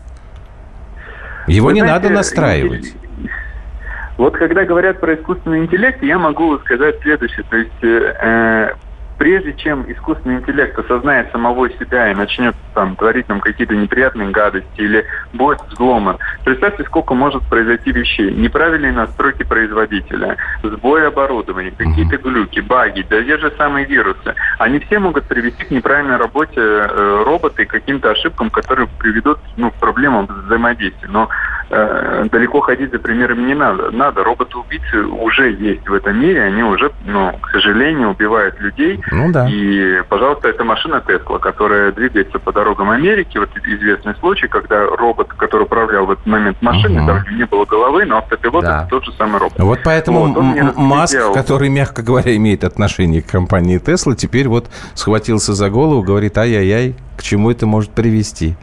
Его 1.46 1.68
Вы 1.68 1.74
не 1.74 1.80
знаете, 1.80 2.02
надо 2.02 2.14
настраивать. 2.14 2.94
Вот 4.16 4.36
когда 4.36 4.64
говорят 4.64 5.00
про 5.00 5.14
искусственный 5.14 5.64
интеллект, 5.64 6.02
я 6.02 6.18
могу 6.18 6.58
сказать 6.60 7.00
следующее. 7.02 7.44
То 7.50 7.56
есть, 7.56 7.82
э, 7.82 8.14
э, 8.20 8.74
прежде 9.18 9.52
чем 9.54 9.90
искусственный 9.90 10.36
интеллект 10.36 10.78
осознает 10.78 11.30
самого 11.32 11.68
себя 11.70 12.10
и 12.10 12.14
начнет 12.14 12.54
там 12.74 12.96
творить 12.96 13.28
нам 13.28 13.40
какие-то 13.40 13.74
неприятные 13.74 14.30
гадости 14.30 14.80
или 14.80 15.04
будет 15.32 15.60
взломан, 15.70 16.18
представьте, 16.44 16.84
сколько 16.84 17.14
может 17.14 17.42
произойти 17.44 17.92
вещей. 17.92 18.32
Неправильные 18.32 18.92
настройки 18.92 19.42
производителя, 19.42 20.36
сбой 20.62 21.06
оборудования, 21.06 21.70
какие-то 21.70 22.16
глюки, 22.18 22.60
баги, 22.60 23.04
да 23.08 23.22
те 23.22 23.38
же 23.38 23.52
самые 23.56 23.86
вирусы. 23.86 24.34
Они 24.58 24.78
все 24.78 24.98
могут 24.98 25.24
привести 25.24 25.64
к 25.64 25.70
неправильной 25.70 26.16
работе 26.16 26.60
э, 26.60 27.22
робота 27.24 27.62
и 27.62 27.66
каким-то 27.66 28.10
ошибкам, 28.10 28.50
которые 28.50 28.88
приведут 28.98 29.38
ну, 29.56 29.70
к 29.70 29.74
проблемам 29.74 30.26
взаимодействия. 30.26 31.08
Но 31.08 31.28
э, 31.70 32.26
далеко 32.30 32.60
ходить 32.60 32.90
за 32.92 32.98
примерами 32.98 33.42
не 33.46 33.54
надо. 33.54 33.90
Надо. 33.90 34.22
Роботы-убийцы 34.24 35.02
уже 35.04 35.52
есть 35.52 35.88
в 35.88 35.92
этом 35.94 36.20
мире, 36.20 36.42
они 36.42 36.62
уже, 36.62 36.90
ну, 37.04 37.32
к 37.40 37.50
сожалению, 37.50 38.10
убивают 38.10 38.58
людей. 38.60 39.00
Ну 39.10 39.32
да. 39.32 39.48
И, 39.48 40.02
пожалуйста, 40.08 40.48
это 40.48 40.64
машина 40.64 41.02
Тесла, 41.06 41.38
которая 41.38 41.92
двигается 41.92 42.38
по 42.38 42.52
дорогам 42.52 42.90
Америки. 42.90 43.38
Вот 43.38 43.50
известный 43.64 44.14
случай, 44.16 44.46
когда 44.48 44.84
робот, 44.86 45.28
который 45.34 45.62
управлял 45.64 46.06
в 46.06 46.10
этот 46.12 46.26
момент 46.26 46.60
машиной, 46.62 47.02
Мгм. 47.02 47.06
там 47.06 47.36
не 47.36 47.44
было 47.44 47.64
головы, 47.64 48.04
но 48.04 48.18
автопилот 48.18 48.64
Да. 48.64 48.80
это 48.82 48.90
тот 48.90 49.04
же 49.04 49.12
самый 49.12 49.38
робот. 49.40 49.58
Вот 49.58 49.78
поэтому 49.84 50.32
Вот, 50.32 50.76
Маск, 50.76 51.14
сделал. 51.14 51.34
который, 51.34 51.68
мягко 51.68 52.02
говоря, 52.02 52.34
имеет 52.36 52.64
отношение 52.64 53.22
к 53.22 53.26
компании 53.26 53.78
Тесла, 53.78 54.14
теперь 54.14 54.48
вот 54.48 54.68
схватился 54.94 55.54
за 55.54 55.70
голову, 55.70 56.02
говорит, 56.02 56.36
ай-яй-яй, 56.38 56.94
к 57.16 57.22
чему 57.22 57.50
это 57.50 57.66
может 57.66 57.90
привести. 57.90 58.56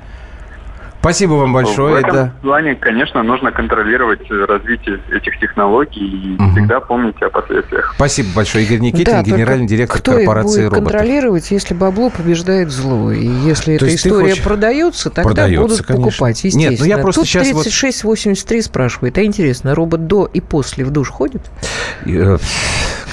Спасибо 1.01 1.33
вам 1.33 1.49
В 1.49 1.53
большое. 1.55 1.99
этом 2.01 2.13
Да. 2.13 2.33
плане, 2.43 2.75
конечно, 2.75 3.23
нужно 3.23 3.51
контролировать 3.51 4.21
э, 4.29 4.45
развитие 4.45 4.99
этих 5.11 5.39
технологий 5.39 6.35
и 6.35 6.37
всегда 6.51 6.79
помнить 6.79 7.19
о 7.23 7.29
последствиях. 7.31 7.93
Спасибо 7.95 8.29
большое. 8.35 8.65
Игорь 8.65 8.79
Никитин, 8.81 9.05
Да, 9.05 9.23
генеральный 9.23 9.65
директор 9.65 9.99
кто 9.99 10.11
корпорации 10.13 10.61
будет 10.67 10.73
роботов. 10.73 10.83
контролировать, 10.91 11.49
если 11.49 11.73
бабло 11.73 12.11
побеждает 12.11 12.69
зло? 12.69 13.11
И 13.11 13.25
если 13.25 13.77
То 13.79 13.85
эта 13.87 13.95
история 13.95 14.29
хочешь- 14.29 14.43
продается, 14.43 15.09
тогда 15.09 15.23
Продается, 15.23 15.61
будут 15.61 15.81
конечно. 15.87 16.05
покупать, 16.05 16.43
Нет, 16.43 16.53
ну 16.53 16.59
естественно. 16.61 16.87
я 16.87 16.97
просто 16.99 17.21
Тут 17.21 17.27
сейчас 17.29 17.51
вот- 17.51 17.63
3683 17.63 18.61
спрашивает, 18.61 19.17
а 19.17 19.23
интересно, 19.23 19.73
робот 19.73 20.05
до 20.05 20.29
и 20.31 20.39
после 20.39 20.85
в 20.85 20.91
душ 20.91 21.09
ходит? 21.09 21.41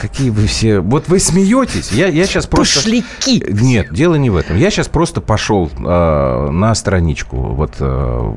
Какие 0.00 0.30
вы 0.30 0.46
все... 0.46 0.80
Вот 0.80 1.08
вы 1.08 1.18
смеетесь. 1.18 1.92
Я, 1.92 2.08
я 2.08 2.26
сейчас 2.26 2.46
просто... 2.46 2.80
Пошляки! 2.80 3.44
Нет, 3.50 3.92
дело 3.92 4.14
не 4.14 4.30
в 4.30 4.36
этом. 4.36 4.56
Я 4.56 4.70
сейчас 4.70 4.88
просто 4.88 5.20
пошел 5.20 5.70
э, 5.76 6.50
на 6.50 6.74
страничку 6.74 7.36
вот 7.36 7.76
э, 7.80 8.32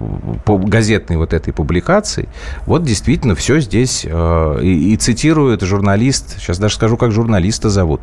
по 0.46 0.58
газетной 0.58 1.18
вот 1.18 1.34
этой 1.34 1.54
публикации. 1.54 2.30
Вот 2.66 2.84
действительно 2.84 3.36
все 3.36 3.60
здесь. 3.60 4.06
э, 4.10 4.60
и, 4.62 4.94
и 4.94 4.98
цитирует 4.98 5.62
журналист. 5.62 6.40
Сейчас 6.40 6.58
даже 6.58 6.76
скажу, 6.76 6.98
как 6.98 7.12
журналиста 7.12 7.70
зовут. 7.70 8.02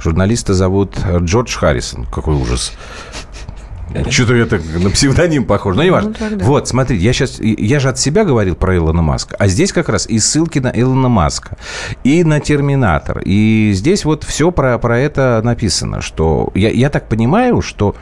Журналиста 0.00 0.54
зовут 0.54 0.96
Джордж 1.20 1.56
Харрисон. 1.56 2.06
Какой 2.06 2.34
ужас. 2.34 2.72
Что-то 4.10 4.34
это 4.34 4.60
на 4.78 4.90
псевдоним 4.90 5.44
похоже, 5.44 5.76
но 5.76 5.84
не 5.84 5.90
важно. 5.90 6.14
Ну, 6.18 6.38
вот, 6.38 6.68
смотрите, 6.68 7.04
я 7.04 7.12
сейчас, 7.12 7.38
я 7.40 7.80
же 7.80 7.90
от 7.90 7.98
себя 7.98 8.24
говорил 8.24 8.56
про 8.56 8.76
Илона 8.76 9.02
Маска, 9.02 9.36
а 9.38 9.46
здесь 9.46 9.72
как 9.72 9.88
раз 9.88 10.06
и 10.06 10.18
ссылки 10.18 10.58
на 10.58 10.68
Илона 10.68 11.08
Маска, 11.08 11.56
и 12.02 12.24
на 12.24 12.40
Терминатор, 12.40 13.20
и 13.24 13.72
здесь 13.74 14.04
вот 14.04 14.24
все 14.24 14.50
про, 14.50 14.78
про 14.78 14.98
это 14.98 15.40
написано, 15.44 16.00
что 16.00 16.50
я, 16.54 16.70
я 16.70 16.90
так 16.90 17.08
понимаю, 17.08 17.60
что 17.60 17.94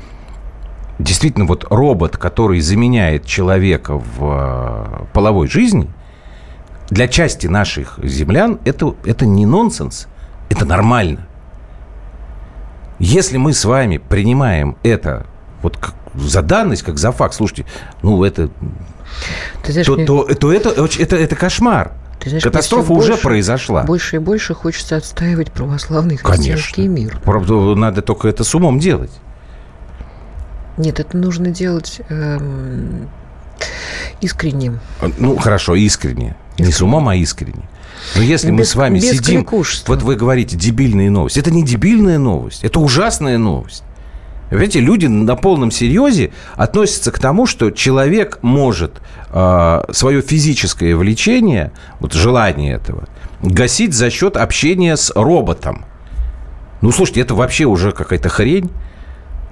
действительно 0.99 1.47
вот 1.47 1.67
робот, 1.69 2.17
который 2.17 2.61
заменяет 2.61 3.27
человека 3.27 3.99
в 3.99 4.19
э, 4.21 5.05
половой 5.13 5.49
жизни, 5.49 5.91
для 6.91 7.09
части 7.09 7.47
наших 7.47 7.99
землян 8.03 8.61
это, 8.65 8.95
это 9.05 9.27
не 9.27 9.47
нонсенс, 9.47 10.09
это 10.49 10.65
нормально. 10.65 11.27
Если 12.99 13.37
мы 13.37 13.53
с 13.53 13.65
вами 13.65 13.99
принимаем 13.99 14.77
это 14.83 15.27
вот 15.63 15.77
как 15.77 15.95
за 16.15 16.43
данность, 16.43 16.83
как 16.83 16.99
за 16.99 17.13
факт, 17.13 17.35
слушайте, 17.35 17.65
ну 18.03 18.23
это, 18.25 18.51
Ты 19.65 19.73
знаешь, 19.73 19.87
то, 19.87 19.95
мне- 19.95 20.05
то, 20.07 20.25
то 20.35 20.53
это, 20.53 20.71
это, 20.71 21.17
это 21.17 21.37
кошмар. 21.37 21.93
ты 22.21 22.29
знаешь, 22.31 22.43
Катастрофа 22.43 22.93
уже 22.93 23.13
больше- 23.13 23.23
произошла. 23.23 23.83
Больше 23.85 24.17
и 24.17 24.19
больше 24.19 24.55
хочется 24.55 24.97
отстаивать 24.97 25.53
православный 25.53 26.17
христианский 26.17 26.83
Конечно. 26.87 26.93
мир. 26.93 27.21
Правда, 27.25 27.75
надо 27.75 28.03
только 28.03 28.29
это 28.29 28.45
с 28.45 28.55
умом 28.55 28.79
делать. 28.79 29.13
Нет, 30.77 31.01
это 31.01 31.17
нужно 31.17 31.51
делать 31.51 32.01
эм, 32.09 33.09
искренним. 34.21 34.81
Ну, 35.19 35.37
хорошо, 35.37 35.75
искренне. 35.75 36.35
Не 36.59 36.73
с 36.73 36.81
умом, 36.81 37.09
а 37.09 37.15
искренне. 37.17 37.69
Но 38.17 38.23
если 38.23 38.51
мы 38.51 38.61
Без- 38.61 38.71
с 38.71 38.75
вами 38.75 38.99
сидим... 38.99 39.41
кликушества. 39.43 39.93
Вот 39.95 40.03
вы 40.03 40.17
говорите, 40.17 40.57
дебильные 40.57 41.11
новости. 41.11 41.39
Это 41.39 41.51
не 41.51 41.63
дебильная 41.65 42.19
новость, 42.19 42.65
это 42.65 42.81
ужасная 42.81 43.39
новость. 43.39 43.85
Понимаете, 44.53 44.81
люди 44.81 45.07
на 45.07 45.35
полном 45.35 45.71
серьезе 45.71 46.31
относятся 46.57 47.11
к 47.11 47.19
тому, 47.19 47.47
что 47.47 47.71
человек 47.71 48.39
может 48.43 49.01
э, 49.31 49.83
свое 49.93 50.21
физическое 50.21 50.95
влечение, 50.95 51.73
вот 52.01 52.13
желание 52.13 52.75
этого, 52.75 53.09
гасить 53.41 53.95
за 53.95 54.11
счет 54.11 54.37
общения 54.37 54.99
с 54.99 55.11
роботом. 55.15 55.87
Ну, 56.83 56.93
слушайте, 56.93 57.23
это 57.23 57.35
вообще 57.35 57.65
уже 57.65 57.93
какая-то 57.93 58.29
хрень. 58.29 58.71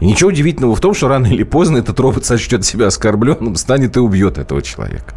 И 0.01 0.05
ничего 0.05 0.29
удивительного 0.29 0.77
в 0.77 0.81
том, 0.81 0.93
что 0.93 1.09
рано 1.09 1.29
или 1.29 1.45
поздно 1.45 1.79
этот 1.79 1.99
робот 1.99 2.27
сочтет 2.27 2.67
себя 2.67 2.89
оскорбленным, 2.89 3.57
станет 3.57 3.97
и 3.97 4.01
убьет 4.01 4.37
этого 4.37 4.61
человека. 4.61 5.15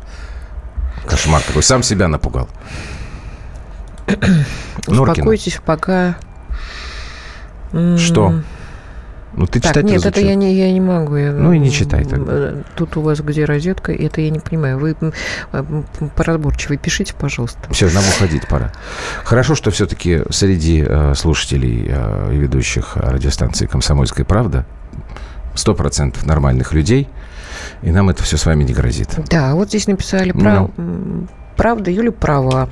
Кошмар 1.06 1.42
какой. 1.46 1.62
Сам 1.62 1.84
себя 1.84 2.08
напугал. 2.08 2.48
Норкина. 4.88 5.12
Успокойтесь, 5.12 5.60
пока... 5.66 6.16
Что? 7.98 8.44
Ну, 9.36 9.48
ты 9.48 9.60
так, 9.60 9.72
читать 9.72 9.86
нет, 9.86 10.06
это 10.06 10.22
я 10.22 10.36
не, 10.36 10.54
я 10.56 10.72
не 10.72 10.80
могу. 10.80 11.16
Я, 11.16 11.32
Ну 11.32 11.54
и 11.54 11.60
не 11.60 11.72
читай 11.72 12.06
тогда. 12.06 12.32
э, 12.34 12.62
Тут 12.76 12.98
у 12.98 13.02
вас 13.02 13.20
где 13.22 13.46
розетка, 13.46 13.92
это 13.92 14.22
я 14.22 14.30
не 14.30 14.40
понимаю. 14.40 14.78
Вы 14.78 14.96
м, 15.52 15.86
поразборчивее 16.16 16.78
пишите, 16.78 17.14
пожалуйста. 17.18 17.60
Все, 17.72 17.90
нам 17.90 18.04
уходить 18.16 18.48
пора. 18.48 18.72
Хорошо, 19.24 19.56
что 19.56 19.72
все-таки 19.72 20.22
среди 20.30 20.86
э, 20.88 21.14
слушателей 21.16 21.88
э, 21.90 22.30
и 22.34 22.38
ведущих 22.38 22.96
радиостанции 22.96 23.66
«Комсомольская 23.66 24.26
правда» 24.26 24.66
100% 25.56 26.26
нормальных 26.26 26.74
людей, 26.74 27.08
и 27.82 27.92
нам 27.92 28.10
это 28.10 28.24
все 28.24 28.38
с 28.38 28.46
вами 28.46 28.64
не 28.64 28.74
грозит. 28.74 29.10
Да, 29.30 29.54
вот 29.56 29.70
здесь 29.70 29.88
написали, 29.88 30.32
Ну. 30.32 30.40
прав- 30.42 30.70
м, 30.78 31.30
правда, 31.58 31.92
Юля 31.92 32.12
права. 32.12 32.70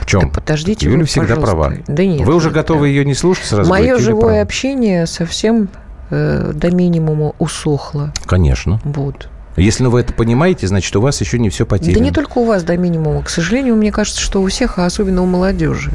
В 0.00 0.06
чем? 0.06 0.22
Да 0.22 0.28
подождите 0.28 0.86
Юля 0.86 0.98
вы, 1.00 1.04
всегда 1.04 1.36
пожалуйста. 1.36 1.56
права. 1.56 1.74
Да 1.88 2.04
нет. 2.04 2.26
Вы 2.26 2.34
уже 2.34 2.50
готовы 2.50 2.88
ее 2.88 3.04
не 3.04 3.14
слушать 3.14 3.46
сразу? 3.46 3.70
Мое 3.70 3.92
Юля 3.92 3.98
живое 3.98 4.20
права. 4.22 4.40
общение 4.42 5.06
совсем 5.06 5.68
э, 6.12 6.52
до 6.54 6.70
минимума 6.70 7.32
усохло. 7.38 8.12
Конечно. 8.26 8.80
Вот. 8.84 9.28
Если 9.56 9.84
вы 9.84 10.00
это 10.00 10.12
понимаете, 10.14 10.66
значит, 10.66 10.94
у 10.96 11.00
вас 11.00 11.20
еще 11.20 11.38
не 11.38 11.50
все 11.50 11.66
потеряно. 11.66 11.98
Да 11.98 12.04
не 12.04 12.10
только 12.10 12.38
у 12.38 12.44
вас 12.44 12.62
до 12.62 12.76
минимума. 12.76 13.22
К 13.22 13.28
сожалению, 13.28 13.76
мне 13.76 13.92
кажется, 13.92 14.20
что 14.20 14.40
у 14.42 14.46
всех, 14.48 14.78
а 14.78 14.86
особенно 14.86 15.22
у 15.22 15.26
молодежи. 15.26 15.90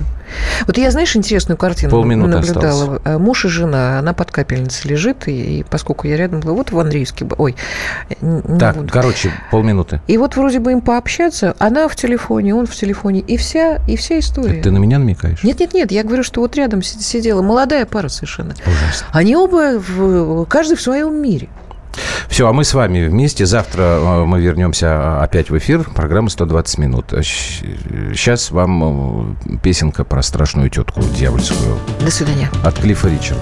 Вот 0.67 0.77
я, 0.77 0.91
знаешь, 0.91 1.15
интересную 1.15 1.57
картину 1.57 1.89
Полминуты 1.91 2.31
наблюдала. 2.34 2.67
осталось. 2.67 3.01
Э, 3.05 3.17
Муж 3.17 3.45
и 3.45 3.47
жена, 3.47 3.97
она 3.99 4.13
под 4.13 4.29
капельницей 4.29 4.91
лежит, 4.91 5.27
и, 5.29 5.59
и 5.59 5.63
поскольку 5.63 6.05
я 6.07 6.17
рядом 6.17 6.41
была, 6.41 6.53
вот 6.53 6.71
в 6.71 6.77
Андреевске, 6.79 7.25
ой, 7.38 7.55
не 8.21 8.59
Так, 8.59 8.75
буду. 8.75 8.91
короче, 8.91 9.31
полминуты. 9.51 10.01
И 10.07 10.17
вот 10.17 10.35
вроде 10.35 10.59
бы 10.59 10.73
им 10.73 10.81
пообщаться, 10.81 11.55
она 11.59 11.88
в 11.88 11.95
телефоне, 11.95 12.53
он 12.55 12.67
в 12.67 12.75
телефоне, 12.75 13.21
и 13.21 13.38
вся, 13.38 13.79
и 13.88 13.95
вся 13.95 14.19
история. 14.19 14.61
Ты 14.61 14.69
на 14.69 14.79
меня 14.79 14.99
намекаешь? 14.99 15.43
Нет, 15.43 15.59
нет, 15.61 15.73
нет, 15.73 15.91
я 15.93 16.03
говорю, 16.03 16.23
что 16.23 16.41
вот 16.41 16.55
рядом 16.57 16.81
си- 16.84 16.99
сидела 16.99 17.41
молодая 17.41 17.85
пара 17.85 18.09
совершенно. 18.09 18.53
Они 19.11 19.35
оба, 19.35 19.79
в- 19.79 20.45
каждый 20.45 20.75
в 20.75 20.81
своем 20.81 21.15
мире. 21.21 21.47
Все, 22.30 22.48
а 22.48 22.53
мы 22.53 22.64
с 22.64 22.74
вами 22.74 23.07
вместе. 23.07 23.45
Завтра 23.45 23.82
э, 23.82 24.26
мы 24.26 24.40
вернемся 24.40 24.88
а, 24.90 25.24
опять 25.24 25.49
в 25.49 25.57
эфир. 25.57 25.84
Программа 25.95 26.30
120 26.30 26.78
минут. 26.78 27.06
Сейчас 27.11 28.52
вам 28.52 29.36
э, 29.45 29.57
песенка 29.64 30.03
про 30.03 30.22
страшную 30.22 30.69
тетку 30.69 31.02
дьявольскую 31.02 31.78
До 31.99 32.11
свидания. 32.11 32.49
от 32.64 32.76
Клиффа 32.80 33.10
Ричарда. 33.10 33.41